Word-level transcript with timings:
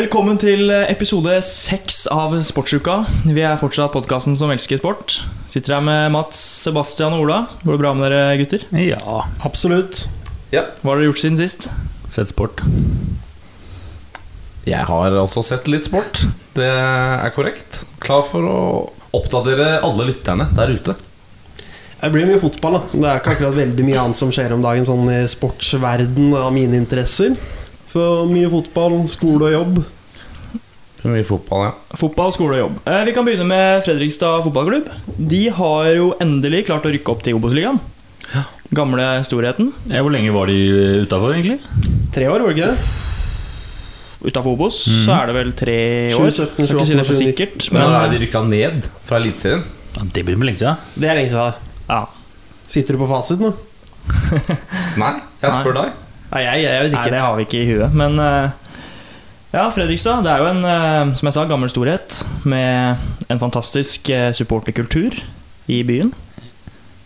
Velkommen 0.00 0.38
til 0.40 0.70
episode 0.72 1.34
seks 1.44 2.06
av 2.08 2.32
Sportsuka. 2.48 3.02
Vi 3.26 3.42
er 3.44 3.58
fortsatt 3.60 3.92
podkasten 3.92 4.32
som 4.38 4.48
elsker 4.48 4.78
sport. 4.80 5.18
Sitter 5.50 5.74
her 5.74 5.82
med 5.84 6.14
Mats, 6.14 6.38
Sebastian 6.62 7.12
og 7.18 7.26
Ola. 7.26 7.40
Går 7.60 7.74
det 7.74 7.80
bra 7.82 7.90
med 7.98 8.06
dere, 8.08 8.38
gutter? 8.40 8.64
Ja, 8.80 9.18
Absolutt. 9.44 10.06
Hva 10.54 10.62
har 10.86 11.02
dere 11.02 11.10
gjort 11.10 11.20
siden 11.20 11.36
sist? 11.36 11.68
sett 12.08 12.32
sport. 12.32 12.62
Jeg 14.64 14.88
har 14.88 15.20
altså 15.20 15.44
sett 15.44 15.68
litt 15.68 15.90
sport. 15.90 16.24
Det 16.56 16.70
er 16.70 17.36
korrekt. 17.36 17.82
Klar 18.00 18.24
for 18.24 18.48
å 18.48 18.58
oppdatere 19.20 19.82
alle 19.84 20.08
lytterne 20.14 20.48
der 20.56 20.76
ute. 20.80 20.96
Det 22.00 22.14
blir 22.14 22.24
mye 22.30 22.40
fotball, 22.40 22.78
da. 22.78 22.84
Det 22.94 23.04
er 23.04 23.20
ikke 23.20 23.36
akkurat 23.36 23.60
veldig 23.66 23.90
mye 23.92 24.02
annet 24.06 24.24
som 24.24 24.32
skjer 24.32 24.56
om 24.56 24.64
dagen 24.64 24.88
sånn 24.88 25.12
i 25.12 25.22
sportsverden 25.28 26.32
av 26.40 26.54
mine 26.56 26.80
interesser. 26.80 27.36
Så 27.90 28.04
mye 28.30 28.50
fotball, 28.52 29.00
skole 29.10 29.48
og 29.48 29.54
jobb. 29.56 29.80
Mye 31.10 31.24
fotball, 31.24 31.62
ja. 31.70 31.96
Fotball, 31.96 32.32
skole 32.36 32.58
og 32.58 32.60
jobb. 32.60 32.74
Eh, 32.86 33.04
vi 33.08 33.14
kan 33.16 33.24
begynne 33.26 33.46
med 33.48 33.82
Fredrikstad 33.86 34.44
fotballklubb. 34.44 34.90
De 35.30 35.42
har 35.56 35.88
jo 35.96 36.10
endelig 36.22 36.66
klart 36.68 36.86
å 36.86 36.92
rykke 36.92 37.14
opp 37.14 37.24
til 37.26 37.38
Obos-ligaen. 37.38 37.80
Gamle 38.70 39.02
storheten 39.26 39.72
Ja, 39.90 39.98
hvor 40.04 40.12
lenge 40.14 40.30
var 40.30 40.46
de 40.46 41.02
utafor, 41.02 41.32
egentlig? 41.34 41.56
Tre 42.14 42.28
år, 42.30 42.44
var 42.44 42.52
det 42.52 42.60
ikke 42.60 42.68
det? 42.70 42.98
utafor 44.20 44.52
Obos. 44.54 44.76
Så 44.84 45.14
er 45.16 45.30
det 45.30 45.34
vel 45.38 45.50
tre 45.56 45.76
år. 46.12 46.28
2017, 46.28 46.66
Skal 46.68 46.76
ikke 46.76 46.86
si 46.86 46.94
det 46.94 47.06
for 47.08 47.16
2018, 47.16 47.24
sikkert, 47.24 47.72
Men 47.72 47.80
men 47.82 47.94
da 47.94 48.00
er 48.04 48.12
de 48.12 48.20
rykka 48.20 48.42
ned 48.46 48.88
fra 49.08 49.16
Eliteserien. 49.18 49.64
Ja, 49.96 50.04
det 50.14 50.24
blir 50.28 50.36
lenge 50.44 50.60
siden. 50.60 50.76
Det 50.94 51.08
er 51.10 51.18
lenge 51.18 51.32
siden. 51.32 51.54
ja. 51.88 52.00
Sitter 52.70 52.94
du 52.94 53.00
på 53.00 53.08
fasit 53.10 53.40
nå? 53.42 53.48
Nei, 55.02 55.14
jeg 55.42 55.50
spør 55.56 55.74
deg. 55.80 55.96
Nei, 56.30 56.42
jeg, 56.46 56.62
jeg 56.64 56.82
vet 56.86 56.92
Nei, 56.94 57.04
det 57.10 57.20
har 57.24 57.36
vi 57.38 57.44
ikke 57.48 57.60
i 57.60 57.68
huet. 57.72 57.94
Men 57.98 58.18
eh, 58.22 58.50
ja, 59.54 59.64
Fredrikstad 59.74 60.22
det 60.26 60.30
er 60.30 60.44
jo 60.44 60.50
en 60.52 60.60
eh, 60.64 61.14
som 61.18 61.26
jeg 61.30 61.34
sa, 61.36 61.44
gammel 61.50 61.70
storhet 61.72 62.20
med 62.46 63.30
en 63.34 63.40
fantastisk 63.42 64.10
eh, 64.14 64.28
supporterkultur 64.36 65.16
i 65.70 65.80
byen. 65.86 66.12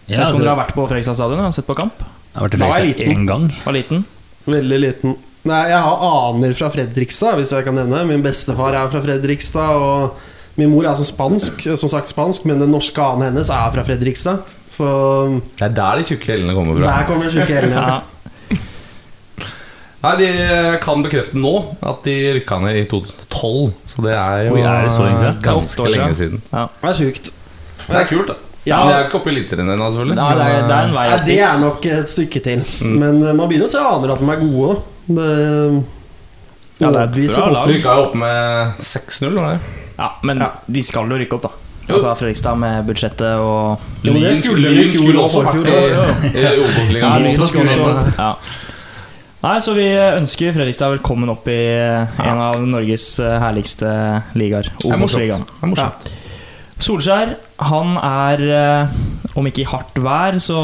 Jeg 0.04 0.18
vet 0.18 0.18
Ja, 0.18 0.18
ikke 0.18 0.20
om 0.20 0.26
altså, 0.28 0.42
dere 0.44 0.52
har 0.52 0.60
vært 0.60 0.74
på 0.76 0.84
Fredrikstad 0.90 1.16
stadion 1.16 1.40
og 1.46 1.54
sett 1.56 1.68
på 1.68 1.76
kamp? 1.78 2.02
jeg 2.04 2.36
har 2.36 2.44
vært 2.48 2.54
i 2.54 2.60
Fredrikstad 2.60 2.90
liten. 2.90 3.14
én 3.14 3.28
gang. 3.30 3.46
Var 3.64 3.76
liten. 3.78 4.04
Veldig 4.44 4.78
liten. 4.82 5.16
Nei, 5.48 5.62
jeg 5.70 5.80
har 5.84 6.04
aner 6.10 6.52
fra 6.56 6.68
Fredrikstad, 6.72 7.36
hvis 7.40 7.52
jeg 7.56 7.64
kan 7.66 7.76
nevne. 7.78 8.02
Min 8.08 8.22
bestefar 8.24 8.76
er 8.76 8.88
fra 8.92 9.00
Fredrikstad, 9.04 9.80
og 9.80 10.58
min 10.60 10.68
mor 10.72 10.84
er 10.84 10.92
altså 10.92 11.04
spansk, 11.08 11.64
som 11.80 11.90
sagt 11.92 12.08
spansk, 12.12 12.44
men 12.48 12.60
den 12.60 12.72
norske 12.72 13.00
anen 13.04 13.30
hennes 13.30 13.48
er 13.52 13.72
fra 13.74 13.84
Fredrikstad. 13.88 14.44
Så 14.74 14.86
Det 15.56 15.68
er 15.70 15.74
der 15.76 16.00
de 16.02 16.08
tjukke 16.10 16.32
hellene 16.34 16.56
kommer 16.56 16.76
fra. 16.80 16.90
der 16.98 17.08
kommer 17.08 17.28
de 17.28 17.38
tjukke 17.38 17.56
hellene. 17.62 17.86
Ja. 17.94 18.02
Nei, 20.04 20.14
De 20.20 20.78
kan 20.84 21.02
bekrefte 21.04 21.38
nå 21.40 21.54
at 21.80 22.04
de 22.06 22.14
rykka 22.38 22.58
ned 22.62 22.76
i 22.82 22.84
2012. 22.90 23.72
Så 23.88 24.04
det 24.04 24.12
er 24.14 24.46
jo 24.50 24.56
Oi, 24.58 24.62
er 24.62 24.84
det 24.88 24.92
så 24.94 25.06
lenge 25.06 25.20
siden? 25.22 25.38
ganske 25.44 25.90
lenge 25.94 26.14
siden. 26.20 26.42
Ja. 26.52 26.66
Det 26.82 26.90
er 26.92 26.98
sjukt. 27.00 27.30
Det 27.84 27.96
er 28.02 28.10
kult, 28.12 28.28
da. 28.32 28.36
Ja. 28.64 28.78
Men 28.80 28.88
det 28.88 28.94
er 28.96 29.02
ikke 29.08 29.18
oppe 29.18 29.28
i 29.28 29.34
Eliteserien 29.34 29.68
ennå, 29.74 29.90
selvfølgelig. 29.92 30.16
Nei, 30.16 30.28
det, 30.38 30.44
er, 30.44 30.62
det 30.68 30.76
er 30.76 30.86
en 30.88 30.94
vei 30.96 31.02
Nei, 31.10 31.18
det 31.26 31.38
er 31.44 31.58
nok 31.60 31.88
et 31.98 32.08
stykke 32.08 32.40
til. 32.46 32.62
Men 32.84 33.18
eh, 33.20 33.34
man 33.36 33.48
begynner 33.50 33.68
å 33.68 33.72
se 33.74 33.82
aner 33.84 34.14
at 34.14 34.22
de 34.22 34.30
er 34.32 34.40
gode. 34.44 34.78
Det 35.08 35.26
Ja, 36.80 36.88
det 36.90 37.02
er 37.02 37.04
et 37.04 37.34
bra 37.34 37.50
lag. 37.52 37.68
Rykka 37.70 37.92
jo 37.98 38.06
opp 38.08 38.14
med 38.18 38.80
6-0. 38.80 39.36
Ja, 39.98 40.08
men 40.26 40.40
Ja. 40.40 40.48
de 40.66 40.82
skal 40.82 41.12
jo 41.12 41.20
rykke 41.20 41.36
opp, 41.36 41.44
da. 41.50 41.52
Altså 41.84 42.14
Fredrikstad 42.16 42.56
med 42.56 42.86
budsjettet 42.88 43.36
og 43.44 43.78
Jo, 44.02 44.12
men 44.14 44.22
det 44.22 44.30
Lyn 44.32 44.38
skulle 44.40 44.70
skulle 44.94 45.20
også, 45.20 45.42
vært 45.44 45.68
i, 45.68 46.40
i 46.40 46.46
Obos-ligaen. 46.64 47.28
Ja, 48.16 48.30
Nei, 49.44 49.58
så 49.60 49.74
vi 49.76 49.84
ønsker 49.92 50.54
Fredrikstad 50.56 50.94
velkommen 50.94 51.28
opp 51.28 51.44
i 51.52 51.58
en 51.76 52.38
av 52.40 52.62
Norges 52.64 53.10
eh, 53.20 53.34
herligste 53.42 53.90
ligaer. 54.40 54.70
Det 54.80 54.88
er 54.88 55.00
morsomt. 55.02 55.50
Det 55.50 55.66
er 55.66 55.68
morsomt. 55.68 56.06
Solskjær, 56.80 57.34
han 57.68 57.92
er 58.00 58.44
eh, 58.48 58.94
Om 59.36 59.50
ikke 59.50 59.66
i 59.66 59.66
hardt 59.68 60.00
vær, 60.00 60.38
så 60.40 60.62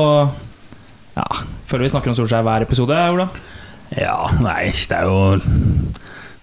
Ja, 1.12 1.26
føler 1.68 1.84
vi 1.84 1.90
snakker 1.92 2.14
om 2.14 2.16
Solskjær 2.16 2.46
hver 2.46 2.64
episode, 2.64 2.96
Ola. 3.12 3.28
Ja, 3.98 4.30
nei, 4.40 4.72
det 4.72 4.96
er 4.96 5.10
jo 5.10 5.36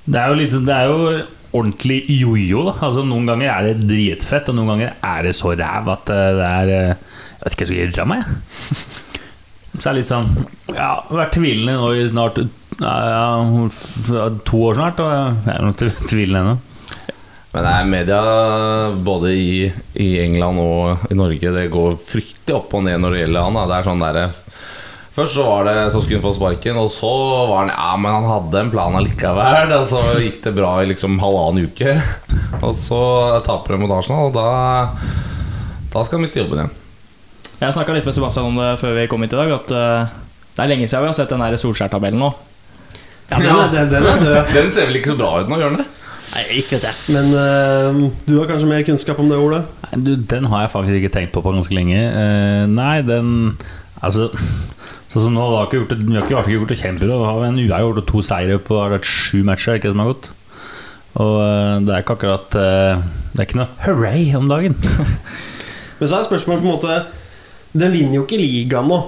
Det 0.06 0.22
er 0.22 0.30
jo 0.30 0.38
litt 0.38 0.54
sånn 0.54 0.70
Det 0.70 0.78
er 0.78 0.94
jo 0.94 1.10
ordentlig 1.58 2.04
jojo, 2.20 2.68
da. 2.70 2.78
Altså 2.92 3.08
Noen 3.08 3.34
ganger 3.34 3.50
er 3.56 3.72
det 3.72 3.90
dritfett, 3.90 4.54
og 4.54 4.60
noen 4.60 4.76
ganger 4.76 4.94
er 5.02 5.26
det 5.26 5.34
så 5.42 5.58
ræv 5.58 5.90
at 5.96 6.14
eh, 6.14 6.30
det 6.38 6.54
er 6.54 6.76
eh, 6.78 7.20
Jeg 7.34 7.44
vet 7.48 7.58
ikke 7.58 7.66
hva 7.66 7.66
jeg 7.66 7.74
skal 7.74 7.82
gjøre 7.82 8.10
meg. 8.14 8.32
Så 9.78 9.90
er 9.90 9.94
det 9.94 10.00
litt 10.02 10.10
sånn 10.12 10.32
Ja, 10.74 10.92
vært 11.10 11.36
tvilende 11.38 11.76
nå 11.78 11.92
i 11.98 12.08
snart 12.10 12.40
ja, 12.78 13.42
to 14.46 14.60
år 14.68 14.76
snart, 14.78 15.00
og 15.02 15.10
jeg 15.14 15.54
er 15.56 15.64
nok 15.66 15.78
tv- 15.80 16.08
tvilende 16.10 16.42
ennå. 16.44 16.58
Men 17.54 17.64
det 17.66 17.72
er 17.74 17.88
media 17.90 18.18
både 19.08 19.32
i, 19.34 19.70
i 19.98 20.08
England 20.22 20.60
og 20.62 21.08
i 21.10 21.16
Norge 21.18 21.54
Det 21.56 21.64
går 21.74 21.96
fryktelig 21.98 22.54
opp 22.58 22.76
og 22.78 22.84
ned 22.86 23.00
når 23.02 23.16
det 23.16 23.22
gjelder 23.24 23.48
han. 23.48 23.58
Da. 23.58 23.64
Det 23.72 23.78
er 23.80 23.88
sånn 23.88 24.04
der, 24.04 24.20
Først 25.18 25.34
så 25.40 25.46
var 25.48 25.64
det 25.66 25.76
så 25.96 26.04
skulle 26.04 26.20
han 26.20 26.26
få 26.28 26.36
sparken, 26.38 26.78
og 26.78 26.92
så 26.94 27.10
var 27.50 27.64
han 27.64 27.72
Ja, 27.74 27.96
men 27.98 28.14
han 28.20 28.28
hadde 28.30 28.60
en 28.62 28.70
plan 28.76 28.98
allikevel. 29.00 29.74
Og 29.80 29.88
så 29.90 30.04
gikk 30.22 30.44
det 30.44 30.54
bra 30.60 30.76
i 30.84 30.92
liksom 30.92 31.18
halvannen 31.24 31.72
uke. 31.72 31.96
Og 32.62 32.76
så 32.78 33.00
taper 33.48 33.74
de 33.74 33.80
mot 33.82 33.96
Arsenal, 33.98 34.30
og 34.30 34.38
da, 34.38 34.92
da 35.96 36.04
skal 36.06 36.20
han 36.20 36.28
miste 36.28 36.44
jobben 36.44 36.62
igjen. 36.62 36.76
Jeg 37.58 37.74
snakka 37.74 37.94
litt 37.96 38.06
med 38.06 38.14
Sebastian 38.14 38.52
om 38.52 38.58
det 38.60 38.76
før 38.78 38.92
vi 38.94 39.08
kom 39.10 39.24
hit 39.26 39.32
i 39.34 39.38
dag, 39.40 39.52
at 39.56 39.72
eh, 39.74 40.12
det 40.54 40.62
er 40.62 40.70
lenge 40.70 40.86
siden 40.86 41.08
vi 41.08 41.10
har 41.10 41.16
sett 41.18 41.32
den 41.34 41.42
der 41.42 41.56
Solskjær-tabellen 41.58 42.22
nå. 42.22 42.28
Ja, 43.32 43.40
den, 43.42 43.48
er, 43.50 43.72
den, 43.74 43.88
den 43.92 44.06
er 44.06 44.22
død. 44.22 44.36
Den 44.56 44.70
ser 44.72 44.86
vel 44.88 45.00
ikke 45.00 45.16
så 45.16 45.18
bra 45.20 45.32
ut 45.42 45.50
nå, 45.50 45.58
gjør 45.60 45.74
den 45.74 45.82
det? 45.82 45.88
Nei, 46.28 46.44
ikke 46.60 46.78
vet 46.78 46.86
jeg. 46.86 47.16
Men 47.16 47.34
uh, 47.34 48.14
du 48.28 48.36
har 48.38 48.48
kanskje 48.52 48.70
mer 48.70 48.86
kunnskap 48.86 49.20
om 49.24 49.32
det, 49.32 49.40
Ole? 49.42 49.64
Nei, 49.88 50.00
Du, 50.06 50.14
den 50.36 50.48
har 50.52 50.64
jeg 50.64 50.72
faktisk 50.76 51.00
ikke 51.00 51.12
tenkt 51.18 51.34
på 51.34 51.44
på 51.44 51.56
ganske 51.56 51.76
lenge. 51.76 51.98
Uh, 51.98 52.64
nei, 52.72 53.02
den 53.08 53.34
Altså 53.98 54.30
Sånn 55.10 55.24
som 55.24 55.34
nå, 55.34 55.44
da 55.50 55.62
har 55.64 55.70
ikke 55.70 55.80
gjort 55.80 55.94
det, 55.96 56.00
vi 56.04 56.14
har 56.14 56.26
ikke, 56.28 56.36
har 56.38 56.46
ikke 56.46 56.58
gjort 56.60 56.72
det 56.76 56.80
kjempebra. 56.84 57.18
Vi 57.18 57.28
har 57.32 57.46
en 57.48 57.62
uavgjort 57.64 58.02
og 58.04 58.10
to 58.12 58.24
seire 58.28 58.62
på 58.62 58.78
har 58.78 58.94
vært 58.94 59.08
sju 59.10 59.40
matcher. 59.48 59.74
er 59.74 59.80
Ikke 59.80 59.90
det 59.90 59.96
som 59.96 60.04
har 60.04 60.12
gått 60.12 60.28
Og 61.18 61.36
uh, 61.42 61.76
det 61.88 61.96
er 61.96 62.04
ikke 62.04 62.18
akkurat 62.20 62.58
Det 62.60 63.40
er 63.42 63.48
ikke 63.48 63.62
noe 63.64 63.72
hooray 63.88 64.28
om 64.38 64.52
dagen. 64.52 64.78
Men 65.98 66.12
så 66.12 66.20
er 66.20 66.28
spørsmålet 66.28 66.62
på 66.62 66.68
en 66.68 66.76
måte 66.76 67.00
Den 67.74 67.92
vinner 67.94 68.20
jo 68.22 68.26
ikke 68.26 68.40
ligaen 68.40 68.88
nå. 68.92 69.00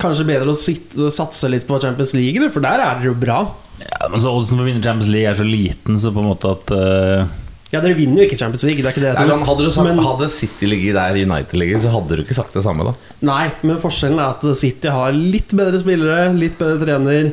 Kanskje 0.00 0.24
bedre 0.28 0.54
å 0.54 0.56
sitte, 0.56 1.10
satse 1.12 1.50
litt 1.52 1.66
på 1.68 1.76
Champions 1.82 2.14
League, 2.16 2.46
for 2.54 2.64
der 2.64 2.80
er 2.80 2.96
dere 3.00 3.10
jo 3.10 3.16
bra. 3.20 3.40
Ja, 3.80 4.08
men 4.12 4.20
så 4.24 4.32
Oddsen 4.36 4.56
for 4.60 4.64
å 4.64 4.68
vinne 4.70 4.82
Champions 4.84 5.10
League 5.12 5.28
er 5.28 5.36
så 5.36 5.44
liten, 5.44 5.98
så 6.00 6.12
på 6.14 6.22
en 6.22 6.30
måte 6.30 6.50
at 6.54 6.72
uh... 6.72 7.26
Ja, 7.70 7.78
dere 7.84 7.94
vinner 7.94 8.24
jo 8.24 8.26
ikke 8.26 8.38
Champions 8.40 8.64
League. 8.66 8.80
Det 8.82 8.88
er 8.88 8.94
ikke 8.96 9.02
det 9.04 9.10
jeg 9.12 9.18
Det 9.18 9.26
tror. 9.28 9.34
sånn, 9.36 9.44
hadde 9.46 9.66
du 9.66 9.70
sagt 9.76 9.86
Men- 9.90 10.00
Hadde 10.04 10.28
City 10.34 10.66
ligget 10.72 10.96
der 10.98 11.18
United 11.20 11.60
ligger, 11.60 11.82
så 11.84 11.92
hadde 11.94 12.16
du 12.18 12.22
ikke 12.24 12.34
sagt 12.40 12.56
det 12.56 12.64
samme, 12.66 12.88
da. 12.88 12.94
Nei, 13.28 13.44
men 13.62 13.78
forskjellen 13.82 14.18
er 14.18 14.32
at 14.34 14.58
City 14.58 14.90
har 14.90 15.12
litt 15.14 15.54
bedre 15.54 15.78
spillere, 15.84 16.32
litt 16.34 16.56
bedre 16.58 16.80
trener. 16.82 17.30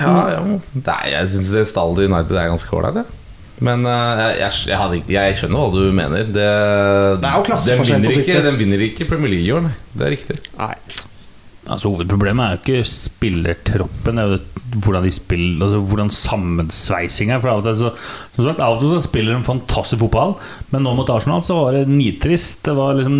Ja, 0.00 0.16
ja. 0.34 0.40
Nei, 0.80 1.02
jeg 1.12 1.30
syns 1.36 1.70
stallet 1.70 2.00
til 2.00 2.08
United 2.10 2.34
er 2.40 2.50
ganske 2.50 2.74
ålreit, 2.80 2.98
jeg. 3.04 3.15
Men 3.64 3.86
eh, 3.88 4.22
jeg, 4.42 4.52
jeg, 4.68 4.76
hadde 4.76 5.00
jeg 5.08 5.36
skjønner 5.40 5.62
hva 5.62 5.68
du 5.72 5.92
mener. 5.96 6.24
Det, 6.28 6.46
Det 7.22 7.28
er 7.30 7.36
jo 7.38 7.44
klasseforskjell 7.48 8.02
den 8.02 8.10
på 8.10 8.14
vinner 8.16 8.24
ikke, 8.28 8.46
Den 8.50 8.58
vinner 8.60 8.88
ikke 8.90 9.08
Premier 9.08 9.32
League 9.32 9.48
i 9.48 9.52
år, 9.56 9.62
nei. 9.70 9.76
Det 9.96 10.08
er 10.08 10.12
riktig. 10.16 10.40
Nei. 10.58 10.74
Altså 11.66 11.90
Hovedproblemet 11.90 12.44
er 12.44 12.52
jo 12.52 12.58
ikke 12.62 12.86
spillertroppen, 12.86 14.18
det 14.20 14.22
er 14.22 14.34
jo 14.36 14.42
hvordan 14.84 15.02
de 15.06 15.10
spiller 15.14 15.64
Altså 15.66 15.80
hvordan 15.88 16.12
sammensveising 16.14 17.32
er. 17.32 17.40
For 17.42 17.50
av 17.50 17.62
og 17.62 17.66
til 17.66 17.78
så, 17.80 17.90
sagt, 18.36 18.60
av 18.62 18.76
og 18.76 18.82
til 18.84 18.92
så 18.92 19.00
spiller 19.02 19.34
de 19.34 19.46
fantastisk 19.46 20.02
fotball, 20.04 20.36
men 20.70 20.84
nå 20.86 20.92
mot 20.98 21.10
Arsenal 21.10 21.42
så 21.46 21.56
var 21.58 21.78
det 21.78 21.88
nitrist. 21.90 22.60
Det 22.68 22.76
var 22.76 22.98
liksom 23.00 23.16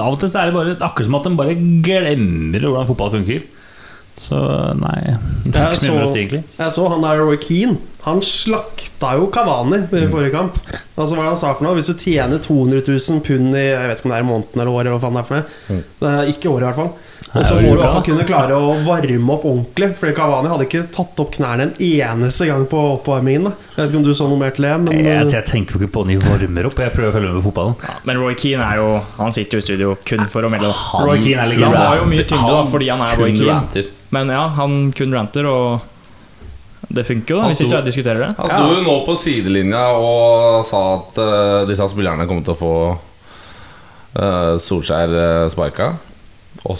Av 0.00 0.14
og 0.14 0.22
til 0.22 0.32
så 0.32 0.40
er 0.40 0.48
det 0.52 0.56
bare 0.56 0.76
akkurat 0.78 1.08
som 1.10 1.18
at 1.18 1.28
de 1.28 1.34
bare 1.42 1.58
glemmer 1.84 2.64
hvordan 2.64 2.88
fotball 2.88 3.12
funker. 3.18 3.44
Så 4.22 4.38
nei 4.76 4.98
Det 5.46 5.56
er 5.56 5.72
ikke 5.72 5.80
så 5.82 5.94
mye 5.94 6.04
å 6.04 6.06
så, 6.06 6.12
si, 6.12 6.20
egentlig. 6.20 6.42
jeg 6.58 6.74
så 6.76 6.88
han 6.92 7.04
der 7.04 7.22
Roy 7.24 7.38
Keane. 7.40 7.78
Han 8.02 8.18
slakta 8.26 9.12
jo 9.18 9.28
Kavani 9.30 9.84
i 9.86 10.08
forrige 10.10 10.32
kamp. 10.34 10.58
Altså 10.96 11.14
hva 11.14 11.22
er 11.22 11.28
det 11.28 11.30
han 11.36 11.40
sa 11.44 11.52
for 11.54 11.66
noe? 11.68 11.76
Hvis 11.78 11.90
du 11.92 11.94
tjener 11.94 12.42
200 12.42 12.82
000 12.88 13.22
pund 13.26 13.54
i 13.54 13.62
Jeg 13.68 13.88
vet 13.92 14.00
ikke 14.02 14.08
om 14.08 14.14
det 14.14 14.18
er 14.18 14.26
i 14.26 14.30
måneden 14.32 14.60
eller 14.60 14.72
året, 14.74 14.86
eller 14.90 14.98
hva 14.98 15.06
faen 15.06 15.16
det 15.18 15.22
er 15.22 15.30
for 15.30 15.38
noe. 15.38 15.86
Det 16.02 16.12
er 16.12 16.32
ikke 16.34 16.50
året, 16.50 16.64
i 16.64 16.70
hvert 16.70 16.80
fall. 16.82 16.92
Og 17.32 17.46
så 17.48 17.54
må 17.56 17.60
du 17.62 17.64
i 17.64 17.70
uka, 17.70 17.76
hvert 17.78 17.94
fall 17.94 18.02
da. 18.02 18.06
kunne 18.10 18.24
klare 18.28 18.56
å 18.60 18.72
varme 18.84 19.32
opp 19.32 19.44
ordentlig. 19.48 19.86
Fordi 19.96 20.12
Kavani 20.18 20.50
hadde 20.52 20.66
ikke 20.66 20.82
tatt 20.92 21.22
opp 21.22 21.30
knærne 21.38 21.68
en 21.68 21.72
eneste 21.86 22.48
gang 22.50 22.66
på 22.68 22.80
oppvarmingen. 22.98 23.46
Da. 23.46 23.52
Jeg 23.72 23.78
vet 23.78 23.92
ikke 23.94 24.00
om 24.02 24.08
du 24.08 24.12
så 24.18 24.26
noe 24.28 24.40
mer 24.42 24.52
til 24.56 24.66
det, 24.66 24.72
men 24.82 24.98
Jeg, 24.98 25.06
eh, 25.14 25.30
jeg 25.32 25.46
tenker 25.48 25.78
jo 25.78 25.80
ikke 25.80 25.94
på 25.94 26.02
når 26.08 26.18
de 26.18 26.26
varmer 26.26 26.68
opp. 26.68 26.76
Jeg 26.84 26.92
prøver 26.96 27.08
å 27.08 27.14
følge 27.16 27.30
med 27.30 27.38
på 27.38 27.44
fotballen. 27.46 27.78
Ja, 27.86 27.94
men 28.10 28.20
Roy 28.20 28.36
Keane 28.42 28.66
er 28.66 28.82
jo 28.82 28.90
Han 29.16 29.32
sitter 29.32 29.56
jo 29.56 29.62
i 29.62 29.66
studio 29.70 29.94
kun 30.10 30.26
for 30.34 30.44
å 30.44 30.50
melde 30.52 30.68
det. 30.68 31.06
Roy 31.06 31.22
Keane 31.22 31.46
er 31.46 31.52
legende. 31.54 31.78
Han 31.78 31.88
har 31.88 32.02
jo 32.02 32.10
mye 32.12 32.26
tyngde 32.34 32.52
da, 32.52 32.66
fordi 32.74 32.90
han 32.92 33.06
er 33.06 33.16
Roy 33.22 33.32
Keane. 33.38 33.86
Men 34.12 34.34
ja, 34.34 34.42
han 34.58 34.76
kun 34.92 35.16
ranter, 35.16 35.48
og 35.48 35.88
det 36.92 37.04
funker 37.08 37.34
jo. 37.34 37.40
da 37.40 37.46
Han 37.46 37.54
Vi 37.54 37.58
sitter 37.62 37.78
og 37.78 37.88
diskuterer 37.88 38.22
det. 38.22 38.30
Han 38.38 38.52
sto 38.52 38.76
jo 38.76 38.84
nå 38.86 38.94
på 39.06 39.16
sidelinja 39.18 39.82
og 39.96 40.62
sa 40.68 40.82
at 40.98 41.20
uh, 41.22 41.58
disse 41.70 41.88
spillerne 41.92 42.28
kommer 42.28 42.46
til 42.46 42.54
å 42.54 42.60
få 42.60 42.74
uh, 42.92 44.54
Solskjær 44.62 45.14
uh, 45.16 45.50
sparka. 45.52 45.92
Og 46.68 46.78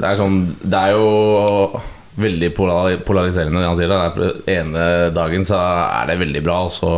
det 0.00 0.06
er 0.08 0.16
sånn 0.18 0.38
Det 0.58 0.78
er 0.78 0.94
jo 0.96 1.80
veldig 2.20 2.50
polar- 2.56 3.00
polariserende, 3.06 3.60
det 3.62 3.68
han 3.68 3.78
sier. 3.78 3.92
Da. 3.92 4.30
Er 4.48 4.60
ene 4.60 4.86
dagen 5.14 5.46
så 5.48 5.60
er 5.60 6.10
det 6.10 6.20
veldig 6.20 6.42
bra, 6.44 6.62
og 6.68 6.74
så 6.74 6.96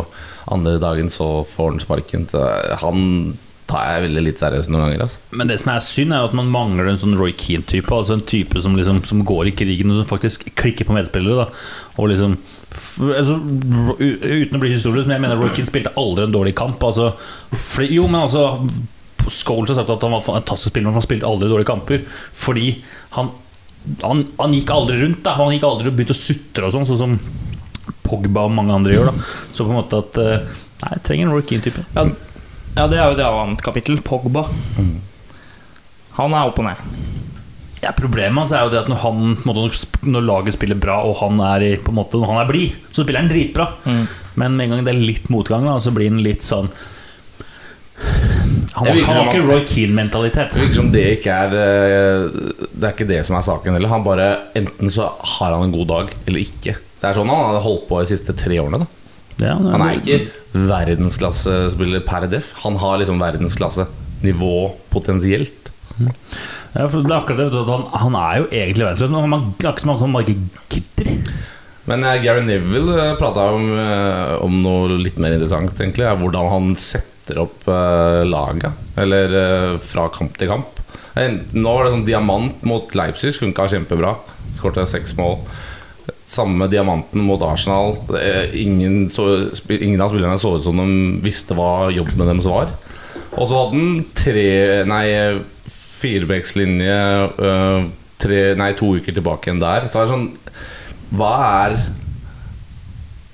andre 0.51 0.79
dagen 0.81 1.11
så 1.13 1.27
får 1.47 1.71
han 1.71 1.83
sparken. 1.83 2.25
Så 2.31 2.41
han 2.81 3.37
tar 3.69 3.85
jeg 3.87 4.05
veldig 4.07 4.23
litt 4.25 4.41
seriøst 4.41 4.71
noen 4.71 4.87
ganger. 4.87 5.05
Altså. 5.05 5.21
Men 5.39 5.51
det 5.51 5.59
som 5.61 5.71
er 5.73 5.85
synd, 5.85 6.15
er 6.15 6.27
at 6.27 6.35
man 6.37 6.51
mangler 6.51 6.89
en 6.91 6.99
sånn 6.99 7.15
Roy 7.19 7.33
Keane-type. 7.37 7.89
Altså 7.95 8.17
en 8.17 8.25
type 8.27 8.61
som, 8.63 8.75
liksom, 8.79 9.03
som 9.07 9.23
går 9.27 9.51
i 9.51 9.55
krigen 9.55 9.93
og 9.93 10.01
som 10.01 10.09
faktisk 10.09 10.49
klikker 10.59 10.89
på 10.89 10.97
medspillere. 10.97 11.45
Da. 11.45 11.63
Og 12.01 12.11
liksom 12.11 12.37
altså, 12.73 13.37
Uten 13.99 14.57
å 14.57 14.61
bli 14.61 14.73
historisk, 14.73 15.07
men 15.07 15.17
jeg 15.17 15.23
mener 15.25 15.39
Roy 15.39 15.53
Keane 15.53 15.69
spilte 15.69 15.93
aldri 15.99 16.27
en 16.27 16.35
dårlig 16.35 16.55
kamp. 16.57 16.83
Altså, 16.83 17.11
fordi, 17.53 17.93
jo, 17.97 18.07
men 18.09 18.23
altså 18.25 18.47
Scholes 19.29 19.71
har 19.71 19.79
sagt 19.79 19.93
at 19.93 20.03
han 20.03 20.15
var 20.15 20.25
fantastisk 20.25 20.73
spiller, 20.73 20.89
men 20.89 20.97
han 20.97 21.05
spilte 21.05 21.29
aldri 21.29 21.51
dårlige 21.51 21.69
kamper. 21.69 22.03
Fordi 22.35 22.67
han, 23.15 23.31
han, 24.03 24.25
han 24.39 24.57
gikk 24.57 24.73
aldri 24.75 24.99
rundt. 25.03 25.23
Da. 25.25 25.37
Han 25.39 25.53
gikk 25.55 25.65
aldri 25.67 25.91
og 25.91 25.97
begynte 25.97 26.15
å 26.17 26.19
sutre 26.19 26.67
og 26.67 26.75
sånn, 26.75 26.87
sånn 26.89 27.01
som 27.05 27.17
Pogba 28.03 28.45
og 28.47 28.53
mange 28.55 28.75
andre 28.75 28.97
gjør. 28.97 29.11
Da. 29.11 29.31
Så 29.55 29.63
på 29.63 29.71
en 29.71 29.79
måte 29.79 30.03
at 30.03 30.19
eh, 30.21 30.59
Nei, 30.83 30.89
jeg 30.97 31.03
trenger 31.07 31.29
en 31.29 31.31
Roy 31.31 31.43
Keane-type. 31.47 31.83
Ja, 31.95 32.03
ja, 32.75 32.85
det 32.91 32.97
er 32.99 33.05
jo 33.07 33.15
et 33.15 33.21
annet 33.23 33.61
kapittel. 33.63 34.01
Pogba. 34.03 34.49
Han 36.17 36.35
er 36.35 36.49
opp 36.49 36.59
og 36.59 36.67
ned. 36.67 37.21
Ja, 37.83 37.91
Problemet 37.97 38.37
hans 38.45 38.53
er 38.55 38.63
jo 38.63 38.71
det 38.71 38.79
at 38.85 38.87
når, 38.91 39.01
han, 39.03 39.37
måte, 39.43 39.67
når 40.07 40.23
laget 40.23 40.55
spiller 40.55 40.79
bra, 40.79 41.01
og 41.03 41.17
han 41.19 41.39
er, 41.43 41.65
i- 41.73 41.77
på 41.83 41.91
en 41.91 41.97
måte, 41.99 42.15
når 42.21 42.29
han 42.31 42.41
er 42.45 42.49
blid, 42.51 42.77
så 42.95 43.03
spiller 43.03 43.19
han 43.25 43.29
dritbra. 43.31 43.67
Mm. 43.85 44.03
Men 44.39 44.55
med 44.57 44.63
en 44.65 44.71
gang 44.77 44.85
det 44.87 44.93
er 44.95 45.01
litt 45.11 45.27
motgang, 45.33 45.65
da, 45.67 45.75
så 45.83 45.91
blir 45.93 46.09
han 46.09 46.23
litt 46.23 46.41
sånn 46.47 46.71
Han 48.73 48.87
har 49.05 49.27
ikke 49.29 49.41
Roy 49.45 49.61
Keane-mentalitet. 49.69 50.55
Det 50.55 50.63
virker 50.63 50.75
som 50.79 50.87
det 50.91 51.03
ikke 51.19 51.35
er 51.45 51.53
eh, 51.59 52.23
Det 52.73 52.87
er 52.87 52.95
ikke 52.95 53.07
det 53.11 53.19
som 53.27 53.37
er 53.37 53.45
saken 53.45 53.75
heller. 53.77 53.91
Han 53.91 54.03
bare 54.05 54.25
Enten 54.57 54.89
så 54.91 55.11
har 55.37 55.53
han 55.53 55.67
en 55.67 55.75
god 55.75 55.87
dag, 55.91 56.13
eller 56.25 56.41
ikke. 56.41 56.73
Det 56.99 57.09
er 57.11 57.17
sånn 57.19 57.29
han 57.29 57.51
har 57.53 57.61
holdt 57.63 57.85
på 57.89 57.99
de 58.01 58.09
siste 58.15 58.33
tre 58.39 58.57
årene. 58.63 58.87
Ja, 59.41 59.55
Han 59.57 59.81
er 59.81 59.99
ikke 59.99 60.17
verdensklassespiller 60.53 62.03
per 62.05 62.27
def. 62.31 62.51
Han 62.63 62.75
har 62.81 62.99
liksom 63.01 63.21
verdensklassenivå 63.21 64.53
potensielt. 64.93 65.71
Ja, 66.73 66.87
for 66.89 67.03
det 67.05 67.11
er 67.11 67.19
akkurat 67.19 67.37
det. 67.39 67.47
vet 67.49 67.53
du, 67.53 67.59
at 67.61 67.71
Han, 67.73 67.83
han 68.01 68.15
er 68.17 68.37
jo 68.41 68.45
egentlig 68.49 68.85
verdensløs, 68.87 69.11
men 69.13 69.33
han, 69.35 69.49
det 69.59 69.67
er 69.67 69.73
ikke 69.75 69.83
som 69.85 69.93
at 69.93 70.03
han 70.03 70.15
gidder. 70.73 71.11
Men 71.89 72.05
eh, 72.07 72.21
Gary 72.23 72.45
Neville 72.47 73.09
prata 73.19 73.49
om, 73.53 73.67
eh, 73.77 74.35
om 74.45 74.61
noe 74.63 74.97
litt 75.01 75.19
mer 75.21 75.35
interessant, 75.35 75.73
egentlig. 75.77 76.07
er 76.07 76.17
Hvordan 76.19 76.49
han 76.53 76.69
setter 76.79 77.39
opp 77.43 77.67
laget 77.67 78.29
laga. 78.31 78.71
Eller 78.99 79.35
eh, 79.41 79.75
fra 79.83 80.07
kamp 80.11 80.37
til 80.39 80.49
kamp. 80.51 80.79
Eh, 81.19 81.37
Nå 81.53 81.75
var 81.75 81.85
det 81.85 81.93
sånn 81.93 82.07
diamant 82.07 82.63
mot 82.67 82.95
Leipzig, 82.97 83.35
funka 83.37 83.67
kjempebra. 83.71 84.15
Skårte 84.57 84.87
seks 84.89 85.13
mål. 85.19 85.37
Samme 86.33 86.65
diamanten 86.71 87.21
mot 87.27 87.41
Arsenal. 87.45 87.97
Eh, 88.17 88.55
Ingen, 88.63 89.09
så, 89.13 89.27
ingen 89.75 90.01
av 90.01 90.09
spillerne 90.13 90.39
så 90.41 90.55
ut 90.57 90.65
som 90.65 90.79
de 90.81 90.87
visste 91.23 91.55
hva 91.57 91.91
jobben 91.93 92.25
deres 92.25 92.47
var. 92.49 92.73
Og 93.33 93.47
så 93.49 93.57
hadde 93.59 93.77
han 93.77 94.03
tre 94.17 94.47
Nei, 94.89 95.05
firebekslinje 96.03 97.01
uh, 97.39 97.91
Nei, 98.23 98.69
to 98.79 98.93
uker 98.95 99.15
tilbake 99.15 99.49
igjen 99.49 99.59
der. 99.59 99.89
Så 99.91 99.99
er 99.99 100.05
det 100.05 100.13
sånn 100.13 100.27
Hva 101.17 101.31
er 101.43 101.77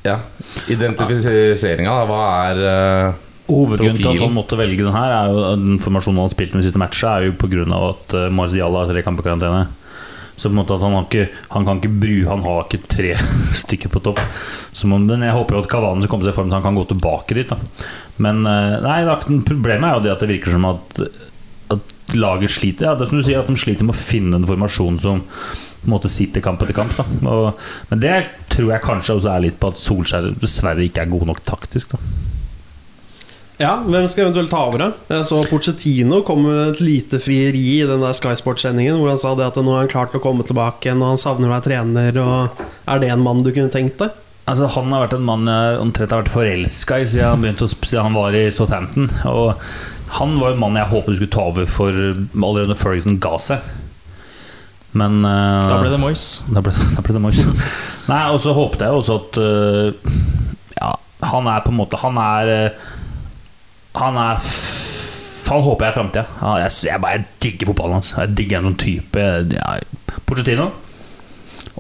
Ja, 0.08 0.16
identifiseringa, 0.72 1.94
da. 1.94 2.06
Hva 2.10 2.22
er 2.48 2.62
uh, 2.64 3.26
Hovedgrunnen 3.50 3.98
til 3.98 4.12
at 4.12 4.24
han 4.24 4.34
måtte 4.36 4.58
velge 4.60 4.86
den 4.86 4.94
her, 4.94 5.12
er 5.14 5.34
jo 5.34 5.44
den 5.58 5.80
formasjonen 5.82 6.22
han 6.22 6.28
har 6.28 6.34
spilt 6.34 6.52
med 6.54 6.66
siste 6.66 6.82
matchet, 6.82 7.10
er 7.10 7.28
jo 7.30 7.38
pga. 7.38 7.66
at 7.90 8.18
uh, 8.18 8.26
Marzial 8.34 8.78
har 8.78 8.90
tre 8.90 9.06
kamper 9.06 9.26
i 9.26 9.30
karantene. 9.30 9.64
Så 10.40 10.48
på 10.48 10.54
en 10.54 10.60
måte 10.62 10.76
at 10.78 10.84
han, 10.86 10.94
har 10.96 11.08
ikke, 11.08 11.26
han 11.52 11.66
kan 11.68 11.80
ikke 11.82 11.98
bru 12.00 12.14
Han 12.30 12.44
har 12.46 12.62
ikke 12.64 12.86
tre 12.88 13.10
stykker 13.62 13.92
på 13.92 14.02
topp. 14.06 14.22
Så 14.72 14.88
men 14.88 15.26
jeg 15.26 15.36
håper 15.36 15.58
jo 15.58 15.64
at 15.66 15.70
Kavanen 15.72 16.06
skal 16.06 16.14
komme 16.14 16.26
seg 16.26 16.32
i 16.34 16.38
form 16.38 16.50
så 16.50 16.62
han 16.62 16.66
kan 16.66 16.78
gå 16.80 16.86
tilbake 16.94 17.36
dit. 17.36 17.50
Da. 17.50 17.58
Men 18.24 18.46
nei, 18.46 19.02
problemet 19.44 19.90
er 19.90 19.98
jo 19.98 20.06
det 20.06 20.14
at 20.14 20.24
det 20.24 20.32
virker 20.32 20.56
som 20.56 20.70
at 20.70 21.02
laget 22.18 22.54
sliter. 22.56 22.90
Ja, 22.90 22.96
det 22.96 23.06
er 23.08 23.12
som 23.12 23.22
du 23.22 23.26
sier, 23.28 23.42
at 23.44 23.52
de 23.52 23.60
sliter 23.60 23.88
med 23.88 23.98
å 23.98 24.00
finne 24.00 24.40
en 24.40 24.48
formasjon 24.50 25.00
som 25.04 25.26
på 25.80 25.88
en 25.88 25.94
måte 25.94 26.12
sitter 26.12 26.44
kamp 26.44 26.64
etter 26.64 26.76
kamp. 26.76 26.98
Og, 27.24 27.62
men 27.92 28.02
det 28.04 28.16
tror 28.52 28.74
jeg 28.74 28.84
kanskje 28.84 29.16
også 29.20 29.32
er 29.32 29.46
litt 29.48 29.60
på 29.62 29.72
at 29.72 29.80
Solskjær 29.80 30.34
dessverre 30.42 30.84
ikke 30.86 31.06
er 31.06 31.14
god 31.14 31.30
nok 31.32 31.44
taktisk. 31.48 31.96
Da. 31.96 32.02
Ja, 33.60 33.74
hvem 33.84 34.06
skal 34.08 34.30
eventuelt 34.30 34.52
ta 34.54 34.62
over 34.70 34.80
det? 34.80 34.90
Jeg 35.12 35.26
så 35.28 35.42
Pochettino 35.50 36.22
kom 36.28 36.46
med 36.46 36.60
et 36.70 36.82
lite 36.84 37.20
frieri 37.20 37.64
i 37.82 37.88
den 37.88 38.00
der 38.06 38.16
Sky 38.16 38.32
Sports-sendingen 38.40 38.96
hvor 38.96 39.12
han 39.12 39.20
sa 39.20 39.34
det 39.36 39.50
at 39.50 39.60
nå 39.60 39.74
er 39.74 39.82
han 39.84 39.92
klar 39.92 40.08
til 40.08 40.22
å 40.22 40.24
komme 40.24 40.46
tilbake 40.48 40.88
igjen, 40.88 41.04
og 41.04 41.12
han 41.14 41.20
savner 41.20 41.52
å 41.52 41.58
være 41.58 41.68
trener. 41.68 42.20
Og 42.24 42.64
Er 42.88 43.04
det 43.04 43.12
en 43.12 43.24
mann 43.26 43.44
du 43.44 43.52
kunne 43.52 43.72
tenkt 43.74 44.00
deg? 44.00 44.16
Altså, 44.50 44.66
han 44.78 44.96
har 44.96 45.04
vært 45.04 45.18
en 45.20 45.28
mann 45.28 45.52
jeg 45.52 45.82
omtrent 45.84 46.14
har 46.16 46.24
vært 46.24 46.34
forelska 46.34 47.02
i 47.04 47.10
siden 47.12 47.36
han, 47.36 47.44
begynte 47.44 47.68
å, 47.68 47.74
siden 47.84 48.08
han 48.08 48.16
var 48.18 48.38
i 48.40 48.46
Southampton. 48.56 49.12
Og 49.30 49.52
han 50.18 50.40
var 50.42 50.54
en 50.56 50.62
mann 50.62 50.78
jeg 50.80 50.90
håpet 50.90 51.20
skulle 51.20 51.34
ta 51.34 51.46
over 51.52 51.68
for 51.70 51.94
allerede 51.94 52.78
Ferguson 52.78 53.20
ga 53.22 53.36
seg. 53.42 53.66
Men 54.98 55.20
uh, 55.22 55.68
Da 55.70 55.78
ble 55.84 55.92
det 55.94 56.00
Moyes. 56.02 56.24
da 56.50 56.64
ble, 56.66 56.74
da 56.96 57.04
ble 57.06 57.14
det 57.14 57.22
Moyes. 57.22 57.44
Nei, 58.10 58.24
og 58.34 58.40
så 58.42 58.56
håpet 58.58 58.82
jeg 58.86 59.02
også 59.02 59.18
at 59.20 59.38
uh, 59.38 60.14
Ja, 60.80 60.96
han 61.30 61.50
er 61.52 61.62
på 61.62 61.70
en 61.70 61.78
måte 61.78 62.00
Han 62.02 62.18
er 62.18 62.50
eh, 62.50 62.88
Han 64.00 64.18
er 64.18 64.40
Han 65.50 65.66
håper 65.66 65.86
jeg 65.86 65.92
er 65.92 65.98
framtida. 65.98 66.24
Ja, 66.42 66.56
jeg, 66.64 66.74
jeg 66.88 67.04
jeg 67.06 67.26
digger 67.44 67.70
fotballen 67.72 68.00
hans. 68.00 68.14
Jeg 68.18 68.34
digger 68.38 68.60
en 68.60 68.70
sånn 68.70 68.80
type 68.82 69.28
ja, 69.54 69.70
Pochettino. 70.30 70.72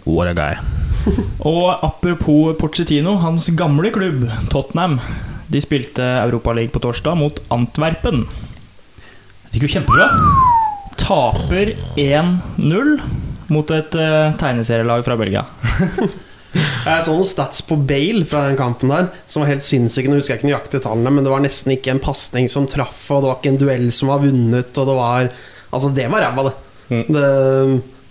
What 0.05 0.29
a 0.31 0.33
guy. 0.37 0.57
Og 1.49 1.67
apropos 1.85 2.55
Pochettino, 2.57 3.17
hans 3.21 3.49
gamle 3.57 3.91
klubb, 3.93 4.25
Tottenham. 4.49 4.97
De 5.50 5.62
spilte 5.62 6.06
Europaliga 6.06 6.69
på 6.69 6.81
torsdag 6.84 7.18
mot 7.18 7.40
Antwerpen. 7.50 8.25
Det 9.50 9.58
gikk 9.58 9.65
jo 9.65 9.72
kjempebra. 9.79 10.10
Taper 11.00 11.72
1-0 11.98 12.91
mot 13.50 13.72
et 13.74 13.98
uh, 13.98 14.36
tegneserielag 14.38 15.06
fra 15.08 15.18
Belgia. 15.18 15.48
Jeg 16.53 17.06
så 17.06 17.13
noen 17.13 17.27
stats 17.27 17.62
på 17.65 17.77
Bale 17.89 18.24
fra 18.29 18.48
den 18.48 18.58
kampen 18.58 18.89
der 18.94 19.10
som 19.29 19.44
var 19.44 19.51
helt 19.51 19.65
sinnssyke. 19.65 20.10
Nå 20.10 20.18
husker 20.18 20.34
jeg 20.34 20.41
ikke 20.41 20.50
nøyaktig 20.50 20.79
tallene, 20.82 21.12
men 21.13 21.25
det 21.25 21.29
var 21.29 21.44
nesten 21.44 21.75
ikke 21.75 21.91
en 21.94 22.01
pasning 22.01 22.48
som 22.50 22.65
traff, 22.70 23.03
og 23.13 23.22
det 23.22 23.29
var 23.29 23.38
ikke 23.38 23.51
en 23.51 23.60
duell 23.62 23.86
som 23.94 24.10
var 24.10 24.24
vunnet, 24.24 24.72
og 24.74 24.89
det 24.89 24.98
var 24.98 25.32
Altså, 25.70 25.91
det 25.94 26.08
var 26.10 26.24
ræva, 26.25 26.48
det. 26.48 27.03
det. 27.13 27.25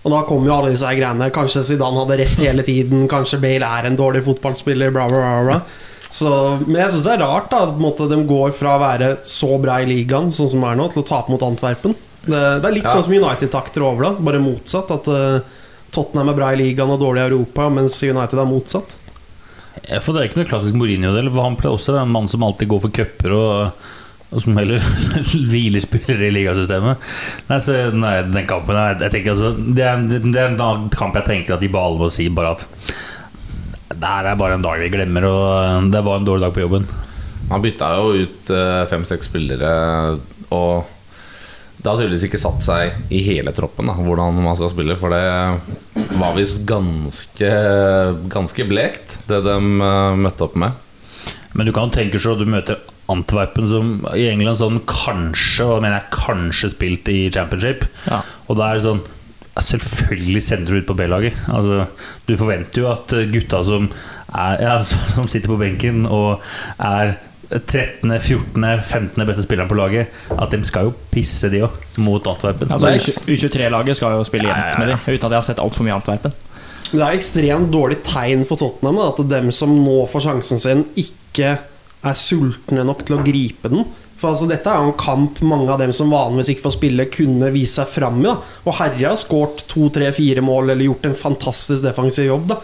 Og 0.07 0.12
da 0.12 0.21
kom 0.28 0.45
jo 0.47 0.52
alle 0.54 0.71
disse 0.71 0.87
greiene. 0.95 1.26
Kanskje 1.35 1.64
Zidane 1.66 1.99
hadde 1.99 2.18
rett 2.21 2.38
hele 2.38 2.62
tiden, 2.62 3.09
kanskje 3.11 3.40
Bale 3.42 3.66
er 3.66 3.88
en 3.88 3.99
dårlig 3.99 4.23
fotballspiller, 4.28 4.92
bla, 4.95 5.09
bla, 5.11 5.18
bla. 5.18 5.40
bla. 5.49 5.88
Så, 6.09 6.31
men 6.67 6.78
jeg 6.81 6.93
syns 6.95 7.05
det 7.07 7.14
er 7.19 7.23
rart 7.26 7.50
da 7.52 7.64
at 7.67 7.73
på 7.75 7.78
en 7.78 7.85
måte, 7.85 8.07
de 8.11 8.19
går 8.26 8.55
fra 8.57 8.76
å 8.78 8.83
være 8.83 9.11
så 9.28 9.59
bra 9.62 9.81
i 9.83 9.88
ligaen, 9.90 10.31
sånn 10.35 10.49
som 10.50 10.62
det 10.64 10.71
er 10.73 10.78
nå, 10.81 10.87
til 10.95 11.02
å 11.02 11.09
tape 11.09 11.31
mot 11.35 11.45
Antwerpen. 11.47 11.95
Det, 12.25 12.40
det 12.62 12.69
er 12.69 12.75
litt 12.75 12.88
Ja. 12.88 12.95
sånn 12.97 13.05
som 13.07 13.14
United-takter 13.19 13.85
over, 13.87 14.09
da. 14.09 14.25
Bare 14.31 14.40
motsatt. 14.43 14.90
At 14.95 15.07
uh, 15.09 15.40
Tottenham 15.95 16.33
er 16.33 16.38
bra 16.40 16.49
i 16.55 16.59
ligaen 16.61 16.90
og 16.93 17.00
dårlig 17.00 17.23
i 17.23 17.28
Europa, 17.31 17.69
mens 17.73 18.00
United 18.02 18.38
er 18.43 18.49
motsatt. 18.50 18.97
Ja, 19.87 20.00
for 20.02 20.12
Det 20.17 20.21
er 20.25 20.28
ikke 20.31 20.40
noe 20.43 20.49
klassisk 20.50 20.75
Mourinho-del. 20.75 21.31
for 21.31 21.45
Han 21.47 21.57
pleier 21.61 21.76
også 21.76 21.95
være 21.95 22.09
en 22.09 22.12
mann 22.17 22.26
som 22.28 22.43
alltid 22.43 22.69
går 22.73 22.81
for 22.83 22.90
cuper 22.99 23.35
og, 23.37 23.85
og 24.33 24.43
som 24.43 24.57
heller 24.59 24.83
hviler 25.52 25.81
spillere 25.85 26.26
i 26.28 26.35
ligasystemet. 26.35 27.07
Nei, 27.49 27.61
så, 27.64 27.76
nei, 27.95 28.17
den 28.26 28.49
kampen 28.50 28.76
jeg, 28.81 28.99
jeg 29.07 29.14
tenker 29.14 29.37
altså, 29.37 29.52
det, 29.78 29.87
er, 29.87 30.02
det 30.19 30.43
er 30.43 30.50
en 30.57 30.90
kamp 30.93 31.14
jeg 31.21 31.28
tenker 31.31 31.55
at 31.57 31.62
de 31.62 31.71
bare 31.73 31.95
må 32.00 32.11
si 32.12 32.26
bare 32.28 32.57
at 32.59 32.67
det 33.99 34.12
her 34.14 34.31
er 34.31 34.38
bare 34.38 34.59
en 34.59 34.64
dag 34.64 34.81
vi 34.83 34.90
glemmer, 34.93 35.26
og 35.26 35.90
det 35.93 36.02
var 36.07 36.21
en 36.21 36.28
dårlig 36.28 36.47
dag 36.47 36.55
på 36.55 36.62
jobben. 36.64 36.87
Han 37.49 37.64
bytta 37.64 37.90
jo 37.97 38.25
ut 38.25 38.50
eh, 38.52 38.85
fem-seks 38.90 39.31
spillere, 39.31 39.73
og 40.55 40.95
det 41.78 41.87
har 41.87 42.00
tydeligvis 42.00 42.26
ikke 42.26 42.40
satt 42.43 42.64
seg 42.67 43.14
i 43.14 43.21
hele 43.23 43.52
troppen 43.55 43.88
da, 43.88 43.95
hvordan 43.95 44.40
man 44.43 44.59
skal 44.59 44.73
spille. 44.73 44.97
For 44.99 45.14
det 45.14 46.11
var 46.19 46.37
visst 46.37 46.64
ganske, 46.69 47.50
ganske 48.31 48.69
blekt, 48.69 49.19
det 49.31 49.43
de 49.47 49.57
eh, 49.57 50.21
møtte 50.26 50.49
opp 50.49 50.59
med. 50.59 50.85
Men 51.57 51.67
du 51.67 51.75
kan 51.75 51.88
jo 51.88 51.97
tenke 51.97 52.21
selv 52.21 52.38
at 52.38 52.45
du 52.45 52.52
møter 52.52 52.83
Antwerpen, 53.09 53.69
som 53.71 53.93
i 54.12 54.26
England 54.28 54.61
sånn 54.61 54.83
kanskje, 54.90 55.64
og 55.64 55.81
mener 55.81 56.02
jeg 56.02 56.19
kanskje 56.19 56.75
spilt 56.75 57.09
i 57.09 57.23
championship. 57.33 57.87
Ja. 58.05 58.21
Og 58.47 58.59
da 58.61 58.69
er 58.69 58.78
det 58.78 58.85
sånn 58.85 59.07
ja, 59.58 59.64
Selvfølgelig 59.64 60.42
sender 60.46 60.72
du 60.72 60.78
ut 60.78 60.86
på 60.86 60.94
B-laget. 60.94 61.38
Altså, 61.50 61.84
du 62.28 62.36
forventer 62.38 62.84
jo 62.84 62.90
at 62.92 63.14
gutta 63.32 63.64
som, 63.66 63.88
er, 64.30 64.60
ja, 64.62 64.76
som 65.16 65.26
sitter 65.26 65.50
på 65.50 65.58
benken 65.60 66.06
og 66.06 66.38
er 66.78 67.16
13., 67.48 68.20
14., 68.20 68.64
15. 68.84 69.26
beste 69.26 69.42
spilleren 69.42 69.68
på 69.70 69.76
laget, 69.78 70.12
at 70.30 70.52
de 70.52 70.60
skal 70.68 70.90
jo 70.90 70.92
pisse, 71.10 71.48
de 71.50 71.62
òg, 71.64 71.78
mot 72.04 72.26
Antwerpen. 72.28 72.70
Altså, 72.72 73.22
U23-laget 73.24 73.96
skal 73.96 74.18
jo 74.18 74.26
spille 74.28 74.50
Ja, 74.50 74.52
jevnt 74.52 74.76
ja, 74.76 74.82
med 74.82 74.92
dem, 74.92 75.00
uten 75.06 75.26
at 75.26 75.32
jeg 75.32 75.40
har 75.40 75.48
sett 75.48 75.62
altfor 75.62 75.88
mye 75.88 75.96
Antwerpen. 75.96 76.36
Det 76.88 77.00
er 77.04 77.16
ekstremt 77.16 77.72
dårlig 77.72 77.98
tegn 78.04 78.44
for 78.48 78.60
Tottenham 78.60 79.00
at 79.04 79.18
dem 79.28 79.50
som 79.52 79.72
nå 79.80 80.02
får 80.12 80.24
sjansen 80.28 80.60
sin, 80.60 80.84
ikke 80.96 81.56
er 81.58 82.16
sultne 82.16 82.84
nok 82.86 83.02
til 83.08 83.18
å 83.18 83.24
gripe 83.24 83.72
den. 83.72 83.88
For 84.18 84.32
altså, 84.32 84.48
dette 84.50 84.70
er 84.70 84.82
jo 84.82 84.90
en 84.90 84.98
kamp 84.98 85.38
mange 85.46 85.70
av 85.70 85.78
dem 85.82 85.92
som 85.94 86.10
vanligvis 86.10 86.54
ikke 86.54 86.66
får 86.66 86.75
spille, 86.78 87.06
kunne 87.14 87.52
vise 87.54 87.78
seg 87.78 87.92
fram 87.92 88.18
i. 88.25 88.26
da 88.26 88.34
Og 88.66 88.75
Herre 88.80 89.12
har 89.12 89.20
skåret 89.20 89.62
to, 89.70 89.87
tre, 89.94 90.10
fire 90.16 90.42
mål 90.44 90.75
eller 90.75 90.88
gjort 90.88 91.06
en 91.06 91.16
fantastisk 91.18 91.87
defensiv 91.87 92.26
jobb. 92.26 92.50
da 92.50 92.58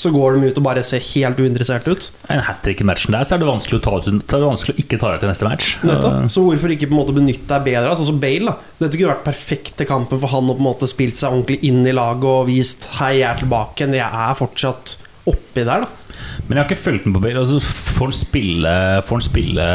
Så 0.00 0.12
går 0.14 0.38
de 0.38 0.48
ut 0.48 0.60
og 0.60 0.64
bare 0.64 0.84
ser 0.86 1.02
helt 1.10 1.42
uinteressert 1.42 1.88
ut. 1.90 2.06
En 2.30 2.44
hat 2.46 2.62
trick 2.64 2.80
i 2.80 2.86
matchen 2.86 3.12
der, 3.16 3.26
så 3.26 3.34
er 3.34 3.42
det 3.42 3.50
vanskelig 3.50 3.80
å, 3.80 3.84
ta 3.88 3.96
ut, 3.98 4.06
så 4.06 4.38
er 4.38 4.46
vanskelig 4.46 4.76
å 4.76 4.84
ikke 4.84 5.00
ta 5.02 5.10
ut 5.12 5.20
til 5.24 5.32
neste 5.32 5.50
match. 5.50 5.74
Nettopp. 5.82 6.30
Så 6.30 6.46
hvorfor 6.46 6.76
ikke 6.76 6.88
på 6.88 6.94
en 6.94 7.02
måte 7.02 7.18
benytte 7.18 7.50
deg 7.50 7.66
bedre? 7.66 7.90
Altså, 7.90 8.06
så 8.08 8.16
Bale 8.16 8.54
da 8.54 8.86
Dette 8.86 8.96
kunne 8.96 9.12
vært 9.12 9.26
perfekte 9.26 9.88
kampen 9.90 10.22
for 10.22 10.30
han 10.32 10.48
å 10.48 10.54
på 10.54 10.62
en 10.62 10.70
måte 10.70 10.88
spilt 10.88 11.18
seg 11.18 11.34
ordentlig 11.34 11.58
inn 11.66 11.82
i 11.82 11.96
laget 11.96 12.30
og 12.30 12.48
vist 12.48 12.86
'hei, 12.96 13.16
jeg 13.18 13.28
er 13.34 13.42
tilbake', 13.42 13.90
jeg 13.98 14.06
er 14.06 14.38
fortsatt 14.38 14.96
oppi 15.28 15.64
der, 15.66 15.84
da. 15.84 15.88
Men 16.46 16.56
jeg 16.56 16.62
har 16.62 16.68
ikke 16.68 16.82
fulgt 16.82 17.06
med 17.06 17.16
på 17.16 17.22
Bale. 17.24 17.42
Altså, 17.42 17.60
får 17.60 18.10
han 18.10 18.16
spille 18.16 18.72
Får 19.06 19.18
han 19.18 19.24
spille 19.24 19.66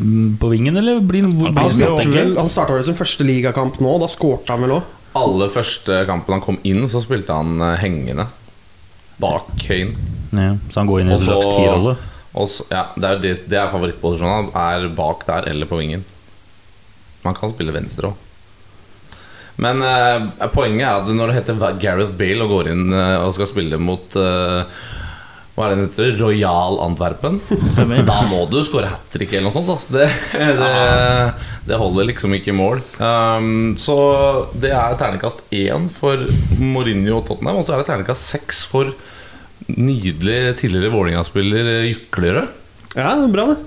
mm, 0.00 0.28
på 0.40 0.50
vingen, 0.52 0.76
eller 0.80 1.00
blir 1.04 1.26
Han 1.26 1.34
blir 1.36 1.56
Han, 1.56 1.72
spilte 1.74 2.12
vel, 2.14 2.36
han 2.38 2.52
starta 2.52 2.76
vel 2.76 2.86
sin 2.86 2.98
første 2.98 3.26
ligakamp 3.26 3.80
nå, 3.82 3.96
da 4.02 4.08
skårte 4.10 4.54
han 4.54 4.64
vel 4.66 4.76
òg. 4.78 4.96
Alle 5.20 5.50
første 5.50 6.04
kampen 6.06 6.36
han 6.36 6.44
kom 6.44 6.60
inn, 6.62 6.86
så 6.90 7.02
spilte 7.02 7.34
han 7.34 7.58
eh, 7.66 7.76
hengende. 7.82 8.28
Bak 9.20 9.50
Kane. 9.60 9.98
Ja, 10.30 10.54
så 10.70 10.80
han 10.80 10.88
går 10.88 11.02
inn 11.02 11.10
i 11.10 11.16
en 11.16 11.26
slags 11.26 11.50
tierrolle. 11.50 11.96
Og 12.38 12.46
så, 12.48 12.64
ja, 12.70 12.84
det 12.94 13.08
er, 13.08 13.22
det, 13.24 13.32
det 13.50 13.58
er 13.58 13.72
favorittposisjonen. 13.72 14.52
Han 14.54 14.84
er 14.86 14.92
bak 14.94 15.26
der 15.26 15.50
eller 15.50 15.66
på 15.66 15.80
vingen. 15.80 16.04
Man 17.24 17.36
kan 17.36 17.50
spille 17.52 17.74
venstre 17.74 18.12
òg. 18.12 18.26
Men 19.60 19.84
uh, 19.84 20.48
poenget 20.54 20.86
er 20.86 21.02
at 21.02 21.12
når 21.12 21.30
det 21.30 21.40
heter 21.40 21.76
Gareth 21.82 22.16
Bale 22.16 22.46
og 22.46 22.54
går 22.54 22.72
inn 22.72 22.88
uh, 22.94 23.26
og 23.26 23.34
skal 23.36 23.50
spille 23.50 23.80
mot 23.80 24.16
uh, 24.16 24.64
Hva 25.54 25.66
er 25.66 25.74
det 25.74 25.76
den 25.76 25.88
heter? 25.90 26.12
Royal 26.22 26.80
Antwerpen. 26.86 27.40
Da 28.08 28.18
må 28.30 28.46
du 28.48 28.60
skåre 28.64 28.88
hat 28.94 29.12
trick 29.12 29.34
eller 29.34 29.50
noe 29.50 29.56
sånt. 29.56 29.72
Altså. 29.74 29.98
Det, 29.98 30.08
det, 30.62 30.74
det 31.68 31.80
holder 31.80 32.08
liksom 32.08 32.36
ikke 32.38 32.54
i 32.54 32.56
mål. 32.56 32.80
Um, 32.96 33.74
så 33.80 33.96
det 34.56 34.72
er 34.72 34.96
terningkast 35.00 35.44
én 35.52 35.90
for 35.92 36.24
Mourinho 36.56 37.18
og 37.18 37.26
Tottenham, 37.28 37.60
og 37.60 37.66
så 37.66 37.76
er 37.76 37.82
det 37.82 37.90
terningkast 37.90 38.30
seks 38.32 38.62
for 38.70 38.94
nydelig 39.70 40.56
tidligere 40.62 40.94
Vålerenga-spiller 40.94 41.68
Juklerød. 41.90 42.56
Ja, 42.96 43.12
bra, 43.30 43.52
det. 43.52 43.60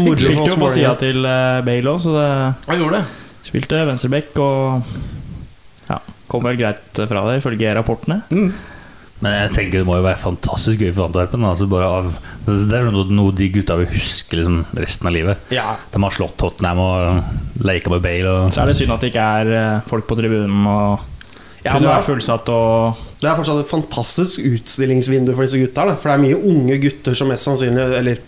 Moro 0.00 0.12
å 0.14 0.68
si 0.70 0.84
oss 0.86 1.00
til 1.00 1.24
Bale 1.24 1.90
òg, 1.90 1.98
så 2.04 2.12
det 2.14 2.28
Han 2.68 2.78
gjorde 2.84 3.00
det. 3.00 3.29
Spilte 3.50 3.84
venstreback 3.88 4.38
og 4.40 4.90
ja, 5.90 5.98
kom 6.30 6.46
vel 6.46 6.58
greit 6.60 7.00
fra 7.10 7.24
det, 7.28 7.40
ifølge 7.42 7.74
rapportene. 7.76 8.22
Men 9.20 9.34
jeg 9.36 9.52
tenker 9.52 9.82
det 9.82 9.88
må 9.88 9.98
jo 9.98 10.04
være 10.06 10.16
fantastisk 10.22 10.80
gøy 10.80 10.94
for 10.96 11.10
Antwerpen. 11.10 11.42
Altså 11.44 11.66
bare 11.68 11.88
av, 11.98 12.06
det 12.46 12.78
er 12.78 12.88
noe, 12.88 13.34
de 13.36 13.50
gutta 13.52 13.76
vil 13.82 13.90
huske 13.92 14.38
liksom 14.38 14.62
resten 14.80 15.10
av 15.10 15.12
livet. 15.16 15.50
Ja, 15.52 15.74
De 15.92 16.00
har 16.00 16.14
slått 16.16 16.38
Tottenham 16.40 16.80
og 16.80 17.60
leka 17.66 17.92
med 17.92 18.00
Bale. 18.06 18.30
Og, 18.32 18.54
Så 18.54 18.62
er 18.62 18.70
det 18.72 18.78
synd 18.78 18.94
at 18.96 19.04
det 19.04 19.12
ikke 19.12 19.26
er 19.42 19.52
eh, 19.58 19.82
folk 19.90 20.08
på 20.08 20.16
tribunen 20.20 20.64
og 20.70 21.06
Ja, 21.60 21.74
kunne 21.74 21.90
vært 21.90 22.06
fullsatt 22.06 22.48
og 22.54 23.02
Det 23.20 23.28
er 23.28 23.36
fortsatt 23.36 23.58
et 23.60 23.68
fantastisk 23.68 24.40
utstillingsvindu 24.40 25.34
for 25.34 25.44
disse 25.44 25.60
gutta. 25.60 25.84
Da. 25.90 25.98
For 26.00 26.08
det 26.08 26.14
er 26.16 26.22
mye 26.24 26.40
unge 26.54 26.78
gutter 26.80 27.18
som 27.18 27.28
mest 27.28 27.44
sannsynlig 27.44 27.98
Eller 27.98 28.22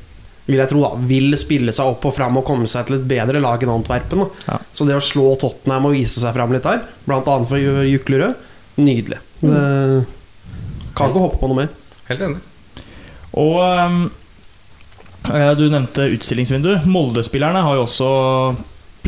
vil 0.47 0.59
jeg 0.59 0.71
tro 0.73 0.81
da 0.83 0.91
vil 1.07 1.37
spille 1.39 1.75
seg 1.75 1.93
opp 1.93 2.07
og 2.09 2.17
fram 2.17 2.39
og 2.41 2.47
komme 2.47 2.71
seg 2.71 2.89
til 2.89 2.99
et 2.99 3.07
bedre 3.09 3.43
lag 3.43 3.63
enn 3.63 3.75
Antwerpen. 3.75 4.25
Da. 4.25 4.49
Ja. 4.49 4.59
Så 4.75 4.87
det 4.89 4.97
å 4.99 5.05
slå 5.05 5.33
Tottenham 5.41 5.87
og 5.89 5.95
vise 5.97 6.23
seg 6.23 6.35
fram 6.35 6.55
litt 6.55 6.67
der, 6.67 6.83
annet 7.11 7.51
for 7.51 7.87
Juklerød, 7.87 8.49
nydelig. 8.83 9.21
Det 9.43 9.63
kan 10.99 11.13
ikke 11.13 11.25
hoppe 11.27 11.41
på 11.41 11.51
noe 11.51 11.63
mer. 11.63 11.71
Helt 12.09 12.27
enig. 12.27 12.43
Og 13.39 13.59
eh, 15.31 15.53
du 15.57 15.65
nevnte 15.71 16.11
utstillingsvindu. 16.17 16.75
Molde-spillerne 16.91 17.63
har 17.65 17.79
jo 17.79 17.87
også 17.87 18.11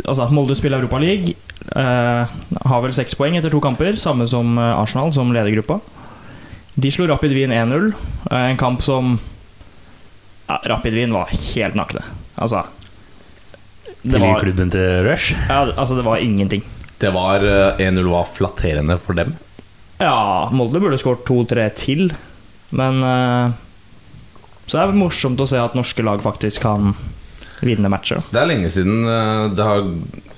Altså 0.02 0.26
Molde 0.34 0.56
spiller 0.58 0.80
Europa 0.82 0.98
League. 0.98 1.36
Uh, 1.70 2.26
har 2.66 2.80
vel 2.82 2.92
seks 2.96 3.14
poeng 3.16 3.36
etter 3.38 3.52
to 3.52 3.60
kamper, 3.62 3.94
samme 3.96 4.26
som 4.28 4.58
eh, 4.58 4.72
Arsenal, 4.74 5.12
som 5.14 5.30
ledergruppa. 5.32 5.78
De 6.74 6.90
slo 6.90 7.06
Rapid 7.06 7.32
Wien 7.32 7.54
1-0. 7.54 7.92
eh, 8.30 8.50
en 8.50 8.58
kamp 8.58 8.82
som 8.82 9.14
ja, 10.48 10.58
Rapid 10.70 10.92
Wien 10.96 11.12
var 11.14 11.30
helt 11.32 11.74
nakne. 11.78 12.02
Altså 12.34 12.64
det 14.04 14.12
til 14.18 14.20
var, 14.20 14.40
klubben 14.42 14.68
til 14.72 15.04
Rush. 15.06 15.32
ja, 15.48 15.62
altså, 15.80 15.96
det 15.96 16.04
var 16.04 16.20
ingenting. 16.20 16.62
Det 17.00 17.10
var 17.14 17.40
eh, 17.44 17.80
1-0 17.86 18.04
var 18.12 18.26
flatterende 18.28 18.98
for 19.00 19.16
dem. 19.16 19.32
Ja, 20.00 20.50
Molde 20.52 20.80
burde 20.82 20.98
skåret 21.00 21.24
to-tre 21.28 21.68
til, 21.78 22.10
men 22.74 23.00
eh, 23.06 23.54
Så 24.66 24.76
det 24.76 24.82
er 24.82 24.96
morsomt 24.98 25.40
å 25.40 25.46
se 25.48 25.60
at 25.60 25.76
norske 25.76 26.04
lag 26.04 26.20
faktisk 26.24 26.64
kan 26.66 26.92
vinne 27.64 27.88
matcher. 27.92 28.20
Det 28.32 28.40
er 28.42 28.48
lenge 28.50 28.70
siden 28.74 29.04
eh, 29.08 29.48
det 29.56 29.68
har 29.70 29.88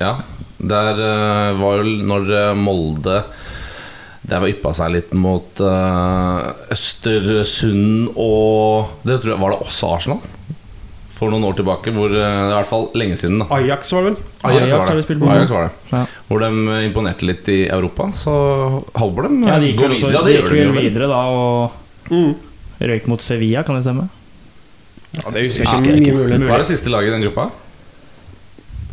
Ja. 0.03 0.15
Der 0.57 1.01
eh, 1.05 1.59
var 1.59 1.83
jo 1.83 1.97
når 2.09 2.31
eh, 2.33 2.55
Molde 2.57 3.19
Det 4.27 4.41
var 4.43 4.51
yppa 4.51 4.73
seg 4.75 4.91
litt 4.97 5.13
mot 5.15 5.61
uh, 5.63 6.49
Østersund 6.75 8.09
og 8.19 8.89
Det 9.07 9.21
tror 9.23 9.33
jeg 9.37 9.43
Var 9.45 9.53
det 9.55 9.59
også 9.63 9.93
Arsenal? 9.95 10.19
For 11.17 11.33
noen 11.33 11.47
år 11.49 11.55
tilbake. 11.57 11.93
Hvor, 11.97 12.11
eh, 12.13 12.13
det 12.13 12.25
er 12.29 12.51
i 12.51 12.57
hvert 12.59 12.69
fall 12.69 12.83
lenge 13.01 13.15
siden. 13.17 13.39
da 13.41 13.47
Ajax 13.57 13.89
var 13.95 14.03
det 14.05 14.11
vel? 14.11 14.17
Ajax 14.51 14.67
var 14.69 14.83
har 14.83 14.91
det. 14.91 14.97
vi 14.99 15.05
spilt 15.07 15.23
på. 15.23 15.29
Ajax 15.33 15.51
var 15.55 15.63
det. 15.65 15.71
Ja. 15.95 16.01
Hvor 16.29 16.43
de 16.43 16.51
eh, 16.75 16.81
imponerte 16.91 17.25
litt 17.25 17.49
i 17.49 17.57
Europa. 17.73 18.11
Så 18.13 18.35
holder 19.01 19.29
de 19.31 19.39
Ja, 19.49 19.55
de 19.63 19.71
gikk 19.71 19.81
vel 19.81 19.95
også- 19.95 20.11
videre. 20.11 20.25
De 20.27 20.35
gikk 20.37 20.51
de 20.53 20.83
videre 20.83 21.09
da 21.09 21.23
og 21.33 21.73
Mm. 22.11 22.35
røyk 22.91 23.09
mot 23.09 23.23
Sevilla, 23.25 23.63
kan 23.65 23.75
det 23.79 23.85
stemme? 23.87 24.09
Ja, 25.17 25.31
det 25.33 25.47
husker 25.47 25.65
jeg 25.65 25.73
ikke. 25.73 25.97
Mye 26.05 26.19
mulig. 26.21 26.39
Hva 26.51 26.55
er 26.55 26.59
det 26.59 26.69
siste 26.69 26.93
laget 26.93 27.09
i 27.09 27.17
den 27.17 27.23
gruppa? 27.25 27.49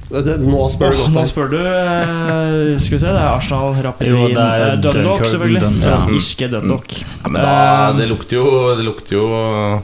Det- 0.10 0.40
Nå 0.44 0.70
spør 0.70 0.92
du 0.92 0.98
godt. 1.00 1.14
nå 1.16 1.24
spør 1.30 1.50
du 1.50 1.58
eh, 1.58 2.78
Skal 2.80 2.98
vi 2.98 3.02
se, 3.02 3.08
det 3.08 3.16
er 3.18 3.32
Arsenal, 3.32 3.74
er 3.74 3.88
eh, 3.88 4.76
Dundalk, 4.84 5.24
selvfølgelig. 5.26 5.62
Dun- 5.64 5.80
Ja, 5.82 5.90
ja. 5.90 6.06
irske 6.14 6.50
Dundalk. 6.52 6.92
Ja, 7.24 7.30
men 7.30 7.42
da, 7.42 7.54
Eh, 7.90 7.98
det 7.98 8.10
lukter 8.12 8.38
jo 8.38 8.76
Det 8.76 8.86
lukter 8.86 9.12
jo 9.18 9.82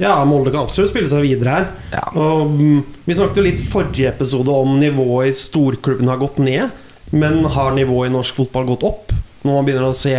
Ja, 0.00 0.24
Molde 0.24 0.50
kan 0.50 0.64
absolutt 0.66 0.90
spille 0.90 1.08
seg 1.08 1.22
videre 1.22 1.50
her. 1.54 1.66
Ja. 1.92 2.02
Og 2.18 2.50
mm, 2.50 2.84
Vi 3.06 3.14
snakket 3.14 3.36
jo 3.36 3.42
litt 3.46 3.60
forrige 3.70 4.08
episode 4.10 4.48
om 4.50 4.78
nivået 4.80 5.28
i 5.30 5.36
storklubben 5.38 6.08
har 6.10 6.18
gått 6.18 6.38
ned. 6.42 6.70
Men 7.12 7.44
har 7.44 7.70
nivået 7.76 8.10
i 8.10 8.12
norsk 8.12 8.34
fotball 8.34 8.66
gått 8.66 8.82
opp? 8.82 9.12
Når 9.44 9.54
man 9.54 9.64
begynner 9.68 9.90
å 9.92 9.94
se 9.94 10.16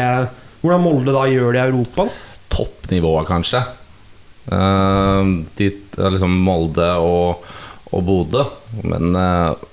hvordan 0.64 0.82
Molde 0.82 1.12
da 1.12 1.26
gjør 1.28 1.52
det 1.54 1.60
i 1.66 1.70
Europa. 1.74 2.08
toppnivået, 2.50 3.28
kanskje. 3.28 3.66
Uh, 4.50 5.44
dit 5.58 5.96
liksom 5.98 6.32
Molde 6.46 6.88
og, 7.02 7.44
og 7.92 8.04
Bodø. 8.06 8.46
Men 8.84 9.16
eh, 9.16 9.66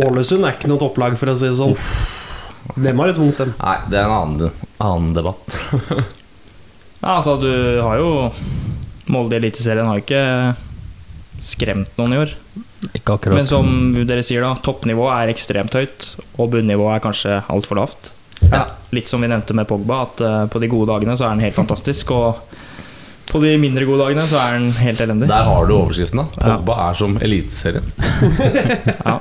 Ålesund 0.00 0.44
er 0.46 0.56
ikke 0.56 0.70
noe 0.70 0.80
topplag, 0.82 1.16
for 1.18 1.32
å 1.32 1.36
si 1.38 1.48
det 1.48 1.56
sånn. 1.58 1.76
Dem 2.76 3.00
har 3.00 3.10
det 3.10 3.16
tungt, 3.16 3.38
dem. 3.40 3.54
nei, 3.58 3.76
det 3.90 3.98
er 3.98 4.06
en 4.06 4.16
annen, 4.18 4.64
annen 4.78 5.14
debatt. 5.16 5.60
Ja, 7.00 7.14
altså, 7.16 7.38
du 7.40 7.48
har 7.80 7.96
jo 7.96 8.08
Molde 9.08 9.38
i 9.38 9.40
Eliteserien 9.40 9.86
har 9.88 9.96
jo 9.96 10.02
ikke 10.04 10.24
skremt 11.40 11.96
noen 11.96 12.12
i 12.12 12.18
år. 12.20 12.34
Ikke 12.92 13.16
akkurat. 13.16 13.38
Men 13.38 13.48
som 13.48 13.70
dere 13.96 14.20
sier, 14.26 14.44
da, 14.44 14.52
toppnivået 14.60 15.14
er 15.16 15.32
ekstremt 15.32 15.74
høyt, 15.76 16.10
og 16.36 16.52
bunnivået 16.52 16.98
er 16.98 17.04
kanskje 17.06 17.38
altfor 17.52 17.80
lavt. 17.80 18.12
Ja. 18.50 18.66
Litt 18.92 19.08
som 19.08 19.24
vi 19.24 19.30
nevnte 19.32 19.56
med 19.56 19.68
Pogba, 19.68 20.02
at 20.06 20.22
eh, 20.24 20.44
på 20.52 20.60
de 20.62 20.70
gode 20.72 20.90
dagene 20.92 21.16
så 21.16 21.26
er 21.26 21.34
han 21.34 21.42
helt 21.44 21.56
fantastisk, 21.62 22.12
og 22.12 22.40
på 23.30 23.40
de 23.42 23.54
mindre 23.62 23.86
gode 23.86 24.02
dagene 24.02 24.26
så 24.30 24.38
er 24.40 24.56
han 24.58 24.70
helt 24.80 25.00
elendig. 25.04 25.28
Der 25.30 25.46
har 25.46 25.68
du 25.68 25.74
overskriften. 25.76 26.24
da 26.34 26.56
Pogba 26.56 26.76
er 26.88 26.98
som 26.98 27.16
Eliteserien. 27.22 27.86
Ja, 29.06 29.20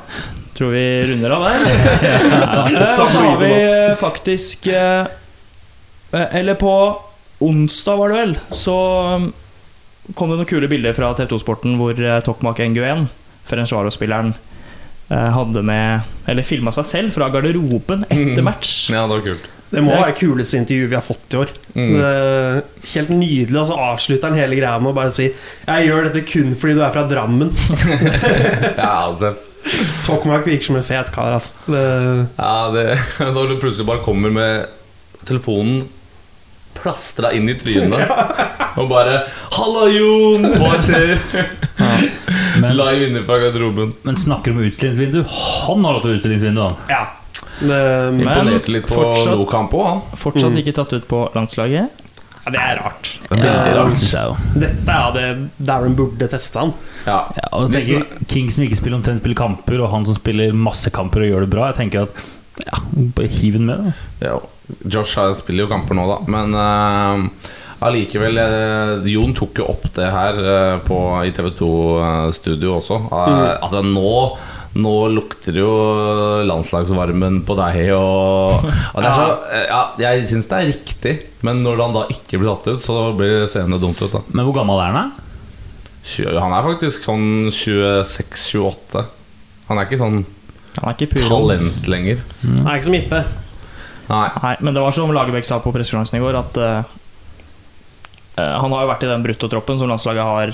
tror 0.58 0.74
vi 0.74 0.86
runder 1.12 1.36
av 1.38 1.46
der. 1.46 1.68
ja. 2.74 2.96
Og 2.98 3.06
så 3.08 3.22
har 3.24 3.38
vi 3.40 3.52
faktisk 4.00 4.68
eh, 4.68 5.06
eh, 6.12 6.36
Eller 6.42 6.58
på 6.60 6.74
onsdag, 7.40 7.96
var 8.02 8.12
det 8.12 8.18
vel, 8.18 8.34
så 8.52 8.76
um, 9.16 9.30
kom 10.18 10.34
det 10.34 10.42
noen 10.42 10.50
kule 10.50 10.68
bilder 10.68 10.98
fra 10.98 11.14
TV 11.16 11.30
2-sporten 11.32 11.78
hvor 11.80 11.96
eh, 11.96 12.20
Tokmak 12.26 12.60
Nguyen, 12.66 13.08
Ferencvaro-spilleren, 13.48 14.36
hadde 15.10 15.64
med 15.66 16.28
Eller 16.30 16.46
filma 16.46 16.70
seg 16.70 16.86
selv 16.86 17.16
fra 17.16 17.32
garderoben 17.34 18.04
etter 18.14 18.44
match. 18.46 18.92
Ja, 18.94 19.08
det 19.10 19.16
var 19.16 19.24
kult. 19.26 19.48
Det 19.70 19.84
må 19.86 19.92
Det 19.94 20.00
være 20.00 20.14
det 20.14 20.18
kuleste 20.18 20.58
intervjuet 20.58 20.90
vi 20.90 20.98
har 20.98 21.06
fått 21.06 21.36
i 21.36 21.38
år. 21.38 21.52
Mm. 21.76 21.92
Det 22.00 22.14
helt 22.94 23.12
nydelig. 23.14 23.60
Og 23.62 23.68
så 23.70 23.78
avslutter 23.90 24.32
han 24.32 24.40
hele 24.40 24.58
greia 24.58 24.80
med 24.82 24.92
å 24.92 24.98
bare 24.98 25.14
si 25.14 25.28
Jeg 25.30 25.86
gjør 25.90 26.10
dette 26.10 26.26
kun 26.26 26.56
fordi 26.58 26.80
du 26.80 26.82
er 26.86 26.96
fra 26.96 27.06
Drammen. 27.10 27.54
Ja, 28.80 29.10
altså 29.10 29.36
Tokmak 30.08 30.46
virker 30.48 30.70
som 30.70 30.78
en 30.80 30.86
fet 30.88 31.12
kar, 31.14 31.36
ass. 31.36 31.52
Det, 31.68 31.86
Ja, 32.40 32.70
det, 32.74 32.86
Når 33.36 33.54
du 33.54 33.56
plutselig 33.62 33.88
bare 33.90 34.04
kommer 34.06 34.34
med 34.34 34.70
telefonen 35.28 35.84
plastra 36.80 37.34
inn 37.36 37.50
i 37.52 37.58
trynet 37.60 38.12
og 38.80 38.86
bare 38.88 39.26
'Halla, 39.52 39.90
Jon! 39.92 40.46
Hva 40.56 40.78
skjer?' 40.80 41.18
Men, 42.60 42.76
Live 42.76 43.08
inne 43.10 43.24
fra 43.28 43.38
garderoben. 43.40 43.94
men 44.04 44.18
snakker 44.20 44.52
om 44.52 44.64
utstillingsvindu. 44.64 45.22
Han 45.28 45.86
har 45.86 46.00
hatt 46.00 46.08
utstillingsvindu, 46.12 46.62
han. 46.62 46.76
ja. 46.92 47.04
Det, 47.60 48.14
Men 48.16 48.22
Imponerte 48.24 48.72
litt 48.72 48.86
på 48.88 48.96
fortsatt- 48.96 49.36
òg, 49.36 49.48
han. 49.86 50.02
Fortsatt 50.16 50.52
Mm. 50.54 50.58
ikke 50.62 50.74
tatt 50.78 50.94
ut 50.94 51.08
på 51.08 51.26
landslaget. 51.36 51.90
ja, 52.46 52.52
det 52.52 52.60
er 52.60 52.78
rart. 52.82 53.20
Veldig 53.30 53.76
rart. 53.76 54.38
Dette 54.56 54.90
er 54.90 55.12
det 55.14 55.50
Darren 55.60 55.96
burde 55.96 56.28
teste 56.32 56.60
han. 56.60 56.74
Ja. 57.06 57.26
Ja, 57.36 57.48
og 57.54 57.70
tenker 57.72 58.06
King 58.28 58.50
som 58.52 58.64
ikke 58.64 58.78
spiller 58.80 58.98
omtrent 58.98 59.20
spiller 59.20 59.36
kamper, 59.36 59.82
og 59.84 59.90
han 59.92 60.06
som 60.06 60.16
spiller 60.16 60.52
masse 60.54 60.90
kamper 60.90 61.22
og 61.22 61.28
gjør 61.34 61.40
det 61.42 61.50
bra. 61.50 61.68
Jeg 61.74 61.76
tenker 61.92 62.02
at 62.04 62.10
ja, 62.66 62.80
bare 63.16 63.28
hiv 63.28 63.54
den 63.54 63.66
med. 63.66 63.94
Da. 64.22 64.28
Ja, 64.28 64.40
Josh 64.86 65.18
spiller 65.38 65.66
jo 65.66 65.68
kamper 65.68 65.96
nå, 65.96 66.08
da. 66.08 66.18
Men 66.32 66.54
eh, 66.56 67.28
allikevel 67.86 68.38
eh, 68.38 69.08
Jon 69.14 69.34
tok 69.34 69.54
jo 69.62 69.66
opp 69.72 69.86
det 69.96 70.10
her 70.12 70.34
eh, 70.40 70.80
på, 70.86 70.98
i 71.26 71.32
TV2-studio 71.32 72.80
også. 72.80 73.00
eh, 73.12 73.58
At 73.64 73.72
nå 73.84 74.38
nå 74.78 74.94
lukter 75.10 75.56
det 75.56 75.64
jo 75.64 75.72
landslagsvarmen 76.46 77.40
på 77.48 77.56
deg, 77.58 77.80
og, 77.98 78.68
og 78.94 79.00
det 79.02 79.10
er 79.10 79.16
så, 79.18 79.30
eh, 79.50 79.66
ja, 79.66 79.80
Jeg 80.04 80.28
syns 80.30 80.50
det 80.52 80.60
er 80.60 80.70
riktig, 80.70 81.14
men 81.48 81.64
når 81.66 81.82
han 81.82 81.96
da 81.96 82.04
ikke 82.14 82.38
blir 82.38 82.52
tatt 82.54 82.76
ut, 82.76 82.86
så 82.86 83.00
blir 83.18 83.48
scenene 83.50 83.82
dumt 83.82 84.02
ut. 84.04 84.12
da 84.14 84.22
Men 84.30 84.46
hvor 84.46 84.60
gammel 84.60 84.82
er 84.84 84.94
han? 84.94 85.10
da? 85.10 85.26
Han 86.40 86.56
er 86.56 86.66
faktisk 86.66 87.04
sånn 87.06 87.50
26-28. 87.54 89.04
Han 89.70 89.78
er 89.78 89.90
ikke 89.90 90.00
sånn 90.00 90.22
Han 90.80 90.90
er 90.92 90.96
ikke 90.96 91.26
talent 91.28 91.90
lenger. 91.92 92.24
Han 92.46 92.66
er 92.66 92.80
ikke 92.80 92.88
som 92.88 92.98
Ippe. 92.98 93.22
Nei. 94.10 94.26
Nei, 94.42 94.56
men 94.66 94.74
det 94.74 94.82
var 94.82 94.96
som 94.96 95.12
Lagerbäck 95.14 95.46
sa 95.46 95.60
på 95.62 95.74
pressekonferansen 95.74 96.18
i 96.18 96.24
går, 96.24 96.38
at 96.40 96.58
eh, 96.64 96.96
han 98.40 98.74
har 98.74 98.86
jo 98.86 98.90
vært 98.90 99.06
i 99.06 99.12
den 99.12 99.26
bruttotroppen 99.26 99.78
som 99.78 99.92
landslaget 99.92 100.26
har 100.26 100.54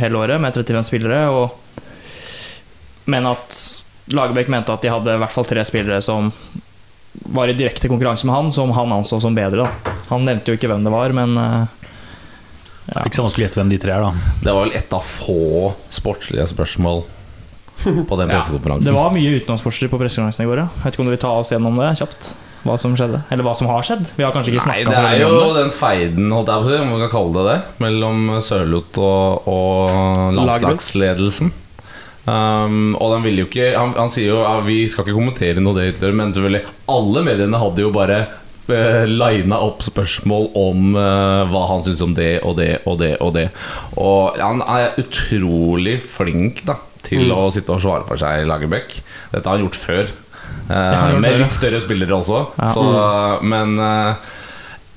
hele 0.00 0.20
året, 0.20 0.40
med 0.40 0.56
35 0.56 0.88
spillere, 0.88 1.26
og 1.28 1.65
men 3.06 3.26
at 3.30 3.58
Lagerbäck 4.14 4.50
mente 4.52 4.74
at 4.74 4.84
de 4.84 4.90
hadde 4.92 5.16
i 5.16 5.20
hvert 5.22 5.34
fall 5.34 5.48
tre 5.48 5.64
spillere 5.66 5.98
som 6.04 6.30
var 7.32 7.50
i 7.50 7.56
direkte 7.56 7.88
konkurranse 7.90 8.26
med 8.28 8.36
han, 8.36 8.52
som 8.54 8.70
han 8.76 8.92
anså 8.92 9.18
som 9.22 9.34
bedre. 9.34 9.64
Da. 9.66 9.94
Han 10.12 10.26
nevnte 10.28 10.52
jo 10.52 10.58
ikke 10.58 10.68
hvem 10.70 10.84
det 10.86 10.92
var, 10.94 11.14
men 11.16 11.34
ja. 11.40 11.66
Det 12.86 12.94
er 13.00 13.08
Ikke 13.10 13.18
så 13.18 13.24
vanskelig 13.26 13.42
å 13.42 13.46
gjette 13.48 13.58
hvem 13.58 13.70
de 13.72 13.78
tre 13.82 13.94
er, 13.96 14.04
da. 14.04 14.32
Det 14.46 14.52
var 14.54 14.66
vel 14.68 14.76
et 14.78 14.92
av 14.94 15.02
få 15.02 15.72
sportslige 15.90 16.44
spørsmål 16.52 17.00
på 17.82 18.18
den 18.20 18.30
pressekonferansen 18.32 18.86
det 18.88 18.94
var 18.94 19.10
mye 19.12 19.40
utenomsportslig 19.40 19.90
på 19.90 19.98
pressekonferansen 20.00 20.46
i 20.46 20.50
går. 20.52 20.62
Ja. 20.62 20.68
Vet 20.84 20.94
ikke 20.94 21.02
om 21.02 21.10
du 21.10 21.14
vil 21.16 21.24
ta 21.24 21.32
oss 21.40 21.50
gjennom 21.50 21.80
det 21.82 21.90
kjapt? 21.98 22.30
Hva 22.66 22.76
som 22.82 22.94
skjedde? 22.98 23.20
Eller 23.30 23.46
hva 23.46 23.52
som 23.58 23.68
har 23.70 23.84
skjedd? 23.86 24.06
Vi 24.16 24.24
har 24.26 24.32
kanskje 24.34 24.54
ikke 24.54 24.64
snakka 24.64 24.86
det 24.86 24.94
så 24.94 25.02
er 25.02 25.12
mye 25.12 25.20
jo 25.20 25.28
om 25.34 25.36
det. 25.42 25.60
den 25.60 25.74
feiden, 25.74 26.30
holdt 26.34 26.50
jeg 26.50 26.62
på 26.62 26.66
å 26.66 26.70
si, 26.70 26.78
om 26.82 26.88
man 26.94 27.02
kan 27.04 27.12
kalle 27.12 27.34
det 27.36 27.44
det, 27.50 27.58
mellom 27.84 28.24
Sørloth 28.42 29.02
og, 29.02 29.50
og 29.50 30.38
landslagsledelsen. 30.38 31.52
Um, 32.26 32.96
og 32.98 33.12
den 33.14 33.22
vil 33.22 33.36
jo 33.38 33.44
ikke 33.46 33.68
Han, 33.78 33.92
han 33.94 34.10
sier 34.10 34.32
jo 34.32 34.40
ja, 34.40 34.56
vi 34.66 34.80
skal 34.90 35.04
ikke 35.04 35.14
kommentere 35.14 35.62
noe 35.62 35.76
det 35.76 35.84
Hitler, 35.92 36.16
men 36.18 36.32
selvfølgelig 36.34 36.64
alle 36.90 37.22
mediene 37.22 37.60
hadde 37.62 37.84
jo 37.84 37.92
bare 37.94 38.16
uh, 38.66 39.04
lina 39.06 39.60
opp 39.62 39.84
spørsmål 39.86 40.48
om 40.58 40.96
uh, 40.98 41.46
hva 41.52 41.62
han 41.70 41.86
syntes 41.86 42.02
om 42.02 42.16
det 42.18 42.32
og 42.42 42.56
det 42.58 42.72
og 42.82 42.98
det 43.02 43.12
og 43.22 43.30
det. 43.38 43.46
Og 44.02 44.40
han 44.42 44.64
er 44.66 44.98
utrolig 45.02 46.00
flink 46.02 46.64
da 46.66 46.80
til 47.06 47.30
å 47.30 47.46
sitte 47.54 47.74
og 47.74 47.82
svare 47.84 48.06
for 48.08 48.18
seg, 48.18 48.46
Lagerbäck. 48.50 48.98
Dette 49.30 49.46
har 49.46 49.58
han 49.58 49.66
gjort 49.68 49.78
før. 49.78 50.10
Gjort 50.66 51.22
med 51.22 51.38
litt 51.44 51.54
større 51.54 51.78
spillere 51.82 52.16
også. 52.18 52.40
Ja. 52.58 52.70
Så, 52.74 52.82
men 53.46 53.76
eh, 53.78 54.32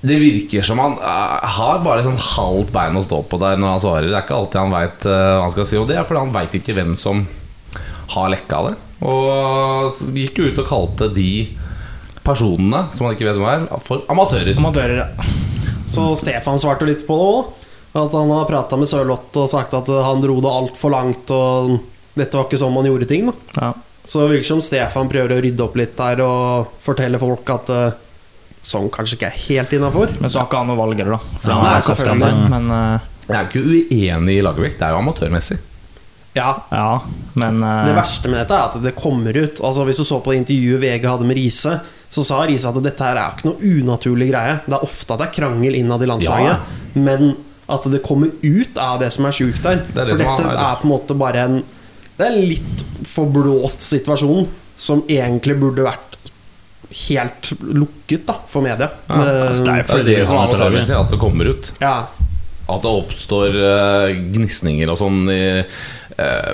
det 0.01 0.15
virker 0.21 0.63
som 0.63 0.79
han 0.79 0.95
uh, 1.01 1.39
har 1.59 1.81
bare 1.83 2.05
sånn 2.05 2.19
halvt 2.19 2.71
bein 2.75 2.95
å 2.95 3.03
stå 3.03 3.21
på 3.27 3.39
der 3.41 3.59
når 3.59 3.73
han 3.73 3.83
svarer. 3.83 4.07
Det 4.07 4.15
er 4.15 4.25
ikke 4.27 4.37
alltid 4.37 4.61
han 4.61 4.75
veit 4.75 5.07
hva 5.09 5.41
han 5.43 5.55
skal 5.55 5.67
si, 5.67 5.79
og 5.79 5.89
det 5.89 5.97
er 5.99 6.07
fordi 6.07 6.23
han 6.23 6.35
veit 6.35 6.55
ikke 6.59 6.75
hvem 6.77 6.93
som 6.99 7.25
har 8.15 8.31
lekka 8.31 8.61
det. 8.69 8.75
Og 9.09 9.99
gikk 10.15 10.39
jo 10.39 10.49
ut 10.49 10.61
og 10.63 10.69
kalte 10.69 11.09
de 11.15 11.31
personene 12.25 12.85
som 12.95 13.07
han 13.07 13.15
ikke 13.15 13.27
vet 13.27 13.39
hvem 13.39 13.51
er, 13.51 13.67
for 13.85 14.03
amatører. 14.12 14.55
Amatører, 14.59 15.03
ja. 15.03 15.29
Så 15.89 16.12
Stefan 16.19 16.59
svarte 16.62 16.88
litt 16.88 17.05
på 17.07 17.17
det 17.17 17.29
òg. 17.33 17.55
At 17.99 18.13
han 18.13 18.29
har 18.29 18.45
prata 18.45 18.77
med 18.77 18.85
Sørloth 18.85 19.33
og 19.41 19.49
sagt 19.49 19.73
at 19.73 19.88
han 19.89 20.19
dro 20.21 20.35
det 20.43 20.49
altfor 20.53 20.93
langt, 20.93 21.31
og 21.33 21.79
dette 22.13 22.38
var 22.38 22.45
ikke 22.45 22.59
sånn 22.62 22.75
man 22.75 22.85
gjorde 22.85 23.07
ting. 23.09 23.31
Da. 23.31 23.63
ja. 23.63 23.71
Så 24.09 24.23
det 24.23 24.33
virker 24.33 24.47
som 24.47 24.62
Stefan 24.63 25.09
prøver 25.09 25.35
å 25.35 25.41
rydde 25.43 25.65
opp 25.65 25.75
litt 25.77 25.95
der 25.97 26.21
og 26.25 26.69
fortelle 26.85 27.19
folk 27.21 27.49
at 27.53 27.67
eh, 27.73 27.97
sånn 28.69 28.89
kanskje 28.93 29.17
ikke 29.17 29.29
er 29.32 29.39
helt 29.47 29.73
innafor. 29.77 30.12
Men 30.21 30.29
så 30.29 30.41
har 30.43 30.49
ikke 30.49 30.60
han 30.62 30.69
noe 30.71 30.77
valg 30.79 30.99
heller, 31.01 31.17
da. 31.17 31.39
For 31.41 31.49
Ja, 31.51 31.55
han 31.58 31.65
er 31.65 31.82
kaptein, 31.82 31.95
selvfølgelig. 31.95 32.49
men 32.53 32.71
uh, 32.71 33.08
Jeg 33.29 33.36
er 33.39 33.49
ikke 33.49 33.65
uenig 33.65 34.36
i 34.38 34.43
Lagerbäck, 34.45 34.77
det 34.79 34.86
er 34.88 34.93
jo 34.95 35.01
amatørmessig. 35.03 35.60
Ja, 36.38 36.49
Ja, 36.71 37.01
men 37.41 37.63
uh, 37.65 37.86
Det 37.89 37.95
verste 37.97 38.29
med 38.29 38.39
dette 38.43 38.53
er 38.55 38.67
at 38.69 38.77
det 38.84 38.93
kommer 38.95 39.34
ut. 39.36 39.60
Altså 39.65 39.86
Hvis 39.89 39.97
du 39.97 40.05
så 40.05 40.19
på 40.23 40.32
det 40.36 40.43
intervjuet 40.43 40.84
VG 40.86 41.08
hadde 41.10 41.25
med 41.27 41.39
Riise, 41.39 41.79
så 42.10 42.23
sa 42.25 42.43
Riise 42.45 42.69
at 42.69 42.77
dette 42.86 43.05
her 43.05 43.17
er 43.21 43.34
ikke 43.36 43.49
noe 43.49 43.73
unaturlig 43.82 44.29
greie. 44.32 44.60
Det 44.65 44.77
er 44.77 44.86
ofte 44.86 45.13
at 45.13 45.19
det 45.21 45.27
er 45.27 45.36
krangel 45.41 45.75
innad 45.77 46.01
i 46.05 46.10
landslaget, 46.10 46.71
men 46.97 47.34
at 47.69 47.84
det 47.93 47.99
kommer 48.05 48.32
ut 48.41 48.77
av 48.82 48.95
det 49.01 49.12
som 49.13 49.27
er 49.29 49.36
sjukt 49.38 49.62
der. 49.65 49.84
Det 49.93 50.01
er 50.01 50.08
det 50.10 50.15
For 50.17 50.23
dette 50.23 50.47
er- 50.53 50.63
er 50.71 50.79
på 50.82 50.88
en 50.88 50.93
måte 50.95 51.17
bare 51.17 51.43
en 51.45 51.60
Det 52.17 52.25
er 52.27 52.34
en 52.34 52.47
litt 52.49 52.82
forblåst 53.08 53.86
situasjon 53.86 54.47
som 54.79 55.03
egentlig 55.08 55.55
burde 55.62 55.86
vært 55.86 56.09
helt 56.89 57.52
lukket 57.62 58.25
da 58.28 58.39
for 58.49 58.65
media. 58.65 58.89
Ja, 59.10 59.19
altså, 59.49 59.67
det 59.67 59.75
er 59.75 59.84
Det 59.84 59.99
er 59.99 60.08
det 60.10 60.23
som 60.28 60.39
er 60.39 60.47
amatørmessig, 60.47 60.95
at 60.97 61.13
det 61.13 61.21
kommer 61.21 61.54
ut. 61.54 61.73
ja. 61.84 61.97
At 62.69 62.84
det 62.86 62.89
oppstår 62.93 63.56
uh, 63.58 64.12
gnisninger 64.30 64.91
og 64.93 64.99
sånn 64.99 65.23
i, 65.34 65.63
uh, 66.21 66.52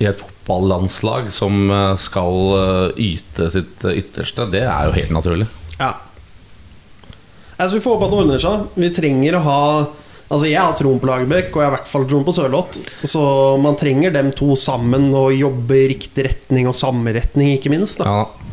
i 0.00 0.06
et 0.08 0.22
fotballandslag 0.42 1.30
som 1.32 1.70
eh, 1.70 1.96
skal 1.96 2.34
uh, 2.52 2.98
yte 2.98 3.50
sitt 3.50 3.84
eh, 3.84 3.98
ytterste, 4.02 4.48
det 4.50 4.64
er 4.66 4.88
jo 4.88 4.96
helt 4.96 5.10
naturlig. 5.14 5.46
Ja. 5.78 5.94
Altså, 7.56 7.76
vi 7.76 7.82
får 7.82 7.94
håpe 7.94 8.06
at 8.06 8.12
det 8.12 8.22
ordner 8.22 8.42
seg. 8.42 8.64
Vi 8.74 8.94
trenger 8.94 9.38
å 9.38 9.44
ha 9.48 9.64
Altså, 10.32 10.46
jeg 10.48 10.62
har 10.64 10.72
troen 10.72 10.96
på 10.96 11.04
Lagerbäck, 11.04 11.50
og 11.52 11.60
jeg 11.60 11.66
har 11.66 11.74
i 11.74 11.76
hvert 11.76 11.90
fall 11.90 12.06
troen 12.08 12.22
på 12.24 12.32
Sørloth. 12.32 12.78
Så 13.04 13.20
man 13.60 13.74
trenger 13.76 14.14
dem 14.14 14.30
to 14.32 14.54
sammen 14.56 15.10
og 15.12 15.34
jobbe 15.36 15.76
i 15.76 15.90
riktig 15.90 16.24
retning, 16.24 16.70
og 16.70 16.72
samme 16.78 17.12
retning, 17.12 17.50
ikke 17.58 17.68
minst. 17.68 18.00
Da. 18.00 18.08
Ja. 18.08 18.51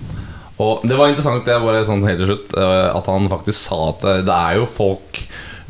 Og 0.60 0.84
det 0.84 0.98
var 1.00 1.12
interessant 1.12 1.46
det 1.48 1.60
var 1.64 1.78
sånn 1.88 2.04
helt 2.08 2.20
til 2.20 2.34
slutt 2.34 2.56
eh, 2.60 2.88
at 2.92 3.06
han 3.08 3.30
faktisk 3.32 3.60
sa 3.70 3.78
at 3.94 4.02
det, 4.04 4.16
det 4.28 4.36
er 4.36 4.58
jo 4.60 4.66
folk 4.68 5.22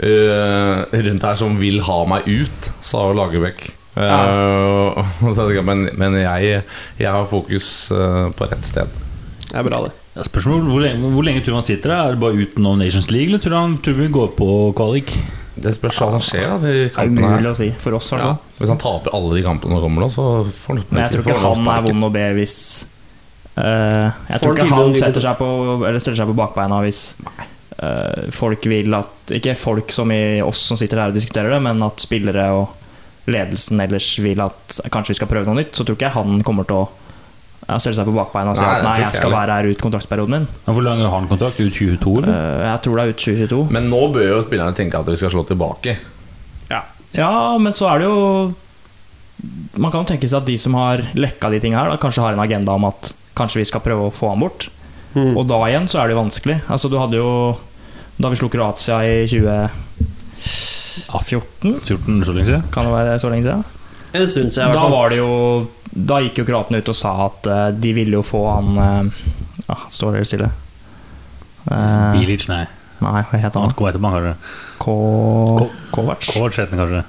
uh, 0.02 0.86
rundt 0.90 1.26
her 1.28 1.38
som 1.38 1.60
vil 1.60 1.82
ha 1.86 2.00
meg 2.10 2.26
ut, 2.30 2.72
sa 2.82 3.10
jo 3.10 3.18
Lagerbäck. 3.20 3.68
Eh, 4.00 5.06
så 5.36 5.48
men 5.66 5.90
men 5.98 6.18
jeg, 6.22 6.62
jeg 7.00 7.10
har 7.12 7.26
fokus 7.28 7.92
eh, 7.92 8.30
på 8.32 8.48
rett 8.48 8.66
sted. 8.68 9.02
Det 9.50 9.58
er 9.58 9.66
bra, 9.66 9.82
det. 9.88 9.92
Ja, 10.16 10.24
spørsmål 10.26 10.64
hvor 10.70 10.84
lenge, 10.84 11.10
hvor 11.14 11.26
lenge 11.26 11.42
tror 11.42 11.56
du 11.56 11.60
han 11.60 11.68
sitter 11.68 11.92
der? 11.92 12.00
Er 12.06 12.16
det 12.16 12.22
bare 12.22 12.38
utenom 12.38 12.80
Nations 12.80 13.10
League, 13.12 13.32
eller 13.32 13.42
tror 13.42 13.56
du 13.56 13.60
han 13.60 13.78
tror 13.84 13.98
vi 13.98 14.10
går 14.14 14.32
på 14.38 14.50
kvalik? 14.78 15.16
Det 15.60 15.74
spørs 15.76 15.98
hva 16.00 16.12
som 16.14 16.24
skjer 16.24 16.46
da 16.48 16.60
de 16.62 16.70
det 16.72 16.84
er 16.86 16.94
kampene 16.96 17.28
her. 17.28 17.40
umulig 17.40 17.52
å 17.52 17.58
si. 17.58 17.68
For 17.82 17.98
oss, 17.98 18.12
Ja. 18.16 18.36
Hvis 18.60 18.72
han 18.72 18.80
taper 18.80 19.16
alle 19.18 19.36
de 19.36 19.44
kampene 19.44 19.76
som 19.76 19.84
kommer 19.84 20.06
nå, 20.06 20.10
så 20.14 20.28
får 20.46 20.78
han 20.78 20.86
Men 20.90 21.02
jeg 21.04 21.12
tror 21.16 21.26
ikke 21.26 21.42
han 21.44 21.68
er 21.74 21.84
vond 21.90 22.08
å 22.08 22.12
be 22.14 22.26
hvis 22.38 22.56
eh, 22.86 22.99
Jeg 23.60 24.40
Får 24.40 24.44
tror 24.44 24.58
ikke 24.58 24.68
han 24.72 24.94
setter 24.98 25.24
seg 25.24 25.40
på 25.40 25.48
Eller 25.84 26.00
stiller 26.00 26.20
seg 26.22 26.30
på 26.32 26.36
bakbeina 26.38 26.80
hvis 26.86 27.02
eh, 27.82 28.30
folk 28.36 28.68
vil 28.72 28.94
at 28.98 29.34
Ikke 29.36 29.56
folk 29.60 29.94
som 29.96 30.12
i 30.16 30.40
oss 30.46 30.62
som 30.70 30.80
sitter 30.80 31.02
her 31.02 31.14
og 31.14 31.18
diskuterer 31.18 31.56
det, 31.56 31.62
men 31.66 31.84
at 31.86 32.04
spillere 32.04 32.50
og 32.56 32.76
ledelsen 33.30 33.82
ellers 33.84 34.08
vil 34.24 34.40
at 34.42 34.80
kanskje 34.90 35.14
vi 35.14 35.20
skal 35.20 35.30
prøve 35.30 35.46
noe 35.50 35.60
nytt, 35.60 35.76
så 35.78 35.86
tror 35.86 36.00
ikke 36.00 36.08
jeg 36.08 36.16
han 36.16 36.40
kommer 36.48 36.66
til 36.66 36.80
å 36.80 36.86
ja, 37.68 37.76
stille 37.78 38.00
seg 38.00 38.08
på 38.08 38.16
bakbeina 38.16 38.56
og 38.56 38.58
si 38.58 38.64
Nei, 38.66 38.78
at 38.80 38.88
nei, 38.88 38.96
jeg 39.04 39.18
skal 39.20 39.36
være 39.36 39.58
her 39.60 39.68
ut 39.70 39.84
kontraktsperioden 39.84 40.34
min. 40.34 40.48
Men 40.66 40.78
Hvor 40.78 40.86
lang 40.88 41.04
har 41.04 41.14
han 41.14 41.28
kontrakt? 41.30 41.60
Ut 41.62 41.76
2022, 41.76 42.16
eller? 42.24 42.32
Eh, 42.34 42.64
jeg 42.72 42.82
tror 42.88 42.96
det 42.98 43.04
er 43.04 43.12
ut 43.12 43.22
2022. 43.26 43.60
Men 43.76 43.92
nå 43.92 44.00
bør 44.16 44.26
jo 44.32 44.40
spillerne 44.48 44.78
tenke 44.80 45.04
at 45.04 45.12
vi 45.12 45.20
skal 45.22 45.36
slå 45.36 45.46
tilbake. 45.52 46.00
Ja, 47.16 47.58
men 47.58 47.74
så 47.74 47.88
er 47.90 48.02
det 48.02 48.10
jo 48.10 48.54
Man 49.80 49.92
kan 49.94 50.04
jo 50.04 50.10
tenke 50.12 50.28
seg 50.30 50.44
at 50.44 50.50
de 50.50 50.58
som 50.60 50.76
har 50.78 51.02
lekka 51.18 51.50
de 51.54 51.62
tingene 51.64 51.80
her, 51.80 51.94
da, 51.94 52.00
kanskje 52.02 52.26
har 52.26 52.36
en 52.36 52.44
agenda 52.44 52.76
om 52.76 52.90
at 52.90 53.14
kanskje 53.38 53.62
vi 53.62 53.70
skal 53.70 53.86
prøve 53.86 54.02
å 54.08 54.14
få 54.14 54.26
han 54.34 54.42
bort. 54.44 54.62
Mm. 55.16 55.34
Og 55.38 55.44
da 55.50 55.58
igjen 55.68 55.88
så 55.90 55.96
er 56.02 56.06
det 56.08 56.14
jo 56.16 56.22
vanskelig. 56.22 56.58
Altså 56.70 56.88
Du 56.92 56.98
hadde 57.02 57.18
jo 57.18 57.30
Da 58.22 58.30
vi 58.30 58.36
slo 58.38 58.48
Kroatia 58.54 58.98
i 59.08 59.10
2014, 59.26 61.82
14 61.82 62.26
så 62.28 62.32
lenge 62.36 62.46
siden? 62.46 62.64
kan 62.70 62.86
det 62.86 62.94
være 62.94 63.20
så 63.24 63.30
lenge 63.32 63.44
siden? 63.48 63.64
Jeg 64.14 64.28
synes 64.30 64.58
jeg. 64.58 64.74
Da 64.74 64.88
var 64.90 65.10
det 65.10 65.18
jo 65.18 65.68
Da 65.90 66.20
gikk 66.22 66.38
jo 66.42 66.46
kroatene 66.46 66.78
ut 66.82 66.90
og 66.94 66.98
sa 66.98 67.26
at 67.26 67.48
uh, 67.50 67.72
de 67.74 67.94
ville 67.98 68.14
jo 68.20 68.24
få 68.26 68.52
han 68.52 68.68
uh, 68.78 69.06
ah, 69.66 69.84
Står 69.90 70.16
helt 70.20 70.30
stille? 70.30 70.50
Uh, 71.70 72.12
Bilic, 72.14 72.48
nei. 72.50 72.66
nei, 73.02 73.24
hva 73.32 73.38
heter 73.42 73.60
Han 73.66 73.74
Kovac? 75.94 76.22
Kanskje. 76.78 77.04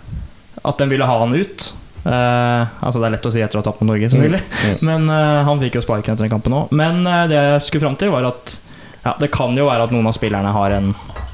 At 0.65 0.79
de 0.81 0.87
ville 0.91 1.07
ha 1.07 1.19
han 1.21 1.35
ut. 1.37 1.75
Eh, 2.01 2.67
altså 2.81 3.01
Det 3.01 3.07
er 3.11 3.15
lett 3.17 3.29
å 3.29 3.33
si 3.35 3.43
etter 3.45 3.59
å 3.59 3.63
ha 3.63 3.67
tapt 3.67 3.83
mot 3.83 3.91
Norge, 3.93 4.09
selvfølgelig. 4.13 4.41
Mm. 4.65 4.79
Men 4.89 5.11
uh, 5.13 5.43
han 5.49 5.61
fikk 5.61 5.77
jo 5.79 5.85
sparken 5.85 6.15
etter 6.15 6.25
den 6.27 6.33
kampen 6.33 6.57
òg. 6.57 6.73
Men 6.77 7.03
uh, 7.05 7.27
det 7.29 7.37
jeg 7.37 7.67
skulle 7.67 7.85
fram 7.89 7.99
til, 8.01 8.13
var 8.15 8.29
at 8.31 8.57
ja, 9.05 9.15
det 9.21 9.31
kan 9.33 9.57
jo 9.57 9.67
være 9.69 9.87
at 9.89 9.93
noen 9.95 10.09
av 10.11 10.17
spillerne 10.17 10.53
har 10.53 10.77
en 10.77 10.91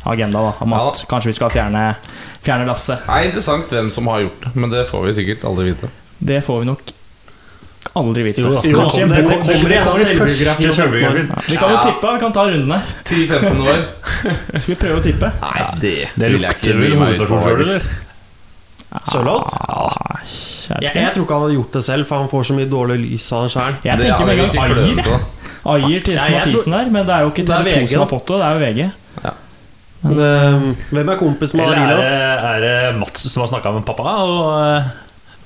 agenda 0.06 0.42
da, 0.48 0.52
om 0.62 0.74
Ja 0.74 0.82
at 0.90 1.00
kanskje 1.10 1.32
vi 1.32 1.38
skal 1.38 1.50
fjerne, 1.50 1.86
fjerne 2.46 2.66
Lasse. 2.68 2.98
Det 3.02 3.14
er 3.16 3.30
interessant 3.30 3.72
hvem 3.74 3.88
som 3.94 4.06
har 4.12 4.22
gjort 4.26 4.44
det, 4.46 4.52
men 4.54 4.70
det 4.74 4.84
får 4.90 5.08
vi 5.08 5.14
sikkert 5.18 5.46
aldri 5.50 5.72
vite. 5.72 5.90
Det 6.18 6.38
får 6.46 6.62
vi 6.62 6.68
nok 6.70 6.92
aldri 7.96 8.22
vite. 8.26 8.44
Jo 8.44 8.60
jo, 8.62 8.76
Kanskje 8.76 9.08
det 9.08 9.22
kommer- 9.24 9.68
det 9.68 9.82
kommer 9.84 10.10
i 10.10 10.16
første 10.18 10.72
selvbiografien. 10.78 11.30
Vi 11.48 11.56
kan 11.56 11.70
jo 11.74 11.78
tippe, 11.82 12.12
vi 12.14 12.20
kan 12.20 12.32
ta 12.32 12.44
rundene. 12.50 12.80
10-15 13.04 13.62
år? 13.66 13.84
Skal 14.60 14.74
vi 14.74 14.74
prøve 14.74 14.98
å 15.00 15.04
tippe? 15.04 15.30
Nei, 15.42 15.60
det, 15.80 15.94
Det 16.14 16.32
vil 16.32 16.42
jeg 16.42 16.52
lukter 16.52 16.70
ikke 16.70 16.78
vel 16.78 16.90
bry 16.90 16.98
meg 17.00 17.14
ut 17.14 17.22
på, 17.22 17.26
hovedperson 17.26 17.42
sjøl, 17.42 17.56
faktisk. 17.56 17.74
eller? 17.74 18.04
Sørloth? 19.10 19.56
Ah, 19.66 20.20
Jeg, 20.22 20.82
Jeg, 20.82 20.92
jeg 20.94 21.14
tror 21.14 21.24
ikke 21.26 21.34
han 21.34 21.42
hadde 21.46 21.56
gjort 21.58 21.72
det 21.76 21.82
selv, 21.84 22.06
for 22.08 22.22
han 22.22 22.28
får 22.30 22.46
så 22.50 22.54
mye 22.56 22.68
dårlig 22.70 22.98
lys 23.02 23.26
av 23.34 23.46
det 23.46 23.50
sjøl. 23.54 23.74
jeg 23.84 23.98
tenker 24.02 24.22
er 24.22 24.26
med 24.26 24.38
en 24.38 24.96
gang 24.96 25.02
da. 25.06 25.18
Ayer 25.66 26.04
til 26.06 26.14
Ja, 26.14 26.28
Mathisen 26.30 26.76
der, 26.76 26.90
men 26.94 27.06
det 27.08 27.14
er 27.16 27.26
jo 27.26 27.32
ikke 27.32 27.42
er 27.50 27.66
TV2 27.66 27.90
som 27.90 28.04
har 28.04 28.10
fått 28.10 28.30
det, 28.30 28.38
det 28.38 28.46
er 28.46 28.54
jo 28.54 28.62
VG. 28.62 28.80
Hvem 30.06 31.08
er 31.10 31.18
kompis 31.18 31.54
med 31.56 31.64
Eller 31.64 31.80
er 31.80 31.86
Arilas? 31.86 32.10
det, 32.12 32.26
er 32.50 32.60
det 32.64 32.98
Mats 33.00 33.26
som 33.32 33.42
har 33.42 33.50
snakka 33.50 33.72
med 33.74 33.86
pappa 33.88 34.12
og 34.22 34.42
uh, 34.54 34.90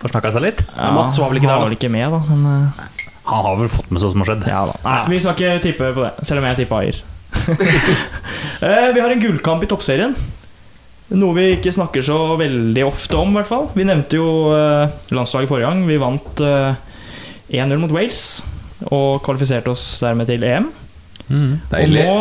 får 0.02 0.12
snakka 0.12 0.32
seg 0.36 0.44
litt? 0.44 0.64
Ja, 0.76 0.90
Mats 0.96 1.16
var 1.20 1.30
vel 1.32 1.40
ikke 1.40 1.48
der, 1.48 1.60
var 1.62 1.70
vel 1.70 1.78
ikke 1.78 1.92
med, 1.92 2.12
da. 2.12 2.20
Men, 2.28 2.40
uh... 2.46 3.06
Han 3.30 3.46
har 3.46 3.56
vel 3.60 3.70
fått 3.72 3.88
med 3.92 4.02
seg 4.02 4.10
hva 4.10 4.12
som 4.16 4.24
har 4.24 4.30
skjedd. 4.32 4.44
ja, 4.50 4.60
da. 4.68 4.76
Nei, 4.84 4.98
vi 5.14 5.22
skal 5.22 5.38
ikke 5.38 5.62
tippe 5.64 5.92
på 5.96 6.04
det, 6.04 6.12
selv 6.28 6.42
om 6.42 6.48
jeg 6.50 6.60
tipper 6.60 6.76
Ayer. 6.82 7.00
uh, 8.60 8.88
vi 8.96 9.00
har 9.00 9.14
en 9.14 9.22
gullkamp 9.24 9.64
i 9.64 9.70
toppserien. 9.70 10.16
Noe 11.10 11.34
vi 11.34 11.46
ikke 11.56 11.72
snakker 11.74 12.04
så 12.06 12.18
veldig 12.38 12.84
ofte 12.86 13.18
om, 13.18 13.32
i 13.32 13.40
hvert 13.40 13.50
fall. 13.50 13.66
Vi 13.74 13.86
nevnte 13.86 14.18
jo 14.20 14.28
eh, 14.54 14.92
landslaget 15.10 15.50
forrige 15.50 15.66
gang. 15.66 15.82
Vi 15.88 15.98
vant 15.98 16.42
eh, 16.46 16.78
1-0 17.50 17.80
mot 17.82 17.94
Wales 17.94 18.26
og 18.88 19.18
kvalifiserte 19.26 19.72
oss 19.72 19.98
dermed 20.04 20.30
til 20.30 20.44
EM. 20.46 20.70
Mm. 21.30 21.50
Og 21.66 21.90
nå 21.94 22.14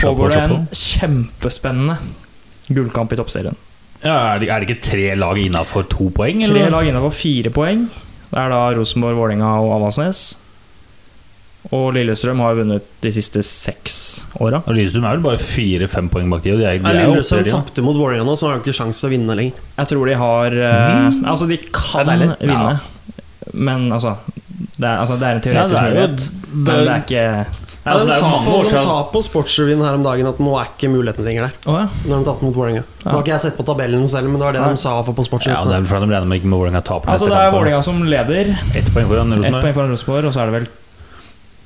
pågår 0.00 0.34
det 0.34 0.42
en 0.42 0.68
kjempespennende 0.70 1.96
gullkamp 2.68 3.12
i 3.12 3.18
toppserien. 3.20 3.56
Ja, 4.04 4.34
er, 4.34 4.40
det, 4.42 4.50
er 4.52 4.60
det 4.60 4.68
ikke 4.68 4.84
tre 4.90 5.08
lag 5.16 5.40
innafor 5.40 5.86
to 5.88 6.10
poeng? 6.12 6.42
Tre 6.44 6.52
Eller? 6.52 6.72
lag 6.72 6.88
innafor 6.88 7.14
fire 7.16 7.52
poeng. 7.54 7.86
Det 8.28 8.40
er 8.40 8.52
da 8.52 8.62
Rosenborg, 8.76 9.16
Vålerenga 9.16 9.54
og 9.64 9.78
Avaldsnes. 9.78 10.34
Og 11.72 11.94
Lillestrøm 11.96 12.42
har 12.44 12.58
vunnet 12.58 12.88
de 13.00 13.12
siste 13.14 13.40
seks 13.46 13.94
åra. 14.42 14.60
Lillestrøm 14.68 15.06
er 15.08 15.16
vel 15.16 15.24
bare 15.24 15.40
fire-fem 15.40 16.10
poeng 16.12 16.28
bak 16.32 16.44
de, 16.44 16.52
og 16.52 16.60
de 16.60 16.68
er, 16.68 16.78
de 16.82 16.92
er 16.92 17.08
Lillestrøm 17.08 17.48
tapte 17.48 17.84
mot 17.84 17.96
Vålerenga 17.96 18.26
nå, 18.28 18.36
så 18.36 18.50
har 18.50 18.58
de 18.58 18.66
ikke 18.66 18.76
sjanse 18.76 19.00
til 19.00 19.08
å 19.08 19.14
vinne 19.14 19.38
lenger. 19.38 19.64
Jeg 19.78 19.92
tror 19.94 20.10
de 20.10 20.18
har 20.20 20.58
eh, 20.68 21.20
Altså, 21.24 21.48
de 21.48 21.58
kan 21.72 22.12
vinne, 22.44 22.78
men 23.54 23.88
altså 23.94 24.18
det 24.74 24.86
er, 24.86 24.96
altså 25.00 25.16
det 25.18 25.26
er 25.28 25.36
en 25.38 25.44
teoretisk 25.44 25.74
det 25.74 25.82
er 25.82 25.92
mulighet, 25.92 26.24
men 26.54 26.80
det 26.86 26.92
er 26.94 27.04
ikke 27.04 27.24
Ja, 27.84 27.92
altså, 27.92 28.04
de, 28.04 28.08
det 28.08 28.14
er 28.14 28.20
sa 28.22 28.28
mange 28.30 28.46
på, 28.48 28.60
de 28.64 28.82
sa 28.86 28.94
på 29.12 29.20
Sportsrevyen 29.26 29.82
her 29.84 29.96
om 29.98 30.04
dagen 30.06 30.28
at 30.30 30.38
nå 30.40 30.54
er 30.56 30.70
ikke 30.70 30.88
muligheten 30.88 31.26
lenger 31.26 31.46
der. 31.46 31.58
Oh, 31.68 31.76
ja. 31.82 31.88
Når 32.08 32.22
de 32.22 32.28
tapte 32.30 32.46
mot 32.46 32.56
Vålerenga. 32.56 32.84
Nå 33.02 33.10
har 33.12 33.20
ikke 33.20 33.34
jeg 33.34 33.44
sett 33.44 33.58
på 33.58 33.66
tabellen 33.68 34.06
selv, 34.08 34.30
men 34.32 34.40
det 34.40 34.46
var 34.48 34.56
det 34.56 34.62
Nei. 34.64 34.70
de 34.72 34.80
sa 34.80 34.94
for 35.04 35.16
på 35.18 35.26
Ja, 35.44 35.58
det 35.68 35.76
er 35.76 35.90
fordi 35.90 36.08
de 36.08 36.14
regner 36.16 36.30
med 36.30 36.40
ikke 36.40 36.48
med 36.48 36.58
Vålerenga 36.62 36.84
taper 36.88 37.12
Altså, 37.12 37.28
det 37.28 37.42
er 37.42 37.52
Vålerenga 37.52 37.82
som 37.84 38.00
leder. 38.08 38.54
Ett 38.72 38.88
poeng 38.94 39.10
foran 39.10 39.36
Ett 39.36 39.42
Rosenborg. 39.42 39.66
poeng 39.66 39.76
foran 39.76 39.92
Rosenborg, 39.92 40.30
og 40.30 40.36
så 40.36 40.44
er 40.44 40.50
det 40.50 40.56
vel 40.62 40.70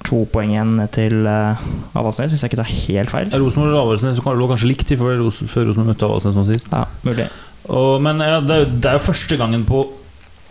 to 0.08 0.22
poeng 0.32 0.54
igjen 0.56 0.72
til 0.94 1.20
uh, 1.28 1.60
Avaldsnes, 1.98 2.32
hvis 2.32 2.42
jeg 2.44 2.50
ikke 2.52 2.62
tar 2.62 2.72
helt 2.72 3.12
feil. 3.12 3.30
Rosenborg 3.36 3.76
og 3.76 3.82
Avaldsnes 3.84 4.22
lå 4.24 4.48
kanskje 4.50 4.70
likt 4.72 4.94
før 4.96 5.20
Ros- 5.20 5.42
Rosenborg 5.44 5.92
møtte 5.92 6.08
Avaldsnes 6.08 6.38
nå 6.40 6.46
sist. 6.48 6.72
Ja, 6.72 6.86
mulig. 7.04 7.28
Og, 7.68 7.98
men 8.00 8.22
ja, 8.24 8.40
det, 8.40 8.54
er, 8.56 8.64
jo- 8.64 8.74
det 8.80 8.88
er 8.88 8.96
jo 8.96 9.06
første 9.10 9.36
gangen 9.36 9.64
på 9.68 9.82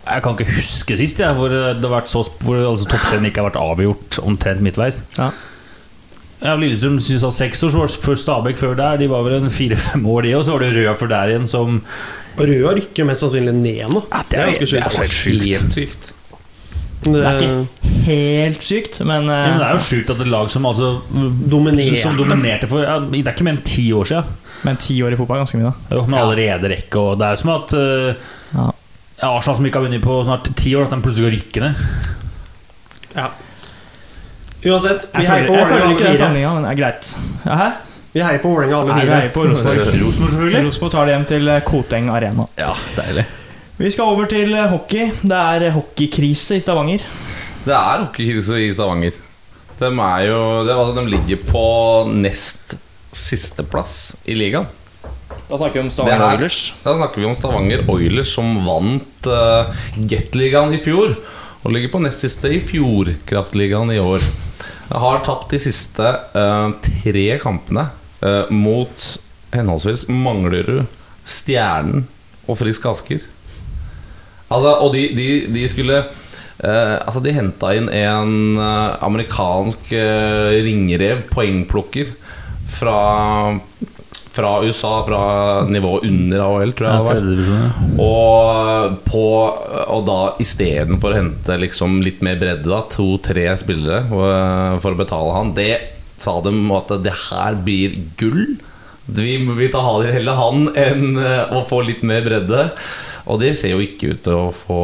Jeg 0.08 0.22
kan 0.24 0.36
ikke 0.38 0.52
huske 0.54 0.96
sist 1.00 1.18
jeg, 1.20 1.34
hvor, 1.36 1.50
det 1.52 1.82
har 1.84 1.90
vært 1.98 2.08
så, 2.08 2.22
hvor 2.44 2.60
altså, 2.70 2.86
toppserien 2.88 3.26
ikke 3.28 3.42
har 3.42 3.48
vært 3.50 3.58
avgjort 3.60 4.18
omtrent 4.24 4.62
midtveis. 4.64 5.02
Ja. 5.18 5.26
Ja, 6.38 6.52
Lillestrøm 6.54 7.00
synes 7.02 7.24
jeg 7.26 7.34
seks 7.34 7.64
år, 7.66 7.72
så 7.74 7.80
var 7.82 7.90
det 7.90 7.98
før 8.04 8.18
Stabæk 8.22 8.60
før 8.60 8.76
der. 8.78 9.00
De 9.00 9.08
var 9.10 9.24
vel 9.26 9.40
en 9.42 9.50
fire-fem 9.50 10.04
år, 10.06 10.22
de. 10.28 10.36
Og 10.38 10.44
så 10.46 10.54
var 10.54 10.62
det 10.64 10.70
Røa 10.76 10.92
før 11.00 11.10
der 11.10 11.32
igjen, 11.32 11.48
som 11.50 11.80
Røa 12.38 12.76
rykker 12.78 13.08
mest 13.08 13.24
sannsynlig 13.24 13.56
ned 13.58 13.90
nå. 13.90 14.04
Ja, 14.12 14.20
Det 14.30 14.38
er 14.38 14.52
ganske 14.52 14.68
det 14.70 14.78
er 14.78 15.00
helt 15.02 15.16
sjukt. 15.18 15.74
Sykt. 15.74 16.12
Det 17.14 17.22
er 17.24 17.38
ikke 17.42 17.94
helt 18.08 18.64
sykt, 18.64 19.00
men, 19.04 19.28
Ja, 19.28 19.54
det 19.58 19.64
er 19.66 19.72
uh, 19.72 19.76
jo 19.76 19.84
sjukt 19.88 20.12
at 20.14 20.20
et 20.24 20.30
lag 20.32 20.50
som 20.52 20.66
altså 20.68 20.90
Dominerte. 21.10 22.02
Som 22.02 22.16
dominerte 22.18 22.68
for 22.70 22.84
ja, 22.84 22.98
Det 23.02 23.22
er 23.24 23.32
ikke 23.34 23.46
mer 23.48 23.58
enn 23.58 23.64
ti 23.66 23.88
år 23.92 24.10
siden. 24.10 24.36
men 24.66 24.76
ti 24.82 24.96
år 25.06 25.14
i 25.14 25.18
fotball 25.20 25.38
er 25.38 25.44
ganske 25.44 25.58
mye, 25.60 25.70
da. 25.70 25.96
Jo, 25.96 26.04
men 26.06 26.18
allerede 26.20 26.70
rekke 26.72 27.02
og 27.02 27.18
Det 27.20 27.26
er 27.26 27.36
jo 27.36 27.42
som 27.44 27.54
at 27.56 27.74
uh, 27.78 28.30
Ja. 28.54 28.70
Arsenal 29.28 29.56
som 29.58 29.66
ikke 29.66 29.80
har 29.80 29.88
vunnet 29.88 30.02
på 30.02 30.22
snart 30.24 30.48
ti 30.56 30.76
år, 30.78 30.86
at 30.86 30.94
de 30.94 31.02
plutselig 31.02 31.26
går 31.26 31.36
rykke 31.38 31.60
ned. 31.64 31.74
Ja. 33.16 33.28
Uansett, 34.64 35.08
vi 35.14 35.26
heier 35.26 35.46
på 35.46 35.54
Vålerenga 35.54 35.84
alle 35.86 35.98
den 35.98 36.16
fire. 36.16 36.54
men 36.54 36.64
det 36.64 36.70
er 36.70 36.78
greit. 36.78 37.10
Hæ? 37.44 37.68
Vi 38.12 38.22
heier 38.22 38.38
på 38.42 38.52
Vålerenga 38.52 38.78
alle 38.78 38.94
fire. 39.00 39.18
Rosenborg, 39.34 40.30
selvfølgelig. 40.32 40.64
Rosenborg 40.66 40.94
tar 40.94 41.06
det 41.06 41.14
hjem 41.14 41.26
til 41.32 41.50
eh, 41.52 41.60
Koteng 41.66 42.10
Arena. 42.14 42.46
Ja, 42.58 42.72
deilig. 42.96 43.26
Vi 43.78 43.92
skal 43.94 44.10
over 44.10 44.26
til 44.26 44.50
eh, 44.58 44.72
hockey. 44.72 45.12
Det 45.22 45.36
er 45.38 45.68
eh, 45.68 45.74
hockeykrise 45.76 46.56
i 46.58 46.62
Stavanger. 46.62 47.04
Det 47.62 47.74
er 47.76 48.00
hockeykrise 48.02 48.58
i 48.64 48.72
Stavanger. 48.74 49.14
De, 49.78 49.90
er 49.92 50.24
jo, 50.26 50.40
det, 50.66 50.74
de 50.96 51.04
ligger 51.12 51.44
på 51.46 51.62
nest 52.10 52.74
sisteplass 53.14 54.16
i 54.26 54.34
ligaen. 54.34 54.66
Da 55.46 55.60
snakker 55.60 55.78
vi 55.78 55.84
om 55.84 55.92
Stavanger 55.94 56.24
her, 56.24 56.40
Oilers. 56.40 56.58
Da 56.82 56.96
snakker 56.98 57.22
vi 57.22 57.30
om 57.30 57.38
Stavanger 57.38 57.86
Oilers, 57.94 58.34
som 58.34 58.50
vant 58.66 59.30
uh, 59.30 59.70
Gateligaen 60.10 60.74
i 60.74 60.82
fjor. 60.82 61.14
Og 61.62 61.70
ligger 61.70 61.94
på 61.94 62.02
nest 62.02 62.26
siste 62.26 62.50
i 62.50 62.58
Fjordkraftligaen 62.58 63.94
i 63.94 64.02
år. 64.02 64.26
Jeg 64.88 65.04
har 65.06 65.22
tapt 65.22 65.54
de 65.54 65.62
siste 65.62 66.12
uh, 66.34 66.74
tre 66.82 67.26
kampene 67.46 67.86
uh, 68.26 68.50
mot 68.50 69.08
henholdsvis 69.54 70.08
Manglerud, 70.10 70.88
Stjernen 71.22 72.08
og 72.48 72.58
Frisk 72.58 72.90
Asker. 72.90 73.22
Altså, 74.48 74.72
og 74.80 74.94
de, 74.94 75.04
de, 75.16 75.28
de 75.52 75.66
skulle 75.68 75.98
eh, 76.00 76.96
Altså, 77.04 77.20
de 77.24 77.34
henta 77.36 77.74
inn 77.76 77.90
en 77.92 78.56
eh, 78.56 78.96
amerikansk 79.04 79.92
eh, 79.96 80.58
ringrev, 80.64 81.26
poengplukker, 81.32 82.14
fra, 82.68 82.96
fra 84.36 84.54
USA, 84.64 84.94
fra 85.06 85.20
nivået 85.68 86.08
under 86.08 86.42
AHL, 86.44 86.72
tror 86.76 86.88
jeg 86.88 86.96
det 86.96 87.06
var. 87.08 87.76
Og, 88.04 88.98
på, 89.08 89.26
og 89.88 90.02
da 90.08 90.18
istedenfor 90.44 91.14
å 91.14 91.20
hente 91.22 91.60
liksom 91.64 92.00
litt 92.04 92.20
mer 92.24 92.40
bredde, 92.40 92.82
to-tre 92.92 93.46
spillere 93.60 94.02
for 94.08 94.92
å 94.92 94.98
betale 95.00 95.36
han, 95.36 95.54
det 95.56 95.72
sa 96.18 96.38
de 96.44 96.52
at 96.76 96.96
det 97.04 97.14
her 97.28 97.56
blir 97.64 97.96
gull. 98.20 98.58
Vi 99.08 99.38
vil 99.40 99.72
heller 100.12 100.36
han 100.36 100.66
enn 100.76 101.16
eh, 101.16 101.54
å 101.56 101.64
få 101.68 101.80
litt 101.86 102.02
mer 102.06 102.26
bredde. 102.26 102.68
Og 103.28 103.40
det 103.42 103.52
ser 103.60 103.74
jo 103.74 103.82
ikke 103.84 104.14
ut 104.14 104.22
til 104.24 104.36
å 104.36 104.48
få 104.56 104.78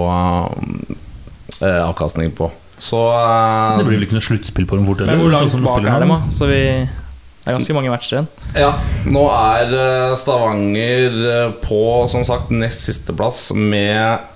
eh, 1.65 1.81
avkastning 1.85 2.35
på. 2.37 2.51
Så 2.81 3.01
eh, 3.15 3.79
Det 3.79 3.87
blir 3.87 3.99
vel 3.99 4.07
ikke 4.09 4.19
noe 4.19 4.27
sluttspill 4.27 4.69
på 4.69 4.79
dem 4.79 4.89
fort 4.89 5.03
heller? 5.05 5.19
hvor 5.21 5.31
sånn 5.31 5.39
langt 5.39 5.55
som 5.55 5.67
bak 5.67 5.81
er 5.85 6.05
dem, 6.05 6.13
de, 6.13 6.19
da? 6.19 6.35
Så 6.35 6.49
vi 6.51 6.61
Det 6.65 7.51
er 7.51 7.57
ganske 7.59 7.77
mange 7.77 7.93
matcher 7.93 8.19
igjen. 8.19 8.29
Ja, 8.59 8.71
nå 9.15 9.25
er 9.31 9.75
eh, 9.81 10.15
Stavanger 10.21 11.19
eh, 11.33 11.51
på 11.65 11.83
som 12.13 12.27
sagt 12.29 12.53
nest 12.55 12.87
siste 12.89 13.17
plass 13.17 13.47
med 13.57 14.31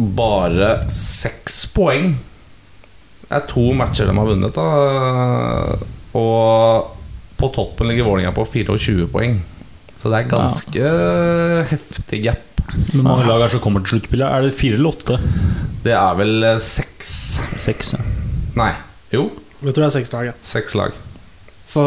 bare 0.00 0.74
seks 0.94 1.64
poeng. 1.74 2.12
Det 3.26 3.36
er 3.36 3.48
to 3.50 3.66
matcher 3.76 4.08
de 4.08 4.14
har 4.16 4.30
vunnet, 4.30 4.56
da. 4.56 5.76
Og 6.16 6.96
på 7.40 7.50
toppen 7.54 7.90
ligger 7.90 8.08
Vålerenga 8.08 8.32
på 8.36 8.46
24 8.48 9.06
poeng. 9.12 9.36
Så 10.00 10.08
det 10.08 10.22
er 10.22 10.30
ganske 10.30 10.92
heftig 11.70 12.22
gap. 12.24 12.49
Hvor 12.92 13.02
mange 13.06 13.26
lag 13.28 13.40
er 13.40 13.46
det 13.48 13.52
som 13.56 13.62
kommer 13.64 13.82
til 13.84 13.96
sluttspillet? 13.96 14.26
Er 14.26 14.46
det 14.46 14.54
fire 14.58 14.78
eller 14.78 14.90
åtte? 14.94 15.18
Det 15.84 15.92
er 15.96 16.16
vel 16.18 16.42
eh, 16.44 16.58
seks 16.64 17.12
Seks, 17.60 17.94
ja. 17.96 18.00
Nei, 18.58 18.72
jo, 19.14 19.28
Jeg 19.62 19.74
tror 19.74 19.84
det 19.84 19.88
er 19.90 19.94
seks 19.98 20.12
lag, 20.14 20.26
ja. 20.30 20.34
seks 20.46 20.74
lag. 20.78 20.94
Så 21.70 21.82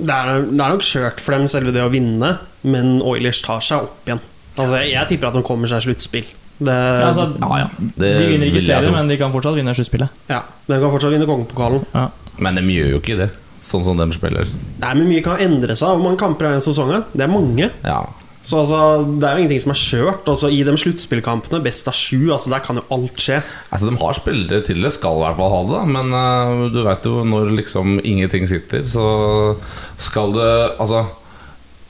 det 0.00 0.10
er, 0.14 0.42
det 0.48 0.58
er 0.58 0.72
nok 0.74 0.82
skjørt 0.82 1.20
for 1.22 1.36
dem 1.36 1.46
selve 1.50 1.70
det 1.74 1.82
å 1.84 1.90
vinne, 1.92 2.32
men 2.66 2.98
Oilers 3.06 3.38
tar 3.44 3.60
seg 3.62 3.84
opp 3.86 4.08
igjen. 4.08 4.22
Altså, 4.58 4.80
jeg 4.88 5.06
tipper 5.12 5.28
at 5.30 5.36
de 5.38 5.42
kommer 5.46 5.70
seg 5.70 5.84
sluttspill. 5.84 6.26
Det, 6.58 6.74
Ja, 6.74 7.10
altså, 7.12 7.28
Ja, 7.38 7.58
ja. 7.62 7.68
Det 8.00 8.08
de 8.18 8.30
vinner 8.32 8.48
ikke 8.50 8.64
serien, 8.64 8.90
men 8.96 9.06
de 9.12 9.18
kan 9.20 9.30
fortsatt 9.34 9.54
vinne 9.54 9.74
sluttspillet. 9.78 10.10
ja, 10.32 10.40
de 10.66 10.80
kan 10.82 10.90
fortsatt 10.90 11.14
vinne 11.14 11.28
kongepokalen. 11.30 11.84
Ja. 11.94 12.08
Men 12.42 12.58
de 12.58 12.64
gjør 12.74 12.90
jo 12.96 12.98
ikke 13.02 13.18
det, 13.20 13.28
sånn 13.62 13.84
som 13.86 14.00
de 14.00 14.08
spiller. 14.16 14.50
Nei, 14.82 14.94
men 14.98 15.06
mye 15.12 15.22
kan 15.22 15.38
endre 15.44 15.76
seg. 15.78 15.86
Hvor 15.94 16.02
mange 16.02 16.18
kamper 16.18 16.48
er 16.48 16.56
det 16.56 16.58
i 16.58 16.62
en 16.64 16.66
sesong? 16.72 16.90
Det 17.14 17.22
er 17.28 17.30
mange. 17.30 17.70
Ja, 17.86 18.00
Så 18.48 18.62
altså, 18.62 18.78
Det 19.04 19.28
er 19.28 19.36
jo 19.36 19.44
ingenting 19.44 19.62
som 19.66 19.74
er 19.74 19.80
skjørt. 19.82 20.30
Altså, 20.30 20.48
I 20.52 20.62
de 20.64 20.76
sluttspillkampene, 20.80 21.60
best 21.64 21.90
av 21.90 21.96
sju, 21.96 22.30
altså, 22.32 22.52
der 22.54 22.64
kan 22.64 22.80
jo 22.80 22.86
alt 22.94 23.20
skje. 23.20 23.42
Altså 23.68 23.90
De 23.90 24.00
har 24.00 24.16
spillere 24.16 24.64
til 24.64 24.80
det, 24.84 24.94
skal 24.96 25.20
i 25.20 25.24
hvert 25.26 25.38
fall 25.40 25.54
ha 25.54 25.62
det. 25.74 25.84
Men 25.98 26.16
uh, 26.16 26.66
du 26.72 26.80
vet 26.86 27.08
jo 27.08 27.22
når 27.28 27.52
liksom 27.60 27.98
ingenting 28.00 28.48
sitter, 28.48 28.84
så 28.88 29.06
skal 30.00 30.32
det 30.36 30.52
Altså 30.78 31.04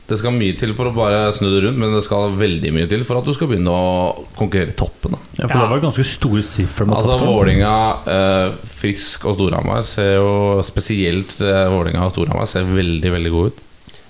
Det 0.09 0.17
skal 0.19 0.33
mye 0.33 0.57
til 0.57 0.73
for 0.75 0.89
å 0.89 0.95
bare 0.97 1.35
snu 1.37 1.47
det 1.53 1.63
rundt, 1.67 1.79
men 1.79 1.93
det 1.93 2.03
skal 2.07 2.35
veldig 2.41 2.71
mye 2.75 2.89
til 2.91 3.03
for 3.05 3.21
at 3.21 3.29
du 3.29 3.35
skal 3.37 3.51
begynne 3.51 3.69
å 3.71 4.27
konkurrere 4.39 4.73
i 4.73 4.79
toppen. 4.79 5.15
da 5.15 5.43
ja 5.43 5.51
for 5.53 5.61
det 5.61 5.71
var 5.71 5.83
ganske 5.85 6.07
store 6.09 6.43
sifre. 6.43 6.89
mot 6.89 6.97
Altså 6.97 7.19
toppen. 7.21 7.35
Vålinga, 7.37 7.75
eh, 8.15 8.57
Frisk 8.73 9.29
og 9.29 9.37
Storhamar 9.37 9.85
ser 9.87 10.15
jo 10.17 10.33
Spesielt 10.67 11.37
eh, 11.45 11.69
Vålinga 11.71 12.09
og 12.09 12.15
Storhamar 12.17 12.49
ser 12.51 12.67
veldig, 12.73 13.13
veldig 13.19 13.35
gode 13.37 13.53
ut. 13.53 13.65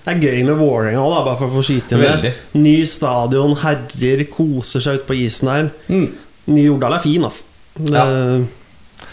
Det 0.05 0.13
er 0.13 0.23
gøy 0.23 0.43
med 0.47 0.55
Vålerenga 0.59 1.03
òg, 1.03 1.19
bare 1.27 1.37
for 1.39 1.49
å 1.49 1.57
få 1.59 1.65
skyte 1.67 1.95
inn 1.95 2.03
det. 2.03 2.11
Veldig. 2.13 2.33
Ny 2.63 2.75
stadion, 2.87 3.55
herrer 3.63 4.25
koser 4.31 4.83
seg 4.83 4.99
ute 5.01 5.09
på 5.09 5.17
isen 5.19 5.51
her. 5.51 5.71
Mm. 5.91 6.07
Ny 6.49 6.65
Jordal 6.65 6.97
er 6.97 7.03
fin, 7.03 7.25
altså. 7.27 7.45
Det, 7.79 7.95
Ja. 7.95 8.05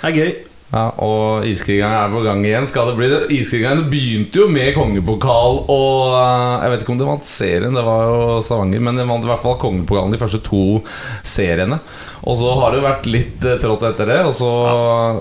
Er 0.03 0.13
gøy. 0.13 0.31
Ja, 0.75 0.89
og 0.99 1.47
Iskrigerne 1.47 1.95
er 1.95 2.11
på 2.11 2.21
gang 2.25 2.43
igjen. 2.45 2.67
Skal 2.67 2.91
det 2.91 2.97
bli 2.99 3.07
det? 3.09 3.21
Iskrigerne 3.37 3.87
begynte 3.87 4.41
jo 4.43 4.49
med 4.51 4.73
kongepokal 4.75 5.61
og 5.71 6.17
eh, 6.19 6.65
Jeg 6.65 6.73
vet 6.73 6.83
ikke 6.83 6.95
om 6.97 6.99
de 6.99 7.07
vant 7.07 7.29
serien, 7.29 7.77
det 7.77 7.85
var 7.87 8.03
jo 8.11 8.41
Stavanger, 8.43 8.83
men 8.83 8.99
de 8.99 9.07
vant 9.07 9.25
i 9.25 9.31
hvert 9.31 9.45
fall 9.45 9.61
kongepokalen 9.63 10.13
de 10.13 10.21
første 10.21 10.43
to 10.45 10.81
seriene. 11.23 11.79
Og 12.27 12.41
så 12.41 12.57
har 12.59 12.75
det 12.75 12.81
jo 12.81 12.89
vært 12.89 13.11
litt 13.11 13.47
eh, 13.47 13.61
trått 13.63 13.87
etter 13.87 14.11
det, 14.11 14.21
og 14.27 14.35
så 14.37 14.53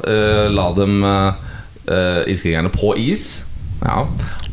eh, 0.09 0.47
la 0.49 0.69
dem 0.75 1.05
uh, 1.05 2.25
Iskrigerne 2.25 2.73
på 2.73 2.95
is. 2.97 3.44
Ja, 3.85 3.99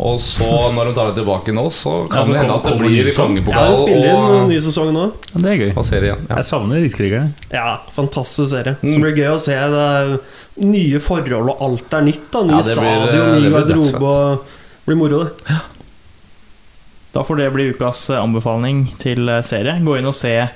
Og 0.03 0.19
så, 0.21 0.45
når 0.77 0.91
de 0.91 0.95
tar 0.97 1.07
det 1.09 1.15
tilbake 1.23 1.55
nå, 1.57 1.63
så 1.73 1.93
kan 2.11 2.27
Ja, 2.29 2.33
det 2.33 2.41
hende 2.43 2.55
at 2.59 2.67
det 2.69 2.75
blir. 2.83 2.99
Ja, 3.07 3.15
kongepokal 3.17 3.71
De 3.73 3.77
spiller 3.81 4.09
inn 4.11 4.25
en 4.27 4.37
og, 4.43 4.49
ny 4.51 4.59
sesong 4.61 4.91
nå. 4.93 5.05
Ja, 5.33 5.41
det 5.47 5.51
er 5.53 5.57
gøy. 5.63 5.71
og 5.81 5.85
serie. 5.89 6.17
Ja. 6.29 6.37
Jeg 6.37 6.45
savner 6.51 6.83
Rikskrigerne. 6.85 7.33
Ja, 7.55 7.67
fantastisk 7.97 8.51
serie. 8.53 8.77
Mm. 8.83 8.91
Så 8.93 9.01
blir 9.01 9.15
det 9.17 9.23
gøy 9.25 9.31
å 9.33 9.41
se 9.41 9.57
det 9.73 10.21
nye 10.69 11.01
forhold, 11.01 11.49
og 11.55 11.63
alt 11.65 11.97
er 11.97 12.03
nytt. 12.11 12.27
da 12.35 12.43
Ny 12.45 12.53
Ja, 12.59 12.63
det 12.63 12.77
blir- 12.77 12.93
stadion, 12.93 13.33
det 13.33 13.43
ny 13.43 13.51
garderobe. 13.57 14.39
Det 14.83 14.91
blir 14.91 14.97
moro, 15.01 15.25
det. 15.25 15.61
Da 17.13 17.23
får 17.25 17.37
det 17.37 17.51
bli 17.53 17.71
ukas 17.73 18.11
eh, 18.11 18.21
anbefaling 18.23 18.87
til 18.99 19.29
eh, 19.29 19.43
serie. 19.45 19.79
Gå 19.85 19.99
inn 19.99 20.07
og 20.09 20.15
se 20.17 20.49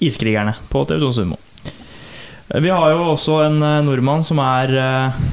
Iskrigerne 0.00 0.54
på 0.70 0.84
TV2 0.86 1.12
Sumo. 1.16 1.38
Eh, 2.50 2.60
Vi 2.60 2.68
har 2.70 2.90
jo 2.94 3.12
også 3.14 3.40
en 3.46 3.62
eh, 3.62 3.80
nordmann 3.86 4.22
som 4.26 4.38
er 4.42 4.70
eh, 4.74 5.24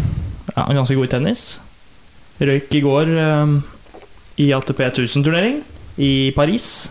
ja, 0.56 0.66
ganske 0.74 0.96
god 0.98 1.06
i 1.06 1.12
tennis. 1.18 1.60
Røyk 2.42 2.74
i 2.74 2.82
går 2.82 3.12
um, 3.22 3.58
i 4.42 4.48
ATP 4.56 4.80
1000-turnering 4.88 5.60
i 6.02 6.32
Paris. 6.36 6.90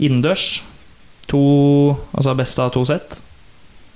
Innendørs. 0.00 0.62
To 1.30 1.40
Altså 2.16 2.32
best 2.38 2.58
av 2.62 2.72
to 2.74 2.84
sett. 2.88 3.18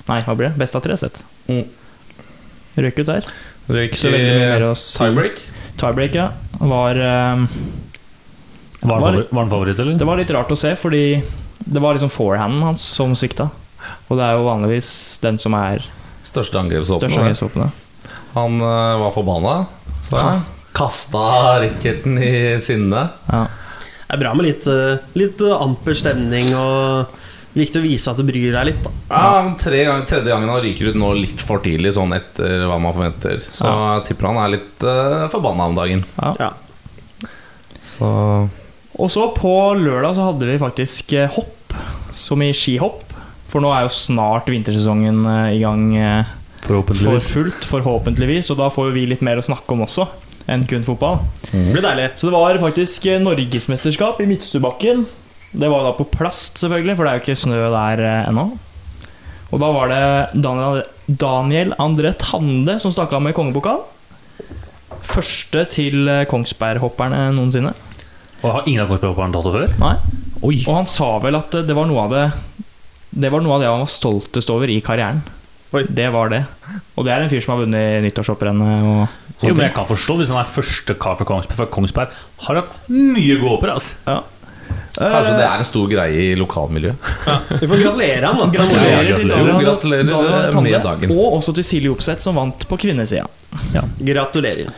Nei, 0.08 0.20
hva 0.26 0.34
blir 0.36 0.50
det? 0.50 0.58
Best 0.60 0.76
av 0.76 0.84
tre 0.84 0.96
sett. 1.00 1.22
Mm. 1.48 1.64
Røyk 2.76 3.00
ut 3.00 3.08
der. 3.08 3.30
Røyk 3.72 3.96
si. 3.96 4.10
tiebreak. 4.12 5.40
Tiebreak, 5.80 6.14
ja. 6.18 6.28
Var 6.60 7.00
um, 7.00 7.48
Var 8.84 9.00
Var- 9.00 9.22
var 9.30 9.40
han 9.46 9.50
favoritt, 9.50 9.78
eller? 9.80 9.96
Det 9.98 10.04
var 10.06 10.20
litt 10.20 10.30
rart 10.36 10.52
å 10.52 10.58
se, 10.58 10.74
fordi 10.76 11.22
det 11.64 11.80
var 11.80 11.96
liksom 11.96 12.12
forehanden 12.12 12.60
hans 12.62 12.82
som 12.84 13.14
svikta. 13.16 13.48
Og 14.10 14.18
det 14.20 14.26
er 14.26 14.36
jo 14.36 14.44
vanligvis 14.44 14.90
den 15.24 15.38
som 15.40 15.54
er 15.56 15.80
Største 16.24 16.52
størst 16.52 16.54
angrepsvåpen. 16.60 17.16
angrepsvåpenet. 17.16 17.80
Han 18.34 18.60
uh, 18.60 19.00
var 19.00 19.14
forbanna. 19.16 19.54
Så 20.10 20.20
Ja. 20.20 20.34
Kasta 20.74 21.60
racketen 21.62 22.18
i 22.18 22.32
sinne. 22.64 23.08
Ja. 23.30 23.44
Det 24.04 24.16
er 24.16 24.20
bra 24.20 24.32
med 24.36 24.46
litt, 24.48 24.66
eh, 24.70 25.04
litt 25.18 25.40
eh, 25.42 25.54
amper 25.64 25.94
stemning 25.96 26.50
og 26.58 27.14
viktig 27.54 27.78
å 27.80 27.84
vise 27.84 28.10
at 28.10 28.18
det 28.18 28.26
bryr 28.26 28.52
deg 28.54 28.66
litt. 28.72 28.82
da 28.82 28.90
Ja, 29.14 29.54
tre 29.58 29.84
gang, 29.86 30.02
Tredje 30.10 30.32
gangen 30.32 30.50
han 30.50 30.60
ryker 30.62 30.90
ut 30.90 30.98
nå 30.98 31.12
litt 31.20 31.40
for 31.42 31.62
tidlig, 31.64 31.94
sånn 31.96 32.12
etter 32.16 32.66
hva 32.68 32.78
man 32.82 32.94
forventer. 32.96 33.38
Så 33.46 33.70
jeg 33.70 34.04
tipper 34.10 34.30
han 34.32 34.40
er 34.42 34.52
litt 34.56 34.86
uh, 34.86 35.24
forbanna 35.32 35.70
om 35.70 35.78
dagen. 35.78 36.04
Ja. 36.18 36.50
Så 37.84 38.10
Og 38.98 39.10
så 39.10 39.28
på 39.36 39.52
lørdag 39.78 40.14
så 40.18 40.28
hadde 40.30 40.46
vi 40.50 40.58
faktisk 40.62 41.12
eh, 41.18 41.30
hopp, 41.34 41.74
som 42.18 42.42
i 42.42 42.52
skihopp. 42.54 43.02
For 43.50 43.62
nå 43.62 43.70
er 43.74 43.86
jo 43.86 43.94
snart 43.94 44.50
vintersesongen 44.50 45.22
eh, 45.30 45.56
i 45.56 45.62
gang 45.62 45.86
Forhåpentligvis. 46.64 47.26
for 47.28 47.42
fullt, 47.42 47.66
forhåpentligvis. 47.68 48.50
Og 48.54 48.58
da 48.62 48.70
får 48.72 48.92
vi 48.94 49.06
litt 49.10 49.22
mer 49.26 49.38
å 49.38 49.46
snakke 49.46 49.74
om 49.76 49.84
også, 49.86 50.06
enn 50.50 50.66
kun 50.68 50.84
fotball. 50.86 51.20
Det 51.50 51.72
ble 51.72 51.84
deilig. 51.84 52.10
Så 52.18 52.28
det 52.28 52.34
var 52.36 52.60
faktisk 52.62 53.06
eh, 53.10 53.20
norgesmesterskap 53.22 54.20
i 54.20 54.28
Midtstubakken. 54.28 55.04
Det 55.54 55.70
var 55.70 55.86
da 55.86 55.92
på 55.94 56.06
plast, 56.10 56.58
selvfølgelig, 56.58 56.96
for 56.98 57.06
det 57.06 57.12
er 57.12 57.18
jo 57.20 57.24
ikke 57.24 57.42
snø 57.44 57.60
der 57.72 58.02
eh, 58.04 58.28
ennå. 58.30 58.48
Og 59.54 59.60
da 59.62 59.70
var 59.70 59.92
det 59.92 60.02
Daniel, 60.42 60.82
Daniel 61.06 61.74
André 61.78 62.10
Tande 62.18 62.78
som 62.82 62.92
stakk 62.94 63.12
av 63.14 63.22
med 63.22 63.36
kongepokal. 63.36 63.84
Første 65.04 65.62
til 65.70 66.08
Kongsberghopperne 66.30 66.30
Kongsberg-hopperne 66.30 67.20
noensinne. 67.36 67.74
Og 68.42 68.50
har 68.50 68.66
ingen 68.68 68.82
av 68.82 68.90
Kongsberghopperne 68.90 69.36
tatt 69.36 69.46
det 69.46 69.54
før? 69.54 69.74
Nei. 69.84 69.94
Oi! 70.44 70.58
Og 70.66 70.74
han 70.76 70.88
sa 70.90 71.14
vel 71.22 71.38
at 71.38 71.54
eh, 71.56 71.64
det 71.64 71.76
var 71.76 71.88
noe 71.88 72.04
av 72.04 72.12
det 72.12 72.24
Det 73.14 73.30
var 73.30 73.44
noe 73.44 73.56
av 73.56 73.62
det 73.62 73.70
han 73.70 73.84
var 73.84 73.92
stoltest 73.92 74.50
over 74.50 74.72
i 74.72 74.80
karrieren. 74.84 75.22
Oi. 75.74 75.82
Det 75.90 76.06
var 76.14 76.30
det. 76.30 76.42
Og 76.94 77.06
det 77.06 77.12
er 77.14 77.24
en 77.24 77.30
fyr 77.32 77.42
som 77.42 77.54
har 77.54 77.64
vunnet 77.64 78.04
nyttårshopprennet 78.04 78.86
og 78.86 79.44
Jo, 79.44 79.54
men 79.56 79.66
jeg 79.66 79.74
kan 79.74 79.88
forstå 79.88 80.14
hvis 80.20 80.30
han 80.30 80.38
er 80.40 80.46
første 80.48 80.94
kar 81.00 81.16
fra 81.18 81.26
Kongsberg. 81.26 81.58
For 81.58 81.72
Kongsberg 81.74 82.14
har 82.46 82.60
hatt 82.60 82.76
mye 82.92 83.36
gode 83.40 83.50
hopper. 83.56 83.72
Altså. 83.74 84.20
kanskje 84.94 85.34
det 85.34 85.44
er 85.48 85.58
en 85.58 85.66
stor 85.66 85.90
greie 85.90 86.22
i 86.30 86.38
lokalmiljøet. 86.38 87.10
Vi 87.60 87.68
får 87.72 87.82
gratulere 87.82 88.22
ham, 88.30 88.38
da. 88.38 88.48
Gratulerer 88.54 89.10
til 89.10 89.28
gratulerer. 89.34 89.60
Gratulerer 89.66 90.08
Daniel 90.12 90.62
med 90.68 90.86
dagen. 90.86 91.16
Og 91.18 91.38
også 91.40 91.56
til 91.58 91.66
Silje 91.66 91.92
Opseth, 91.92 92.22
som 92.22 92.38
vant 92.38 92.66
på 92.70 92.78
kvinnesida. 92.86 93.26
Gratulerer. 93.98 94.70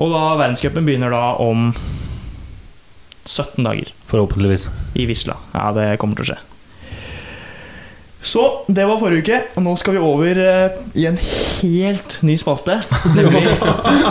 Og 0.00 0.10
da 0.10 0.26
verdenscupen 0.40 0.86
begynner 0.86 1.12
da 1.14 1.24
om 1.44 1.70
17 3.30 3.62
dager 3.62 3.90
Forhåpentligvis. 4.10 4.68
i 4.98 5.06
Visla. 5.06 5.36
Ja, 5.54 5.70
det 5.76 5.92
kommer 6.02 6.18
til 6.18 6.26
å 6.26 6.32
skje. 6.32 6.40
Så 8.22 8.64
det 8.68 8.84
var 8.84 8.98
forrige 9.00 9.22
uke, 9.24 9.38
og 9.56 9.62
nå 9.64 9.72
skal 9.80 9.96
vi 9.96 10.02
over 10.04 10.40
eh, 10.44 10.76
i 10.94 11.06
en 11.08 11.16
helt 11.62 12.18
ny 12.22 12.36
spalte. 12.36 12.76
Nemlig 13.16 13.46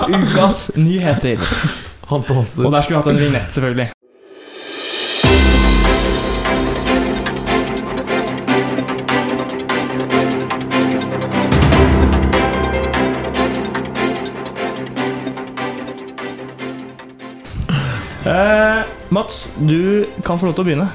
Ukas 0.09 0.71
nyheter. 0.75 1.37
Fantastisk. 2.09 2.65
Og 2.65 2.71
der 2.73 2.81
skulle 2.81 2.97
vi 2.97 3.03
hatt 3.03 3.13
en 3.13 3.21
vignett, 3.21 3.53
selvfølgelig. 3.53 3.89
Eh, 18.25 18.83
Mats, 19.09 19.55
du 19.59 20.05
kan 20.25 20.39
få 20.39 20.49
lov 20.49 20.57
til 20.57 20.65
å 20.65 20.67
begynne. 20.67 20.89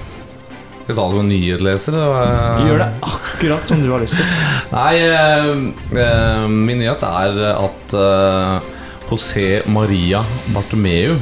Nyhetsleser? 0.89 1.93
eller? 1.93 2.59
Du 2.59 2.69
gjør 2.69 2.83
det 2.83 2.91
akkurat 3.01 3.69
som 3.69 3.83
du 3.83 3.91
har 3.91 4.03
lyst 4.03 4.19
til. 4.19 4.27
Nei, 4.75 4.95
eh, 5.01 5.53
eh, 6.05 6.49
min 6.49 6.81
nyhet 6.83 7.05
er 7.09 7.41
at 7.55 7.95
eh, 7.97 8.73
José 9.09 9.63
Maria 9.67 10.23
Bartomeu 10.53 11.17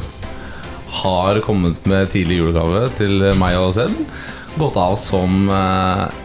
har 1.03 1.41
kommet 1.45 1.87
med 1.89 2.11
tidlig 2.13 2.41
julegave 2.41 2.89
til 2.99 3.23
meg 3.41 3.57
og 3.61 3.73
Sed. 3.77 3.95
Gått 4.59 4.77
av 4.77 4.99
som 5.01 5.49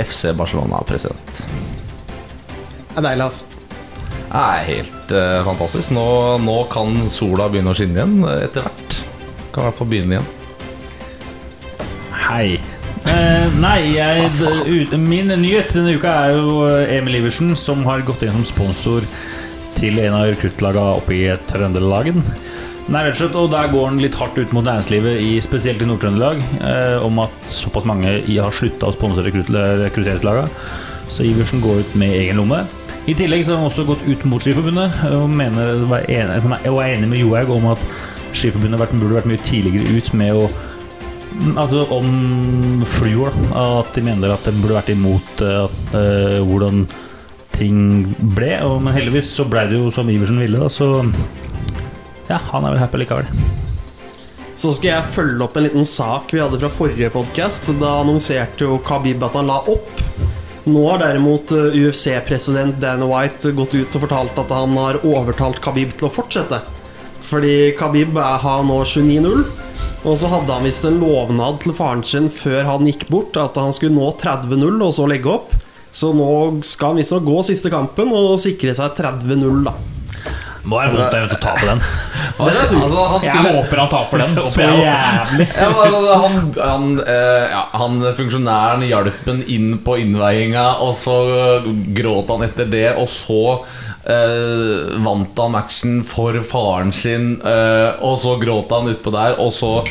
FC 0.04 0.34
Barcelona-president. 0.36 1.43
Det 2.91 3.00
er 3.00 3.06
deilig, 3.06 3.30
altså. 3.30 3.45
Det 4.28 4.41
er 4.41 4.65
helt 4.67 5.13
uh, 5.15 5.39
fantastisk. 5.47 5.93
Nå, 5.95 6.08
nå 6.43 6.58
kan 6.71 7.06
sola 7.13 7.47
begynne 7.47 7.71
å 7.71 7.78
skinne 7.78 8.02
igjen 8.02 8.17
etter 8.34 8.67
hvert. 8.67 8.97
Kan 9.56 9.63
i 9.63 9.69
hvert 9.69 9.80
fall 9.80 9.91
begynne 9.93 10.17
igjen. 10.17 10.34
Hei. 12.28 12.77
Eh, 13.08 13.54
nei, 13.62 13.93
jeg, 13.96 14.28
ut, 14.67 14.93
min 15.00 15.32
nyhet 15.39 15.72
denne 15.72 15.96
uka 15.96 16.12
er 16.28 16.36
jo 16.36 16.63
eh, 16.67 16.96
Emil 16.98 17.22
Iversen, 17.22 17.54
som 17.56 17.86
har 17.88 18.04
gått 18.08 18.26
inn 18.26 18.34
som 18.36 18.48
sponsor 18.48 19.06
til 19.78 20.00
en 20.02 20.15
av 20.17 20.26
rekruttlaga 20.28 20.84
oppe 20.98 21.15
i 21.15 21.22
Trøndelagen. 21.48 22.20
Nei, 22.88 23.04
rett 23.04 23.15
og 23.15 23.20
slett, 23.20 23.38
og 23.39 23.52
Der 23.52 23.72
går 23.72 23.88
han 23.89 24.02
litt 24.04 24.15
hardt 24.15 24.39
ut 24.39 24.54
mot 24.56 24.65
næringslivet, 24.65 25.22
i, 25.24 25.32
spesielt 25.43 25.84
i 25.84 25.88
Nord-Trøndelag, 25.88 26.43
eh, 26.60 27.06
om 27.06 27.24
at 27.24 27.48
såpass 27.52 27.88
mange 27.88 28.20
har 28.28 28.56
slutta 28.56 28.89
å 28.91 28.96
sponse 28.96 29.24
rekrutt, 29.24 29.52
rekrutteringslaga. 29.56 30.48
Så 31.12 31.24
Iversen 31.28 31.63
går 31.63 31.84
ut 31.84 31.98
med 32.00 32.15
egen 32.15 32.41
lomme. 32.41 32.65
I 33.08 33.15
tillegg 33.15 33.46
så 33.48 33.56
har 33.56 33.62
han 33.62 33.70
også 33.70 33.88
gått 33.88 34.04
ut 34.04 34.24
mot 34.28 34.43
Skiforbundet 34.43 34.96
og, 35.15 35.30
mener, 35.32 35.86
er, 36.12 36.34
og 36.67 36.82
er 36.84 36.98
enig 36.98 37.08
med 37.08 37.22
Johaug 37.22 37.54
om 37.56 37.70
at 37.72 37.84
Skiforbundet 38.36 38.84
burde 38.91 39.15
vært 39.15 39.30
mye 39.32 39.46
tidligere 39.48 39.96
ut 39.96 40.12
med 40.20 40.36
å 40.36 40.50
Altså 41.58 41.84
om 41.93 42.84
fluor. 42.88 43.34
da. 43.52 43.65
At 43.82 43.93
de 43.95 44.06
mener 44.06 44.34
at 44.34 44.47
de 44.47 44.56
burde 44.58 44.78
vært 44.78 44.93
imot 44.93 45.43
uh, 45.45 45.67
eh, 45.97 46.39
hvordan 46.45 46.86
ting 47.58 47.80
ble. 48.38 48.54
Og, 48.65 48.80
men 48.84 48.95
heldigvis 48.95 49.32
så 49.38 49.45
ble 49.50 49.67
det 49.69 49.80
jo 49.80 49.91
som 49.93 50.10
Iversen 50.10 50.41
ville, 50.41 50.62
da, 50.62 50.69
så 50.69 51.06
ja, 52.28 52.39
han 52.52 52.65
er 52.65 52.73
vel 52.73 52.82
happy 52.82 53.02
likevel. 53.02 53.30
Så 54.58 54.71
skal 54.73 54.89
jeg 54.89 55.13
følge 55.13 55.45
opp 55.45 55.58
en 55.58 55.67
liten 55.67 55.86
sak 55.86 56.32
vi 56.34 56.41
hadde 56.41 56.58
fra 56.60 56.71
forrige 56.73 57.12
podkast. 57.13 57.69
Da 57.78 58.00
annonserte 58.02 58.65
jo 58.65 58.80
Khabib 58.86 59.21
at 59.26 59.38
han 59.38 59.50
la 59.50 59.62
opp. 59.69 60.02
Nå 60.67 60.82
har 60.89 61.00
derimot 61.00 61.54
uh, 61.56 61.69
UFC-president 61.78 62.82
Dan 62.82 63.06
White 63.08 63.54
gått 63.56 63.78
ut 63.78 63.93
og 63.95 64.04
fortalt 64.04 64.41
at 64.41 64.52
han 64.52 64.73
har 64.76 65.00
overtalt 65.08 65.62
Khabib 65.63 65.93
til 65.95 66.10
å 66.10 66.13
fortsette. 66.17 66.60
Fordi 67.30 67.54
Khabib 67.78 68.17
har 68.17 68.65
nå 68.65 68.82
29-0. 68.84 69.66
Og 70.08 70.15
så 70.15 70.30
hadde 70.32 70.54
han 70.56 70.63
visst 70.63 70.86
en 70.88 71.02
lovnad 71.02 71.58
til 71.60 71.74
faren 71.76 72.04
sin 72.08 72.30
før 72.32 72.62
han 72.63 72.88
gikk 72.88 73.10
bort, 73.12 73.36
at 73.36 73.58
han 73.60 73.74
skulle 73.76 73.98
nå 73.98 74.08
30-0 74.15 74.80
og 74.86 74.93
så 74.96 75.08
legge 75.10 75.34
opp. 75.34 75.52
Så 75.91 76.13
nå 76.15 76.30
skal 76.67 76.93
han 76.93 77.02
visstnok 77.02 77.26
gå 77.28 77.41
siste 77.50 77.72
kampen 77.74 78.13
og 78.15 78.38
sikre 78.39 78.76
seg 78.78 78.96
30-0, 78.96 79.65
da. 79.67 79.76
Må 80.67 80.82
være 80.82 80.93
vondt 80.93 81.36
å 81.38 81.39
tape 81.39 81.67
den. 81.69 81.82
Altså, 82.38 82.77
han 83.13 83.23
Jeg 83.25 83.56
håper 83.56 83.82
han 83.82 83.91
taper 83.91 84.23
den. 84.23 84.36
Så 84.51 84.65
jævlig. 84.65 85.47
ja, 85.47 85.67
altså, 85.71 86.17
han, 86.23 86.38
han, 86.60 86.88
eh, 87.01 87.45
ja, 87.53 87.63
han 87.80 87.99
funksjonæren 88.19 88.86
hjalp 88.88 89.27
ham 89.30 89.41
inn 89.47 89.77
på 89.84 89.97
innveiinga, 90.03 90.67
og 90.84 90.93
så 90.99 91.17
gråt 91.97 92.34
han 92.34 92.47
etter 92.49 92.71
det, 92.71 92.89
og 92.99 93.10
så 93.12 93.43
Uh, 94.08 94.93
vant 95.03 95.36
han 95.36 95.51
matchen 95.51 95.97
for 96.08 96.38
faren 96.47 96.93
sin, 96.95 97.34
uh, 97.43 97.97
og 98.08 98.13
så 98.21 98.38
gråt 98.39 98.71
han 98.71 98.88
utpå 98.93 99.12
der, 99.12 99.36
og 99.43 99.51
så 99.51 99.82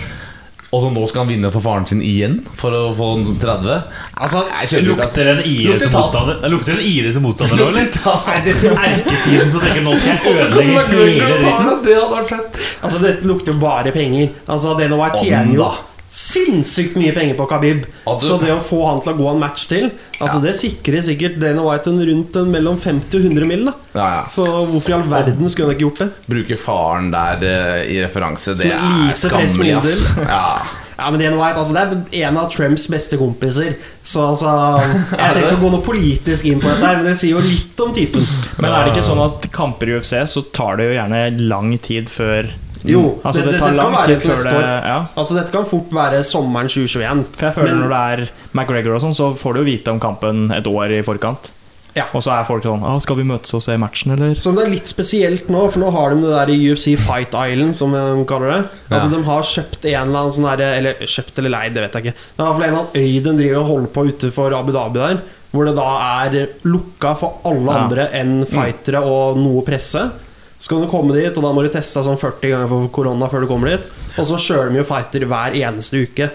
og 0.74 0.82
så 0.82 0.90
nå 0.90 1.02
skal 1.08 1.22
han 1.22 1.30
vinne 1.30 1.50
for 1.54 1.62
faren 1.62 1.86
sin 1.86 2.00
igjen 2.04 2.40
for 2.58 2.74
å 2.74 2.82
få 2.96 3.08
30? 3.42 3.76
Altså, 4.18 4.42
Lukter 4.82 5.30
en 5.32 5.42
IRS 5.46 5.84
Lukter 5.86 5.92
motstander 5.94 6.40
Det 6.42 6.50
lukter 6.50 6.74
en 6.74 6.82
IRS 6.82 7.18
motstander 7.22 7.60
nå, 7.60 7.68
eller? 7.70 7.90
Er 8.34 8.48
erketiden 8.50 9.52
som 9.52 9.62
tenker 9.62 9.84
nå 9.86 9.94
skal 10.00 10.16
jeg 10.16 10.22
Og 10.26 10.40
ødelegge 10.46 11.02
hele 11.06 11.28
dritten? 11.38 11.68
det. 11.70 11.76
Det 11.86 11.98
hadde 12.00 12.14
vært 12.16 12.30
fett. 12.32 12.62
Altså, 12.82 13.02
dette 13.02 13.30
lukter 13.30 13.54
jo 13.54 13.60
bare 13.62 13.92
penger. 13.94 14.32
Altså, 14.46 14.74
Dana 14.78 14.98
White 15.00 15.22
tjener 15.22 15.54
jo 15.54 15.62
da. 15.68 15.95
Sinnssykt 16.08 16.96
mye 16.96 17.12
penger 17.16 17.34
på 17.38 17.46
Khabib. 17.50 17.84
Ja, 18.06 18.14
Så 18.22 18.38
det 18.40 18.52
å 18.54 18.62
få 18.62 18.80
han 18.86 19.02
til 19.02 19.12
å 19.12 19.16
gå 19.18 19.26
en 19.32 19.42
match 19.42 19.66
til 19.70 19.90
Altså 20.16 20.38
det 20.40 20.54
sikrer 20.56 21.02
sikkert 21.04 21.36
Dana 21.42 21.64
White 21.66 21.90
en 21.92 22.00
rundt 22.08 22.38
en 22.40 22.48
mellom 22.54 22.78
50 22.80 23.18
og 23.18 23.26
100 23.32 23.50
mill. 23.50 23.66
da 23.68 23.74
Ja, 23.92 24.06
ja. 24.14 24.24
Så 24.30 24.46
hvorfor 24.70 24.94
i 24.94 24.96
all 24.96 25.06
verden 25.10 25.50
skulle 25.50 25.68
han 25.68 25.76
ikke 25.76 25.88
gjort 25.88 26.02
det? 26.04 26.08
Bruke 26.30 26.56
faren 26.60 27.12
der 27.12 27.44
uh, 27.44 27.84
i 27.84 28.00
referanse, 28.04 28.56
det 28.56 28.72
er 28.72 29.14
skammelig, 29.18 29.76
ass. 29.82 30.10
Ja. 30.22 30.48
Ja, 30.96 31.10
men 31.10 31.20
Dana 31.20 31.36
White, 31.36 31.60
altså 31.60 31.74
Det 31.76 31.82
er 32.16 32.28
en 32.30 32.38
av 32.40 32.46
Trumps 32.48 32.86
beste 32.88 33.18
kompiser. 33.20 33.74
Så 34.00 34.22
altså 34.30 34.48
Jeg 34.80 35.10
tenker 35.12 35.34
trenger 35.34 35.50
ikke 35.50 35.58
å 35.58 35.64
gå 35.66 35.72
noe 35.74 35.84
politisk 35.84 36.46
inn 36.48 36.62
på 36.62 36.70
dette, 36.70 36.92
men 36.96 37.04
det 37.10 37.16
sier 37.20 37.36
jo 37.36 37.42
litt 37.44 37.82
om 37.84 37.92
typen. 37.92 38.24
Men 38.56 38.70
er 38.70 38.86
det 38.86 38.94
ikke 38.94 39.08
sånn 39.10 39.20
at 39.26 39.48
kamper 39.52 39.92
i 39.92 39.98
UFC 39.98 40.14
så 40.32 40.44
tar 40.56 40.80
det 40.80 40.88
jo 40.88 40.96
gjerne 40.96 41.20
lang 41.52 41.74
tid 41.84 42.08
før 42.08 42.48
Jo, 42.86 43.18
Altså 43.24 43.42
det, 43.42 43.44
det 43.44 43.52
det, 43.52 43.60
tar 43.60 43.72
lang 43.74 43.92
være 43.96 44.06
tid 44.06 44.20
før 44.30 44.44
det. 44.44 44.62
Ja. 44.86 44.98
Altså 45.16 45.34
Dette 45.34 45.52
kan 45.52 45.64
fort 45.66 45.90
være 45.90 46.22
sommeren 46.24 46.68
2021. 46.68 47.24
For 47.36 47.46
jeg 47.46 47.54
føler 47.54 47.74
Men- 47.74 47.82
når 47.88 47.94
det 47.94 48.02
er 48.26 48.30
McGregor 48.54 48.94
og 48.94 49.00
sånn, 49.02 49.14
så 49.14 49.32
får 49.36 49.54
du 49.54 49.60
jo 49.60 49.64
vite 49.70 49.88
om 49.90 50.00
kampen 50.00 50.50
et 50.52 50.64
år 50.66 50.90
i 50.98 51.02
forkant. 51.02 51.52
Ja. 51.96 52.04
Og 52.12 52.20
så 52.22 52.28
er 52.38 52.44
folk 52.44 52.62
sånn 52.62 52.82
Å, 52.84 53.00
'Skal 53.00 53.16
vi 53.16 53.22
møtes 53.24 53.54
og 53.54 53.62
se 53.62 53.72
matchen, 53.78 54.12
eller?' 54.12 54.38
Som 54.38 54.54
det 54.54 54.66
er 54.66 54.70
litt 54.70 54.84
spesielt 54.86 55.48
nå, 55.48 55.72
for 55.72 55.80
nå 55.80 55.90
har 55.90 56.10
de 56.10 56.20
det 56.20 56.28
der 56.28 56.50
i 56.52 56.58
UFC 56.70 56.94
Fight 56.98 57.32
Island, 57.32 57.74
som 57.74 57.90
de 57.92 58.24
kaller 58.26 58.50
det. 58.52 58.68
At 58.90 59.02
Ja. 59.02 59.08
de 59.08 59.22
har 59.24 59.40
kjøpt 59.42 59.84
en 59.86 60.08
eller 60.08 60.18
annen 60.20 60.32
sånn 60.32 60.44
derre 60.58 60.76
Eller 60.76 60.92
kjøpt 61.00 61.38
eller 61.38 61.48
leid, 61.50 61.72
det 61.72 61.82
vet 61.90 61.92
jeg 61.92 62.04
ikke. 62.04 62.14
Det 62.36 62.38
er 62.38 62.44
i 62.44 62.46
hvert 62.46 62.54
fall 62.54 62.62
en 62.64 62.68
eller 62.68 62.84
annen 62.84 62.96
øy 63.00 63.22
de 63.22 63.32
driver 63.38 63.56
og 63.60 63.66
holder 63.66 63.88
på 63.88 64.06
utenfor 64.12 64.58
Abu 64.58 64.72
Dhabi 64.72 64.92
der. 64.98 65.18
Hvor 65.54 65.64
det 65.64 65.74
da 65.76 66.26
er 66.28 66.46
lukka 66.64 67.16
for 67.16 67.38
alle 67.46 67.64
Ja. 67.72 67.78
andre 67.86 68.08
enn 68.12 68.44
fightere 68.44 69.00
og 69.02 69.38
noe 69.38 69.62
presse. 69.62 70.10
Så 70.58 70.68
kan 70.72 70.80
du 70.80 70.88
komme 70.88 71.12
dit, 71.14 71.36
og 71.36 71.42
da 71.44 71.52
må 71.52 71.62
du 71.62 71.68
teste 71.68 72.00
deg 72.00 72.06
sånn 72.08 72.18
40 72.20 72.50
ganger 72.54 72.68
for 72.72 72.88
korona 72.88 73.28
før 73.28 73.44
du 73.44 73.50
kommer 73.50 73.74
dit. 73.76 73.86
Og 74.16 74.24
så 74.26 74.38
kjører 74.40 74.72
de 74.72 74.78
jo 74.80 74.84
fighter 74.88 75.26
hver 75.28 75.52
eneste 75.60 76.00
uke. 76.06 76.30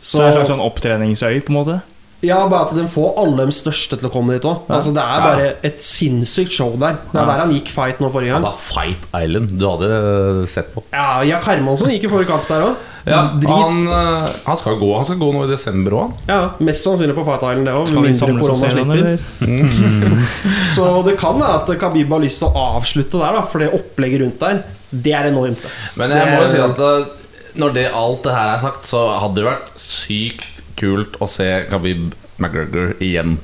Så 0.00 0.18
det 0.18 0.24
er 0.24 0.28
en 0.30 0.36
slags 0.38 0.50
sånn 0.54 0.64
opptreningsøy, 0.64 1.40
på 1.44 1.52
en 1.52 1.58
måte? 1.58 1.78
Ja, 2.24 2.40
bare 2.50 2.66
at 2.66 2.72
de 2.74 2.82
får 2.90 3.12
alle 3.20 3.44
de 3.46 3.52
største 3.54 3.94
til 4.00 4.08
å 4.08 4.10
komme 4.10 4.34
dit 4.34 4.42
òg. 4.48 4.64
Ja. 4.66 4.74
Altså, 4.80 4.90
det 4.96 5.02
er 5.04 5.18
Ja. 5.18 5.26
bare 5.28 5.54
et 5.62 5.78
sinnssykt 5.78 6.50
show 6.50 6.72
der. 6.76 6.96
Det 7.12 7.14
er 7.14 7.20
Ja. 7.20 7.26
der 7.26 7.40
han 7.44 7.52
gikk 7.52 7.68
fight 7.68 8.00
nå 8.00 8.10
forrige 8.10 8.32
gang. 8.34 8.42
Altså, 8.44 8.58
Fight 8.58 9.04
Island, 9.14 9.56
du 9.58 9.64
hadde 9.68 10.48
sett 10.48 10.74
på. 10.74 10.82
Ja, 10.92 11.22
Jack 11.22 11.44
Hermansson 11.44 11.88
gikk 11.90 12.04
i 12.04 12.08
forrige 12.08 12.26
kamp 12.26 12.48
der 12.48 12.62
òg. 12.62 12.74
Ja, 13.10 13.20
han, 13.48 13.78
eh, 13.88 14.28
han 14.46 14.58
skal 14.60 14.78
gå 14.80 14.88
Han 14.96 15.06
skal 15.08 15.18
gå 15.20 15.28
nå 15.34 15.44
i 15.46 15.50
desember 15.50 15.96
òg. 16.02 16.16
Ja, 16.28 16.38
Mest 16.64 16.84
sannsynlig 16.86 17.16
på 17.16 17.24
Fight 17.26 17.44
Island, 17.46 17.66
det 17.68 17.74
òg. 17.78 17.88
Skal 17.90 18.06
Mindre 18.06 18.34
korona 18.40 18.72
slipper. 18.72 18.92
eller? 18.98 20.26
Så 20.76 20.88
det 21.06 21.16
kan 21.20 21.38
være 21.40 21.60
at 21.62 21.72
Khabib 21.80 22.12
har 22.14 22.22
lyst 22.24 22.42
til 22.42 22.50
å 22.52 22.66
avslutte 22.78 23.20
der, 23.22 23.38
da 23.38 23.42
for 23.48 23.64
det 23.64 23.70
opplegget 23.76 24.24
rundt 24.24 24.42
der, 24.44 24.62
det 24.90 25.14
er 25.16 25.30
enormt. 25.32 25.64
Men 26.00 26.14
jeg 26.16 26.30
må 26.34 26.44
jo 26.44 26.52
si 26.52 26.62
at 26.64 26.84
eh, 26.84 27.26
når 27.58 27.74
det, 27.74 27.86
alt 27.96 28.22
det 28.26 28.34
her 28.36 28.54
er 28.54 28.62
sagt, 28.62 28.86
så 28.88 29.04
hadde 29.18 29.40
det 29.40 29.48
vært 29.48 29.74
sykt 29.82 30.46
kult 30.78 31.16
å 31.24 31.26
se 31.30 31.46
Khabib 31.70 32.12
McGregor 32.38 32.92
igjen. 33.02 33.38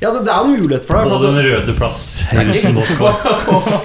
Ja, 0.00 0.10
det, 0.14 0.22
det 0.24 0.32
er 0.32 0.40
en 0.46 0.54
mulighet 0.56 0.86
for 0.88 0.96
På 1.04 1.18
deg. 1.20 1.26
den 1.26 1.38
røde 1.44 1.74
plass. 1.76 2.00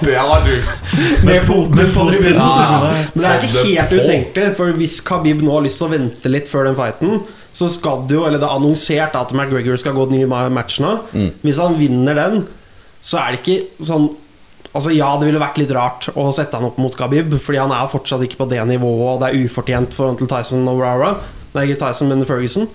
det 0.05 0.15
hadde 0.15 0.45
du 0.45 1.25
med 1.27 1.41
Putin 1.47 1.89
på 1.95 2.05
tribunen. 2.09 2.39
Ja. 2.39 2.91
Men 3.13 3.23
det 3.23 3.31
er 3.31 3.47
ikke 3.49 3.63
helt 3.67 3.95
utenkelig, 3.99 4.51
for 4.57 4.71
hvis 4.79 4.99
Khabib 5.05 5.43
nå 5.43 5.57
har 5.57 5.65
lyst 5.65 5.81
til 5.81 5.89
å 5.89 5.93
vente 5.95 6.31
litt 6.31 6.47
før 6.51 6.69
den 6.69 6.77
fighten, 6.79 7.19
så 7.55 7.67
skal 7.71 8.03
det 8.07 8.15
jo, 8.17 8.25
eller 8.27 8.39
det 8.41 8.47
er 8.47 8.55
annonsert 8.57 9.15
at 9.19 9.31
McGregor 9.35 9.79
skal 9.79 9.95
gå 9.95 10.05
den 10.09 10.19
nye 10.21 10.29
ma- 10.31 10.49
matchen 10.51 10.87
nå. 10.87 10.93
Mm. 11.15 11.29
Hvis 11.43 11.59
han 11.63 11.75
vinner 11.79 12.17
den, 12.19 12.41
så 13.05 13.19
er 13.21 13.35
det 13.35 13.43
ikke 13.43 13.85
sånn 13.91 14.07
Altså 14.75 14.91
Ja, 14.91 15.11
det 15.21 15.27
ville 15.29 15.39
vært 15.39 15.59
litt 15.61 15.69
rart 15.71 16.07
å 16.19 16.23
sette 16.35 16.57
han 16.57 16.65
opp 16.67 16.75
mot 16.81 16.91
Khabib, 16.99 17.29
Fordi 17.39 17.59
han 17.61 17.71
er 17.71 17.85
fortsatt 17.87 18.23
ikke 18.25 18.41
på 18.41 18.47
det 18.51 18.57
nivået, 18.67 19.05
og 19.13 19.21
det 19.21 19.29
er 19.29 19.45
ufortjent 19.45 19.93
for 19.95 20.09
han 20.09 20.17
til 20.19 20.27
Tyson 20.27 20.65
og 20.67 20.81
Rara. 20.83 21.13
Nei, 21.53 21.67
ikke 21.69 21.77
Tyson, 21.85 22.09
men 22.11 22.25
Ferguson. 22.27 22.65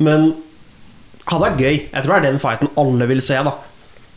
Men 0.00 0.30
hadde 1.26 1.42
vært 1.44 1.58
gøy. 1.60 1.76
Jeg 1.92 2.02
tror 2.04 2.14
det 2.14 2.20
er 2.20 2.30
den 2.32 2.40
fighten 2.40 2.68
alle 2.78 3.06
vil 3.10 3.20
se, 3.20 3.34
da. 3.44 3.52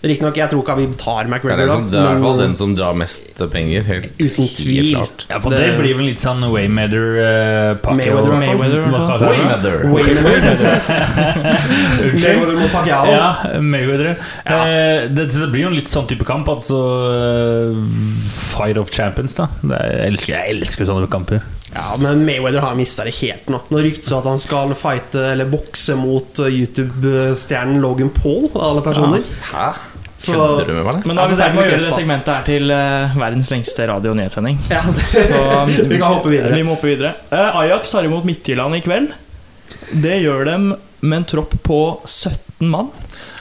Riktignok, 0.03 0.35
jeg 0.35 0.49
tror 0.51 0.63
Khabib 0.67 0.97
tar 0.99 1.23
Det 1.23 1.29
er, 1.31 1.31
McGregor, 1.31 1.67
da. 1.69 1.75
det 1.87 1.95
er 1.95 2.01
i 2.03 2.07
hvert 2.11 2.23
fall 2.25 2.39
den 2.41 2.55
som 2.59 2.73
drar 2.75 2.93
mest 2.99 3.37
penger. 3.53 3.85
Helt, 3.87 4.09
Uten 4.19 4.49
tvil. 4.51 4.89
klart. 4.97 5.23
Ja, 5.29 5.37
for 5.39 5.49
det, 5.55 5.59
Det- 5.63 5.77
blir 5.79 5.95
vel 5.95 6.05
litt 6.09 6.19
sånn 6.19 6.43
Waymeather-pakke. 6.43 7.95
Mayweather, 7.95 8.27
fall. 8.27 8.39
Mayweather, 8.43 8.81
fall. 8.91 9.23
Waymatter. 9.31 9.77
Mayweather 12.19 12.55
mot 12.59 12.71
Pacquiao. 12.73 13.05
Ja, 13.07 13.59
Mayweather. 13.61 14.17
Eh, 14.43 15.07
det, 15.07 15.29
det 15.31 15.47
blir 15.53 15.65
jo 15.65 15.71
en 15.71 15.77
litt 15.79 15.87
sånn 15.91 16.07
type 16.09 16.25
kamp. 16.27 16.47
Altså 16.51 16.77
eh, 17.13 17.97
Fight 18.53 18.77
of 18.81 18.91
Champions, 18.93 19.33
da. 19.39 19.47
Det 19.63 19.77
er, 19.79 19.91
jeg, 20.01 20.11
elsker, 20.13 20.35
jeg 20.35 20.57
elsker 20.57 20.89
sånne 20.91 21.07
kamper. 21.11 21.43
Ja, 21.73 21.95
men 21.97 22.25
Mayweather 22.25 22.62
har 22.62 22.75
mista 22.77 23.03
det 23.07 23.15
helt 23.17 23.47
nå. 23.49 23.59
Nå 23.73 23.79
ryktes 23.81 24.09
det 24.09 24.17
at 24.19 24.27
han 24.29 24.39
skal 24.41 24.73
fighte 24.77 25.23
eller 25.31 25.49
bokse 25.49 25.95
mot 25.97 26.39
uh, 26.43 26.49
YouTube-stjernen 26.51 27.81
Logan 27.81 28.12
Paul, 28.13 28.49
av 28.53 28.62
alle 28.67 28.83
personer. 28.86 29.23
Hæ? 29.51 29.71
Så- 30.23 30.63
du 30.67 30.73
med 30.73 30.86
meg? 30.86 31.05
Men 31.05 31.15
da 31.17 31.23
Altså, 31.25 31.36
vi 31.36 31.43
er 31.43 31.53
med 31.57 31.65
gjøre 31.71 31.83
det 31.83 31.93
segmentet 31.97 32.31
her 32.36 32.45
til 32.47 32.71
uh, 32.71 33.17
verdens 33.19 33.49
lengste 33.51 33.88
radio- 33.89 34.13
og 34.13 34.19
nyhetssending. 34.21 34.59
Ja, 34.71 34.83
det, 34.88 35.07
Så 35.12 35.41
vi 35.89 35.97
kan 35.97 36.07
hoppe 36.13 36.29
videre. 36.31 36.53
vi 36.55 36.63
må 36.63 36.77
hoppe 36.77 36.88
videre. 36.93 37.15
Uh, 37.33 37.57
Ajax 37.63 37.91
tar 37.91 38.07
imot 38.07 38.23
Midtjylland 38.29 38.77
i 38.77 38.83
kveld. 38.86 39.09
Det 39.91 40.21
gjør 40.23 40.45
dem 40.47 40.69
med 41.03 41.17
en 41.17 41.25
tropp 41.27 41.57
på 41.65 41.79
17 42.07 42.69
mann. 42.71 42.93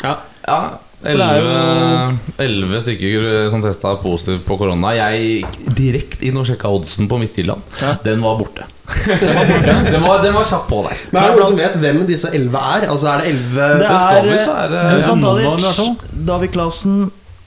Ja. 0.03 0.17
Ja, 0.49 0.59
elleve 1.07 2.83
stykker 2.85 3.27
som 3.53 3.63
testa 3.65 3.95
positivt 4.03 4.45
på 4.47 4.59
korona. 4.61 4.93
Jeg 4.97 5.25
gikk 5.25 5.59
direkte 5.79 6.29
inn 6.29 6.39
og 6.39 6.47
sjekka 6.49 6.71
oddsen 6.73 7.09
på 7.11 7.19
Midtjylland. 7.23 7.65
Ja. 7.83 7.97
Den 8.07 8.23
var 8.25 8.39
borte. 8.41 8.69
den, 8.93 10.03
var, 10.03 10.19
den 10.21 10.35
var 10.35 10.45
kjapp 10.45 10.67
på 10.69 10.81
der. 10.85 10.99
Men 11.15 11.23
er 11.23 11.31
det 11.31 11.37
noen 11.39 11.47
som 11.53 11.59
vet 11.63 11.77
hvem 11.81 12.01
disse 12.09 12.29
elleve 12.35 12.61
er? 12.75 12.85
Altså 12.93 13.09
Er 13.13 13.23
det 13.23 13.29
elleve 13.31 13.69
Det 13.79 13.87
Det 13.89 14.01
skal 14.03 14.27
vi, 14.27 14.33
er, 14.35 14.43
så 14.43 14.57
er 14.59 14.73
det 14.73 14.81
er, 14.83 15.03
sånn, 15.07 15.23
noen, 15.23 15.39
i 15.39 15.47
hvert 15.47 15.63
David, 15.63 15.79
fall. 15.79 16.25
David 16.29 16.53
Klausen, 16.57 16.97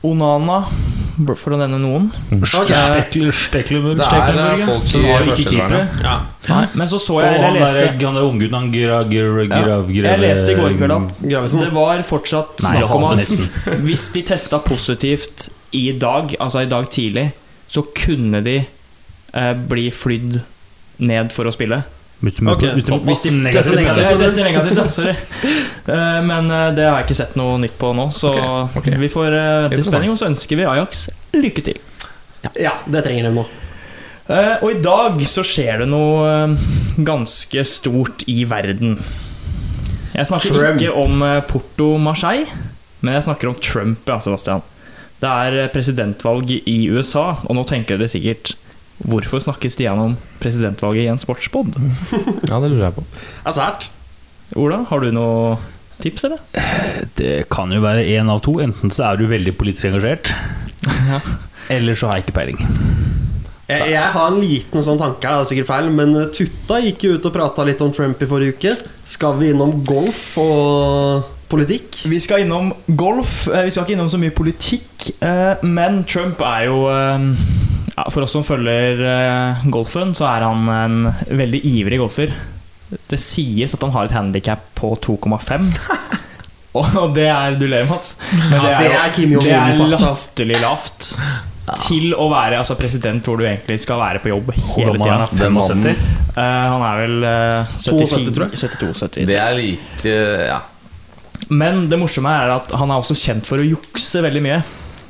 Onana, 0.09 0.57
for 1.15 1.55
å 1.55 1.59
nevne 1.59 1.77
noen. 1.79 2.07
Ok. 2.43 2.71
Stekler, 3.31 3.85
Det 3.95 4.05
er 4.05 4.63
folk 4.67 4.87
Som 4.91 5.05
har 5.07 5.23
ikke 5.23 5.37
førsteelveren. 5.37 6.01
Ja. 6.03 6.15
Nei, 6.49 6.65
men 6.75 6.89
så 6.91 6.99
så 7.01 7.21
jeg, 7.23 7.37
Og 7.39 7.45
han 7.45 7.55
jeg 7.55 7.61
der, 7.61 7.65
leste 7.65 8.05
han 8.05 8.19
der 8.19 8.27
unggutten, 8.27 8.57
han 8.59 8.71
gra, 8.73 8.99
gra, 9.09 9.23
gra, 9.31 9.45
Ja, 9.45 9.61
grav, 9.65 9.93
Jeg 9.95 10.21
leste 10.21 10.51
i 10.51 10.57
går 10.59 10.75
kveld 10.77 10.95
at 10.95 11.55
det 11.63 11.71
var 11.73 12.03
fortsatt 12.05 12.61
snakk 12.61 12.95
om 12.97 13.07
at 13.13 13.33
hvis 13.85 14.09
de 14.13 14.25
testa 14.27 14.59
positivt 14.63 15.49
i 15.75 15.87
dag, 15.99 16.35
altså 16.39 16.63
i 16.63 16.69
dag 16.69 16.87
tidlig, 16.91 17.29
så 17.67 17.83
kunne 17.95 18.43
de 18.45 18.59
eh, 18.61 19.53
bli 19.71 19.89
flydd 19.91 20.39
ned 21.03 21.33
for 21.35 21.49
å 21.49 21.53
spille. 21.55 21.81
Hvis 22.23 22.37
du 22.37 22.43
må- 22.47 22.55
hvis 22.55 22.85
du 22.87 22.93
Hvis 23.05 23.21
de 23.25 23.31
negativt, 23.43 24.19
tester 24.19 24.43
negativt, 24.43 24.93
sorry. 24.93 25.15
Uh, 25.87 26.21
Men 26.25 26.47
uh, 26.49 26.71
det 26.75 26.85
har 26.87 26.97
jeg 27.01 27.05
ikke 27.09 27.17
sett 27.19 27.35
noe 27.35 27.57
nytt 27.59 27.75
på 27.77 27.91
nå, 27.93 28.07
så 28.15 28.31
okay. 28.31 28.79
Okay. 28.79 28.97
vi 29.03 29.09
får 29.11 29.29
vente 29.35 29.75
til 29.75 29.83
i 29.83 29.89
spenning, 29.89 30.11
og 30.13 30.17
så 30.17 30.29
ønsker 30.31 30.55
vi 30.61 30.65
Ajax 30.65 31.09
lykke 31.35 31.63
til. 31.67 31.77
Ja, 32.61 32.71
det 32.87 33.03
trenger 33.03 33.27
de 33.29 33.33
nå. 33.35 33.45
Eh, 34.29 34.55
Og 34.63 34.71
i 34.71 34.79
dag 34.81 35.19
så 35.29 35.43
skjer 35.45 35.83
det 35.83 35.87
noe 35.91 36.55
ganske 37.05 37.65
stort 37.67 38.23
i 38.31 38.43
verden. 38.49 38.95
Jeg 40.15 40.25
snakker 40.29 40.55
Trump. 40.59 40.79
ikke 40.81 40.93
om 40.95 41.19
Porto 41.49 41.97
Marseille, 42.01 42.47
men 43.01 43.13
jeg 43.17 43.23
snakker 43.27 43.49
om 43.51 43.55
Trump, 43.61 43.99
ja, 44.07 44.17
Sebastian. 44.23 44.63
Det 45.21 45.29
er 45.29 45.67
presidentvalg 45.73 46.49
i 46.65 46.77
USA, 46.89 47.35
og 47.45 47.55
nå 47.55 47.65
tenker 47.67 47.97
dere 47.99 48.07
sikkert 48.11 48.55
Hvorfor 49.03 49.41
snakker 49.43 49.69
Stian 49.73 49.99
om 49.99 50.13
presidentvalget 50.39 51.03
i 51.05 51.11
en 51.11 51.19
sportspod? 51.21 51.75
Ja, 52.49 52.59
det 52.63 52.71
lurer 52.71 52.87
jeg 52.89 52.95
på. 52.95 53.03
Det 53.11 53.51
er 53.51 53.57
sært. 53.57 53.89
Ola, 54.55 54.83
har 54.89 55.01
du 55.03 55.09
noe 55.15 55.57
tips, 56.03 56.27
eller? 56.27 56.39
Det 57.17 57.47
kan 57.51 57.71
jo 57.73 57.81
være 57.83 58.05
én 58.15 58.29
av 58.31 58.39
to. 58.45 58.57
Enten 58.63 58.91
så 58.93 59.09
er 59.11 59.19
du 59.19 59.25
veldig 59.31 59.55
politisk 59.59 59.89
engasjert, 59.91 60.31
Ja. 61.11 61.19
eller 61.75 61.97
så 61.97 62.07
har 62.11 62.19
jeg 62.19 62.27
ikke 62.27 62.37
peiling. 62.39 62.61
Jeg, 63.65 63.87
jeg 63.95 64.09
har 64.13 64.27
en 64.29 64.39
liten 64.43 64.83
sånn 64.85 64.99
tanke 65.01 65.25
her, 65.25 65.39
det 65.39 65.47
er 65.47 65.49
sikkert 65.49 65.69
feil, 65.71 65.87
men 65.89 66.11
uh, 66.13 66.27
Tutta 66.29 66.77
gikk 66.85 67.07
jo 67.07 67.15
ut 67.17 67.23
og 67.25 67.33
prata 67.33 67.63
litt 67.65 67.79
om 67.81 67.89
Trump 67.95 68.19
i 68.21 68.27
forrige 68.29 68.53
uke. 68.59 68.73
Skal 69.09 69.39
vi 69.39 69.49
innom 69.55 69.79
golf 69.89 70.35
og 70.37 71.31
politikk. 71.49 72.03
Vi 72.09 72.19
skal 72.21 72.43
innom 72.45 72.69
golf. 72.97 73.47
Eh, 73.49 73.65
Vi 73.65 73.73
skal 73.73 73.87
ikke 73.87 73.95
innom 73.97 74.11
så 74.13 74.19
mye 74.21 74.33
politikk. 74.37 75.09
eh, 75.17 75.63
Men 75.65 76.03
Trump 76.09 76.41
er 76.45 76.67
jo 76.69 76.83
eh, 76.93 77.25
ja, 77.95 78.09
For 78.11 78.25
oss 78.25 78.35
som 78.35 78.43
følger 78.43 78.99
uh, 78.99 79.65
golfen, 79.71 80.13
så 80.17 80.27
er 80.27 80.45
han 80.47 80.67
en 80.73 80.97
veldig 81.31 81.61
ivrig 81.69 82.01
golfer. 82.01 82.33
Det 83.09 83.19
sies 83.19 83.73
at 83.75 83.81
han 83.81 83.93
har 83.95 84.09
et 84.09 84.15
handikap 84.15 84.67
på 84.77 84.93
2,5. 85.05 85.71
Og 86.75 87.13
det 87.15 87.29
er 87.31 87.55
Du 87.55 87.65
ler, 87.71 87.87
Mats. 87.87 88.17
Men 88.35 88.59
Ja, 88.59 88.77
det 88.81 88.91
er 88.91 89.13
Kim 89.15 89.35
det 89.39 89.51
er 89.55 89.79
latterlig 89.95 90.59
lavt. 90.61 91.13
Til 91.87 92.11
å 92.13 92.27
være 92.29 92.59
altså, 92.59 92.75
president 92.77 93.25
hvor 93.25 93.39
du 93.39 93.45
egentlig 93.47 93.79
skal 93.81 93.97
være 93.97 94.19
på 94.21 94.29
jobb 94.29 94.51
hele 94.75 94.99
han? 94.99 95.23
tida. 95.31 95.47
Den 95.47 95.55
mannen. 95.55 95.87
75? 95.87 96.13
han 96.35 96.83
er 96.85 96.99
vel 96.99 97.15
uh, 97.25 97.75
72, 97.79 98.11
74, 98.27 98.65
72-70. 98.67 99.27
Det 99.31 99.39
er 99.39 99.55
like 99.57 100.15
Ja. 100.51 100.59
Men 101.51 101.85
det 101.91 101.97
morsomme 101.99 102.31
er 102.31 102.53
at 102.59 102.71
han 102.79 102.91
er 102.91 103.01
også 103.01 103.15
kjent 103.17 103.47
for 103.47 103.61
å 103.61 103.65
jukse 103.65 104.21
veldig 104.23 104.43
mye. 104.43 104.59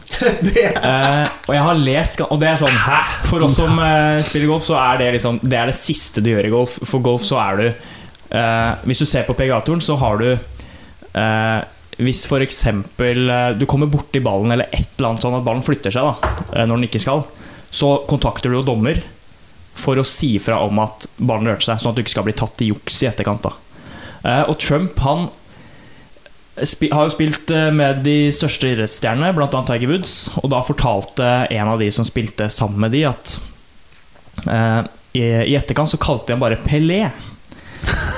Eh, 0.86 1.28
og 1.48 1.54
jeg 1.56 1.64
har 1.66 1.80
lest 1.80 2.22
Og 2.26 2.38
det 2.40 2.50
er 2.50 2.60
sånn 2.60 2.76
Hæ? 2.86 3.00
For 3.30 3.46
oss 3.46 3.58
som 3.58 3.80
uh, 3.80 4.22
spiller 4.26 4.52
golf, 4.52 4.66
så 4.68 4.78
er 4.80 5.00
det 5.02 5.12
liksom 5.16 5.40
Det 5.42 5.58
er 5.58 5.72
det 5.72 5.78
siste 5.78 6.22
du 6.24 6.30
gjør 6.32 6.48
i 6.48 6.52
golf. 6.54 6.76
For 6.86 7.04
golf 7.04 7.26
så 7.26 7.40
er 7.42 7.62
du 7.62 7.66
uh, 7.70 8.72
Hvis 8.86 9.02
du 9.02 9.08
ser 9.10 9.26
på 9.28 9.36
PGA-turen, 9.38 9.84
så 9.84 9.98
har 10.02 10.22
du 10.22 10.30
Hvis 11.96 12.26
for 12.28 12.44
eksempel 12.44 13.30
du 13.56 13.64
kommer 13.72 13.88
borti 13.88 14.20
ballen 14.20 14.52
eller 14.52 14.68
et 14.76 14.98
eller 14.98 15.14
annet 15.14 15.24
sånn 15.24 15.38
at 15.38 15.46
ballen 15.46 15.64
flytter 15.64 15.94
seg 15.96 16.10
da 16.10 16.66
når 16.66 16.74
den 16.74 16.88
ikke 16.90 17.00
skal, 17.00 17.22
så 17.72 17.94
kontakter 18.10 18.52
du 18.52 18.58
jo 18.58 18.66
dommer 18.68 19.00
for 19.80 19.96
å 19.96 20.04
si 20.04 20.34
fra 20.44 20.58
om 20.66 20.82
at 20.84 21.08
ballen 21.16 21.48
rørte 21.48 21.70
seg, 21.70 21.80
sånn 21.80 21.94
at 21.94 22.02
du 22.02 22.04
ikke 22.04 22.16
skal 22.18 22.28
bli 22.28 22.36
tatt 22.36 22.60
i 22.66 22.68
juks 22.74 23.00
i 23.00 23.08
etterkant. 23.08 23.48
da 23.48 24.36
Og 24.52 24.60
Trump, 24.60 25.00
han 25.08 25.30
har 26.56 27.08
jo 27.08 27.12
spilt 27.12 27.52
eh, 27.52 27.72
med 27.76 28.04
de 28.06 28.32
største 28.36 28.72
idrettsstjernene, 28.72 29.34
bl.a. 29.36 29.50
Tiger 29.68 29.92
Woods. 29.92 30.16
Og 30.42 30.50
da 30.54 30.64
fortalte 30.64 31.32
en 31.52 31.72
av 31.74 31.82
de 31.82 31.90
som 31.92 32.08
spilte 32.08 32.48
sammen 32.54 32.86
med 32.86 32.96
de, 32.96 33.04
at 33.10 33.38
eh, 34.48 34.82
i, 35.16 35.56
etterkant 35.56 35.92
så 35.92 36.02
kalte 36.02 36.30
de 36.30 36.38
ham 36.38 36.44
bare 36.44 36.60
Pelé. 36.64 37.04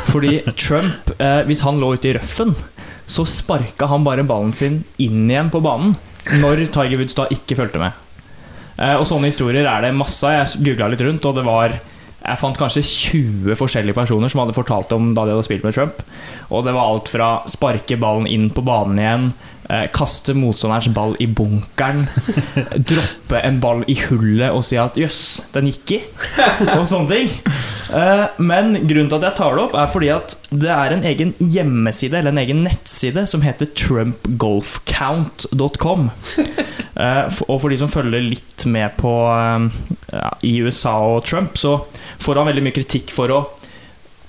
Fordi 0.08 0.40
Trump, 0.54 1.12
eh, 1.18 1.42
hvis 1.50 1.66
han 1.66 1.82
lå 1.82 1.96
ute 1.98 2.12
i 2.12 2.18
røffen, 2.18 2.54
så 3.08 3.26
sparka 3.28 3.88
han 3.88 4.06
bare 4.06 4.26
ballen 4.28 4.54
sin 4.56 4.82
inn 5.02 5.30
igjen 5.32 5.50
på 5.52 5.62
banen 5.64 5.96
når 6.42 6.66
Tiger 6.76 7.00
Woods 7.00 7.16
da 7.16 7.28
ikke 7.32 7.56
fulgte 7.60 7.82
med. 7.82 7.96
Eh, 8.78 8.96
og 8.96 9.06
sånne 9.10 9.32
historier 9.32 9.66
er 9.66 9.86
det 9.86 9.96
masse 9.98 10.22
av. 10.28 10.36
Jeg 10.38 10.66
googla 10.70 10.92
litt 10.94 11.04
rundt, 11.06 11.26
og 11.26 11.40
det 11.40 11.46
var 11.48 11.78
jeg 12.18 12.40
fant 12.42 12.58
kanskje 12.58 12.82
20 12.84 13.58
forskjellige 13.60 13.96
personer 13.96 14.32
som 14.32 14.42
hadde 14.42 14.56
fortalt 14.58 14.92
om 14.96 15.12
da 15.16 15.24
de 15.26 15.36
hadde 15.36 15.46
spilt 15.46 15.66
med 15.68 15.76
Trump. 15.78 16.02
Og 16.50 16.66
det 16.66 16.74
var 16.76 16.90
alt 16.90 17.12
fra 17.12 17.30
sparke 17.50 18.00
ballen 18.02 18.28
inn 18.28 18.50
på 18.54 18.64
banen 18.66 19.00
igjen, 19.00 19.28
eh, 19.70 19.86
kaste 19.94 20.36
motstanderens 20.36 20.90
ball 20.96 21.16
i 21.24 21.28
bunkeren, 21.30 22.08
droppe 22.90 23.42
en 23.44 23.62
ball 23.64 23.86
i 23.88 24.00
hullet 24.08 24.50
og 24.52 24.66
si 24.66 24.80
at 24.82 24.98
'jøss, 24.98 25.22
den 25.54 25.70
gikk 25.72 25.98
i', 26.00 26.04
og 26.76 26.88
sånne 26.90 27.10
ting. 27.14 27.32
Eh, 27.88 28.26
men 28.44 28.74
grunnen 28.88 29.10
til 29.10 29.18
at 29.20 29.24
jeg 29.30 29.36
tar 29.40 29.56
det 29.56 29.64
opp, 29.64 29.76
er 29.80 29.88
fordi 29.92 30.10
at 30.12 30.36
det 30.52 30.72
er 30.74 30.92
en 30.94 31.04
egen 31.08 31.34
hjemmeside, 31.40 32.18
eller 32.20 32.32
en 32.34 32.44
egen 32.44 32.64
nettside, 32.66 33.26
som 33.30 33.42
heter 33.46 33.68
trumpgolfcount.com. 33.78 36.02
Eh, 36.98 37.30
og 37.46 37.62
for 37.62 37.70
de 37.70 37.78
som 37.78 37.94
følger 37.94 38.26
litt 38.26 38.66
med 38.74 38.90
på 38.98 39.30
eh, 39.30 39.70
ja, 40.10 40.34
i 40.50 40.66
USA 40.66 40.98
og 41.06 41.30
Trump, 41.30 41.54
så 41.54 41.86
får 42.18 42.34
han 42.40 42.50
veldig 42.50 42.64
mye 42.66 42.74
kritikk 42.74 43.14
for 43.14 43.30
å 43.30 43.54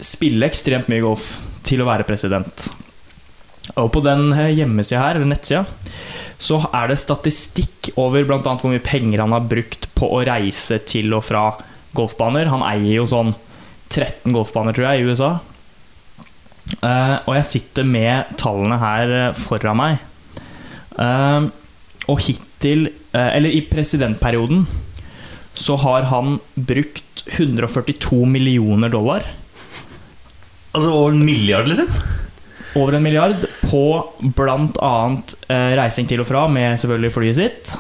spille 0.05 0.45
ekstremt 0.45 0.85
mye 0.93 1.01
golf 1.01 1.41
til 1.65 1.81
å 1.81 1.89
være 1.89 2.05
president. 2.05 2.69
Og 3.73 3.89
på 3.95 4.03
den 4.05 4.37
hjemmesida 4.53 5.01
her, 5.01 5.17
eller 5.17 5.33
nettsida, 5.33 5.65
så 6.37 6.61
er 6.69 6.93
det 6.93 7.01
statistikk 7.01 7.97
over 7.97 8.29
bl.a. 8.29 8.45
hvor 8.45 8.69
mye 8.69 8.85
penger 8.85 9.25
han 9.25 9.33
har 9.33 9.49
brukt 9.49 9.89
på 9.97 10.05
å 10.19 10.21
reise 10.29 10.77
til 10.85 11.09
og 11.17 11.25
fra 11.25 11.57
golfbaner. 11.97 12.53
Han 12.53 12.69
eier 12.69 13.01
jo 13.01 13.09
sånn 13.09 13.33
13 13.89 14.35
golfbaner, 14.35 14.77
tror 14.77 14.91
jeg, 14.91 15.01
i 15.01 15.09
USA. 15.09 15.31
Uh, 16.83 17.17
og 17.25 17.33
jeg 17.39 17.49
sitter 17.49 17.87
med 17.89 18.35
tallene 18.41 18.77
her 18.81 19.13
eh, 19.17 19.39
foran 19.41 19.79
meg. 19.79 20.03
Uh, 20.99 21.49
og 22.11 22.21
hittil, 22.27 22.91
uh, 23.15 23.31
eller 23.33 23.55
i 23.55 23.63
presidentperioden, 23.71 24.67
så 25.59 25.79
har 25.81 26.07
han 26.13 26.37
brukt 26.55 27.25
142 27.27 28.25
millioner 28.29 28.93
dollar, 28.93 29.27
Altså 30.77 30.91
over 30.93 31.15
en 31.15 31.25
milliard, 31.25 31.67
liksom? 31.67 31.89
over 32.77 32.95
en 32.95 33.03
milliard, 33.03 33.47
på 33.65 33.81
bl.a. 34.37 34.91
Uh, 35.49 35.71
reising 35.81 36.07
til 36.07 36.21
og 36.23 36.29
fra 36.29 36.45
med 36.53 36.77
selvfølgelig 36.79 37.15
flyet 37.15 37.39
sitt. 37.41 37.73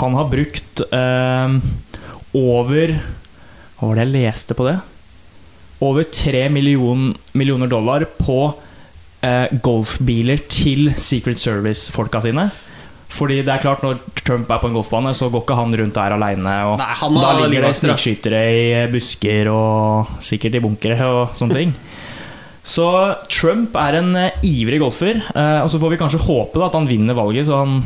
Han 0.00 0.16
har 0.16 0.32
brukt 0.32 0.82
over 2.36 2.96
Hva 3.78 3.90
var 3.90 3.98
det 3.98 4.06
jeg 4.08 4.14
leste 4.16 4.56
på 4.58 4.66
det? 4.66 4.78
Over 5.86 6.08
3 6.10 6.48
million, 6.50 7.12
millioner 7.38 7.70
dollar 7.70 8.02
på 8.18 8.40
eh, 9.22 9.46
golfbiler 9.62 10.40
til 10.50 10.90
Secret 10.98 11.38
Service-folka 11.38 12.22
sine. 12.24 12.48
Fordi 13.08 13.38
det 13.40 13.52
er 13.54 13.62
klart 13.62 13.80
Når 13.80 14.02
Trump 14.20 14.50
er 14.52 14.60
på 14.60 14.68
en 14.68 14.74
golfbane, 14.76 15.14
så 15.16 15.30
går 15.32 15.44
ikke 15.44 15.56
han 15.56 15.76
rundt 15.80 15.96
der 15.96 16.16
aleine. 16.16 16.56
Da 16.76 17.30
ligger 17.40 17.68
det 17.68 17.76
snikskyttere 17.78 18.42
i 18.52 18.64
busker 18.92 19.48
og 19.52 20.18
sikkert 20.24 20.58
i 20.58 20.64
bunkere 20.64 20.98
og 21.06 21.38
sånne 21.38 21.56
ting. 21.56 21.72
Så 22.68 22.84
Trump 23.32 23.76
er 23.80 23.96
en 24.02 24.10
uh, 24.12 24.42
ivrig 24.44 24.82
golfer. 24.82 25.22
Uh, 25.32 25.62
og 25.62 25.70
så 25.72 25.80
får 25.80 25.94
vi 25.94 26.00
kanskje 26.02 26.20
håpe 26.20 26.60
da, 26.60 26.66
at 26.68 26.76
han 26.76 26.90
vinner 26.90 27.16
valget. 27.16 27.48
Så 27.48 27.62
han, 27.62 27.78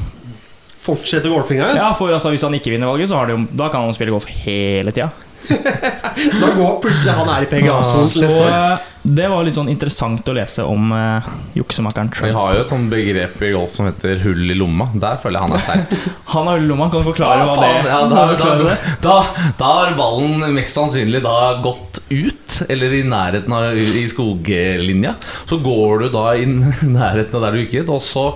Fortsetter 0.83 1.31
golfinga? 1.31 1.69
Ja. 1.79 1.93
for 1.95 2.11
altså, 2.11 2.33
Hvis 2.35 2.43
han 2.43 2.57
ikke 2.59 2.73
vinner 2.73 2.91
valget, 2.91 3.13
så 3.13 3.21
har 3.21 3.31
det 3.31 3.37
jo, 3.37 3.45
da 3.55 3.69
kan 3.71 3.87
han 3.87 3.95
spille 3.95 4.11
golf 4.11 4.27
hele 4.43 4.91
tida. 4.91 5.13
Da 5.49 6.49
går 6.55 6.81
plutselig 6.83 7.15
han 7.17 7.31
er 7.33 7.45
i 7.47 7.51
PGA-sonen 7.51 8.11
Så 8.13 8.25
neste 8.25 8.41
år. 8.41 8.51
eh, 8.53 8.89
det 9.03 9.27
var 9.27 9.43
litt 9.43 9.57
sånn 9.57 9.71
interessant 9.73 10.29
å 10.31 10.35
lese 10.37 10.63
om 10.63 10.93
uh, 10.95 11.25
juksemakeren 11.59 12.13
Vi 12.15 12.29
har 12.37 12.53
jo 12.55 12.61
et 12.63 12.71
sånt 12.71 12.93
begrep 12.93 13.41
i 13.43 13.51
golf 13.51 13.73
som 13.75 13.89
heter 13.89 14.21
'hull 14.23 14.53
i 14.55 14.55
lomma'. 14.55 14.93
Der 14.95 15.17
føler 15.19 15.41
jeg 15.41 15.49
han 15.49 15.57
er 15.57 15.65
sterk. 15.65 15.97
Han 16.35 16.47
har 16.47 16.61
hull 16.61 16.69
i 16.69 16.71
lomma. 16.71 16.87
Kan 16.93 17.03
du 17.03 17.09
forklare 17.11 17.49
hva 17.49 17.57
faen, 17.59 17.83
det 17.83 17.91
ja, 17.91 17.99
da, 18.07 18.21
da, 18.39 18.77
da, 19.03 19.17
da 19.59 19.73
har 19.81 19.97
ballen 19.99 20.47
mest 20.55 20.79
sannsynlig 20.79 21.23
da 21.25 21.35
gått 21.65 21.99
ut, 22.13 22.61
eller 22.71 22.95
i 22.95 23.03
nærheten 23.03 23.57
av 23.59 23.75
i 23.75 24.07
skoglinja. 24.13 25.17
Så 25.51 25.59
går 25.65 26.07
du 26.07 26.09
da 26.15 26.29
i 26.39 26.47
nærheten 27.01 27.35
av 27.41 27.49
der 27.49 27.59
du 27.59 27.65
gikk 27.65 27.83
ut, 27.83 27.93
og 27.99 28.07
så 28.07 28.29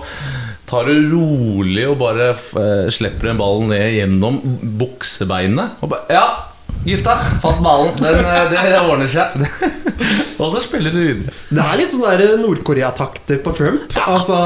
tar 0.67 0.91
du 0.91 1.07
rolig 1.13 1.87
og 1.87 1.95
bare 2.01 2.33
eh, 2.35 2.91
slipper 2.91 3.31
en 3.31 3.39
ball 3.39 3.63
ned 3.71 3.87
gjennom 4.01 4.41
buksebeinet. 4.81 5.79
Og 5.79 5.95
bare 5.95 6.11
Ja, 6.19 6.27
gutta, 6.85 7.15
fant 7.41 7.61
ballen. 7.63 7.93
Den, 7.99 8.19
eh, 8.25 8.49
det 8.51 8.79
ordner 8.81 9.09
seg. 9.11 9.35
og 10.41 10.51
så 10.53 10.61
spiller 10.63 10.93
du 10.93 10.99
videre. 11.01 11.33
Det 11.49 11.63
er 11.63 11.79
litt 11.81 11.91
sånn 11.91 12.41
Nord-Korea-takter 12.43 13.41
på 13.43 13.53
Trump. 13.57 13.95
Altså, 14.05 14.37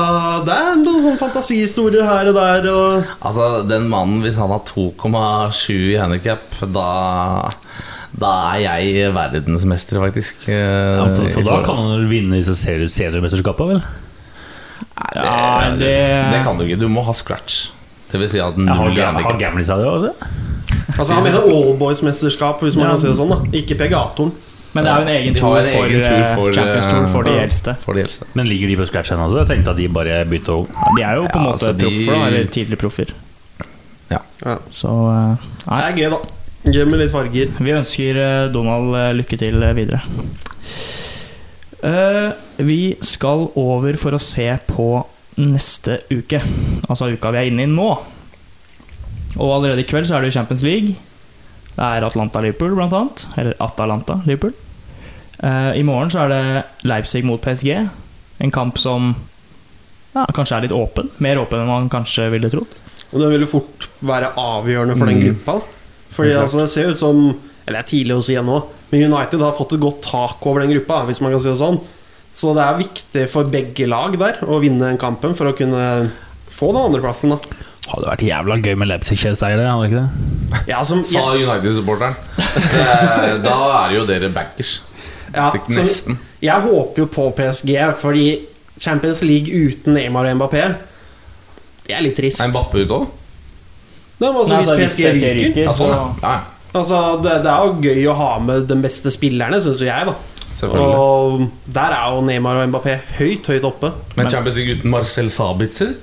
Det 0.48 0.56
er 0.56 0.76
noen 0.82 1.02
sånne 1.06 1.20
fantasihistorier 1.22 2.06
her 2.08 2.32
og 2.32 2.38
der. 2.40 2.70
Og 2.72 3.12
Altså, 3.22 3.50
den 3.70 3.90
mannen, 3.92 4.22
hvis 4.26 4.40
han 4.40 4.50
har 4.54 4.64
2,7 4.70 5.74
i 5.94 5.98
handikap, 6.02 6.60
da 6.72 7.52
da 8.22 8.30
er 8.54 8.60
jeg 8.84 9.14
verdensmester, 9.16 9.98
faktisk. 10.04 10.42
eh, 10.52 10.98
Ja, 11.00 11.06
for, 11.08 11.46
da 11.48 11.62
kan 11.64 11.78
han 11.80 12.10
vinne 12.10 12.42
disse 12.42 12.54
seri- 12.60 12.90
seniormesterskapene, 12.92 13.78
vel? 13.78 13.84
Nei, 14.92 15.12
det, 15.16 15.24
Ja, 15.24 15.70
det, 15.72 15.80
det- 15.80 16.32
det 16.34 16.42
kan 16.44 16.58
du 16.60 16.66
ikke. 16.66 16.78
Du 16.82 16.90
må 16.92 17.06
ha 17.08 17.14
scratch. 17.16 17.70
Det 18.12 18.20
vil 18.20 18.28
si 18.30 18.40
at 18.44 18.58
Jeg 18.60 18.68
har, 18.68 18.76
null 18.84 18.94
gam- 18.98 19.16
har 19.16 19.24
handikap. 19.24 19.40
Gamlis 19.40 19.70
av 19.72 19.80
det 19.80 19.88
også? 19.88 20.12
Altså 20.98 21.14
Han 21.14 21.24
mener 21.24 21.44
Allboys-mesterskap, 21.48 22.62
hvis 22.66 22.76
man 22.76 22.86
Ja. 22.86 22.92
kan 22.96 23.02
si 23.02 23.08
det 23.08 23.18
sånn. 23.18 23.30
da 23.30 23.58
Ikke 23.58 23.78
PGA-toren. 23.80 24.32
Men 24.74 24.86
det 24.86 24.92
er 24.92 24.96
jo 24.96 25.02
en 25.02 25.16
egen 25.16 25.34
tur 25.36 25.58
en 25.58 25.66
for, 25.68 25.84
egen 25.84 26.00
tur 26.00 26.14
eh, 26.16 26.36
for, 26.36 26.52
Champions 26.56 26.88
Tour 26.88 27.08
for 27.12 27.28
de 27.28 27.32
eh, 27.36 27.44
eldste. 27.44 27.74
For 27.84 27.94
de 27.98 28.06
eldste. 28.06 28.26
Men 28.40 28.48
ligger 28.48 28.68
de 28.72 28.78
på 28.80 28.86
scratch 28.88 29.12
ennå? 29.12 29.26
Jeg 29.42 29.50
tenkte 29.50 29.74
at 29.74 29.78
de 29.82 29.88
bare 29.92 30.22
begynte 30.30 30.56
å 30.56 30.62
Ja, 30.70 30.94
de 30.96 31.04
er 31.04 31.16
jo 31.20 31.26
på 31.28 31.40
en 31.40 31.44
Ja, 31.44 31.50
måte 31.50 31.68
altså, 31.68 31.74
proffer, 31.82 32.14
de... 32.14 32.28
eller 32.28 32.54
tidlig 32.56 32.78
proffer. 32.80 33.12
Ja. 34.12 34.22
Ja. 34.46 34.56
Så 34.72 34.94
nei. 35.68 35.82
Det 35.82 35.90
er 35.90 35.98
gøy, 35.98 36.10
da. 36.16 36.22
Gøy 36.72 36.86
med 36.86 37.00
litt 37.02 37.12
farger. 37.12 37.52
vi 37.58 37.72
ønsker 37.74 38.18
eh, 38.22 38.48
Donald 38.54 38.96
eh, 38.96 39.12
lykke 39.18 39.38
til 39.42 39.64
eh, 39.66 39.76
videre. 39.76 40.02
Eh, 41.84 42.32
vi 42.62 42.96
skal 43.02 43.48
over 43.58 43.98
for 43.98 44.14
å 44.14 44.22
se 44.22 44.48
på 44.70 44.88
neste 45.42 46.02
uke, 46.12 46.42
altså 46.88 47.08
uka 47.10 47.32
vi 47.34 47.40
er 47.42 47.50
inne 47.50 47.66
i 47.66 47.72
nå. 47.72 47.90
Og 49.38 49.54
allerede 49.56 49.84
i 49.84 49.88
kveld 49.88 50.08
så 50.10 50.18
er 50.18 50.26
det 50.26 50.34
Champions 50.36 50.64
League. 50.66 50.96
Det 51.76 51.86
er 51.88 52.04
Atlanta-Liverpool, 52.04 52.76
blant 52.76 52.94
annet. 52.94 53.26
Eller 53.40 53.56
Atalanta-Liverpool. 53.64 54.54
Uh, 55.42 55.72
I 55.78 55.84
morgen 55.88 56.12
så 56.14 56.26
er 56.26 56.30
det 56.34 56.64
Leipzig 56.86 57.24
mot 57.26 57.42
PSG. 57.42 57.72
En 58.44 58.52
kamp 58.54 58.78
som 58.82 59.14
ja, 60.14 60.26
kanskje 60.36 60.58
er 60.58 60.66
litt 60.68 60.76
åpen. 60.76 61.10
Mer 61.24 61.40
åpen 61.42 61.62
enn 61.64 61.70
man 61.72 61.88
kanskje 61.94 62.28
ville 62.34 62.50
trodd. 62.52 62.76
Og 63.12 63.20
det 63.24 63.30
vil 63.34 63.46
jo 63.46 63.50
fort 63.54 63.88
være 64.08 64.34
avgjørende 64.40 64.98
for 65.00 65.08
den 65.10 65.20
Mm. 65.22 65.24
gruppa. 65.30 65.62
Fordi 66.12 66.30
Exakt. 66.30 66.44
altså, 66.44 66.60
det 66.60 66.70
ser 66.70 66.90
ut 66.92 66.98
som 67.00 67.18
Eller 67.68 67.80
det 67.80 67.86
er 67.86 67.90
tidlig 67.98 68.16
å 68.18 68.24
si 68.26 68.34
ennå, 68.36 68.56
men 68.92 69.14
United 69.14 69.40
har 69.40 69.54
fått 69.54 69.74
et 69.74 69.80
godt 69.80 70.02
tak 70.02 70.46
over 70.50 70.62
den 70.62 70.72
gruppa, 70.74 71.06
hvis 71.06 71.22
man 71.22 71.32
kan 71.32 71.40
si 71.40 71.48
det 71.48 71.60
sånn. 71.60 71.80
Så 72.34 72.54
det 72.56 72.64
er 72.64 72.80
viktig 72.82 73.30
for 73.30 73.44
begge 73.46 73.88
lag 73.88 74.18
der 74.18 74.40
å 74.42 74.60
vinne 74.60 74.80
den 74.90 74.98
kampen 74.98 75.36
for 75.38 75.46
å 75.46 75.56
kunne 75.56 76.12
få 76.50 76.72
den 76.74 76.82
andreplassen. 76.82 77.30
da 77.30 77.38
Hadde 77.92 78.08
vært 78.08 78.22
jævla 78.24 78.56
gøy 78.64 78.76
med 78.80 78.88
Leipzig-seier 78.88 79.60
hadde 79.60 79.88
ikke 79.90 80.02
det? 80.02 80.62
ja, 80.70 80.80
som, 80.88 81.02
Sa 81.08 81.26
United-supporteren. 81.36 82.16
Da 83.46 83.56
er 83.86 83.96
jo 83.96 84.06
dere 84.08 84.30
backers. 84.34 84.78
ja, 85.34 85.50
Nesten. 85.72 86.16
Så, 86.18 86.30
Jeg 86.44 86.64
håper 86.66 87.04
jo 87.04 87.08
på 87.12 87.28
PSG, 87.38 87.74
fordi 88.00 88.26
Champions 88.82 89.22
League 89.28 89.52
uten 89.52 89.94
Neymar 89.94 90.26
og 90.32 90.40
Mbappé 90.40 90.64
Det 91.86 91.96
er 91.96 92.02
litt 92.06 92.16
trist. 92.18 92.42
Er 92.42 92.52
Mbappé 92.52 92.86
ute 92.86 92.98
òg? 93.02 93.06
Nei, 94.22 94.30
altså, 94.30 94.56
hvis 94.56 94.70
altså, 94.70 94.76
PSG 94.80 95.06
ryker 95.16 95.38
ryker 95.40 95.72
sånn, 95.74 95.94
ja. 95.94 96.02
så- 96.02 96.28
ja. 96.28 96.40
Altså, 96.72 96.98
det, 97.24 97.32
det 97.44 97.52
er 97.52 97.66
jo 97.68 97.72
gøy 97.84 98.06
å 98.08 98.14
ha 98.16 98.30
med 98.40 98.68
de 98.70 98.76
beste 98.80 99.12
spillerne, 99.12 99.58
syns 99.60 99.82
jo 99.84 99.90
jeg. 99.90 100.08
da 100.08 100.68
Og 100.80 101.50
der 101.68 101.96
er 101.98 102.14
jo 102.14 102.22
Neymar 102.24 102.62
og 102.62 102.70
Mbappé 102.72 102.96
høyt, 103.18 103.50
høyt 103.52 103.66
oppe. 103.68 103.92
Men 104.16 104.30
Champions 104.32 104.56
League 104.60 104.78
uten 104.80 104.94
Marcel 104.94 105.28
Sabitzer? 105.34 105.96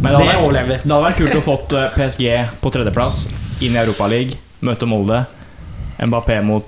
Men 0.00 0.16
Det 0.16 0.24
vært- 0.26 0.46
overlever 0.46 0.68
vi. 0.68 0.78
Det 0.82 0.92
hadde 0.92 1.04
vært 1.08 1.20
kult 1.20 1.36
å 1.36 1.44
fått 1.44 1.76
eh, 1.78 1.90
PSG 1.96 2.24
på 2.62 2.72
tredjeplass, 2.72 3.26
inn 3.60 3.76
i 3.76 3.82
Europaligaen, 3.82 4.38
møte 4.62 4.88
Molde. 4.88 5.24
Mbappé 6.02 6.40
mot 6.42 6.66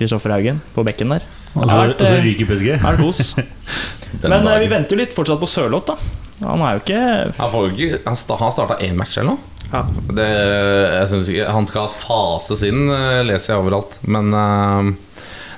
Kristoffer 0.00 0.32
Haugen 0.32 0.60
på 0.74 0.82
bekken 0.86 1.12
der. 1.12 1.26
Og 1.58 1.66
så, 1.68 1.82
Det 1.98 2.06
eh, 2.06 2.22
ryker 2.24 2.48
PSG. 2.48 2.72
Er 2.78 2.98
kos? 3.00 3.34
Men 4.22 4.46
uh, 4.46 4.56
vi 4.60 4.70
venter 4.70 4.96
jo 4.96 5.02
litt 5.02 5.14
fortsatt 5.14 5.40
på 5.42 5.48
Sørloth, 5.50 5.92
da. 5.92 5.98
Han 6.40 6.62
er 6.64 6.78
jo 6.78 6.80
ikke 6.80 7.00
Han, 7.36 7.50
får 7.52 7.66
ikke, 7.74 7.98
han, 8.06 8.16
sta, 8.16 8.36
han 8.40 8.52
starta 8.54 8.78
én 8.86 8.96
match 8.96 9.18
eller 9.20 9.34
noe. 9.34 9.46
Ja. 9.70 9.84
Det, 9.86 10.26
jeg 10.26 11.10
synes 11.12 11.28
ikke, 11.30 11.50
han 11.54 11.68
skal 11.68 11.90
fases 11.94 12.64
inn, 12.66 12.88
eh, 12.90 13.20
leser 13.28 13.54
jeg 13.54 13.62
overalt. 13.62 13.98
Men 14.08 14.32
uh, 14.34 14.90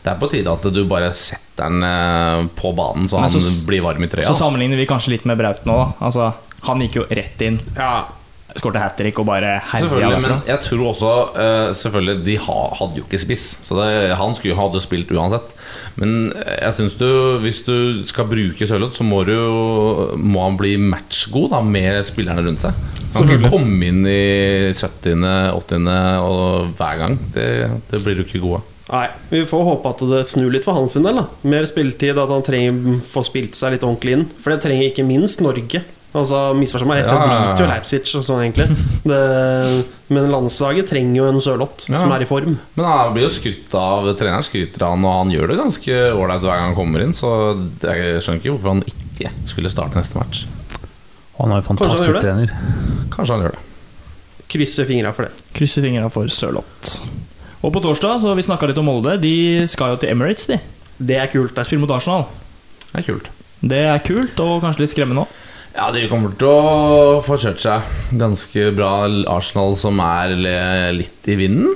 det 0.02 0.10
er 0.10 0.18
på 0.20 0.28
tide 0.32 0.52
at 0.52 0.66
du 0.74 0.82
bare 0.90 1.12
setter 1.14 1.68
han 1.68 1.84
eh, 1.86 2.46
på 2.58 2.72
banen, 2.74 3.04
så 3.06 3.20
så 3.30 3.38
han 3.38 3.58
blir 3.68 3.84
varm 3.84 4.02
i 4.02 4.08
trøya. 4.10 4.26
Så 4.26 4.34
sammenligner 4.34 4.80
vi 4.80 4.88
kanskje 4.88 5.12
litt 5.12 5.26
med 5.28 5.38
Braut 5.38 5.62
nå, 5.68 5.76
da. 5.78 5.86
Altså, 6.08 6.32
han 6.66 6.82
gikk 6.84 7.00
jo 7.02 7.06
rett 7.10 7.40
inn, 7.46 7.60
Ja, 7.76 8.04
skårte 8.52 8.80
hat 8.82 8.98
trick 9.00 9.16
og 9.22 9.24
bare 9.30 9.54
herja 9.64 9.86
Selvfølgelig, 9.86 10.22
men 10.26 10.42
jeg 10.50 10.60
tror 10.66 10.82
også 10.90 11.12
uh, 11.32 11.70
Selvfølgelig, 11.72 12.16
de 12.26 12.34
ha, 12.44 12.56
hadde 12.78 13.00
jo 13.00 13.04
ikke 13.06 13.20
spiss, 13.22 13.46
så 13.64 13.78
det, 13.80 13.86
han 14.20 14.34
skulle 14.36 14.58
hadde 14.58 14.82
spilt 14.84 15.12
uansett. 15.16 15.54
Men 15.96 16.32
jeg 16.36 16.72
syns 16.76 16.94
du, 17.00 17.06
hvis 17.44 17.62
du 17.66 18.02
skal 18.08 18.28
bruke 18.28 18.66
Sørloth, 18.68 18.96
så 19.00 19.04
må, 19.08 19.22
du, 19.28 19.32
jo- 19.32 20.18
må 20.20 20.44
han 20.46 20.58
bli 20.60 20.74
matchgod 20.80 21.50
da, 21.52 21.62
med 21.64 22.02
spillerne 22.08 22.44
rundt 22.44 22.62
seg. 22.64 22.76
Han 23.12 23.26
kan 23.28 23.38
ikke 23.40 23.50
komme 23.52 23.88
inn 23.90 24.04
i 24.08 24.72
70., 24.72 25.24
80. 25.56 25.88
og 26.24 26.70
hver 26.78 27.00
gang. 27.02 27.16
Det, 27.34 27.48
det 27.90 28.00
blir 28.04 28.16
du 28.20 28.22
ikke 28.24 28.40
god 28.44 28.60
av. 28.60 28.68
Nei, 28.92 29.06
Vi 29.30 29.42
får 29.48 29.62
håpe 29.64 29.90
at 29.94 30.00
det 30.10 30.22
snur 30.28 30.52
litt 30.52 30.64
for 30.68 30.76
hans 30.76 30.96
del. 30.98 31.06
da 31.16 31.26
Mer 31.48 31.64
spilletid, 31.68 32.18
at 32.20 32.32
han 32.32 32.44
trenger 32.44 33.00
få 33.08 33.22
spilt 33.24 33.56
seg 33.56 33.76
litt 33.76 33.84
ordentlig 33.88 34.16
inn. 34.18 34.24
For 34.42 34.52
det 34.52 34.62
trenger 34.64 34.90
ikke 34.90 35.04
minst 35.08 35.40
Norge. 35.44 35.80
Altså 36.12 36.38
Misforstå 36.58 36.86
meg 36.90 36.98
rett, 37.00 37.08
jeg 37.08 37.16
ja, 37.16 37.28
ja. 37.32 37.44
driter 37.48 37.64
jo 37.64 37.68
Leipzig 37.70 38.00
og 38.18 38.24
sånn, 38.26 38.42
egentlig. 38.44 38.66
Det, 39.12 39.20
men 40.12 40.26
landslaget 40.28 40.90
trenger 40.90 41.16
jo 41.22 41.28
en 41.30 41.40
Sørloth 41.40 41.86
Ja. 41.88 42.02
som 42.02 42.12
er 42.12 42.24
i 42.24 42.28
form. 42.28 42.58
Men 42.76 42.84
han 42.88 43.14
blir 43.14 43.24
jo 43.24 43.32
skrytt 43.32 43.72
av 43.78 44.10
treneren, 44.20 44.44
skryter 44.44 44.84
av 44.84 44.92
han, 44.92 45.06
og 45.08 45.16
han 45.22 45.32
gjør 45.32 45.52
det 45.54 45.56
ganske 45.62 45.96
ålreit 46.12 46.44
hver 46.44 46.52
gang 46.60 46.68
han 46.68 46.76
kommer 46.76 47.04
inn. 47.06 47.14
Så 47.16 47.30
jeg 47.80 48.20
skjønner 48.20 48.42
ikke 48.42 48.52
hvorfor 48.52 48.74
han 48.74 48.84
ikke 48.92 49.32
skulle 49.48 49.72
starte 49.72 49.96
neste 49.96 50.20
match. 50.20 50.44
Han 51.40 51.54
er 51.56 51.62
jo 51.62 51.68
fantastisk 51.70 52.04
Kanskje 52.12 52.24
trener. 52.26 52.52
Kanskje 53.14 53.34
han 53.38 53.46
gjør 53.46 53.56
det. 53.56 53.64
Krysser 54.52 54.84
fingra 54.86 55.14
for 55.16 55.26
det. 55.26 55.46
Krysser 55.56 55.86
fingra 55.86 56.10
for 56.12 56.28
Sørloth. 56.28 56.98
Og 57.62 57.72
på 57.72 57.80
torsdag, 57.80 58.20
så 58.20 58.34
vi 58.36 58.44
snakka 58.44 58.68
litt 58.68 58.78
om 58.82 58.88
Molde, 58.90 59.16
de 59.22 59.64
skal 59.70 59.94
jo 59.94 60.02
til 60.02 60.12
Emirates, 60.12 60.44
de. 60.50 60.58
Det 61.00 61.16
er 61.22 61.30
kult. 61.32 61.54
Det. 61.56 61.64
Spiller 61.64 61.86
mot 61.86 61.94
Arsenal. 61.96 62.26
Det 62.92 63.00
er 63.00 63.06
kult. 63.08 63.30
Det 63.62 63.80
er 63.88 64.02
kult, 64.04 64.40
og 64.42 64.60
kanskje 64.64 64.82
litt 64.84 64.92
skremmende 64.92 65.24
òg. 65.24 65.38
Ja, 65.72 65.88
de 65.94 66.04
kommer 66.10 66.34
til 66.36 66.50
å 66.50 67.22
få 67.24 67.38
kjørt 67.40 67.62
seg 67.62 68.18
ganske 68.20 68.68
bra. 68.76 68.92
Arsenal 69.32 69.76
som 69.80 70.00
er 70.04 70.34
litt 70.92 71.32
i 71.32 71.38
vinden. 71.40 71.72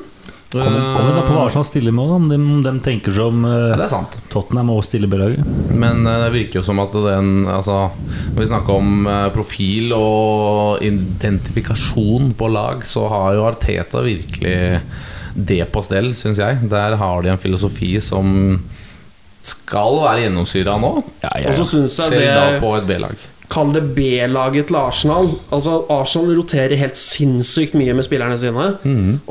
Kommer 0.52 0.94
kommer 0.94 1.16
da 1.16 1.22
på 1.26 1.34
hva 1.34 1.46
Arsenal 1.48 1.66
stiller 1.66 1.94
med, 1.94 2.10
om 2.16 2.28
de, 2.30 2.36
om 2.38 2.60
de 2.62 2.72
tenker 2.84 3.14
som 3.16 3.42
Ja, 3.44 3.72
uh, 3.72 3.74
det 3.74 3.86
er 3.88 3.90
sant. 3.90 4.14
Tottenham 4.32 4.70
og 4.76 4.84
stiller 4.86 5.10
B-laget. 5.10 5.42
Men 5.74 6.06
eh, 6.06 6.20
det 6.22 6.30
virker 6.36 6.60
jo 6.60 6.64
som 6.68 6.80
at 6.84 6.94
den 6.94 7.32
Altså, 7.50 7.80
når 8.30 8.38
vi 8.38 8.48
snakker 8.52 8.78
om 8.78 9.10
eh, 9.10 9.26
profil 9.34 9.92
og 9.96 10.84
identifikasjon 10.86 12.32
på 12.38 12.50
lag, 12.52 12.86
så 12.86 13.08
har 13.10 13.34
jo 13.36 13.46
Arteta 13.48 14.04
virkelig 14.06 14.56
det 15.36 15.60
på 15.72 15.82
stell, 15.84 16.12
syns 16.16 16.40
jeg. 16.40 16.62
Der 16.70 16.96
har 16.96 17.22
de 17.24 17.34
en 17.34 17.42
filosofi 17.42 17.96
som 18.00 18.60
skal 19.46 20.00
være 20.02 20.26
gjennomsyra 20.26 20.78
nå. 20.80 20.92
Og 21.02 21.54
så 21.58 21.66
syns 21.66 21.98
jeg 22.00 22.14
Selv 22.14 22.28
da 22.30 22.60
på 22.62 22.72
et 22.78 22.86
B-lag. 22.88 23.26
Kall 23.52 23.70
det 23.74 23.82
B-laget 23.94 24.66
til 24.68 24.78
Arsenal. 24.78 25.28
Altså 25.54 25.76
Arsenal 25.92 26.34
roterer 26.38 26.74
helt 26.80 26.98
sinnssykt 26.98 27.76
mye 27.78 27.94
med 27.94 28.06
spillerne 28.06 28.38
sine. 28.40 28.66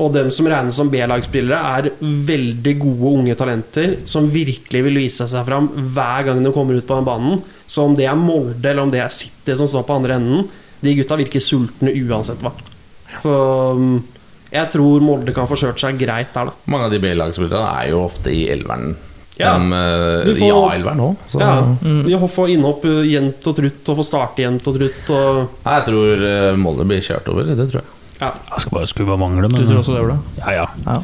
Og 0.00 0.14
dem 0.14 0.30
som 0.32 0.48
regnes 0.50 0.78
som 0.80 0.90
B-lagspillere, 0.92 1.58
er 1.76 1.90
veldig 2.00 2.74
gode 2.80 3.12
unge 3.20 3.36
talenter 3.38 3.98
som 4.08 4.30
virkelig 4.32 4.82
vil 4.88 5.00
vise 5.02 5.28
seg 5.28 5.46
fram 5.48 5.68
hver 5.94 6.28
gang 6.30 6.42
de 6.44 6.54
kommer 6.54 6.78
ut 6.78 6.88
på 6.88 6.96
den 6.96 7.08
banen. 7.08 7.42
Så 7.66 7.84
om 7.84 7.96
det 7.98 8.08
er 8.08 8.16
Molde 8.18 8.70
eller 8.70 8.86
om 8.86 8.92
det 8.94 9.02
er 9.04 9.12
City 9.12 9.56
som 9.58 9.68
står 9.68 9.84
på 9.86 9.98
andre 10.00 10.16
enden, 10.16 10.46
de 10.80 10.94
gutta 10.96 11.18
virker 11.18 11.42
sultne 11.42 11.92
uansett 12.06 12.42
hva. 12.44 12.52
Så 13.20 13.32
mm, 13.76 13.96
jeg 14.52 14.70
tror 14.72 15.04
Molde 15.04 15.34
kan 15.36 15.48
få 15.50 15.58
kjørt 15.60 15.82
seg 15.82 15.98
greit 16.00 16.32
der, 16.34 16.50
da. 16.50 16.70
Mange 16.72 16.88
av 16.88 16.94
de 16.94 17.02
B-lagspillerne 17.02 17.68
er 17.82 17.92
jo 17.92 18.04
ofte 18.06 18.32
i 18.32 18.46
elveren. 18.52 18.94
Ja. 19.38 19.58
De, 19.58 19.72
eh, 19.76 20.34
får- 20.38 20.46
I 20.46 20.50
A-elveren 20.50 21.00
òg. 21.04 21.16
Så 21.28 21.40
Ja, 21.40 21.60
De 21.82 22.28
får 22.28 22.48
innhopp 22.54 22.84
uh, 22.88 23.02
jevnt 23.04 23.46
og 23.46 23.56
trutt 23.58 23.88
og 23.92 23.98
får 24.00 24.04
starte 24.08 24.42
jevnt 24.42 24.66
og 24.66 24.78
trutt. 24.80 25.10
Og, 25.12 25.48
Nei, 25.66 25.74
jeg 25.76 25.84
tror 25.90 26.24
eh, 26.30 26.56
Molde 26.56 26.86
blir 26.88 27.00
kjørt 27.04 27.28
over. 27.28 27.44
Det 27.44 27.68
tror 27.70 27.82
jeg. 27.82 27.90
ja. 28.20 28.30
Jeg 28.52 28.60
skal 28.64 28.72
bare 28.78 28.86
skulle 28.86 29.08
bare 29.12 29.18
mangle, 29.20 29.48
men 29.48 29.60
Du 29.60 29.66
tror 29.68 29.82
også 29.82 29.94
det, 29.98 30.02
Ola? 30.06 30.18
Ja, 30.40 30.50
ja. 30.62 30.66
Ja. 30.86 30.98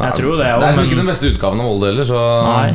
Jeg 0.00 0.14
tror 0.20 0.36
det, 0.38 0.44
Det 0.44 0.50
er 0.50 0.58
liksom 0.60 0.76
men- 0.82 0.90
ikke 0.90 0.96
den 1.02 1.06
beste 1.12 1.26
utgaven 1.30 1.60
av 1.60 1.66
Molde 1.66 1.86
heller, 1.92 2.04
så 2.04 2.20
Nei. 2.46 2.74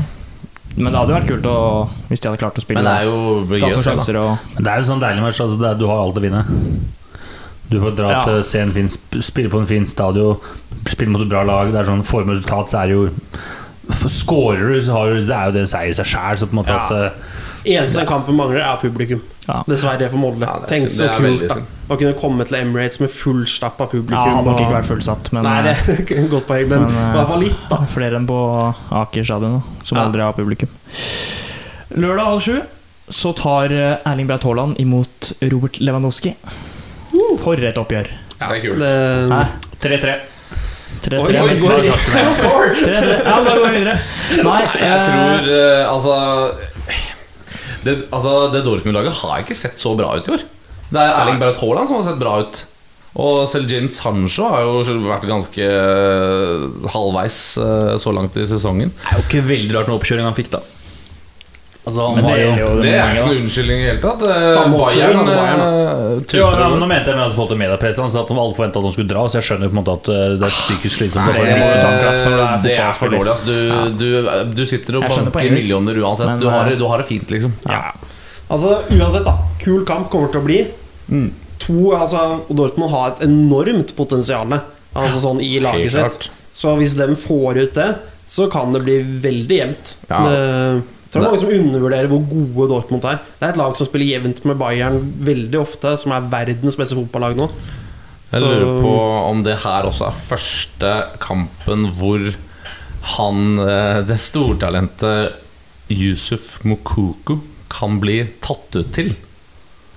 Men 0.77 0.91
det 0.91 0.99
hadde 0.99 1.11
jo 1.13 1.15
vært 1.19 1.27
kult 1.29 1.45
å, 1.47 1.89
hvis 2.09 2.19
de 2.19 2.27
hadde 2.29 2.39
klart 2.41 2.57
å 2.59 2.61
spille. 2.61 2.81
Men 2.83 2.89
det 2.89 2.95
er 2.99 3.05
jo 3.05 3.45
gøy 3.47 3.75
å 3.77 3.81
se, 3.81 3.91
og 3.95 4.63
det 4.63 4.67
er 4.67 4.81
jo 4.81 4.87
sånn 4.89 4.99
deilig 4.99 5.21
match. 5.23 5.39
Altså 5.39 5.55
er, 5.63 5.75
du 5.79 5.85
har 5.87 6.01
alt 6.03 6.15
å 6.19 6.23
vinne. 6.23 6.41
Du 7.71 7.79
får 7.79 7.95
dra 7.95 8.09
Ja. 8.11 8.23
til 8.23 8.43
se 8.43 8.59
en 8.59 8.73
fin, 8.73 8.89
spille 9.21 9.49
på 9.49 9.59
en 9.61 9.65
fin 9.67 9.85
stadion, 9.87 10.35
spille 10.87 11.09
mot 11.11 11.21
et 11.21 11.29
bra 11.29 11.43
lag. 11.43 11.71
Det 11.71 11.79
er 11.79 11.85
sånn 11.87 12.03
Får 12.03 12.21
og 12.23 12.27
resultat, 12.35 12.69
så 12.69 12.83
er 12.83 12.87
det 12.87 12.95
jo 12.97 13.09
Skårer 14.09 14.73
du, 14.73 14.81
så 14.85 14.91
har 14.95 15.13
du 15.13 15.21
Det 15.25 15.35
er 15.35 15.49
jo 15.49 15.55
det 15.55 15.61
en 15.65 15.71
seier 15.71 15.91
i 15.93 15.97
seg 15.97 16.07
sjæl. 16.09 16.43
Ja. 16.65 16.75
at 16.77 16.91
eh, 16.91 17.31
Eneste 17.65 18.05
kampen 18.05 18.37
mangler, 18.37 18.61
er 18.61 18.77
publikum. 18.81 19.21
Ja. 19.47 19.61
Dessverre 19.69 20.09
for 20.09 20.21
Molde. 20.21 20.45
Ja, 20.45 20.59
det 20.61 20.69
Tenk 20.69 20.91
så 20.93 21.07
kult 21.17 21.47
da 21.49 21.57
å 21.85 21.97
kunne 21.99 22.15
komme 22.17 22.45
til 22.49 22.57
Emirates 22.57 22.97
med 23.01 23.11
fullstappa 23.13 23.85
publikum. 23.91 24.17
Ja, 24.17 24.37
hadde 24.39 24.49
nok 24.49 24.61
ikke 24.63 24.73
vært 24.73 24.87
fullsatt, 24.89 25.29
men, 25.35 25.45
Nei, 25.45 25.57
det 25.67 25.73
eh, 25.93 25.99
er 26.17 26.29
godt 26.33 26.47
poeng, 26.49 26.69
men, 26.71 26.87
Men, 26.87 26.95
eh, 26.97 27.09
i 27.11 27.17
hvert 27.19 27.29
fall 27.29 27.43
litt, 27.45 27.65
da. 27.69 27.79
flere 27.93 28.17
enn 28.19 28.25
på 28.29 28.37
Aker 29.03 29.27
stadion, 29.27 29.59
som 29.85 29.99
Ja. 29.99 30.05
aldri 30.07 30.25
har 30.25 30.33
publikum. 30.37 30.71
Lørdag 31.95 32.25
halv 32.31 32.41
sju 32.41 32.55
så 33.13 33.35
tar 33.37 33.69
eh, 33.75 33.99
Erling 34.09 34.29
Braut 34.29 34.47
Haaland 34.47 34.79
imot 34.81 35.33
Robert 35.51 35.77
Lewandowski. 35.77 36.33
For 37.43 37.61
et 37.61 37.77
oppgjør. 37.77 38.09
Ja, 38.41 38.49
Det 38.49 38.57
er 38.57 38.63
kult. 38.65 39.81
3-3. 39.85 40.15
3-3. 41.05 41.19
oi, 41.21 41.39
oi, 41.41 41.55
går 41.61 41.73
det 41.73 41.81
rett 41.91 42.05
til 42.09 42.29
å 42.29 42.35
score! 42.35 42.69
3-3. 42.79 43.17
Ja, 43.25 43.35
da 43.45 43.55
går 43.55 43.65
vi 43.65 43.79
videre. 43.79 43.95
Nei, 44.47 44.61
Jeg 44.81 44.91
eh, 44.91 45.09
tror 45.09 45.49
eh, 45.55 45.81
Altså 45.89 46.15
det, 47.85 47.95
altså, 48.09 48.31
det 48.53 48.63
Dortmund-laget 48.65 49.19
har 49.21 49.43
ikke 49.43 49.57
sett 49.57 49.77
så 49.81 49.93
bra 49.97 50.15
ut 50.17 50.29
i 50.29 50.33
år. 50.33 50.45
Det 50.89 51.01
er 51.01 51.11
Erling 51.19 51.37
Braut 51.41 51.59
Haaland 51.61 51.89
som 51.89 51.99
har 51.99 52.07
sett 52.07 52.21
bra 52.21 52.39
ut. 52.41 52.63
Og 53.21 53.45
selv 53.47 53.69
Jane 53.71 53.91
Sancho 53.93 54.49
har 54.51 54.65
jo 54.65 55.01
vært 55.05 55.27
ganske 55.29 55.67
eh, 55.69 56.65
halvveis 56.91 57.37
så 58.01 58.15
langt 58.15 58.35
i 58.41 58.47
sesongen. 58.49 58.89
Det 58.89 59.11
er 59.13 59.21
jo 59.21 59.27
ikke 59.29 59.45
veldig 59.53 59.77
rart 59.77 59.91
med 59.91 59.99
oppkjøringen 59.99 60.31
han 60.31 60.37
fikk, 60.37 60.51
da. 60.57 60.63
Altså, 61.85 62.01
han 62.01 62.15
Men 62.15 62.25
det 62.25 62.31
var 62.31 62.39
jo 62.57 62.67
er 62.67 62.79
Det 62.81 62.91
er 62.97 63.11
ikke 63.13 63.25
noen 63.27 63.41
unnskyldning 63.43 63.77
i 63.77 63.83
det 63.83 63.89
hele 63.91 64.01
tatt. 64.01 64.23
Eh, 64.25 64.45
Samme 64.55 64.77
Bayern 64.79 65.27
Bayern, 65.27 65.59
eh, 65.61 65.89
jo, 66.15 66.21
tuter 66.25 66.39
ja, 66.41 66.69
men. 66.71 66.79
Nå 66.81 66.87
mente 66.89 67.11
jeg 67.11 67.19
med 67.19 67.25
at 67.27 67.35
folk 67.37 67.51
til 67.51 67.59
mediepressen 67.61 68.07
at 68.09 68.31
alle 68.33 68.55
forventa 68.57 68.81
at 68.81 68.87
han 68.89 68.95
skulle 68.95 69.11
dra, 69.11 69.25
så 69.29 69.37
jeg 69.37 69.47
skjønner 69.49 69.69
jo 69.69 69.73
på 69.73 69.75
en 69.75 69.81
måte 69.83 69.95
at 69.99 70.09
eh, 70.15 70.23
det 70.41 70.47
er 70.49 70.55
psykisk 70.55 71.01
slitsomt. 71.03 71.37
Det 71.37 71.43
det 72.65 72.73
er 72.81 72.97
for 72.97 73.13
dårlig. 73.13 73.35
Altså. 73.35 73.45
Du, 73.45 74.01
du, 74.01 74.31
du 74.57 74.63
sitter 74.65 74.97
og 74.97 75.05
banker 75.05 75.53
millioner 75.53 76.01
uansett. 76.01 76.31
Men, 76.31 76.41
du, 76.41 76.49
har, 76.49 76.73
du 76.73 76.85
har 76.89 77.03
det 77.03 77.07
fint, 77.11 77.35
liksom. 77.35 77.53
Ja. 77.69 77.93
Altså, 78.49 78.79
uansett, 78.89 79.29
da. 79.29 79.37
Kul 79.61 79.85
kamp 79.85 80.09
kommer 80.13 80.33
til 80.33 80.41
å 80.41 80.47
bli. 80.47 80.59
Mm. 81.13 81.29
To, 81.67 81.77
altså, 81.99 82.25
Dortmund 82.49 82.93
har 82.93 83.13
et 83.13 83.23
enormt 83.29 83.93
potensial 83.97 84.49
altså, 84.57 85.21
sånn, 85.21 85.45
i 85.45 85.59
laget 85.61 85.93
sitt. 85.93 86.29
Så 86.55 86.73
hvis 86.79 86.97
de 86.97 87.13
får 87.19 87.61
ut 87.61 87.77
det, 87.77 87.89
så 88.25 88.49
kan 88.49 88.73
det 88.73 88.81
bli 88.85 88.99
veldig 89.21 89.57
jevnt. 89.61 89.95
Ja. 90.09 90.21
Det, 90.25 90.94
tror 91.15 91.23
det 91.23 91.27
er 91.27 91.31
mange 91.31 91.41
som 91.41 91.53
undervurderer 91.55 92.11
hvor 92.11 92.23
gode 92.29 92.69
Dortmund 92.73 93.07
er. 93.09 93.23
Det 93.39 93.47
er 93.47 93.53
et 93.55 93.61
lag 93.61 93.79
som 93.79 93.87
spiller 93.87 94.11
jevnt 94.11 94.43
med 94.45 94.59
Bayern 94.59 94.99
veldig 95.25 95.61
ofte, 95.61 95.95
som 96.01 96.13
er 96.15 96.29
verdens 96.31 96.77
beste 96.79 96.97
fotballag 96.99 97.39
nå. 97.39 97.49
Jeg 98.33 98.43
lurer 98.43 98.81
på 98.83 98.93
om 99.29 99.43
det 99.45 99.59
her 99.63 99.87
også 99.87 100.09
er 100.09 100.23
første 100.25 100.93
kampen 101.23 101.87
hvor 101.95 102.25
han, 103.15 103.59
eh, 103.61 104.01
det 104.03 104.17
stortalentet 104.19 105.41
Yusuf 105.93 106.63
Mukuku 106.65 107.37
kan 107.71 107.99
bli 108.01 108.23
tatt 108.43 108.75
ut 108.75 108.91
til. 108.95 109.13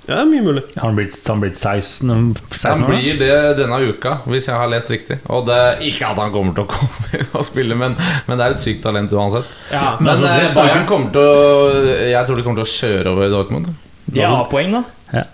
Ja, 0.09 0.23
mye 0.25 0.41
mulig. 0.41 0.63
Han 0.81 0.95
blir, 0.97 1.09
han 1.29 1.41
blir 1.43 1.51
16, 1.53 2.35
16 2.49 2.71
Han 2.71 2.85
blir 2.89 3.19
det 3.21 3.35
denne 3.59 3.79
uka, 3.91 4.15
hvis 4.25 4.47
jeg 4.49 4.57
har 4.57 4.71
lest 4.73 4.89
riktig. 4.91 5.19
Og 5.29 5.45
det 5.47 5.59
Ikke 5.91 6.09
at 6.09 6.17
han 6.23 6.33
kommer 6.33 6.55
til 6.57 6.65
å 6.65 6.71
komme 6.73 7.21
og 7.37 7.45
spille, 7.45 7.77
men, 7.77 7.97
men 8.27 8.41
det 8.41 8.47
er 8.47 8.57
et 8.57 8.63
sykt 8.65 8.81
talent 8.87 9.13
uansett. 9.13 9.51
Ja, 9.73 9.97
Men 10.01 10.15
altså, 10.15 10.31
eh, 10.33 10.47
skal 10.49 10.63
Bayern 10.65 10.81
ikke- 10.85 10.89
kommer 10.95 11.13
til 11.13 11.29
å 11.29 11.99
Jeg 12.09 12.27
tror 12.31 12.37
de 12.41 12.47
kommer 12.47 12.63
til 12.65 12.69
å 12.69 12.77
kjøre 12.79 13.13
over 13.13 13.29
Dortmund. 13.37 13.69
De 14.09 14.25
har 14.25 14.39
A-poeng, 14.47 14.73
da. 14.79 14.83
Ja. 15.13 15.25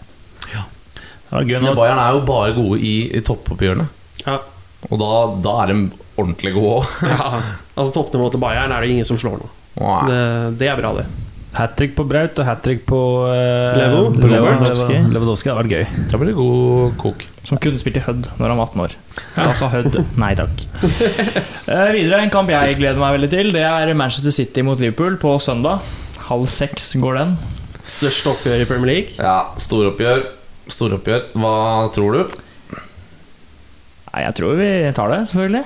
ja. 0.53 0.65
Men. 1.31 1.71
Bayern 1.79 1.99
er 2.03 2.17
jo 2.19 2.25
bare 2.27 2.53
gode 2.59 2.81
i, 2.83 2.97
i 3.15 3.21
toppoppgjørene. 3.23 3.87
ja. 4.27 4.41
Og 4.93 4.99
da, 5.01 5.07
da 5.41 5.53
er 5.63 5.71
de 5.73 5.77
ordentlig 6.21 6.51
gode 6.59 6.83
òg. 6.83 6.91
ja. 7.09 7.39
Altså 7.79 7.95
Toppnivået 7.97 8.35
til 8.37 8.43
Bayern 8.43 8.71
er 8.75 8.85
det 8.85 8.91
ingen 8.93 9.07
som 9.09 9.17
slår 9.19 9.39
nå. 9.41 9.47
Det, 10.07 10.19
det 10.61 10.69
er 10.71 10.77
bra, 10.79 10.91
det. 10.99 11.07
Hat 11.55 11.77
trick 11.79 11.93
på 11.95 12.03
Braut 12.11 12.39
og 12.43 12.47
hat 12.49 12.65
trick 12.65 12.81
på 12.89 12.99
uh, 13.29 13.77
Levo. 13.79 14.09
Lewandowski. 14.19 14.97
Lewandowski 15.15 15.53
har 15.53 15.61
vært 15.61 15.71
gøy. 15.71 15.85
Da 16.11 16.19
blir 16.19 16.33
det 16.33 16.39
god 16.39 16.97
kok. 16.99 17.23
Som 17.47 17.61
kunne 17.63 17.79
spilt 17.79 18.01
i 18.01 18.03
Hødd 18.03 18.27
når 18.41 18.51
han 18.51 18.59
var 18.59 18.73
18 18.73 18.83
år. 18.83 18.97
Da 19.37 19.53
sa 19.55 19.69
Hødd 19.71 20.01
nei 20.19 20.33
takk. 20.39 20.65
uh, 20.83 21.91
videre, 21.95 22.25
en 22.25 22.33
kamp 22.35 22.51
jeg 22.51 22.79
gleder 22.81 22.99
meg 22.99 23.15
veldig 23.21 23.31
til, 23.37 23.53
det 23.55 23.63
er 23.69 23.95
Manchester 23.95 24.35
City 24.35 24.67
mot 24.67 24.83
Liverpool 24.83 25.21
på 25.23 25.37
søndag. 25.43 25.85
Halv 26.27 26.51
seks 26.51 26.91
går 26.99 27.21
den. 27.21 27.37
Største 27.85 28.33
oppgjør 28.33 28.65
i 28.65 28.69
Premier 28.69 28.91
League. 28.91 29.15
Ja, 29.21 29.55
storoppgjør. 29.61 30.27
Storoppgjør. 30.73 31.27
Hva 31.39 31.57
tror 31.95 32.19
du? 32.19 32.39
Nei, 34.15 34.23
jeg 34.25 34.37
tror 34.41 34.59
vi 34.59 34.71
tar 34.97 35.11
det, 35.13 35.25
selvfølgelig. 35.31 35.65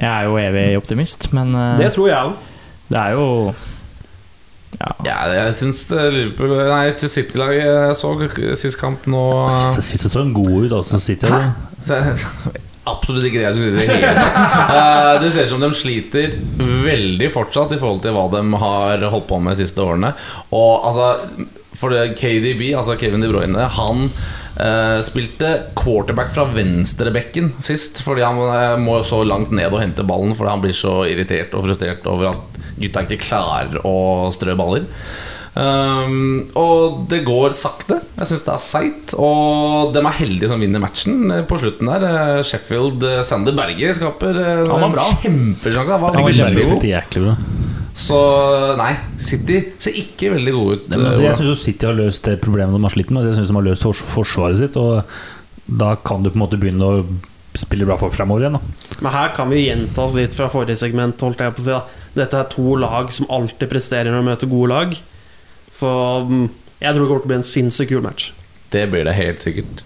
Jeg 0.00 0.06
er 0.10 0.26
jo 0.26 0.38
evig 0.38 0.64
optimist, 0.78 1.30
men 1.36 1.54
uh, 1.54 1.76
Det 1.78 1.92
tror 1.94 2.08
jeg 2.10 2.30
òg. 2.30 2.48
det 2.90 2.98
er 2.98 3.14
jo 3.18 3.26
ja. 4.80 4.94
Ja, 5.04 5.18
jeg 5.36 5.58
syns 5.60 5.84
Liverpool 5.92 6.54
Nei, 6.56 6.86
City-laget 6.96 7.98
så 8.00 8.14
sist 8.56 8.80
kamp 8.80 9.04
nå 9.10 9.22
siste 9.76 10.08
så 10.08 10.24
en 10.24 10.32
god 10.36 10.56
ut, 10.64 10.74
altså. 10.80 11.00
City, 11.02 11.28
Absolutt 12.90 13.26
ikke 13.28 13.40
det 13.42 13.44
jeg 13.44 13.56
skulle 13.58 13.82
si. 13.82 13.86
Det. 14.00 14.26
Eh, 14.70 15.14
det 15.20 15.30
ser 15.34 15.46
ut 15.46 15.52
som 15.52 15.62
de 15.62 15.70
sliter 15.76 16.34
veldig 16.86 17.28
fortsatt 17.34 17.74
i 17.74 17.78
forhold 17.80 18.02
til 18.04 18.14
hva 18.16 18.26
de 18.32 18.60
har 18.62 19.04
holdt 19.12 19.28
på 19.28 19.40
med 19.42 19.56
de 19.56 19.66
siste 19.66 19.82
årene. 19.84 20.12
Og 20.56 20.86
altså 20.88 21.10
For 21.76 21.92
det 21.92 22.16
KDB, 22.18 22.72
altså 22.74 22.96
Kevin 22.98 23.24
De 23.24 23.32
Bruyne, 23.32 23.72
han 23.78 24.10
Uh, 24.60 24.98
spilte 25.00 25.48
quarterback 25.78 26.34
fra 26.34 26.42
venstrebekken 26.52 27.46
sist. 27.64 28.02
Fordi 28.04 28.26
han 28.26 28.36
uh, 28.36 28.74
må 28.82 28.98
så 29.08 29.22
langt 29.24 29.54
ned 29.56 29.70
og 29.70 29.80
hente 29.80 30.04
ballen 30.04 30.34
fordi 30.36 30.50
han 30.52 30.60
blir 30.60 30.74
så 30.76 30.98
irritert 31.08 31.54
og 31.56 31.64
frustrert 31.64 32.04
over 32.10 32.34
at 32.34 32.59
gutta 32.80 33.04
ikke 33.06 33.22
klarer 33.24 33.82
å 33.86 34.30
strø 34.34 34.56
baller. 34.58 34.88
Um, 35.50 36.44
og 36.54 37.08
det 37.10 37.24
går 37.26 37.56
sakte. 37.58 37.98
Jeg 38.16 38.30
syns 38.30 38.44
det 38.46 38.52
er 38.54 38.62
seigt. 38.62 39.14
Og 39.18 39.90
de 39.94 40.02
er 40.02 40.18
heldige 40.20 40.50
som 40.52 40.62
vinner 40.62 40.82
matchen 40.82 41.26
eh, 41.34 41.42
på 41.48 41.58
slutten 41.60 41.90
der. 41.90 42.06
Eh, 42.06 42.42
Sheffield 42.46 43.02
eh, 43.06 43.22
Sander 43.26 43.56
Berge 43.58 43.90
skaper 43.98 44.38
ja, 44.38 44.54
Han 44.70 44.86
var 44.86 44.92
en 44.92 45.18
kjempesjanse. 45.24 45.88
Han 45.90 46.06
var 46.06 46.14
Han 46.20 46.28
Berge 46.28 46.68
spilte 46.68 46.92
jæklig 46.92 47.26
bra. 47.26 47.36
Så 48.00 48.18
nei, 48.78 48.92
City 49.20 49.58
ser 49.82 49.96
ikke 49.98 50.30
veldig 50.36 50.52
gode 50.56 50.76
ut. 50.78 50.86
Men, 50.92 51.08
altså, 51.10 51.24
eh, 51.24 51.28
jeg 51.28 51.40
syns 51.40 51.64
City 51.66 51.88
har 51.88 51.98
løst 51.98 52.28
det 52.28 52.38
problemet 52.42 52.76
de 52.76 52.86
har 52.86 52.94
slitt 52.94 53.10
med. 53.12 53.26
Jeg 53.28 53.40
synes 53.40 53.50
de 53.50 53.58
har 53.58 53.66
løst 53.66 53.88
forsvaret 54.14 54.60
sitt, 54.62 54.78
og 54.80 55.02
da 55.80 55.96
kan 56.06 56.22
du 56.22 56.30
på 56.30 56.38
en 56.38 56.44
måte 56.46 56.60
begynne 56.60 56.86
å 56.86 57.02
spille 57.58 57.84
bra 57.84 57.98
for 57.98 58.14
fremover 58.14 58.46
igjen. 58.46 58.56
Da. 58.56 58.96
Men 59.02 59.12
her 59.12 59.34
kan 59.36 59.50
vi 59.50 59.66
gjenta 59.66 60.06
oss 60.06 60.16
litt 60.16 60.36
fra 60.36 60.48
forrige 60.52 60.78
segment. 60.80 61.20
Holdt 61.26 61.42
jeg 61.42 61.56
på 61.56 61.64
å 61.64 61.66
si 61.66 61.74
da. 61.74 61.82
Dette 62.16 62.40
er 62.40 62.50
to 62.50 62.74
lag 62.80 63.12
som 63.14 63.28
alltid 63.30 63.70
presterer 63.70 64.10
når 64.10 64.22
de 64.22 64.28
møter 64.30 64.50
gode 64.50 64.70
lag. 64.72 64.94
Så 65.70 65.90
mm, 66.26 66.46
jeg 66.80 66.94
tror 66.94 67.04
det 67.04 67.08
kommer 67.10 67.22
til 67.22 67.28
å 67.28 67.32
bli 67.32 67.40
en 67.40 67.50
sinnssykt 67.50 67.92
kul 67.92 68.04
match. 68.04 68.30
Det 68.74 68.86
blir 68.90 69.06
det 69.06 69.16
helt 69.18 69.44
sikkert. 69.44 69.84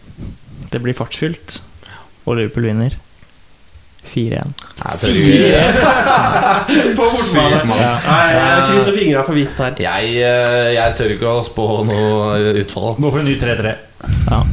Det 0.73 0.81
blir 0.83 0.97
fartsfylt, 0.97 1.59
og 2.25 2.39
Liverpool 2.39 2.69
vinner 2.69 2.97
4-1. 4.05 4.53
Jeg 4.85 4.99
tør 5.01 5.15
På 6.97 7.07
bortebane. 7.09 7.55
Sykt 7.65 8.11
Jeg 8.35 8.67
krysser 8.69 8.99
fingra 8.99 9.23
for 9.25 9.39
hvitt 9.39 9.63
her. 9.65 9.79
Jeg, 9.81 10.11
eh, 10.21 10.73
jeg 10.77 10.97
tør 10.99 11.15
ikke 11.15 11.31
å 11.31 11.45
spå 11.47 11.69
noe 11.89 12.53
utfall. 12.61 12.99
Gå 12.99 13.11
for 13.11 13.23
en 13.23 13.31
ny 13.31 13.39
3-3. 13.41 13.77
Ja. 14.31 14.43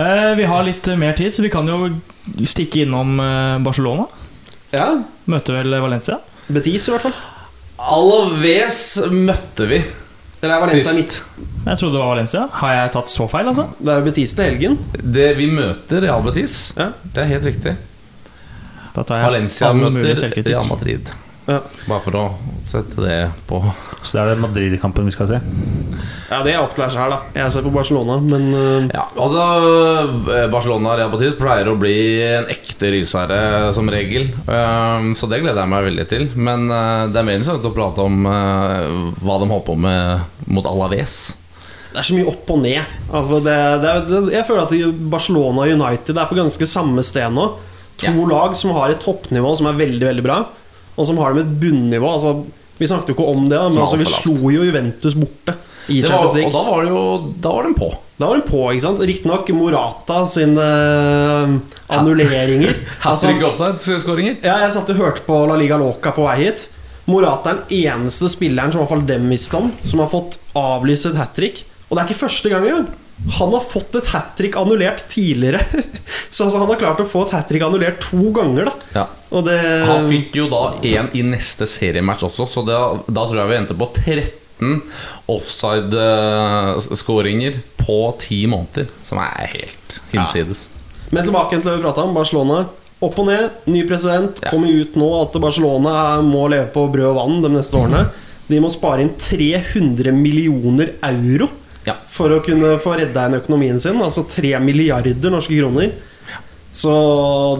Eh, 0.00 0.36
vi 0.38 0.44
har 0.46 0.62
litt 0.62 0.86
mer 0.96 1.16
tid, 1.18 1.32
så 1.34 1.42
vi 1.42 1.48
kan 1.50 1.66
jo 1.66 1.88
stikke 2.46 2.84
innom 2.84 3.18
eh, 3.20 3.56
Barcelona. 3.60 4.04
Ja, 4.70 4.86
Møter 5.26 5.58
vel 5.58 5.74
Valencia. 5.82 6.20
Betis 6.54 6.88
i 6.88 6.94
hvert 6.94 7.06
fall. 7.08 7.16
Alaves 7.80 8.80
møtte 9.10 9.66
vi 9.70 9.78
Eller 10.42 10.54
er 10.54 10.60
Valencia 10.64 10.92
sist. 10.92 10.98
mitt? 11.00 11.46
Jeg 11.66 11.78
trodde 11.80 11.94
det 11.96 12.00
var 12.02 12.10
Valencia. 12.14 12.42
Har 12.60 12.72
jeg 12.76 12.92
tatt 12.96 13.12
så 13.12 13.26
feil, 13.28 13.48
altså? 13.50 13.66
Det 13.78 13.92
er 13.92 14.00
jo 14.00 14.06
Betis 14.10 14.34
til 14.36 14.44
helgen. 14.48 14.78
Det, 15.00 15.26
vi 15.36 15.46
møter 15.52 16.00
Real 16.06 16.22
Betis. 16.24 16.58
Ja. 16.78 16.90
Det 17.04 17.24
er 17.24 17.28
helt 17.34 17.48
riktig. 17.50 17.74
Da 18.94 19.02
tar 19.06 19.20
jeg 19.20 19.28
Valencia 19.30 19.68
all 19.68 19.76
mulig 19.80 19.92
møter 20.00 20.22
selvkritikk. 20.24 20.54
Real 20.54 20.70
Madrid. 20.72 21.12
Ja. 21.50 21.58
Bare 21.88 22.02
for 22.04 22.14
å 22.14 22.24
sette 22.66 23.02
det 23.02 23.16
på 23.48 23.58
Så 24.04 24.14
det 24.14 24.20
er 24.22 24.28
det 24.30 24.42
Madrid-kampen 24.42 25.08
vi 25.08 25.14
skal 25.14 25.26
se. 25.30 25.38
Ja, 26.30 26.38
det 26.46 26.52
er 26.52 26.60
opp 26.62 26.76
til 26.76 26.84
deg 26.84 26.92
sjøl, 26.94 27.10
da. 27.12 27.18
Jeg 27.34 27.52
ser 27.52 27.64
på 27.66 27.72
Barcelona, 27.74 28.18
men 28.22 28.44
uh... 28.54 28.86
Ja, 28.94 29.06
altså 29.18 29.46
eh, 30.30 30.46
Barcelona 30.52 30.94
Real 30.96 31.10
Madrid 31.12 31.34
pleier 31.40 31.68
å 31.72 31.76
bli 31.80 31.96
en 32.24 32.46
ekte 32.52 32.92
rysere 32.94 33.40
som 33.76 33.90
regel. 33.92 34.30
Um, 34.46 35.10
så 35.18 35.28
det 35.30 35.42
gleder 35.42 35.60
jeg 35.64 35.72
meg 35.72 35.88
veldig 35.90 36.06
til. 36.12 36.28
Men 36.38 36.68
uh, 36.70 37.10
det 37.10 37.20
er 37.20 37.26
mer 37.26 37.40
interessant 37.40 37.66
å 37.66 37.74
prate 37.74 38.06
om 38.06 38.22
uh, 38.30 39.10
hva 39.20 39.40
de 39.42 39.50
holder 39.50 39.66
på 39.66 39.76
med 39.82 40.46
mot 40.54 40.70
Alaves. 40.70 41.18
det 41.90 41.98
er 42.00 42.06
så 42.06 42.14
mye 42.16 42.30
opp 42.30 42.54
og 42.54 42.62
ned. 42.62 42.94
Altså, 43.10 43.42
det, 43.44 43.58
det, 43.82 43.96
det, 44.08 44.22
jeg 44.36 44.46
føler 44.48 44.64
at 44.64 45.02
Barcelona 45.12 45.66
og 45.66 45.74
United 45.74 46.22
er 46.22 46.30
på 46.30 46.38
ganske 46.38 46.70
samme 46.70 47.04
sted 47.06 47.34
nå. 47.34 47.50
To 48.00 48.14
Ja. 48.14 48.30
lag 48.30 48.54
som 48.56 48.72
har 48.78 48.94
et 48.94 49.02
toppnivå 49.02 49.50
som 49.58 49.66
er 49.68 49.76
veldig 49.76 50.06
veldig 50.06 50.24
bra, 50.24 50.38
og 51.00 51.08
som 51.08 51.18
har 51.22 51.34
dem 51.34 51.42
et 51.42 51.56
bunnivå. 51.62 52.12
Altså, 52.18 52.34
vi 52.80 52.88
snakket 52.88 53.12
jo 53.12 53.16
ikke 53.16 53.28
om 53.32 53.48
det, 53.48 53.56
da, 53.58 53.66
men 53.72 53.82
altså, 53.84 53.98
vi 54.00 54.08
slo 54.08 54.52
jo 54.52 54.64
Juventus 54.64 55.16
borte 55.18 55.56
i 55.90 56.00
var, 56.00 56.10
Champions 56.12 56.46
og 56.46 56.54
da 56.54 56.62
var 56.68 56.84
det 56.84 56.90
jo 56.92 57.02
Da 57.42 57.52
var 57.56 57.66
de 57.66 57.74
på. 57.76 57.88
Da 58.20 58.28
var 58.28 58.38
den 58.38 58.46
på, 58.46 58.60
ikke 58.70 58.84
sant? 58.84 59.00
Riktignok 59.10 59.48
Morata 59.56 60.18
sine 60.30 60.66
øh, 60.66 61.54
annulleringer. 61.96 62.76
Altså, 63.10 63.30
Hat-trick 63.30 63.46
offside-skåringer. 63.48 64.36
ja, 64.44 64.58
jeg 64.66 64.74
satt 64.76 64.92
og 64.92 65.00
hørte 65.00 65.24
på 65.26 65.40
La 65.48 65.56
Liga 65.60 65.78
Loca 65.80 66.12
på 66.16 66.28
vei 66.28 66.36
hit. 66.44 66.68
Morata 67.10 67.50
er 67.50 67.60
den 67.62 67.78
eneste 67.88 68.28
spilleren 68.30 68.72
som 68.72 68.80
i 68.80 68.84
hvert 68.84 68.92
fall 68.92 69.06
dem 69.08 69.28
visste 69.32 69.56
om, 69.58 69.70
som 69.82 70.02
har 70.04 70.10
fått 70.12 70.36
avlyst 70.58 71.08
et 71.10 71.18
hat 71.18 71.32
trick. 71.36 71.64
Og 71.88 71.96
det 71.96 72.02
er 72.04 72.10
ikke 72.10 72.22
første 72.26 72.52
gang 72.52 72.68
engang. 72.68 72.90
Han 73.28 73.52
har 73.52 73.60
fått 73.60 73.94
et 73.94 74.06
hat 74.14 74.36
trick 74.38 74.56
annullert 74.56 75.08
tidligere. 75.08 75.60
Så 76.30 76.44
altså, 76.44 76.58
han 76.58 76.68
har 76.70 76.76
klart 76.80 77.00
å 77.02 77.04
få 77.08 77.22
et 77.26 77.32
hat 77.36 77.48
trick 77.50 77.62
annullert 77.66 78.00
to 78.04 78.30
ganger, 78.36 78.64
da. 78.70 78.74
Ja. 78.96 79.06
Det 79.44 79.58
Han 79.86 80.08
fikk 80.10 80.36
jo 80.40 80.46
da 80.50 80.62
én 80.82 81.06
i 81.14 81.22
neste 81.22 81.66
seriematch 81.70 82.22
også, 82.26 82.44
så 82.50 82.60
da, 82.66 82.98
da 83.06 83.26
tror 83.28 83.38
jeg 83.38 83.48
vi 83.52 83.58
endte 83.60 83.76
på 83.78 83.86
13 83.94 84.82
offside-skåringer 85.30 87.52
på 87.78 87.98
ti 88.18 88.46
måneder. 88.50 88.86
Som 89.06 89.18
er 89.22 89.46
helt 89.52 90.00
hinsides. 90.10 90.66
Men 91.14 91.24
tilbake 91.26 91.60
til 91.60 91.68
det 91.68 91.76
vi 91.78 91.86
prata 91.86 92.02
om. 92.06 92.14
Barcelona. 92.16 92.56
Opp 93.00 93.18
og 93.22 93.26
ned. 93.30 93.44
Ny 93.70 93.80
president. 93.88 94.34
Ja. 94.42 94.50
Kommer 94.50 94.68
ut 94.68 94.96
nå 94.98 95.08
at 95.22 95.32
Barcelona 95.42 95.92
må 96.24 96.48
leve 96.52 96.68
på 96.74 96.82
brød 96.90 97.08
og 97.12 97.16
vann 97.20 97.42
de 97.46 97.50
neste 97.54 97.74
årene. 97.78 98.02
De 98.50 98.56
må 98.60 98.68
spare 98.72 99.00
inn 99.04 99.14
300 99.14 100.12
millioner 100.16 100.88
euro 101.06 101.48
Ja. 101.86 101.94
for 102.12 102.28
å 102.34 102.42
kunne 102.44 102.74
få 102.82 102.92
redda 103.00 103.26
inn 103.28 103.38
økonomien 103.38 103.80
sin. 103.80 104.00
Altså 104.04 104.26
3 104.28 104.58
milliarder 104.60 105.32
norske 105.32 105.56
kroner. 105.56 105.94
Så 106.72 106.90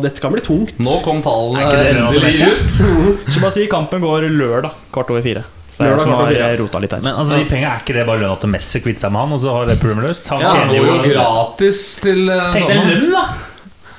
dette 0.03 0.21
kan 0.23 0.33
bli 0.33 0.43
tungt. 0.45 0.77
Nå 0.79 1.01
kom 1.05 1.23
tallene 1.25 1.64
ikke 1.64 1.79
det 1.81 1.95
endelig 1.97 2.35
ut. 2.47 2.77
Så 3.35 3.41
bare 3.43 3.55
si 3.57 3.66
kampen 3.71 4.05
går 4.05 4.29
lørdag 4.31 4.77
kvart 4.95 5.11
over 5.11 5.25
fire. 5.25 5.43
Så 5.71 5.87
jeg 5.87 6.01
som 6.03 6.12
har 6.18 6.33
eh, 6.35 6.57
rota 6.59 6.81
litt 6.83 6.93
her. 6.95 7.03
Men 7.05 7.14
altså, 7.18 7.39
de 7.39 7.47
penga 7.49 7.75
er 7.75 7.83
ikke 7.85 7.95
det 7.97 8.07
bare 8.09 8.21
lønna 8.23 8.37
til 8.43 8.51
Messi 8.53 8.81
kvitte 8.83 9.05
seg 9.05 9.12
med 9.14 9.23
han, 9.23 9.35
og 9.37 9.41
så 9.43 9.53
har 9.55 9.68
det 9.71 9.77
problemet 9.81 10.09
løst? 10.09 10.27
Han 10.35 10.43
Ja, 10.43 10.51
tjener 10.51 10.75
går 10.75 10.89
jo 10.89 10.97
jo 10.99 11.12
gratis 11.14 11.85
til 12.03 12.27
eh, 12.27 12.49
Tenk 12.55 12.68
deg 12.71 12.83
lønn, 12.91 13.14
da! 13.14 13.23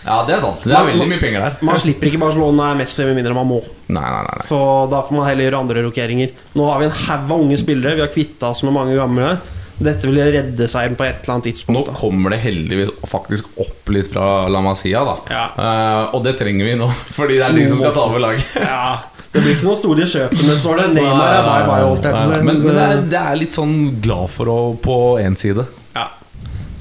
Ja, 0.01 0.15
det 0.25 0.33
er 0.35 0.41
sant. 0.41 0.63
Det 0.65 0.73
er 0.73 0.87
veldig 0.87 1.05
mye 1.11 1.21
penger 1.21 1.43
der. 1.45 1.57
Man 1.65 1.77
slipper 1.77 2.09
ikke 2.09 2.19
Barcelona 2.23 2.71
Messi 2.79 3.05
med 3.05 3.19
mindre 3.19 3.35
man 3.37 3.47
må. 3.51 3.59
Nei, 3.87 4.01
nei, 4.01 4.21
nei, 4.25 4.35
nei. 4.39 4.45
Så 4.47 4.57
da 4.91 5.03
får 5.05 5.17
man 5.19 5.27
heller 5.29 5.45
gjøre 5.47 5.59
andre 5.61 5.83
rokeringer. 5.85 6.31
Nå 6.57 6.69
har 6.71 6.81
vi 6.81 6.87
en 6.89 6.95
haug 7.03 7.27
av 7.35 7.43
unge 7.45 7.59
spillere. 7.61 7.99
Vi 7.99 8.03
har 8.03 8.13
kvitta 8.13 8.49
oss 8.49 8.63
med 8.65 8.73
mange 8.75 8.97
gamle. 8.97 9.35
Dette 9.81 10.07
vil 10.09 10.19
redde 10.35 10.67
seieren 10.69 10.97
på 10.99 11.05
et 11.07 11.21
eller 11.23 11.33
annet 11.35 11.47
Nå 11.47 11.51
tidspunkt. 11.51 11.87
da. 11.89 11.95
kommer 11.97 12.33
det 12.35 12.41
heldigvis 12.43 12.91
faktisk 13.09 13.49
opp 13.61 13.89
litt 13.93 14.11
fra 14.11 14.47
La 14.51 14.61
Masia, 14.61 15.01
da. 15.07 15.15
Ja. 15.31 15.45
Uh, 15.57 16.15
og 16.15 16.25
det 16.27 16.35
trenger 16.39 16.69
vi 16.69 16.75
nå, 16.79 16.87
fordi 17.17 17.39
det 17.41 17.47
er 17.47 17.57
de 17.57 17.67
som 17.71 17.81
skal 17.81 17.97
ta 17.97 18.05
over 18.09 18.23
laget. 18.27 18.55
Ja, 18.61 18.99
Det 19.31 19.41
blir 19.41 19.53
ikke 19.55 19.67
noen 19.69 19.79
store 19.79 20.07
kjøp 20.11 20.33
men 20.41 20.57
står 20.59 20.73
år. 20.73 20.81
det. 20.81 20.95
Neymar 20.99 21.35
er 21.37 21.45
bye 21.47 21.67
bye. 21.67 21.83
holdt 21.87 22.07
etter 22.09 22.25
seg. 22.33 22.47
Men, 22.47 22.63
men 22.65 22.75
det, 22.75 22.87
er, 22.87 23.05
det 23.13 23.21
er 23.21 23.37
litt 23.39 23.55
sånn 23.55 23.77
glad 24.03 24.33
for 24.33 24.51
å 24.51 24.57
på 24.83 24.97
én 25.23 25.37
side. 25.39 25.63
Ja. 25.95 26.09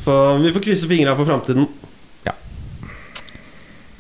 Så 0.01 0.17
vi 0.43 0.51
får 0.57 0.65
krysse 0.65 0.91
fingra 0.91 1.15
for 1.19 1.29
framtiden. 1.29 1.69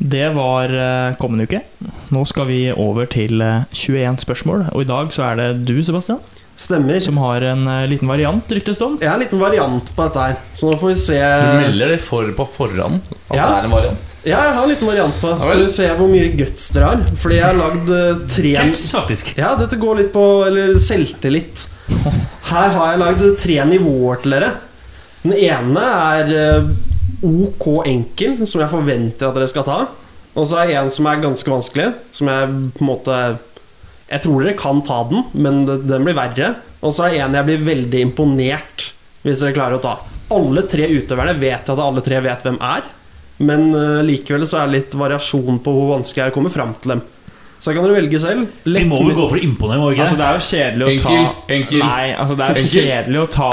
Det 0.00 0.30
var 0.32 0.72
eh, 0.72 1.14
kommende 1.20 1.44
uke. 1.44 1.60
Nå 2.08 2.22
skal 2.24 2.46
vi 2.48 2.60
over 2.72 3.04
til 3.12 3.42
eh, 3.44 3.66
21 3.76 4.22
spørsmål, 4.22 4.62
og 4.72 4.80
i 4.80 4.88
dag 4.88 5.10
så 5.12 5.26
er 5.28 5.36
det 5.36 5.48
du, 5.68 5.74
Sebastian, 5.84 6.22
Stemmer. 6.60 6.98
som 7.00 7.16
har 7.22 7.40
en 7.54 7.62
uh, 7.66 7.86
liten 7.88 8.08
variant, 8.10 8.44
ryktes 8.52 8.76
det 8.78 8.84
om. 8.84 8.98
Ja, 9.00 9.14
en 9.14 9.22
liten 9.22 9.40
variant 9.40 9.86
på 9.96 10.04
dette 10.04 10.24
her, 10.26 10.34
så 10.52 10.68
nå 10.68 10.76
får 10.82 10.90
vi 10.92 10.96
se 11.00 11.16
Du 11.20 11.46
melder 11.64 11.94
det 11.94 12.00
for 12.04 12.28
på 12.36 12.44
forhånd 12.52 13.00
at 13.30 13.36
Ja. 13.38 13.46
det 13.48 13.56
er 13.62 13.68
en 13.70 13.74
variant. 13.78 14.12
Ja, 14.28 14.42
jeg 14.44 14.54
har 14.58 14.62
en 14.66 14.72
liten 14.74 14.90
variant 14.90 15.16
på, 15.22 15.30
Ja 15.32 15.38
så 15.40 15.48
vel. 15.48 15.56
får 15.56 15.64
vi 15.64 15.72
se 15.78 15.88
hvor 15.96 16.10
mye 16.12 16.28
guts 16.36 16.66
dere 16.76 16.90
har. 16.90 17.04
Fordi 17.22 17.38
jeg 17.38 17.46
har 17.48 17.56
lagd 17.56 17.88
uh, 17.88 18.26
tre 18.36 18.52
Guts, 18.60 18.84
faktisk. 18.92 19.32
Ja, 19.40 19.54
dette 19.56 19.78
går 19.80 20.02
litt 20.02 20.12
på 20.12 20.26
Eller 20.50 20.74
selvtillit. 20.84 21.64
Her 22.50 22.68
har 22.76 22.92
jeg 22.92 23.00
lagd 23.06 23.24
tre 23.40 23.56
nivåer 23.72 24.20
til 24.22 24.36
dere. 24.36 24.52
Den 25.24 25.32
ene 25.36 25.80
er 25.80 26.30
eh, 26.36 26.68
ok 27.26 27.66
enkel, 27.86 28.38
som 28.48 28.62
jeg 28.62 28.70
forventer 28.72 29.28
at 29.28 29.36
dere 29.36 29.48
skal 29.50 29.66
ta. 29.66 29.78
Og 30.38 30.46
så 30.48 30.60
er 30.62 30.70
det 30.70 30.76
en 30.80 30.90
som 30.94 31.08
er 31.10 31.20
ganske 31.24 31.50
vanskelig, 31.50 31.88
som 32.14 32.30
jeg 32.30 32.52
på 32.76 32.84
en 32.84 32.88
måte 32.88 33.16
Jeg 34.10 34.24
tror 34.24 34.42
dere 34.42 34.58
kan 34.58 34.80
ta 34.86 35.02
den, 35.10 35.26
men 35.38 35.62
den 35.68 36.06
blir 36.06 36.16
verre. 36.18 36.54
Og 36.80 36.94
så 36.96 37.06
er 37.06 37.14
det 37.14 37.20
en 37.26 37.36
jeg 37.38 37.48
blir 37.48 37.68
veldig 37.68 38.00
imponert 38.08 38.88
hvis 39.22 39.42
dere 39.42 39.54
klarer 39.54 39.78
å 39.78 39.84
ta. 39.84 39.94
Alle 40.34 40.64
tre 40.70 40.88
utøverne 40.88 41.36
vet 41.38 41.68
at 41.68 41.82
alle 41.82 42.02
tre 42.04 42.20
vet 42.24 42.44
hvem 42.46 42.56
er, 42.64 42.86
men 43.44 43.70
eh, 43.76 44.02
likevel 44.06 44.46
så 44.48 44.60
er 44.60 44.68
det 44.68 44.78
litt 44.78 44.96
variasjon 44.96 45.60
på 45.64 45.74
hvor 45.74 45.94
vanskelig 45.96 46.22
det 46.22 46.26
er 46.28 46.32
å 46.32 46.36
komme 46.36 46.52
fram 46.52 46.72
til 46.80 46.94
dem. 46.94 47.02
Så 47.60 47.74
kan 47.76 47.84
dere 47.84 47.92
velge 47.98 48.18
selv. 48.22 48.46
Vi 48.64 48.70
Lett 48.72 48.86
må 48.88 48.96
vel 49.04 49.12
gå 49.18 49.24
for 49.28 49.36
å 49.36 49.42
imponere, 49.44 49.78
må 49.82 49.90
ikke 49.92 50.06
Altså, 50.06 50.16
det? 50.16 50.24
det 50.24 50.28
er 50.30 50.36
jo 50.38 50.44
kjedelig 50.46 50.84
å 50.86 50.90
Enkel, 50.90 51.24
ta 51.26 51.54
enkel. 51.56 51.82
Nei, 51.84 52.06
altså 52.16 52.36
det 52.38 52.44
er 52.46 52.54
jo 52.54 52.60
Enkel. 52.62 52.86
kjedelig 52.86 53.20
å 53.20 53.26
ta 53.34 53.48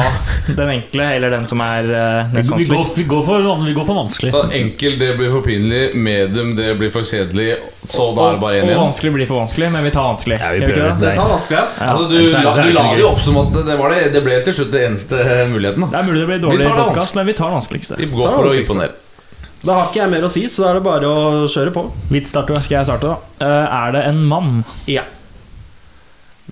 den 0.61 0.69
enkle 0.77 1.07
eller 1.17 1.33
den 1.35 1.47
som 1.51 1.63
er 1.65 1.89
uh, 1.91 1.97
Vi 2.31 2.39
går, 2.39 2.51
vanskeligst. 2.53 2.97
vi, 2.97 3.03
vi 3.67 3.73
går 3.75 3.85
for 3.89 3.97
vanskelig. 3.99 4.31
Så 4.31 4.43
enkel, 4.61 4.95
det 5.01 5.09
blir 5.19 5.33
for 5.33 5.41
pinlig. 5.43 5.81
Medium, 6.07 6.53
det 6.55 6.69
blir 6.79 6.93
for 6.93 7.03
kjedelig. 7.03 7.49
Så 7.83 8.05
da 8.15 8.29
er 8.29 8.37
det 8.37 8.41
bare 8.45 8.61
én 8.61 8.63
Og 8.63 8.69
igjen. 8.71 8.79
vanskelig 8.85 9.11
blir 9.17 9.27
for 9.27 9.41
vanskelig, 9.41 9.71
men 9.75 9.83
vi 9.83 9.91
tar 9.97 10.07
vanskelig. 10.07 10.37
Ja, 10.39 10.51
vi 10.55 10.61
prøver. 10.71 10.95
det? 11.03 11.15
tar 11.19 11.27
vanskelig. 11.33 11.57
ja. 11.59 11.89
Altså, 11.91 12.05
du, 12.07 12.15
la, 12.15 12.53
du 12.55 12.61
det 12.63 12.77
la 12.79 12.85
det 12.93 13.01
jo 13.03 13.09
opp 13.11 13.19
som 13.27 13.41
at 13.43 13.51
det, 13.67 13.75
var 13.83 13.91
det, 13.91 13.99
det 14.15 14.23
ble 14.23 14.39
til 14.47 14.53
slutt 14.61 14.71
den 14.71 14.87
eneste 14.93 15.19
muligheten. 15.51 15.83
Det 15.83 15.91
Da. 15.91 15.99
er 15.99 16.07
mulig 16.07 16.23
det 16.23 16.29
blir 16.31 16.41
dårlig 16.47 16.63
tar 16.63 16.79
podkast, 16.85 17.15
men 17.19 17.27
vi 17.27 17.35
tar 17.35 17.51
det 17.51 17.59
vanskeligste. 17.59 17.99
Vi 17.99 18.07
går 18.15 18.31
for 18.37 18.47
å 18.53 18.55
imponere. 18.55 18.95
Da 19.67 19.75
har 19.75 19.89
ikke 19.89 19.99
jeg 19.99 20.11
mer 20.13 20.23
å 20.23 20.29
si, 20.31 20.45
så 20.51 20.63
da 20.63 20.69
er 20.71 20.77
det 20.79 20.83
bare 20.85 21.07
å 21.11 21.47
kjøre 21.51 21.73
på. 21.75 21.81
Hvit 22.11 22.29
starter. 22.31 22.59
Skal 22.63 22.77
jeg 22.79 22.87
starte, 22.87 23.09
da? 23.11 23.43
Eh, 23.43 23.79
er 23.81 23.95
det 23.97 24.03
en 24.07 24.21
mann? 24.29 24.61
Ja. 24.87 25.03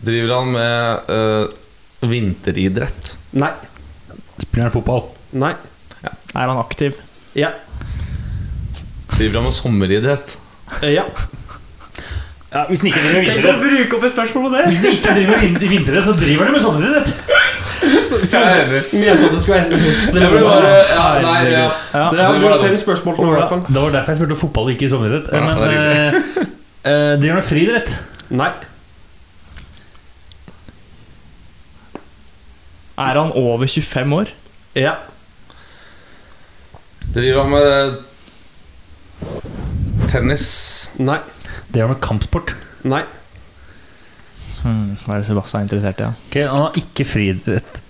Driver 0.06 0.34
han 0.42 0.50
med 0.52 1.14
øh, 1.16 1.54
vinteridrett? 2.12 3.14
Nei. 3.40 3.54
Spiller 4.42 4.68
han 4.68 4.76
fotball? 4.76 5.06
Nei. 5.40 5.54
Er 6.36 6.52
han 6.52 6.60
aktiv? 6.60 6.98
Ja. 7.40 7.54
Driver 9.16 9.40
han 9.40 9.48
med 9.48 9.56
sommeridrett? 9.62 10.36
Eh, 10.82 10.92
Ja. 10.98 11.08
Ja, 12.56 12.62
Hvis 12.70 12.80
han 12.80 12.88
ikke 12.88 13.02
driver 13.04 13.18
med 13.20 13.26
Tenk 13.28 13.46
å 13.50 13.54
bruke 13.60 13.96
opp 13.98 14.04
et 14.08 14.14
spørsmål 14.14 14.44
på 14.46 14.50
det! 14.54 14.62
Hvis 14.70 14.84
han 14.86 14.94
ikke 14.96 15.16
driver 15.18 15.42
med 15.42 15.64
vinteridrett, 15.72 16.06
så 16.08 16.14
driver 16.16 16.48
han 16.48 16.54
med 16.56 16.64
sommerrett. 16.64 17.10
Så, 18.06 18.20
trodde, 18.30 18.84
mente 18.94 19.26
at 19.28 19.34
det 19.34 19.42
skulle 19.44 19.60
ende 19.66 19.80
hos 19.82 20.04
dere. 20.14 20.30
Bare, 20.44 20.72
ja, 20.92 21.08
nei, 21.24 21.40
ja. 21.52 21.64
Ja. 21.94 22.06
Dere 22.12 22.24
har 22.28 22.34
var 22.34 22.46
bare 22.50 22.60
fem 22.68 22.78
spørsmål 22.82 23.18
nå, 23.20 23.26
i 23.28 23.36
hvert 23.36 23.52
fall. 23.54 23.64
Det 23.68 23.82
var 23.82 23.96
derfor 23.98 24.12
jeg 24.14 24.20
spurte 24.22 24.38
fotball, 24.44 24.72
ikke 24.76 24.90
sommerrett. 24.94 25.28
Ja, 25.32 25.42
Men 25.42 25.58
det 25.62 25.74
gjør 25.74 25.90
eh, 25.90 26.14
eh, 26.92 27.12
driver 27.20 27.34
han 27.36 27.42
med 27.42 27.50
friidrett? 27.50 27.96
Nei. 28.36 28.52
Er 32.98 33.20
han 33.20 33.32
over 33.36 33.68
25 33.68 34.14
år? 34.22 34.32
Ja. 34.76 34.94
Driver 37.16 37.42
han 37.44 37.52
med 37.52 37.98
tennis? 40.12 40.48
Nei. 41.00 41.20
Driver 41.72 41.88
han 41.88 41.96
med 41.96 42.02
kampsport? 42.04 42.56
Nei. 42.88 43.04
Hmm, 44.66 44.96
hva 45.06 45.16
er 45.16 45.22
det 45.22 45.30
Sebastian 45.30 45.62
er 45.62 45.68
interessert 45.68 46.00
i? 46.02 46.06
Ja? 46.08 46.14
Okay, 46.30 46.46
Han 46.50 46.64
har 46.66 46.80
ikke 46.82 47.06
friidrett. 47.06 47.82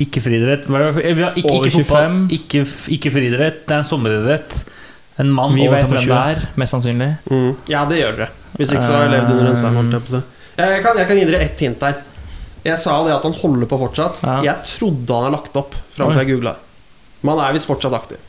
Ikke 0.00 0.20
friidrett. 0.24 0.68
Hva? 0.68 0.82
Vi 0.96 1.14
har 1.24 1.36
ikke, 1.36 1.54
Over 1.54 1.68
ikke 1.68 1.80
fotball, 1.80 2.20
25. 2.28 2.36
ikke, 2.36 2.64
ikke 2.96 3.12
friidrett. 3.14 3.62
Det 3.66 3.76
er 3.76 3.82
en 3.82 3.88
sommeridrett. 3.88 4.60
En 5.20 5.32
mann 5.36 5.56
Vi 5.56 5.66
over 5.68 5.82
25. 5.84 6.06
det 6.08 6.20
er, 6.20 6.44
mest 6.60 6.76
sannsynlig. 6.76 7.10
Mm. 7.28 7.50
Ja, 7.68 7.84
det 7.88 7.98
gjør 8.00 8.20
dere. 8.20 8.30
Hvis 8.56 8.72
ikke 8.72 8.84
så 8.86 8.94
har 8.96 9.06
jeg 9.06 9.12
levd 9.16 9.32
under 9.34 9.50
en 9.50 9.58
stein. 9.60 10.22
Jeg, 10.60 10.80
kan, 10.84 10.98
jeg 11.00 11.08
kan 11.08 11.20
gi 11.20 11.26
dere 11.28 11.42
ett 11.44 11.60
hint 11.64 11.84
her. 11.84 12.00
Jeg 12.64 12.76
sa 12.80 12.98
det 13.06 13.12
at 13.16 13.24
han 13.24 13.36
holder 13.40 13.68
på 13.68 13.78
fortsatt. 13.80 14.20
Ja. 14.24 14.38
Jeg 14.44 14.68
trodde 14.74 15.16
han 15.16 15.28
har 15.28 15.36
lagt 15.38 15.56
opp 15.56 15.76
fram 15.96 16.12
til 16.12 16.22
jeg 16.22 16.32
googla. 16.34 16.54
Men 17.20 17.36
han 17.36 17.46
er 17.46 17.56
visst 17.56 17.68
fortsatt 17.68 17.96
aktiv. 17.96 18.20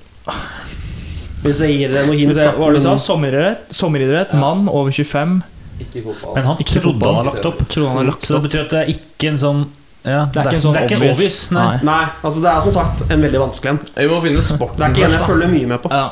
Hvis 1.41 1.59
jeg 1.63 1.79
gir 1.79 1.91
dere 1.95 2.05
noe 2.07 2.19
hint, 2.19 2.35
da. 2.37 2.51
hva 2.53 2.67
var 2.67 2.75
det 2.75 2.83
du 2.83 2.85
sa? 2.85 2.95
Sommeridrett, 3.01 3.71
Sommeridrett, 3.73 3.77
sommeridrett 3.81 4.35
mann 4.37 4.67
over 4.69 4.93
25. 4.93 5.39
Men 6.36 6.43
han 6.49 6.57
Ikke 6.63 6.79
trodde 6.79 6.84
han 6.84 6.93
fotball. 6.93 7.15
har 7.15 7.23
lagt 7.32 7.45
opp. 7.45 7.61
Trodde 7.69 7.88
han 7.89 7.97
har 7.97 8.09
lagt 8.11 8.25
Så 8.27 8.34
det 8.38 8.43
betyr 8.49 8.61
at 8.65 8.69
det 8.75 8.79
er 8.84 8.91
ikke 8.95 9.32
en 9.32 9.39
sånn 9.41 9.61
ja, 10.01 10.25
Det 10.25 10.38
er 10.41 10.47
ikke 10.49 10.57
en 10.57 10.63
sånn 10.65 10.73
det 10.73 10.82
er 10.82 10.86
ikke 10.88 10.95
en 10.95 11.01
obvious. 11.01 11.17
obvious. 11.17 11.39
Nei. 11.51 11.63
Nei. 11.63 11.79
Nei, 11.91 12.05
altså 12.23 12.39
det 12.41 12.49
er 12.51 12.61
som 12.65 12.73
sagt 12.77 13.03
en 13.11 13.21
veldig 13.27 13.41
vanskelig 13.43 13.69
en. 13.75 13.79
Vi 13.97 14.07
må 14.09 14.21
finne 14.23 14.41
sporten 14.45 14.77
Det 14.77 14.86
er 14.88 14.95
ikke 14.95 15.05
en 15.09 15.17
jeg 15.19 15.27
følger 15.29 15.51
mye 15.55 15.67
med 15.73 15.82
på. 15.84 15.91
Ja. 15.93 16.07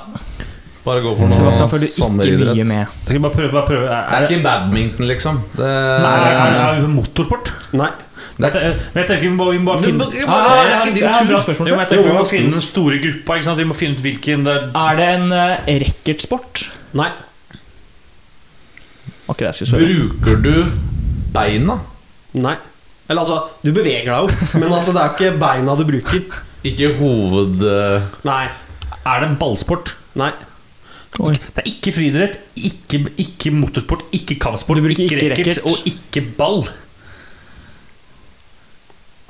Bare 0.85 1.01
gå 1.03 1.11
for 1.17 1.29
Sebastian 1.29 1.65
noe 1.67 1.71
følger 1.73 1.89
ikke 1.89 2.01
sommeridrett. 2.05 2.55
mye 2.55 2.67
med. 2.69 2.93
Skal 3.05 3.19
bare 3.25 3.33
prøve, 3.35 3.51
bare 3.51 3.65
prøve. 3.67 3.81
Det 3.83 3.95
Er, 3.95 4.13
er 4.13 4.21
det, 4.21 4.29
ikke 4.31 4.43
badminton, 4.45 5.07
liksom. 5.09 5.41
Det, 5.57 5.71
nei, 6.05 6.13
det 6.23 6.37
kan 6.37 6.53
være 6.59 6.87
motorsport. 6.93 7.51
Nei. 7.73 7.89
Men 8.39 8.53
jeg, 8.55 8.75
tenker 8.95 9.19
vi 9.19 9.29
må, 9.35 9.49
vi 9.51 9.57
må 9.59 9.73
bare 9.73 9.83
finne 9.83 10.05
det 10.13 10.21
er 10.23 10.69
ja, 10.69 10.77
ikke 10.85 10.93
din 10.95 11.03
tur. 11.11 11.25
bra 11.33 11.41
spørsmål. 11.43 11.67
Jo, 11.67 11.75
men 11.75 11.81
jeg 11.83 11.89
tenker 11.89 12.07
vi 12.07 12.13
må 12.15 12.23
finne 12.29 12.51
den 12.55 12.61
store 12.63 12.99
gruppa. 13.03 13.35
Ikke 13.35 13.47
sant? 13.49 13.57
Vi 13.59 13.65
må 13.67 13.75
finne 13.75 13.97
ut 13.97 14.03
hvilken 14.05 14.45
det 14.47 14.53
er. 14.55 14.69
Er 14.79 14.95
det 15.01 15.07
en 15.17 15.33
uh, 15.33 15.81
racketsport? 15.83 16.61
Nei. 16.95 17.09
Var 17.09 17.17
ikke 17.17 17.17
det 17.19 17.57
jeg 17.57 17.57
skulle 17.59 19.09
spørre. 19.09 19.18
Bruker 19.79 20.41
du 20.43 20.53
beina? 21.33 21.79
Nei. 22.39 22.55
Eller 23.09 23.23
altså, 23.23 23.39
du 23.63 23.71
beveger 23.73 24.05
deg 24.09 24.27
jo, 24.27 24.49
men 24.61 24.69
altså 24.75 24.93
det 24.93 25.01
er 25.01 25.15
ikke 25.15 25.31
beina 25.41 25.75
du 25.79 25.85
bruker. 25.87 26.41
Ikke 26.69 26.91
hoved... 26.99 27.63
eh, 27.65 28.03
Nei. 28.27 28.43
Er 29.07 29.23
det 29.23 29.29
en 29.31 29.37
ballsport? 29.41 29.93
Nei. 30.19 30.31
Det 31.19 31.63
er 31.63 31.69
ikke 31.71 31.91
friidrett, 31.95 32.35
ikke, 32.55 32.99
ikke 33.19 33.51
motorsport, 33.55 34.03
ikke 34.15 34.37
kampsport, 34.39 34.77
ikke, 34.93 35.07
ikke 35.09 35.31
racket 35.33 35.61
og 35.67 35.87
ikke 35.89 36.21
ball. 36.37 36.61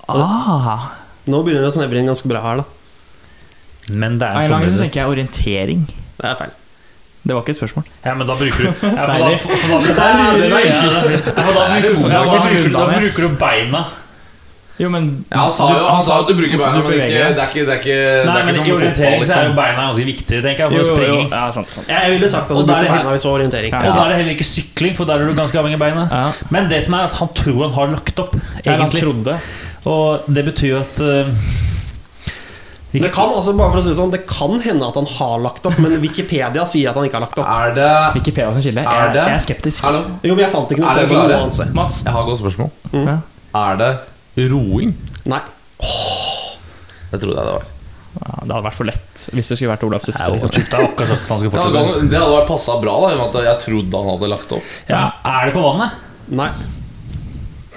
Ah. 0.09 0.89
Nå 1.29 1.41
begynner 1.45 1.65
det 1.65 1.71
å 1.71 1.75
snevre 1.75 2.01
inn 2.01 2.09
ganske 2.09 2.29
bra 2.29 2.41
her, 2.43 2.61
da. 2.63 2.67
Men 3.89 4.17
det 4.21 4.27
er 4.27 4.49
en 4.49 4.65
sånn 4.69 4.83
tenker 4.83 5.03
jeg 5.03 5.13
orientering. 5.15 5.85
Det 6.19 6.27
er 6.29 6.37
feil. 6.39 6.55
Det 7.23 7.35
var 7.35 7.41
ikke 7.43 7.51
et 7.51 7.57
spørsmål. 7.59 7.87
Ja, 8.05 8.13
men 8.15 8.27
da 8.27 8.35
bruker 8.39 8.63
du 8.63 8.69
ja, 8.87 9.05
da, 9.05 9.13
er 9.13 9.27
er 9.27 9.41
bruker, 13.03 13.27
du 13.27 13.35
beina. 13.39 13.83
Jo, 14.79 14.87
men 14.89 15.25
Ja, 15.27 15.41
han 15.43 15.51
sa 15.51 15.65
jo 15.75 15.87
han 15.91 16.03
sa 16.07 16.21
at 16.21 16.29
du 16.29 16.37
bruker 16.37 16.55
beina, 16.55 16.79
du 16.79 16.87
men 16.87 17.01
ikke, 17.01 17.23
det 17.35 17.43
er 17.43 17.49
ikke, 17.51 17.65
det 17.67 17.73
er 17.73 17.81
ikke, 17.81 17.97
Nei, 18.29 18.35
det 18.35 18.39
er 18.39 18.47
ikke 18.47 18.51
i 18.51 18.55
som 18.55 18.77
orientering 18.77 19.25
så 19.25 19.33
er 19.35 19.41
jo 19.43 19.49
liksom. 19.49 19.57
beina 19.59 19.87
ganske 19.89 20.05
viktig, 20.07 20.37
tenker 20.45 20.63
jeg. 20.63 20.87
For 20.87 21.03
jo, 21.03 21.09
jo. 21.09 21.21
Ja, 21.33 21.41
sant, 21.51 21.73
sant. 21.75 21.89
Jeg 21.91 22.13
ville 22.13 22.29
sagt 22.31 22.47
at 22.47 22.55
du 22.55 22.63
brukte 22.63 22.87
beina 22.87 23.11
hvis 23.11 23.25
det 23.27 23.31
orientering. 23.33 23.75
Ja. 23.75 23.81
Og 23.83 23.97
da 23.97 24.05
er 24.05 24.13
det 24.13 24.19
heller 24.21 24.37
ikke 24.37 24.47
sykling, 24.47 24.95
for 24.95 25.09
der 25.09 25.19
er 25.19 25.27
du 25.27 25.35
ganske 25.41 25.59
avhengig 25.59 25.81
av 25.81 25.83
beina. 25.83 26.05
Ja. 26.07 26.51
Men 26.55 26.71
det 26.71 26.79
som 26.87 26.95
er 26.95 27.09
at 27.09 27.17
han 27.19 27.33
tror 27.41 27.65
han 27.65 27.75
har 27.75 27.91
lagt 27.97 28.23
opp, 28.23 28.37
Ja, 28.63 28.77
han 28.79 28.95
trodde. 28.95 29.35
Og 29.89 30.31
det 30.31 30.45
betyr 30.47 30.71
jo 30.71 30.79
at 30.79 31.03
uh, 31.03 31.67
Det 32.91 33.11
kan 33.13 33.29
altså, 33.29 33.53
bare 33.53 33.69
for 33.69 33.79
å 33.79 33.83
si 33.85 33.91
det 33.91 33.97
sånn 33.99 34.09
Det 34.09 34.23
kan 34.25 34.55
hende 34.63 34.87
at 34.87 34.95
han 34.97 35.05
har 35.05 35.41
lagt 35.43 35.65
opp, 35.69 35.75
men 35.77 35.93
Wikipedia 36.01 36.63
sier 36.65 36.89
at 36.89 36.97
han 36.97 37.05
ikke 37.05 37.19
har 37.19 37.25
lagt 37.27 37.37
opp. 37.37 37.45
Er 37.45 37.75
det 37.77 37.89
Wikipedia 38.15 38.51
som 38.55 38.63
kilde. 38.65 38.81
Er 38.81 39.13
det- 39.13 39.25
jeg 39.27 39.35
er 39.35 39.43
skeptisk. 39.45 39.83
Hallo? 39.85 40.01
Jo, 40.23 40.33
men 40.35 40.45
jeg 40.45 40.51
fant 40.51 40.71
ikke 40.73 40.81
noe 40.81 40.89
Er 40.89 41.05
på 41.05 41.13
dere 41.13 41.39
noe 41.39 41.49
klare? 41.51 41.73
Mats? 41.73 42.03
Jeg 42.03 42.13
har 42.13 42.21
et 42.23 42.29
godt 42.31 42.41
spørsmål. 42.41 42.71
Ja. 42.93 43.17
Er 43.55 43.77
det 43.77 43.91
roing? 44.49 44.95
Nei. 45.25 45.41
Det 47.11 47.19
trodde 47.21 47.37
jeg 47.37 47.45
det 47.45 47.53
var. 47.57 47.67
Ja, 48.19 48.31
det 48.41 48.51
hadde 48.55 48.65
vært 48.65 48.73
for 48.79 48.89
lett 48.89 49.29
hvis 49.37 49.47
det 49.51 49.57
skulle 49.59 49.69
vært 49.75 49.83
Olaf 49.85 50.01
Tufte. 50.07 50.25
Liksom. 50.33 50.49
Det 50.49 50.65
det 52.09 52.17
hadde 52.17 52.33
vært 52.33 52.47
passa 52.49 52.79
bra, 52.81 52.95
da, 53.05 53.11
i 53.13 53.13
og 53.13 53.19
med 53.21 53.35
at 53.35 53.45
jeg 53.45 53.59
trodde 53.67 54.01
han 54.01 54.09
hadde 54.15 54.29
lagt 54.33 54.51
opp. 54.57 54.73
Ja, 54.89 55.03
er 55.23 55.45
det 55.45 55.53
på 55.53 55.61
vannet? 55.61 55.91
Nei. 56.29 56.49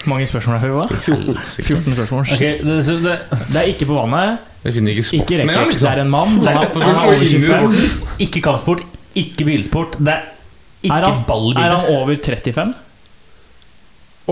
Hvor 0.02 0.08
mange 0.16 0.26
spørsmål 0.26 0.56
er 0.56 0.88
det? 0.88 1.02
14. 1.04 1.36
14 1.68 1.94
spørsmål. 1.94 2.24
Okay, 2.32 2.56
det, 2.64 2.78
det, 3.04 3.18
Det 3.52 3.60
er 3.60 3.68
ikke 3.70 3.86
på 3.92 3.98
vannet, 4.00 4.48
Vi 4.62 4.72
finner 4.76 4.94
ikke 4.94 5.02
ikke 5.02 5.08
sporten 5.10 5.40
engang, 5.42 5.56
racket. 5.56 5.72
Det 5.72 5.74
liksom. 5.74 5.92
er 5.92 6.00
en 6.02 6.10
mann. 6.12 6.28
Han 6.28 6.48
er, 6.48 6.68
han 6.70 6.94
er 6.94 7.06
over 7.08 7.24
25. 7.26 8.20
ikke 8.26 8.42
kampsport, 8.44 8.84
ikke 9.18 9.46
bilsport. 9.48 9.98
Det 9.98 10.14
er 10.14 10.28
ikke 10.82 10.98
Er 10.98 11.08
han, 11.08 11.24
ball 11.26 11.50
er 11.56 11.74
han 11.74 11.90
over 11.96 12.14
35? 12.16 12.74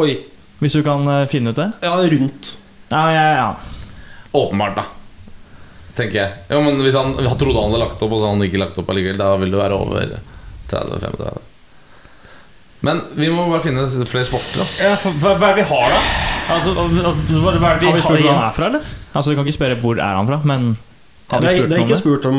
Oi. 0.00 0.14
Hvis 0.60 0.76
du 0.76 0.82
kan 0.86 1.06
eh, 1.08 1.26
finne 1.30 1.50
ut 1.50 1.58
det? 1.58 1.68
Ja, 1.82 1.96
rundt. 2.14 2.54
Ja, 2.90 3.04
ja, 3.14 3.26
ja. 3.40 3.50
Åpenbart, 4.36 4.76
da. 4.78 4.84
Tenker 5.96 6.20
jeg. 6.20 6.40
Ja, 6.50 6.60
men 6.62 6.78
Hvis 6.84 6.94
han, 6.94 7.16
han 7.18 7.38
trodde 7.38 7.58
han 7.58 7.72
hadde 7.72 7.82
lagt 7.82 8.02
opp, 8.02 8.12
og 8.12 8.20
så 8.20 8.28
hadde 8.28 8.36
han 8.36 8.46
ikke 8.46 8.60
lagt 8.62 8.78
opp 8.78 8.90
allikevel, 8.92 9.18
da 9.18 9.30
vil 9.40 9.54
det 9.54 9.60
være 9.60 9.78
over 9.78 10.18
30-35. 10.70 11.40
Men 12.82 13.00
vi 13.12 13.28
må 13.28 13.44
bare 13.50 13.60
finne 13.64 13.82
flere 14.08 14.24
sporter. 14.24 14.60
da 14.60 14.88
Ja, 14.88 14.94
hva, 15.20 15.34
hva 15.36 15.50
er 15.50 15.56
det 15.56 15.64
vi 15.64 15.66
har, 15.68 15.90
da? 15.92 15.98
Altså, 16.54 16.72
hva, 16.74 16.84
er 16.88 16.94
det 17.54 17.80
vi 17.82 17.90
Har 17.90 17.96
vi 17.98 18.04
spurt 18.04 18.22
hvor 18.22 18.32
han 18.32 18.44
er 18.46 18.54
fra, 18.56 18.70
eller? 18.70 18.86
Altså, 19.14 19.30
Du 19.30 19.36
kan 19.36 19.44
ikke 19.46 19.58
spørre 19.58 19.76
hvor 19.82 19.98
er 20.00 20.14
han 20.16 20.30
fra, 20.30 20.38
men 20.48 20.70
Har 21.30 21.40
vi 21.44 21.50
spurt 21.52 21.68
dere 21.70 21.78
har 21.82 21.86
ikke 21.86 21.98
spurt 22.00 22.24
om 22.30 22.38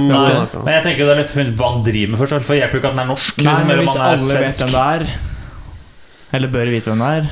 fra. 0.51 0.63
Men 0.65 0.73
jeg 0.73 0.83
tenker 0.87 1.05
det 1.05 1.13
er 1.13 1.21
lett 1.21 1.31
å 1.31 1.37
finne 1.37 1.53
ut 1.53 1.59
hva 1.61 1.69
han 1.75 1.83
driver 1.85 2.09
med 2.15 2.19
først. 2.23 2.47
For 2.47 2.57
hjelper 2.57 2.73
jo 2.75 2.81
ikke 2.81 2.89
at 2.91 2.97
den 2.97 3.03
er 3.05 3.11
norsk. 3.11 3.37
Nei, 3.37 3.45
liksom, 3.45 3.67
men 3.69 3.77
hvis 3.83 3.95
er 3.95 4.01
alle 4.07 4.17
vet 4.17 4.31
svensk. 4.31 4.63
hvem 4.65 4.73
det 4.75 4.83
er 4.95 6.35
Eller 6.37 6.47
bør 6.57 6.71
vite 6.73 6.89
hvem 6.91 7.03
det 7.05 7.11
er 7.21 7.29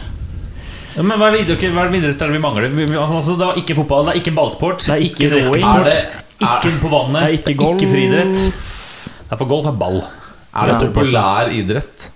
Ja, 0.96 1.04
men 1.04 1.20
hva 1.20 1.28
er 1.28 1.32
det 1.38 1.42
idrett- 1.48 1.74
hva 1.74 1.84
er 1.86 1.90
det 1.90 2.00
idrett 2.04 2.22
er 2.22 2.28
det 2.28 2.36
vi 2.38 2.44
mangler? 2.46 2.70
Vi, 2.70 2.86
vi, 2.86 2.98
altså, 2.98 3.36
det 3.40 3.48
er 3.50 3.60
ikke 3.64 3.76
fotball, 3.82 4.06
det 4.06 4.14
er 4.16 4.20
ikke 4.22 4.36
ballsport. 4.36 4.80
Det 4.86 4.94
er 4.96 5.04
ikke 5.06 5.26
ikke 5.28 5.44
roing. 5.50 5.66
Er 5.66 5.84
det, 5.90 5.98
Ikke 6.40 6.72
på 6.80 6.90
vannet. 6.94 7.22
Det 7.22 7.28
er 7.30 7.38
ikke 7.42 7.58
golf. 7.60 7.82
Ikke 7.82 7.92
friidrett. 7.92 8.38
Det 9.30 9.34
er 9.34 9.38
for 9.42 9.46
golf 9.50 9.66
er 9.66 9.78
ball. 9.82 10.00
er 10.54 10.78
det 10.80 10.94
populær 10.94 11.52
idrett? 11.54 12.10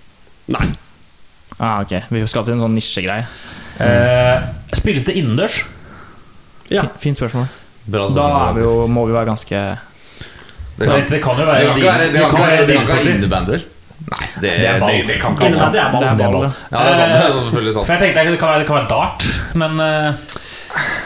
Ah, 1.60 1.80
ok, 1.84 1.92
vi 2.10 2.26
skal 2.26 2.44
til 2.44 2.56
en 2.56 2.64
sånn 2.66 2.74
nisjegreie 2.74 3.26
Eh, 3.74 4.38
spilles 4.70 5.02
det 5.02 5.16
innendørs? 5.18 5.64
Ja. 6.70 6.84
Fin- 6.84 6.90
Fint 6.98 7.18
spørsmål 7.18 7.48
Bra 7.90 8.04
Da 8.14 8.26
er 8.48 8.52
vi 8.54 8.62
jo, 8.62 8.86
må 8.86 9.02
vi 9.08 9.12
være 9.16 9.26
ganske 9.32 9.58
Det 10.78 10.78
Det, 10.78 10.86
kan, 10.86 11.06
det 11.10 11.22
kan 11.22 11.38
jo 11.38 11.46
være 11.46 11.58
det 11.58 11.66
kan 11.66 11.76
ikke 11.76 12.38
være, 12.38 12.66
det 12.66 12.88
være 12.88 13.14
innebandy. 13.16 13.58
Nei, 14.04 14.26
det, 14.34 14.40
Det 14.42 14.66
er 14.68 14.80
ball. 14.80 14.90
det, 14.90 15.06
det 15.08 15.20
kan 15.20 15.32
ikke 15.32 15.44
være 15.44 15.80
er 15.80 15.92
ball. 15.92 16.02
Det 16.02 16.24
er 16.24 16.32
ball, 16.32 16.42
ja. 16.44 16.50
Det 16.70 16.92
er 16.92 16.96
sant. 16.98 17.12
Det 17.12 17.20
er 17.24 17.44
selvfølgelig 17.44 17.74
For 17.74 17.92
jeg 17.92 18.00
tenkte 18.02 18.30
det 18.30 18.38
kan 18.40 18.48
være, 18.48 18.58
det 18.58 18.66
kan 18.66 18.76
være 18.76 18.88
dart, 18.90 19.26
men 19.54 19.78
uh, 19.80 20.14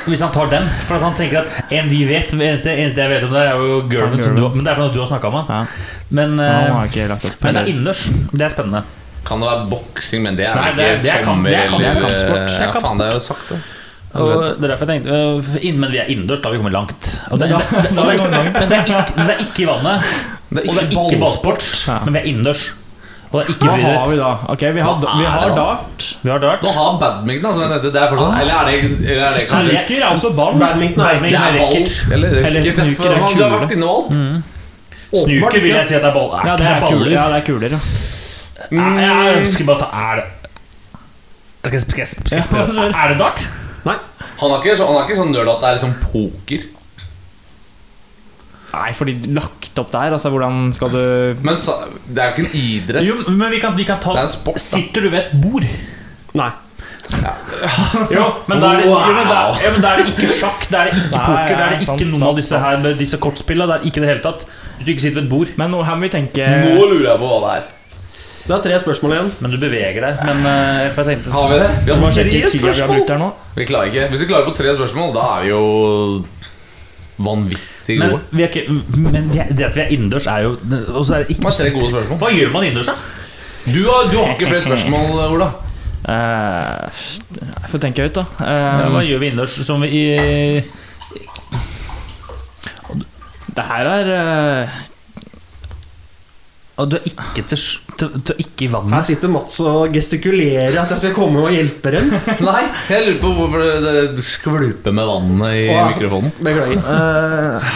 hvis 0.09 0.21
han 0.25 0.33
tar 0.33 0.49
den 0.51 0.69
For 0.87 0.97
at 0.97 1.03
han 1.05 1.15
tenker 1.19 1.43
at 1.45 1.73
en 1.79 1.91
vi 1.91 2.01
vet 2.09 2.33
eneste, 2.33 2.73
eneste 2.73 3.01
jeg 3.05 3.11
vet 3.11 3.25
om 3.29 3.35
det, 3.37 3.43
er 3.45 3.61
jo 3.61 3.83
Gervin, 3.91 4.23
som 4.25 4.35
du, 4.37 4.41
Gervin. 4.43 4.57
men 4.57 4.65
det 4.65 4.73
er 4.73 4.81
fordi 4.81 4.95
du 4.95 5.01
har 5.05 5.11
snakka 5.13 5.29
om 5.29 5.37
han. 5.43 5.53
ja. 5.53 5.65
Men, 6.11 6.39
uh, 6.41 6.47
eh, 6.47 6.73
har 6.73 6.89
ikke 6.89 7.09
lagt 7.11 7.25
opp 7.29 7.43
men 7.45 7.55
det 7.55 7.63
er 7.63 7.73
innendørs. 7.75 8.07
Det 8.33 8.47
er 8.47 8.55
spennende. 8.55 8.83
Kan 9.29 9.41
det 9.45 9.49
være 9.51 9.67
boksing, 9.71 10.23
men 10.25 10.37
det 10.39 10.47
er 10.49 10.55
Nei, 10.57 10.71
det 10.73 10.85
er- 10.85 10.95
ikke 10.97 11.03
det 11.05 11.13
er 11.15 11.25
sommer 11.29 11.51
det 11.51 11.59
er 11.59 11.67
eller 11.67 11.79
kampsport. 12.01 12.49
Det 12.49 12.57
er 12.57 12.65
Ja, 12.65 12.81
faen, 12.81 12.99
det 12.99 13.07
er 13.09 13.13
jo 13.19 13.21
sagt, 13.29 13.49
det. 13.53 13.59
Og 14.19 14.41
det 14.57 14.65
er 14.65 14.69
derfor 14.73 14.87
jeg 14.89 15.03
tenkte 15.03 15.13
øh, 15.13 15.57
inn- 15.69 15.79
Men 15.79 15.91
vi 15.93 15.99
er 16.01 16.07
innendørs, 16.09 16.41
da 16.41 16.49
har 16.49 16.53
vi 16.57 16.59
kommet 16.63 16.73
langt. 16.73 17.21
Og 17.31 17.39
det, 17.39 17.49
det, 17.51 17.59
det, 17.93 18.05
langt. 18.09 18.53
Men 18.57 18.69
det 18.69 18.77
er 18.79 18.85
ikke, 18.89 19.05
det 19.19 19.31
er 19.35 19.41
ikke 19.45 19.63
i 19.63 19.67
vannet. 19.69 20.07
Det 20.49 20.63
Og 20.65 20.75
det 20.75 20.83
er 20.83 20.89
ikke 20.97 21.19
ballsport. 21.21 21.67
Ja. 21.89 21.99
Men 22.07 22.15
vi 22.15 22.19
er 22.23 22.29
innendørs. 22.33 22.63
Og 23.31 23.35
det 23.37 23.43
er 23.45 23.51
ikke 23.53 23.69
Hva 23.69 23.77
har 23.93 24.09
vi 24.09 24.17
da? 24.17 24.31
Ok, 24.49 24.63
vi 24.73 24.81
har, 24.81 24.95
vi 24.97 25.25
er 25.25 25.29
har 25.29 25.43
det 25.45 25.51
da? 25.53 25.65
dart 25.69 26.07
Vi 26.25 26.31
har 26.33 26.39
dart. 26.41 26.63
Nå 26.65 26.71
har 26.79 26.95
badminton 27.03 27.51
altså, 27.53 27.81
det, 27.83 27.93
det 27.93 28.01
er 28.03 28.09
fortsatt 28.09 28.41
Eller 28.41 28.55
er 28.57 28.65
det, 28.65 28.77
eller 29.05 29.25
er 29.29 29.35
det 29.37 29.43
kanskje 29.45 29.75
Snooker 29.75 30.01
er 30.01 30.09
også 30.15 30.31
ball 30.39 30.55
Badminton 30.63 31.05
er 31.05 31.13
ikke 31.21 31.37
er 31.37 31.59
ball 31.61 31.77
eller 32.17 32.29
Eller 32.49 32.63
snooker 32.73 33.11
er 33.13 33.21
man- 33.21 33.37
Du 33.37 33.43
har 33.45 33.51
kule. 33.51 33.61
vært 33.61 33.75
inne 33.77 33.85
og 33.85 33.93
alt. 33.99 34.09
Åpenbart 35.13 35.53
Snuker 35.53 35.61
vil 35.61 35.71
jeg 35.77 35.87
si 35.89 35.95
at 35.95 36.03
det 36.03 36.09
er 36.09 36.15
ball. 36.17 36.31
Er 36.33 36.47
Ja, 36.49 36.55
ikke 36.55 36.65
det 36.65 36.73
er 36.73 36.81
kuler, 36.89 37.13
ja, 37.13 37.25
det 37.29 37.37
er 37.37 37.47
kuler 37.53 37.69
ja. 37.77 37.81
Nei, 38.75 39.03
Jeg 39.03 39.43
ønsker 39.43 39.65
bare 39.69 39.81
ta 39.85 39.89
Er 40.11 40.21
det 40.21 40.27
Skal 41.69 41.77
jeg, 41.79 41.83
skal 41.85 41.99
jeg, 42.03 42.09
skal 42.13 42.37
jeg 42.39 42.47
spørre 42.47 42.89
Er 42.93 43.13
det 43.13 43.19
dart? 43.21 43.45
Nei. 43.87 43.95
Han 44.41 44.53
er 44.55 44.61
ikke, 44.63 44.77
så, 44.79 44.87
han 44.87 44.99
er 45.01 45.07
ikke 45.09 45.17
sånn 45.19 45.33
nerd 45.35 45.49
at 45.51 45.63
det 45.63 45.69
er 45.69 45.79
liksom 45.79 45.95
poker. 46.03 46.67
Nei, 48.69 48.89
fordi 48.95 49.15
lagt 49.33 49.79
opp 49.81 49.91
der, 49.95 50.13
altså 50.13 50.31
hvordan 50.31 50.69
skal 50.77 50.91
du 50.93 51.03
Men 51.47 51.57
sa, 51.61 51.79
det 52.05 52.21
er 52.23 52.31
jo 52.31 52.35
ikke 52.37 52.45
en 52.45 52.57
idrett. 52.61 53.07
Jo, 53.09 53.17
men 53.33 53.51
vi 53.55 53.61
kan, 53.63 53.75
vi 53.79 53.87
kan 53.89 54.01
ta 54.03 54.13
Det 54.15 54.21
er 54.21 54.29
en 54.29 54.35
sport, 54.35 54.59
da. 54.61 54.65
Sitter 54.67 55.07
du 55.07 55.09
ved 55.15 55.23
et 55.23 55.39
bord? 55.43 55.65
Nei. 56.39 56.51
Jo, 58.13 58.25
men 58.51 58.61
da 58.61 58.75
er 58.75 58.83
det, 58.83 58.85
jo, 58.91 58.99
men 59.17 59.31
da, 59.31 59.39
Wow. 59.49 59.55
ja, 59.65 59.71
men 59.73 59.81
da 59.81 59.93
er 59.95 60.03
det 60.03 60.13
ikke 60.13 60.29
sjakk, 60.37 60.67
da 60.69 60.83
er 60.83 60.91
det 60.91 60.99
ikke 61.01 61.15
Nei, 61.15 61.23
poker, 61.25 61.55
da 61.55 61.63
er 61.65 61.73
det 61.73 61.79
ikke 61.79 61.87
sant, 61.89 62.03
noen 62.05 62.19
sant, 62.19 62.29
av 62.29 62.37
disse 62.43 62.61
her 62.67 62.83
med 62.85 63.01
disse 63.01 63.21
kortspillene. 63.25 63.71
Det 63.71 63.79
er 63.79 63.89
ikke 63.91 64.03
det 64.05 64.11
hele 64.13 64.25
tatt. 64.27 64.45
Hvis 64.77 64.85
du 64.85 64.93
ikke 64.93 65.05
sitter 65.07 65.21
ved 65.23 65.25
et 65.27 65.33
bord, 65.33 65.55
Men 65.59 65.73
nå, 65.75 65.81
her 65.89 65.97
må 65.99 66.07
vi 66.07 66.13
tenke 66.13 66.51
Nå 66.69 66.85
lurer 66.93 67.09
jeg 67.09 67.23
på 67.25 67.31
hva 67.33 67.39
det 67.47 67.55
er. 67.57 67.71
Det 68.49 68.55
er 68.57 68.63
tre 68.65 68.77
spørsmål 68.81 69.13
igjen. 69.13 69.27
men 69.45 69.53
du 69.53 69.59
beveger 69.61 70.01
deg. 70.01 70.21
Men 70.25 70.39
uh, 70.41 70.87
for 70.95 71.05
jeg 71.05 71.19
tenkte 71.19 71.33
Har 71.35 71.51
vi 71.53 71.59
det? 71.61 71.69
Vi 71.85 71.93
har 71.93 72.01
tre 72.01 72.25
spørsmål. 72.25 72.63
vi 72.65 72.81
har 72.81 72.89
brukt 72.95 73.11
her 73.13 73.19
nå. 73.21 73.29
Vi 73.59 73.67
klarer 73.69 73.93
ikke. 73.93 74.07
Hvis 74.09 74.25
vi 74.25 74.29
klarer 74.31 74.49
på 74.49 74.55
tre 74.57 74.75
spørsmål, 74.79 75.15
da 75.15 75.27
er 75.35 75.43
vi 75.45 75.51
jo 75.53 75.63
vanvittig 77.19 77.99
men, 77.99 78.11
gode. 78.11 78.23
vi 78.31 78.43
er 78.43 78.49
ikke, 78.49 78.75
men 78.97 79.31
det 79.33 79.47
det 79.59 79.65
at 79.67 79.77
vi 79.77 79.81
er 79.83 79.95
innendørs, 79.95 80.27
er 80.31 80.45
jo 80.47 80.53
og 80.95 81.07
så 81.07 81.15
er 81.15 81.25
det 81.25 81.35
ikke, 81.35 81.51
tre 81.51 81.71
gode 81.75 81.89
spørsmål. 81.91 82.19
Hva 82.23 82.31
gjør 82.31 82.53
man 82.55 82.69
innendørs, 82.69 82.93
da? 82.93 82.95
Du 83.69 83.81
har, 83.91 84.13
du 84.13 84.17
har 84.23 84.35
ikke 84.37 84.49
flere 84.49 84.63
spørsmål, 84.63 85.19
Ola. 85.35 85.51
Uh, 86.09 86.87
jeg 87.37 87.73
får 87.73 87.83
tenke 87.85 88.07
høyt, 88.07 88.15
da. 88.17 88.25
Ja, 88.41 88.59
Eh, 88.79 88.91
hva 88.95 89.03
gjør 89.05 89.19
vi 89.21 89.27
innendørs? 89.33 89.59
Som 89.67 89.83
vi 89.83 89.89
i 89.93 90.63
det 93.59 93.65
her 93.67 93.89
er 93.91 94.11
uh, 94.15 94.69
Og 96.77 96.91
du 96.91 96.97
er 96.97 97.09
ikke, 97.11 97.43
til, 97.51 97.59
til, 97.99 98.15
er 98.35 98.43
ikke 98.45 98.67
i 98.67 98.71
Her 98.95 99.05
sitter 99.07 99.31
Mats 99.33 99.59
og 99.65 99.93
gestikulerer 99.95 100.77
at 100.83 100.93
jeg 100.95 101.03
skal 101.05 101.15
komme 101.17 101.43
og 101.45 101.53
hjelpe 101.55 101.93
dem. 101.95 102.11
Nei, 102.49 102.65
jeg 102.91 103.07
lurer 103.07 103.21
på 103.23 103.33
hvorfor 103.39 103.65
det, 103.85 103.95
det 104.19 104.25
skvulper 104.27 104.95
med 104.97 105.09
vannet 105.11 105.57
i 105.61 105.65
Åh, 105.75 105.89
mikrofonen. 105.95 106.35
Beklager. 106.39 106.83
eh, 106.83 107.73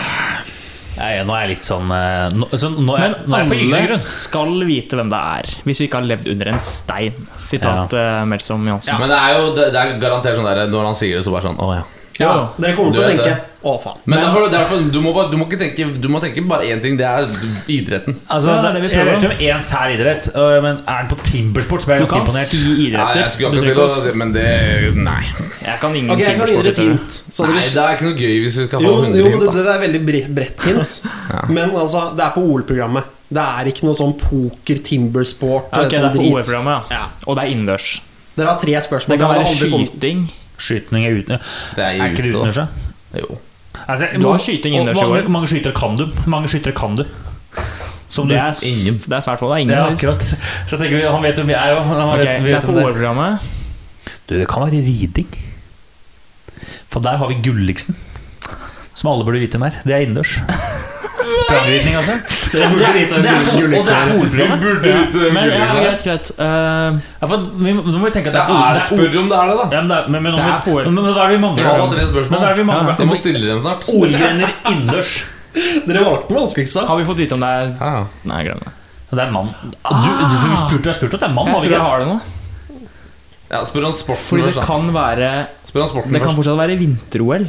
Nei, 0.92 1.12
nå 1.24 1.32
er 1.34 1.46
jeg 1.46 1.50
litt 1.54 1.64
sånn 1.64 1.88
eh, 1.96 2.34
Nå, 2.36 2.46
så 2.52 2.68
nå, 2.68 2.92
er, 3.00 3.14
Men 3.24 3.30
nå 3.32 3.36
er 3.38 3.40
jeg 3.46 3.48
på 3.48 3.56
gyllene 3.62 3.86
grunn. 3.88 4.02
skal 4.12 4.52
vite 4.68 4.98
hvem 5.00 5.08
det 5.12 5.20
er, 5.38 5.48
hvis 5.64 5.80
vi 5.80 5.86
ikke 5.88 6.02
har 6.02 6.08
levd 6.10 6.28
under 6.34 6.50
en 6.52 6.60
stein. 6.62 7.16
Sitat 7.48 7.96
ja. 7.96 8.10
Melsom 8.28 8.66
Johansen. 8.68 9.00
Men 9.00 9.10
det 9.14 9.18
er 9.24 9.38
jo 9.38 9.48
det, 9.56 9.70
det 9.72 9.80
er 9.82 9.96
garantert 10.02 10.36
sånn 10.38 10.48
der 10.50 10.66
Når 10.70 10.90
han 10.90 10.98
sier 11.00 11.16
det, 11.18 11.24
så 11.26 11.32
bare 11.34 11.48
sånn 11.48 11.58
Å 11.64 11.70
ja. 11.80 11.82
Ja, 12.22 12.48
dere 12.58 12.76
kommer 12.76 12.92
til 12.96 13.02
å 13.02 13.08
tenke 13.10 13.24
det. 13.30 13.38
Å, 13.62 13.72
faen. 13.78 13.98
Men, 14.10 14.18
derfor, 14.24 14.48
derfor, 14.50 14.80
du, 14.90 14.96
må 15.04 15.12
bare, 15.14 15.30
du 15.30 15.36
må 15.38 15.44
ikke 15.46 15.58
tenke 15.60 15.84
Du 16.02 16.08
må 16.10 16.18
tenke 16.18 16.42
bare 16.50 16.66
én 16.66 16.80
ting. 16.82 16.96
Det 16.98 17.06
er 17.06 17.28
idretten. 17.70 18.16
Altså, 18.26 18.48
Ja, 18.50 18.56
det 18.58 18.70
er 18.70 18.72
det, 18.74 18.80
det 18.82 18.82
vi 18.82 18.88
jeg 18.90 18.98
prøver. 18.98 19.12
vet 19.12 19.22
jo 19.22 19.28
om 19.30 19.42
én 19.46 19.62
sær 19.62 19.92
idrett, 19.94 20.26
øh, 20.34 20.56
men 20.64 20.80
er 20.82 20.96
den 21.04 21.10
på 21.12 21.18
timbersport, 21.28 21.84
så 21.84 21.86
blir 21.86 22.00
jeg 22.00 22.02
Du 22.02 22.10
ganske 22.10 22.18
kan 22.18 22.26
imponert. 22.26 22.50
si 22.50 22.58
Ja, 22.58 22.74
idretter. 22.88 23.20
jeg 23.22 23.30
skulle 23.36 23.52
Du 23.52 23.58
akkurat 23.62 23.62
trenger 23.62 24.02
til 24.02 24.02
ikke 24.02 24.16
å 24.16 24.18
Men 24.22 24.32
det 24.32 24.48
Nei. 24.98 25.22
Jeg 25.62 25.78
kan 25.84 25.94
ingen 25.94 26.10
Ok, 26.10 26.18
jeg 26.26 26.36
kan 26.40 26.46
gi 26.50 26.56
dere 26.58 26.72
et 26.72 26.74
tror 26.80 26.90
hint. 26.90 27.22
Så 27.30 27.46
Nei, 27.46 27.52
dere 27.52 27.62
det 27.62 27.84
er 27.86 27.94
ikke 27.94 28.06
noe 28.10 28.18
gøy 28.18 28.36
hvis 28.42 28.56
vi 28.58 28.66
skal 28.66 28.78
ha 28.82 28.82
Jo, 28.88 28.94
men- 28.98 29.12
100 29.12 29.22
men 29.22 29.32
hint. 29.32 29.40
det, 29.40 29.46
da. 29.46 29.62
det 29.62 29.74
er 29.76 29.82
veldig 29.86 30.02
bre- 30.10 30.34
bredt 30.34 30.62
hint. 30.66 31.00
Men 31.54 31.70
altså, 31.70 32.02
det 32.16 32.24
er 32.26 32.30
på 32.34 32.42
OL-programmet. 32.50 33.04
Det 33.32 33.40
er 33.46 33.64
ikke 33.70 33.84
noe 33.86 33.94
sånn 33.96 34.18
poker, 34.18 34.82
timbersport 34.84 35.70
Ja, 35.72 35.84
ok, 35.86 35.88
det 35.88 35.98
sånn 36.02 36.10
er 36.10 36.12
på 36.12 36.18
drit. 36.18 36.34
OL-programmet, 36.34 36.90
ja. 36.90 37.04
Og 37.30 37.36
det 37.38 37.44
er 37.46 37.48
innendørs. 37.54 38.00
Dere 38.36 38.46
har 38.48 38.58
tre 38.60 38.74
spørsmål. 38.80 39.08
Det 39.14 39.18
kan 39.22 39.28
dere 39.30 39.38
være 39.38 39.46
aldri 39.54 39.70
kommet- 39.70 39.92
skyting. 39.94 40.28
Skyting 40.62 41.06
er 41.08 41.16
ute. 41.18 41.38
Det 41.76 41.84
er 41.84 41.88
Er 41.96 42.10
ikke 42.12 42.22
det 42.28 42.34
utendørs, 42.34 42.60
da? 42.62 42.66
Jo. 43.20 43.38
Altså, 43.88 44.06
Du 44.14 44.28
har 44.30 44.38
skyting 44.38 44.74
innendørs 44.76 45.00
i 45.00 45.04
Hvor 45.04 45.28
mange, 45.28 45.46
år. 45.48 45.50
skytere 45.50 45.74
kan 45.74 45.96
du? 45.98 46.04
Mange 46.30 46.48
skytere 46.52 46.72
kan 46.78 46.96
du? 46.96 47.04
Som 48.12 48.28
Det 48.28 48.36
er, 48.38 48.52
Ingen. 48.68 48.98
det 49.08 49.12
er 49.16 49.20
svært 49.24 49.40
få. 49.40 49.48
Det 49.48 49.56
er 49.56 49.62
ingen. 49.64 49.74
Ja, 49.76 49.86
akkurat. 49.88 50.22
Så 50.68 50.76
jeg 50.76 50.80
tenker, 50.84 51.10
Han 51.10 51.22
vet 51.24 51.34
hvem 51.40 51.46
vi 51.48 51.54
er 51.56 51.70
jo. 51.72 51.78
Han 51.88 52.02
Ok, 52.12 52.18
vet, 52.20 52.42
vi 52.44 52.50
det 52.52 52.58
er 52.58 52.66
på 52.66 52.74
det. 52.76 52.84
OL-programmet. 52.84 53.38
Du, 54.28 54.34
det 54.38 54.48
kan 54.48 54.62
være 54.62 54.82
riding. 54.84 55.28
For 56.92 57.00
der 57.00 57.16
har 57.16 57.28
vi 57.28 57.34
Gulliksen. 57.42 57.96
Som 58.94 59.10
alle 59.10 59.24
burde 59.24 59.40
vite 59.40 59.58
mer. 59.58 59.70
Det 59.84 59.94
er 59.96 60.04
innendørs. 60.04 60.38
Sprangridning, 61.52 61.94
altså. 62.00 62.14
Dere 62.52 62.68
burde 62.72 62.90
vite 62.96 63.20
Det 63.22 63.30
er, 63.30 63.36
hvem 63.36 63.42
og 63.42 63.46
det 63.46 63.52
er 63.52 63.60
Gulliksen 63.60 63.94
er. 63.94 65.32
Men 65.36 65.52
ja, 65.52 65.68
greit, 65.76 66.02
greit. 66.06 66.32
Uh, 66.38 66.98
Ja, 67.22 67.28
for 67.30 67.36
vi, 67.62 67.72
nå 67.76 67.82
må 67.98 68.04
vi 68.08 68.12
tenke 68.16 68.32
at 68.32 68.36
Det 68.36 68.42
er 68.42 68.80
spør 68.88 69.18
om 69.22 69.30
det 69.32 69.38
er 69.38 69.52
det, 69.52 69.56
da. 69.60 69.66
Ja, 69.76 69.80
men, 69.80 69.88
det 69.92 69.96
er, 69.98 70.08
men, 70.08 70.22
men, 70.22 70.32
Det 70.32 70.42
er 70.42 70.66
men, 70.66 70.94
men, 70.94 71.04
men 71.04 71.12
hva 71.14 71.22
er 71.22 71.30
det 71.30 71.36
vi 71.36 71.42
mangler? 71.46 71.62
Vi 71.62 71.68
har 71.70 71.94
tre 71.94 72.06
spørsmål. 72.12 72.44
Er 72.50 72.58
vi 72.60 72.66
mangler? 72.72 72.98
Vi 72.98 73.08
må 73.12 73.16
stille 73.20 73.46
dem 73.46 73.62
snart. 73.64 73.88
OL-grener 73.92 74.52
innendørs. 74.72 75.12
Dere 75.86 76.04
valgte 76.06 76.28
den 76.32 76.38
vanskeligste. 76.42 76.84
har 76.88 76.96
vi 77.00 77.08
fått 77.08 77.20
vite 77.24 77.36
om 77.36 77.42
det 77.44 77.50
er 77.62 77.74
Ja. 77.80 78.04
Nei, 78.30 78.42
glem 78.48 78.60
det. 78.64 78.72
Det 79.12 79.20
er 79.20 79.26
en 79.28 79.34
mann. 79.34 79.50
Du, 79.60 79.72
du, 79.84 80.36
du 80.48 80.56
spurte, 80.56 80.94
at 80.96 81.02
det 81.20 81.26
er 81.28 81.34
mann. 81.36 81.50
Jeg 81.50 81.54
har 81.54 81.60
vi 81.60 81.68
tror 81.68 81.76
jeg 81.76 81.84
har 81.84 81.98
det 82.00 82.06
nå. 82.08 82.20
ja, 83.52 83.58
spør 83.68 83.84
om 83.90 83.92
sporten 83.92 84.24
Fordi 84.30 84.46
det 84.46 84.54
først. 84.54 84.66
kan 84.70 84.86
være 84.94 85.28
Spør 85.68 85.82
om 85.84 85.90
sporten 85.90 86.14
Det 86.16 86.22
kan 86.24 86.36
fortsatt 86.38 86.56
være 86.62 86.78
vinter-OL. 86.80 87.44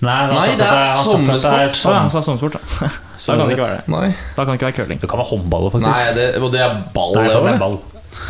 Nei, 0.00 0.16
han 0.16 0.30
Nei, 0.32 0.56
det 0.56 0.66
er 0.66 1.02
sommersport. 1.04 1.52
er 1.52 1.66
ja, 1.66 1.72
sånn- 1.76 1.98
han 1.98 2.10
sa 2.10 2.20
sommersport, 2.24 2.52
da. 2.56 2.88
Da 3.26 3.34
kan 3.36 3.48
det 3.48 3.56
ikke 3.58 3.66
være 3.66 3.76
det. 3.76 3.88
Nei. 3.92 4.08
Da 4.36 4.44
kan 4.44 4.54
det 4.54 4.56
ikke 4.60 4.68
være 4.70 4.76
curling. 4.80 5.00
Det 5.02 5.08
kan 5.12 5.20
være 5.20 5.28
håndball 5.28 5.66
faktisk. 5.74 5.90
Nei, 5.90 6.12
det, 6.16 6.28
og 6.40 6.52
det 6.54 6.60
er 6.64 6.78
ball, 6.94 7.12
Nei, 7.14 7.26
det 7.26 7.34
det 7.34 7.42
òg. 7.42 7.48
er 7.52 7.58
ball. 7.60 7.76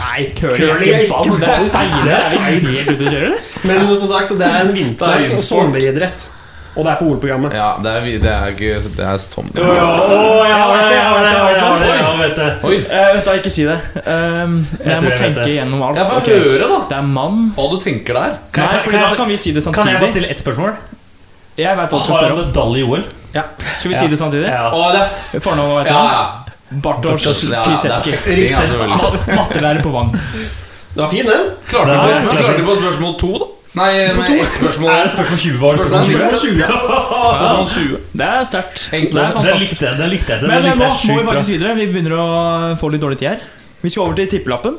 Nei, 0.01 0.25
Curling 0.37 0.83
er 0.83 0.99
ikke 1.05 1.14
ball, 1.14 1.39
det 1.41 1.49
er 1.49 1.62
steiner. 1.64 2.03
Det 2.05 2.18
er 2.18 2.59
helt 2.66 2.91
ute 2.91 3.07
å 3.07 3.14
kjøre. 3.14 3.31
Men 3.71 3.87
som 4.03 4.09
sagt, 4.11 4.35
det 4.39 4.47
er 4.51 4.61
en 4.66 4.75
vinter- 4.75 5.07
det 5.07 5.14
er 5.14 5.21
Steinsport. 5.21 5.49
sommeridrett. 5.49 6.29
Og 6.77 6.85
det 6.87 6.91
er 6.93 6.99
på 7.01 7.07
OL-programmet. 7.11 7.55
Ja, 7.55 7.71
det 7.83 7.91
er, 7.91 8.05
det 8.23 8.31
er 8.31 8.53
ikke 8.55 8.77
Det 8.95 9.03
er 9.03 9.16
sånn 9.18 9.49
Å, 9.51 9.59
jeg 9.59 10.55
har 10.55 10.68
vært 10.71 10.87
det, 10.87 10.95
jeg 10.95 11.07
har 11.07 11.25
det, 11.25 11.31
vet 12.21 12.37
det. 12.37 12.49
Oi! 12.68 12.77
Eh, 12.87 13.09
Vent, 13.14 13.25
da, 13.27 13.35
ikke 13.41 13.53
si 13.53 13.64
det. 13.66 13.77
Um, 14.05 14.55
jeg, 14.79 14.87
jeg 14.87 15.03
må 15.03 15.11
jeg 15.11 15.18
tenke 15.18 15.43
det. 15.43 15.57
gjennom 15.57 15.83
alt. 15.89 15.99
Jeg 15.99 16.11
får 16.12 16.23
okay. 16.23 16.39
høre, 16.45 16.68
da. 16.71 16.79
Det 16.93 16.99
er 17.01 17.11
mann. 17.11 17.43
Hva 17.57 17.66
du 17.73 17.77
tenker 17.83 18.18
der. 18.21 18.39
Nei, 18.61 18.71
for 18.85 18.95
kan 18.95 19.07
da 19.07 19.18
kan 19.18 19.31
vi 19.33 19.39
si 19.41 19.53
det 19.57 19.64
Kan 19.66 19.91
jeg 19.91 20.01
bare 20.03 20.12
stille 20.14 20.31
ett 20.31 20.43
spørsmål? 20.43 20.79
Jeg 21.59 21.77
vet 21.77 21.91
hva 21.91 21.91
du 21.91 21.97
Har 21.97 22.05
skal 22.05 22.15
han 22.15 22.23
spørre 22.25 22.33
om. 22.33 22.39
medalje 22.47 22.79
i 22.79 22.87
OL? 22.89 23.05
Ja. 23.35 23.43
Skal 23.79 23.91
vi 23.91 23.95
si 23.99 24.07
det 24.11 24.19
samtidig? 24.19 24.47
Ja. 24.51 24.71
Å, 24.75 24.93
det 24.95 25.01
er 25.39 25.43
Fornavn 25.45 25.71
hva 25.75 25.81
heter 25.83 25.93
Ja, 25.93 26.01
han? 26.01 26.11
ja. 26.15 26.57
Bartosz 26.71 27.49
Ja, 27.51 27.65
det 27.67 27.91
er 27.91 28.03
fekting, 28.07 28.55
altså. 28.55 28.79
vel. 28.79 29.37
Mattelærer 29.41 29.83
på 29.83 29.91
Vang. 29.95 30.13
Det 30.15 31.01
var 31.03 31.09
fin, 31.11 31.27
den. 31.27 31.49
Klarte 31.71 31.95
du 31.95 31.99
på, 31.99 32.37
klarte 32.37 32.59
du 32.61 32.65
på 32.67 32.77
spørsmål 32.79 33.17
to, 33.19 33.31
da? 33.43 33.49
Nei, 33.79 33.91
med 34.19 34.31
ett 34.43 34.55
spørsmål. 34.59 34.91
Er 34.91 35.05
det 35.07 35.11
spørsmål 35.13 35.39
20 35.39 35.59
var 35.63 35.77
det? 35.79 35.85
Det 35.91 35.99
er 35.99 36.07
spørsmål 36.07 36.41
20. 36.41 36.65
Spørsmål 36.67 37.69
20. 37.75 37.99
Det 38.19 38.27
er 38.27 38.45
sterkt. 38.49 38.81
Enkelt. 38.99 39.13
Det 39.15 39.21
er 39.21 39.27
Den 39.27 39.37
fantastisk. 39.37 39.71
likte 39.71 39.87
jeg, 39.87 39.99
den 40.01 40.11
likte 40.11 40.33
jeg. 40.33 40.43
Men 40.51 40.51
Den 40.51 40.57
eh, 40.57 40.71
likte 40.71 40.79
nå 40.81 40.91
jeg 40.91 41.15
må 41.15 41.21
vi 41.21 41.27
bra. 41.27 41.33
faktisk 41.35 41.53
videre. 41.55 41.75
Vi 41.79 41.87
begynner 41.93 42.15
å 42.19 42.27
få 42.81 42.91
litt 42.95 43.05
dårlig 43.05 43.19
tid 43.21 43.29
her. 43.31 43.45
Vi 43.85 43.93
skal 43.95 44.03
over 44.09 44.19
til 44.19 44.31
tippelappen. 44.33 44.79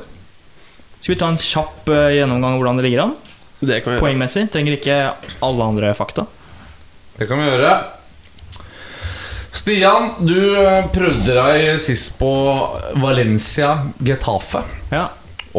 Skal 1.02 1.16
vi 1.16 1.20
ta 1.24 1.30
en 1.32 1.40
kjapp 1.40 1.88
eh, 1.96 2.10
gjennomgang 2.20 2.58
av 2.58 2.60
hvordan 2.62 2.82
det 2.82 2.86
ligger 2.90 3.04
an? 3.08 3.16
Det 3.62 3.80
kan 3.84 3.94
vi 3.94 3.96
gjøre. 3.96 4.04
Poengmessig. 4.04 4.44
Trenger 4.52 4.76
ikke 4.76 4.98
alle 5.48 5.70
andre 5.72 5.94
fakta. 5.98 6.28
Det 7.18 7.28
kan 7.30 7.40
vi 7.42 7.50
gjøre. 7.50 7.72
Stian, 9.52 10.14
du 10.24 10.38
eh, 10.56 10.86
prøvde 10.94 11.34
deg 11.36 11.80
sist 11.84 12.14
på 12.20 12.30
Valencia 13.04 13.74
Getafe. 14.00 14.62
Ja. 14.94 15.10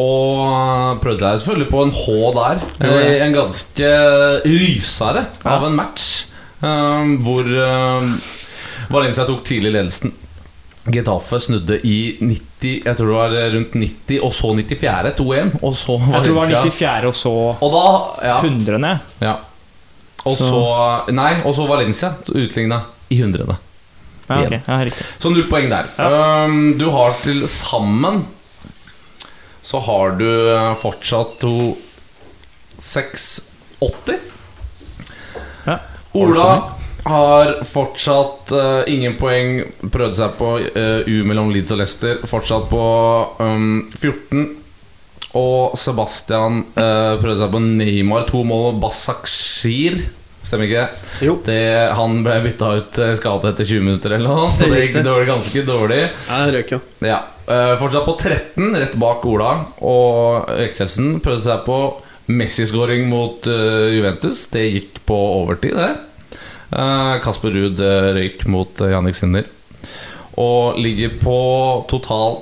Og 0.01 0.97
prøvde 1.03 1.21
deg 1.21 1.43
selvfølgelig 1.43 1.69
på 1.69 1.83
en 1.85 1.93
H 1.93 2.15
der. 2.39 2.63
I. 2.81 2.89
Eh, 2.89 3.21
En 3.27 3.35
ganske 3.37 3.91
rysere 4.49 5.27
av 5.45 5.67
en 5.69 5.77
match. 5.77 6.07
eh, 6.63 7.13
hvor 7.21 7.45
eh, 7.45 8.09
Valencia 8.89 9.27
tok 9.29 9.45
tidlig 9.45 9.75
ledelsen. 9.77 10.15
Getafe 10.83 11.37
snudde 11.39 11.77
i 11.87 12.17
90 12.19 12.81
Jeg 12.83 12.97
tror 12.99 13.07
det 13.07 13.15
var 13.15 13.53
rundt 13.53 13.75
90, 13.79 14.17
og 14.25 14.33
så 14.35 14.49
94. 14.57 15.13
2-1. 15.21 15.53
Og 15.63 15.77
så 15.79 15.95
Jeg 16.01 16.09
tror 16.11 16.25
det 16.25 16.33
var 16.35 16.49
94. 16.65 17.07
og 17.07 17.15
så 17.15 17.31
Og 17.63 17.69
da 17.77 17.83
ja, 18.27 18.39
100. 18.41 18.99
ja. 19.23 19.35
Og 20.25 20.37
Så- 20.37 21.11
Nei, 21.11 21.41
og 21.43 21.55
så 21.55 21.67
Valencia 21.67 22.13
utligna 22.31 22.81
i 23.09 23.21
hundrede. 23.21 23.57
Ja, 24.29 24.37
okay. 24.45 24.59
Ja, 24.67 24.77
riktig. 24.83 25.05
Så 25.19 25.29
null 25.29 25.47
poeng 25.49 25.69
der. 25.69 25.89
Um, 25.99 26.77
du 26.79 26.89
har 26.89 27.17
til 27.23 27.43
sammen 27.47 28.25
Så 29.63 29.79
har 29.79 30.11
du 30.19 30.27
eh, 30.51 30.73
fortsatt 30.75 31.37
to 31.39 31.77
680. 32.79 34.17
Ja. 35.65 35.77
Ola 36.11 36.47
har 37.05 37.53
fortsatt 37.67 38.51
uh, 38.51 38.83
ingen 38.91 39.15
poeng. 39.19 39.61
Prøvde 39.91 40.15
seg 40.19 40.35
på 40.39 40.49
uh, 40.59 41.07
U 41.07 41.15
mellom 41.27 41.51
Leeds 41.55 41.71
og 41.71 41.79
Leicester. 41.79 42.19
Fortsatt 42.27 42.67
på 42.71 42.83
um, 43.39 43.89
14. 43.95 44.43
Og 45.39 45.77
Sebastian 45.79 46.61
uh, 46.77 47.15
prøvde 47.21 47.39
seg 47.41 47.53
på 47.53 47.63
Neymar. 47.63 48.27
To 48.29 48.43
mål. 48.47 48.75
Basakshir. 48.83 50.03
Stemmer 50.43 50.67
ikke? 50.67 50.87
Jo. 51.23 51.37
det? 51.47 51.61
Han 51.97 52.19
ble 52.25 52.35
bytta 52.43 52.71
ut 52.77 52.97
eh, 52.99 53.13
skadet 53.15 53.53
etter 53.53 53.67
20 53.69 53.85
minutter 53.85 54.17
eller 54.17 54.27
noe, 54.27 54.49
så 54.51 54.67
det 54.67 54.81
gikk 54.81 54.97
dårlig, 55.05 55.29
ganske 55.29 55.63
dårlig. 55.63 55.99
Ja, 56.27 56.39
det 56.43 56.57
røk 56.57 56.73
jo. 56.75 56.79
Ja, 56.99 57.21
Uh, 57.43 57.75
Fortsatt 57.75 58.05
på 58.05 58.13
13, 58.15 58.75
rett 58.79 58.93
bak 58.95 59.25
Ola. 59.27 59.49
Og 59.83 60.47
Ektelsen 60.63 61.17
prøvde 61.23 61.43
seg 61.43 61.65
på 61.65 61.79
Messi-skåring 62.31 63.09
mot 63.09 63.43
uh, 63.51 63.89
Juventus. 63.91 64.45
Det 64.51 64.63
gikk 64.63 65.01
på 65.07 65.17
overtid, 65.41 65.75
det. 65.75 66.39
Uh, 66.71 67.19
Kasper 67.23 67.51
Ruud 67.51 67.83
røyk 68.15 68.45
mot 68.47 68.79
Jannik 68.79 69.19
Sinner. 69.19 69.49
Og 70.39 70.79
ligger 70.79 71.11
på 71.19 71.37
total 71.91 72.39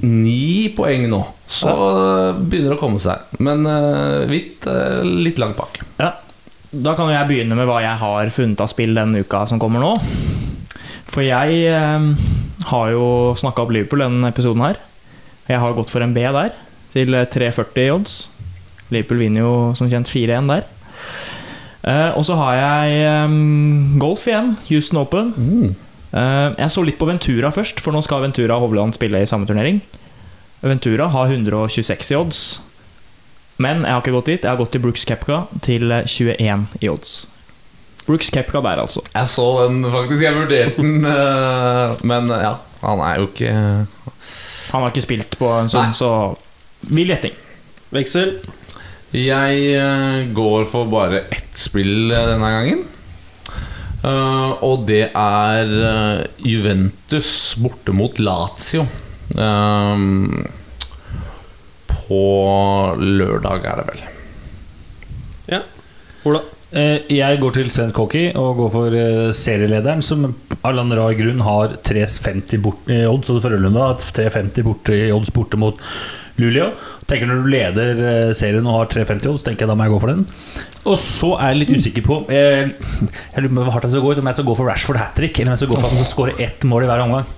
ni 0.00 0.72
poeng 0.76 1.08
nå. 1.10 1.22
Så 1.52 1.68
ja. 1.68 2.32
begynner 2.38 2.72
det 2.72 2.78
å 2.78 2.82
komme 2.82 3.00
seg. 3.02 3.32
Men 3.44 3.66
uh, 3.68 4.24
vidt 4.30 4.66
eh, 4.70 5.02
litt 5.04 5.40
langt 5.42 5.58
bak. 5.58 5.80
Ja. 6.00 6.14
Da 6.72 6.94
kan 6.96 7.10
jo 7.10 7.12
jeg 7.12 7.28
begynne 7.28 7.56
med 7.58 7.68
hva 7.68 7.82
jeg 7.84 8.00
har 8.00 8.30
funnet 8.32 8.62
av 8.64 8.70
spill 8.72 8.96
denne 8.96 9.20
uka 9.20 9.44
som 9.50 9.60
kommer 9.60 9.82
nå. 9.82 9.92
For 11.12 11.20
jeg 11.26 11.66
eh, 11.68 12.06
har 12.70 12.92
jo 12.94 13.06
snakka 13.36 13.66
opp 13.66 13.74
Liverpool 13.74 14.06
denne 14.06 14.32
episoden 14.32 14.64
her. 14.64 14.80
Jeg 15.50 15.60
har 15.60 15.74
gått 15.76 15.92
for 15.92 16.04
en 16.04 16.14
B 16.16 16.24
der, 16.24 16.54
til 16.94 17.18
eh, 17.18 17.28
3,40 17.28 17.92
odds. 17.92 18.14
Liverpool 18.92 19.20
vinner 19.20 19.44
jo 19.44 19.52
som 19.76 19.90
kjent 19.92 20.08
4-1 20.12 20.48
der. 20.54 20.64
Uh, 21.82 22.14
og 22.14 22.22
så 22.22 22.36
har 22.38 22.54
jeg 22.54 23.24
um, 23.26 23.96
golf 23.98 24.28
igjen, 24.30 24.52
Houston 24.68 25.00
Open. 25.00 25.32
Eh, 25.34 25.72
jeg 26.12 26.70
så 26.74 26.82
litt 26.84 26.98
på 27.00 27.08
Ventura 27.08 27.48
først, 27.54 27.80
for 27.80 27.94
nå 27.94 28.02
skal 28.04 28.26
Ventura 28.26 28.58
og 28.58 28.66
Hovland 28.66 28.96
spille 28.96 29.22
i 29.22 29.28
samme 29.28 29.48
turnering. 29.48 29.80
Ventura 30.62 31.08
har 31.10 31.32
126 31.32 32.12
i 32.12 32.18
odds. 32.18 32.42
Men 33.62 33.82
jeg 33.84 33.92
har 33.92 34.02
ikke 34.02 34.14
gått 34.14 34.30
dit. 34.30 34.44
Jeg 34.44 34.50
har 34.50 34.60
gått 34.60 34.72
til 34.74 34.82
Brooks 34.82 35.04
Kepka 35.08 35.44
til 35.64 35.90
21 35.90 36.66
i 36.80 36.90
odds. 36.90 37.14
Brooks 38.06 38.30
Kepka 38.34 38.62
der, 38.64 38.82
altså. 38.82 39.02
Jeg 39.12 39.30
så 39.30 39.46
den 39.66 39.82
faktisk. 39.90 40.22
Jeg 40.24 40.38
vurderte 40.38 40.82
den, 40.82 41.04
eh, 41.12 42.04
men 42.08 42.32
ja, 42.32 42.56
han 42.82 43.02
er 43.04 43.20
jo 43.20 43.28
ikke 43.30 43.52
Han 43.52 44.82
har 44.82 44.88
ikke 44.90 45.04
spilt 45.04 45.36
på 45.38 45.50
en 45.52 45.70
sånn, 45.70 45.92
så 45.94 46.10
vill 46.90 47.12
gjetting. 47.12 47.34
Veksel. 47.92 48.38
Jeg 49.12 49.66
eh, 49.76 50.22
går 50.32 50.64
for 50.70 50.88
bare 50.90 51.26
ett 51.34 51.58
spill 51.60 52.10
eh, 52.10 52.28
denne 52.30 52.52
gangen. 52.54 52.86
Eh, 54.02 54.52
og 54.66 54.86
det 54.88 55.04
er 55.14 55.68
eh, 55.88 56.22
Juventus 56.42 57.32
borte 57.62 57.94
mot 57.94 58.18
Lazio. 58.18 58.82
Eh, 59.36 60.06
på 61.92 62.22
lørdag, 62.98 63.68
er 63.68 63.78
det 63.82 63.86
vel. 63.92 64.02
Ja. 65.54 65.60
Ola. 66.26 66.40
Eh, 66.72 67.04
Jeg 67.12 67.38
går 67.42 67.52
til 67.54 67.70
svensk 67.70 67.98
hockey 68.00 68.30
og 68.38 68.56
går 68.58 68.72
for 68.74 68.96
serielederen, 69.36 70.02
som 70.02 70.24
av 70.26 70.32
en 70.32 70.72
eller 70.72 70.82
annen 70.86 70.98
rar 70.98 71.14
grunn 71.18 71.44
har 71.44 71.76
3,50 71.84 72.62
borte 72.64 72.96
i 72.96 73.06
odds. 73.06 73.30
Og 73.30 73.42
Frølunda 73.44 73.86
har 73.90 74.02
3,50 74.02 74.66
borte 74.66 74.96
i 74.98 75.12
odds 75.14 75.30
borte 75.34 75.60
mot 75.60 75.78
Luleå. 76.40 76.70
Tenker 77.08 77.28
Når 77.28 77.40
du 77.42 77.48
leder 77.52 78.02
eh, 78.08 78.34
serien 78.36 78.66
og 78.66 78.78
har 78.78 78.92
3,50 78.94 79.26
odds, 79.32 79.44
tenker 79.46 79.66
jeg 79.66 79.72
da 79.72 79.76
må 79.76 79.88
jeg 79.88 79.94
gå 79.94 80.00
for 80.04 80.12
den. 80.12 80.26
Og 80.82 80.96
så 80.98 81.28
er 81.36 81.52
jeg 81.52 81.58
litt 81.60 81.68
usikker 81.78 82.02
på 82.02 82.16
Jeg, 82.32 82.72
Jeg 82.74 83.42
lurer 83.44 83.52
på 83.52 83.62
hvor 83.62 83.74
hardt 83.76 83.84
jeg 83.86 83.92
skal 83.94 84.02
gå 84.02 84.12
ut, 84.12 84.20
om 84.22 84.30
jeg 84.30 84.38
skal 84.38 84.48
gå 84.48 84.56
for 84.58 84.70
Rashford 84.70 84.98
hat 84.98 85.12
trick, 85.18 85.38
eller 85.38 85.52
om 85.52 85.54
jeg 85.54 85.62
skal 85.62 85.70
gå 85.70 85.76
for 85.78 85.86
at 85.86 85.94
han 85.94 86.00
skal 86.02 86.10
skåre 86.10 86.34
ett 86.42 86.66
mål 86.66 86.86
i 86.86 86.88
hver 86.90 87.04
omgang. 87.04 87.28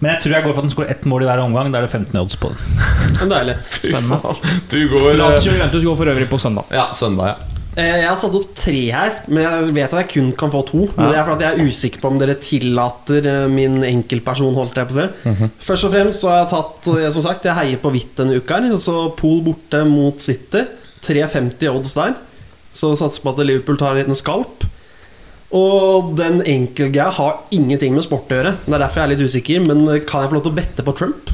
Men 0.00 0.14
jeg 0.14 0.22
tror 0.24 0.36
jeg 0.36 0.46
går 0.46 0.54
for 0.54 0.62
at 0.62 0.68
han 0.68 0.74
skårer 0.76 0.94
ett 0.94 1.08
mål 1.12 1.26
i 1.26 1.28
hver 1.28 1.42
omgang. 1.44 1.72
Da 1.74 1.82
er 1.82 1.88
det 1.88 1.92
15 1.92 2.20
odds 2.22 2.38
på 2.40 2.52
den. 2.54 2.78
Men 3.18 3.34
deilig. 3.34 3.58
Spennende. 3.74 4.36
Du 4.72 4.78
går 4.94 5.10
eh, 5.10 5.18
Lazio 5.20 5.52
og 5.52 5.58
Juventus 5.58 5.88
går 5.90 6.00
for 6.00 6.14
øvrig 6.14 6.30
på 6.30 6.40
søndag. 6.46 6.72
Ja, 6.72 6.86
søndag, 6.96 7.34
ja. 7.34 7.53
Eh, 7.74 7.96
Jeg 8.00 8.06
har 8.06 8.18
satt 8.20 8.34
opp 8.38 8.52
tre 8.54 8.80
her, 8.94 9.16
men 9.26 9.42
jeg 9.42 9.72
vet 9.74 9.94
at 9.96 10.04
jeg 10.04 10.10
kun 10.12 10.28
kan 10.38 10.52
få 10.52 10.60
to. 10.68 10.82
Men 10.94 11.10
det 11.10 11.18
er 11.18 11.26
fordi 11.26 11.46
jeg 11.46 11.58
er 11.58 11.70
usikker 11.72 12.02
på 12.04 12.10
om 12.12 12.20
dere 12.20 12.36
tillater 12.38 13.26
eh, 13.30 13.46
min 13.50 13.80
enkeltperson, 13.88 14.54
holdt 14.54 14.78
jeg 14.78 14.90
på 14.90 14.94
å 14.94 15.00
si. 15.00 15.48
Først 15.66 15.88
og 15.88 15.94
fremst 15.96 16.22
så 16.22 16.30
har 16.30 16.38
jeg 16.44 16.52
tatt 16.54 16.90
eh, 16.94 17.08
Som 17.16 17.26
sagt, 17.26 17.48
jeg 17.48 17.58
heier 17.58 17.82
på 17.82 17.90
hvitt 17.94 18.14
denne 18.20 18.38
uka 18.38 18.60
her. 18.62 18.76
Så 18.78 18.94
Pool 19.18 19.42
borte 19.48 19.82
mot 19.90 20.22
City. 20.22 20.62
3,50 21.04 21.66
odds 21.74 21.96
der. 21.98 22.14
Så 22.74 22.94
satser 22.98 23.22
på 23.22 23.34
at 23.34 23.42
Liverpool 23.44 23.76
tar 23.78 23.94
en 23.94 24.02
liten 24.04 24.18
skalp. 24.18 24.64
Og 25.54 26.14
den 26.18 26.40
enkeltgreia 26.42 27.10
har 27.14 27.42
ingenting 27.54 27.94
med 27.94 28.06
sport 28.06 28.30
å 28.32 28.38
gjøre. 28.38 28.54
Det 28.64 28.74
er 28.74 28.82
derfor 28.82 29.02
jeg 29.02 29.06
er 29.08 29.12
litt 29.16 29.26
usikker. 29.28 29.66
Men 29.68 29.84
kan 30.08 30.24
jeg 30.24 30.30
få 30.32 30.38
lov 30.38 30.46
til 30.46 30.54
å 30.54 30.58
bette 30.62 30.86
på 30.86 30.94
Trump? 30.98 31.30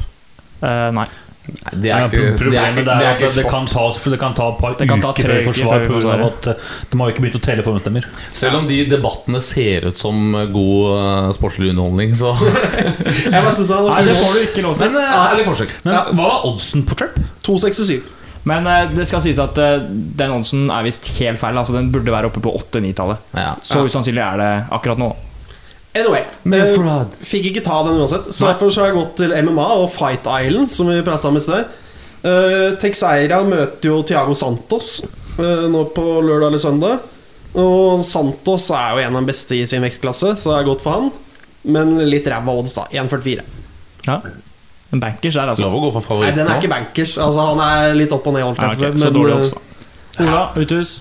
Uh, 0.61 0.89
nei. 0.93 1.07
Det 1.41 1.89
er 1.89 2.03
ikke, 2.05 2.19
det 2.21 2.27
er 2.29 2.37
Problemet 2.37 2.75
det 2.77 2.85
det 2.85 2.93
er 2.93 3.07
er 3.07 3.15
ikke 3.17 3.29
at 3.31 3.37
det 3.39 3.45
kan 3.49 3.65
ta, 3.65 3.83
for 3.97 4.13
det 4.13 4.19
kan 4.21 4.35
ta 4.37 4.45
par 4.59 4.75
Det 4.77 4.87
kan 4.87 5.01
ta 5.01 5.11
tre 5.17 5.39
forsvar 5.47 5.87
svaret. 5.89 6.25
at 6.27 6.47
eh, 6.53 6.69
de 6.91 6.99
har 7.01 7.09
ikke 7.11 7.23
begynt 7.25 7.39
å 7.39 7.43
telle 7.47 7.63
formstemmer. 7.65 8.05
Selv 8.37 8.59
om 8.59 8.67
de 8.69 8.77
debattene 8.91 9.41
ser 9.41 9.87
ut 9.89 9.97
som 9.97 10.31
god 10.53 10.91
eh, 10.93 11.31
sportslig 11.39 11.71
underholdning, 11.73 12.13
så 12.15 12.35
Jeg 13.33 13.33
bare 13.41 13.53
synes 13.57 13.73
han 13.73 13.89
nei, 13.89 14.03
det 14.11 14.17
får 14.21 14.37
du 14.37 14.41
ikke 14.45 14.65
lov 14.67 14.77
til. 14.77 14.93
Men 14.93 15.01
eh, 15.01 15.17
ærlig 15.31 15.47
forsøk. 15.49 15.73
Men 15.83 15.93
Ja. 15.97 16.03
hva 16.13 16.27
var 16.29 16.45
oddsen 16.51 16.85
på 16.85 16.99
Trump? 17.01 17.17
2,67. 17.47 17.97
Men 18.49 18.65
eh, 18.69 18.85
det 18.93 19.07
skal 19.09 19.21
sies 19.25 19.41
at 19.41 19.57
eh, 19.61 19.81
den 20.21 20.31
oddsen 20.37 20.69
er 20.73 20.85
visst 20.85 21.09
helt 21.17 21.41
feil. 21.41 21.57
Altså 21.57 21.73
Den 21.77 21.89
burde 21.93 22.13
være 22.13 22.29
oppe 22.29 22.41
på 22.45 22.53
8-9-tallet. 22.61 23.17
Ja. 23.33 23.55
Så 23.65 23.81
usannsynlig 23.89 24.21
er 24.23 24.37
det 24.41 24.51
akkurat 24.77 25.01
nå. 25.01 25.11
Anyway. 25.93 26.23
Men 26.47 26.69
fraud. 26.75 27.15
Fikk 27.27 27.49
ikke 27.51 27.63
ta 27.65 27.81
den 27.87 27.99
uansett. 27.99 28.29
Så 28.31 28.45
Nei. 28.45 28.53
derfor 28.53 28.71
så 28.71 28.83
har 28.83 28.91
jeg 28.91 28.99
gått 29.01 29.17
til 29.19 29.33
MMA 29.43 29.65
og 29.81 29.89
Fight 29.91 30.27
Island, 30.27 30.71
som 30.71 30.87
vi 30.87 31.01
prata 31.03 31.27
om 31.27 31.39
i 31.39 31.43
sted. 31.43 31.73
Uh, 32.21 32.77
Texeira 32.79 33.41
møter 33.43 33.89
jo 33.89 33.97
Thiago 34.05 34.35
Santos 34.37 34.99
uh, 35.39 35.65
nå 35.71 35.87
på 35.95 36.05
lørdag 36.23 36.51
eller 36.51 36.61
søndag. 36.63 37.09
Og 37.59 38.05
Santos 38.07 38.69
er 38.71 38.95
jo 38.95 39.03
en 39.03 39.17
av 39.17 39.25
de 39.25 39.31
beste 39.33 39.57
i 39.57 39.65
sin 39.67 39.83
vektklasse, 39.83 40.37
så 40.39 40.53
det 40.53 40.61
er 40.61 40.69
godt 40.69 40.85
for 40.85 40.95
han. 40.95 41.11
Men 41.67 41.97
litt 42.07 42.29
ræva 42.31 42.55
odds, 42.61 42.77
da. 42.77 42.87
1,44. 43.03 43.43
Ja 44.07 44.15
En 44.91 44.99
bankers 44.99 45.35
er 45.37 45.51
altså. 45.51 45.67
Lov 45.67 45.75
å 45.77 45.81
gå 45.83 45.91
for 45.99 46.23
Nei, 46.23 46.31
den 46.33 46.47
er 46.47 46.55
nå. 46.55 46.61
ikke 46.61 46.71
bankers. 46.71 47.17
Altså 47.21 47.51
Han 47.51 47.61
er 47.63 47.93
litt 47.99 48.15
opp 48.15 48.25
og 48.31 48.33
ned. 48.35 48.47
Holdt 48.47 48.63
Ja, 48.63 48.71
okay. 48.73 48.97
så 48.99 49.11
dårlig 49.13 49.35
eh, 49.35 49.43
odds, 49.43 49.51
da. 49.53 50.25
Ola 50.25 50.41
Uthus. 50.59 50.95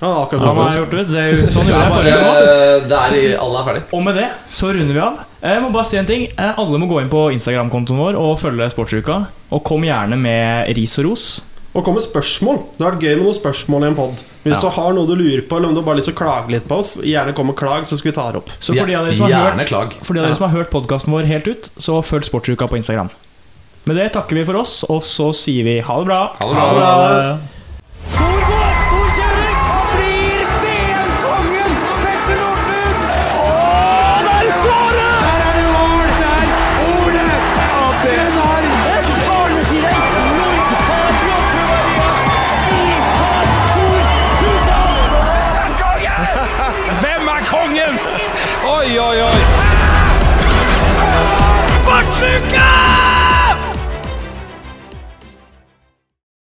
Akkurat 0.00 0.42
Han 0.42 0.56
har 0.58 0.76
gjort 0.76 0.90
det. 0.90 1.04
det 1.08 1.20
er 1.22 1.30
jo, 1.32 1.46
sånn 1.54 1.68
gjorde 1.70 1.80
er 1.80 1.86
jeg 1.86 1.94
forrige 1.94 2.18
gang. 2.18 2.88
det 2.90 2.98
er 2.98 3.38
Alle 3.40 3.60
er 3.60 3.64
ferdig. 3.68 3.82
Og 3.94 4.02
med 4.04 4.16
det 4.18 4.28
så 4.50 4.72
runder 4.74 4.94
vi 4.96 5.00
av. 5.00 5.20
Jeg 5.44 5.62
må 5.62 5.70
bare 5.72 5.86
si 5.88 5.96
en 6.00 6.06
ting. 6.08 6.26
Eh, 6.34 6.52
Alle 6.60 6.78
må 6.82 6.88
gå 6.90 7.00
inn 7.00 7.08
på 7.12 7.22
Instagram-kontoen 7.36 8.00
vår 8.02 8.18
og 8.20 8.38
følge 8.42 8.70
Sportsuka. 8.74 9.20
Og 9.54 9.62
kom 9.64 9.84
gjerne 9.86 10.18
med 10.18 10.72
ris 10.76 10.98
og 10.98 11.04
ros. 11.10 11.26
Og 11.74 11.82
kom 11.86 11.96
med 11.96 12.04
spørsmål. 12.04 12.58
Det 12.78 12.84
har 12.84 12.92
vært 12.94 13.02
gøy 13.06 13.14
med 13.16 13.24
noen 13.26 13.34
spørsmål 13.38 13.82
i 13.82 13.86
en 13.90 13.96
pod. 13.98 14.20
Hvis 14.44 14.60
Ja. 14.62 14.68
du 14.68 14.74
har 14.76 14.92
noe 14.94 15.06
du 15.08 15.14
lurer 15.18 15.42
på, 15.48 15.56
eller 15.56 15.68
om 15.68 15.74
du 15.74 15.80
bare 15.82 15.94
har 15.94 16.00
lyst 16.02 16.06
til 16.10 16.14
å 16.14 16.20
klage 16.20 16.50
litt 16.52 16.68
på 16.68 16.76
oss, 16.78 16.96
gjerne 17.02 17.34
kom 17.34 17.50
og 17.50 17.56
klag, 17.56 17.82
så 17.88 17.96
skal 17.98 18.12
vi 18.12 18.14
ta 18.14 18.26
det 18.30 18.36
opp. 18.42 18.50
Så 18.60 18.76
for 18.76 18.86
de 18.86 18.94
av 18.94 19.06
dere 19.06 19.14
som 19.16 19.24
har 19.26 19.32
hørt 19.32 19.54
Gjerne 19.56 19.66
klag. 19.66 19.92
For 20.02 20.14
de 20.14 20.20
av 20.20 20.26
dere 20.28 20.36
som 20.38 20.48
har 20.50 20.54
hørt 20.58 20.70
podkasten 20.70 21.10
vår 21.14 21.26
helt 21.26 21.48
ut, 21.50 21.70
så 21.78 21.98
følg 22.04 22.24
Sportsuka 22.28 22.68
på 22.70 22.76
Instagram. 22.78 23.10
Med 23.86 23.96
det 23.96 24.12
takker 24.14 24.34
vi 24.38 24.44
for 24.44 24.54
oss, 24.62 24.84
og 24.88 25.02
så 25.02 25.32
sier 25.34 25.64
vi 25.66 25.80
ha 25.80 25.98
det 25.98 26.06
bra. 26.06 26.20
Ha 26.38 26.46
det 26.46 26.54
bra. 26.54 26.62
Ha 26.62 27.08
det 27.08 27.18
bra. 27.18 27.38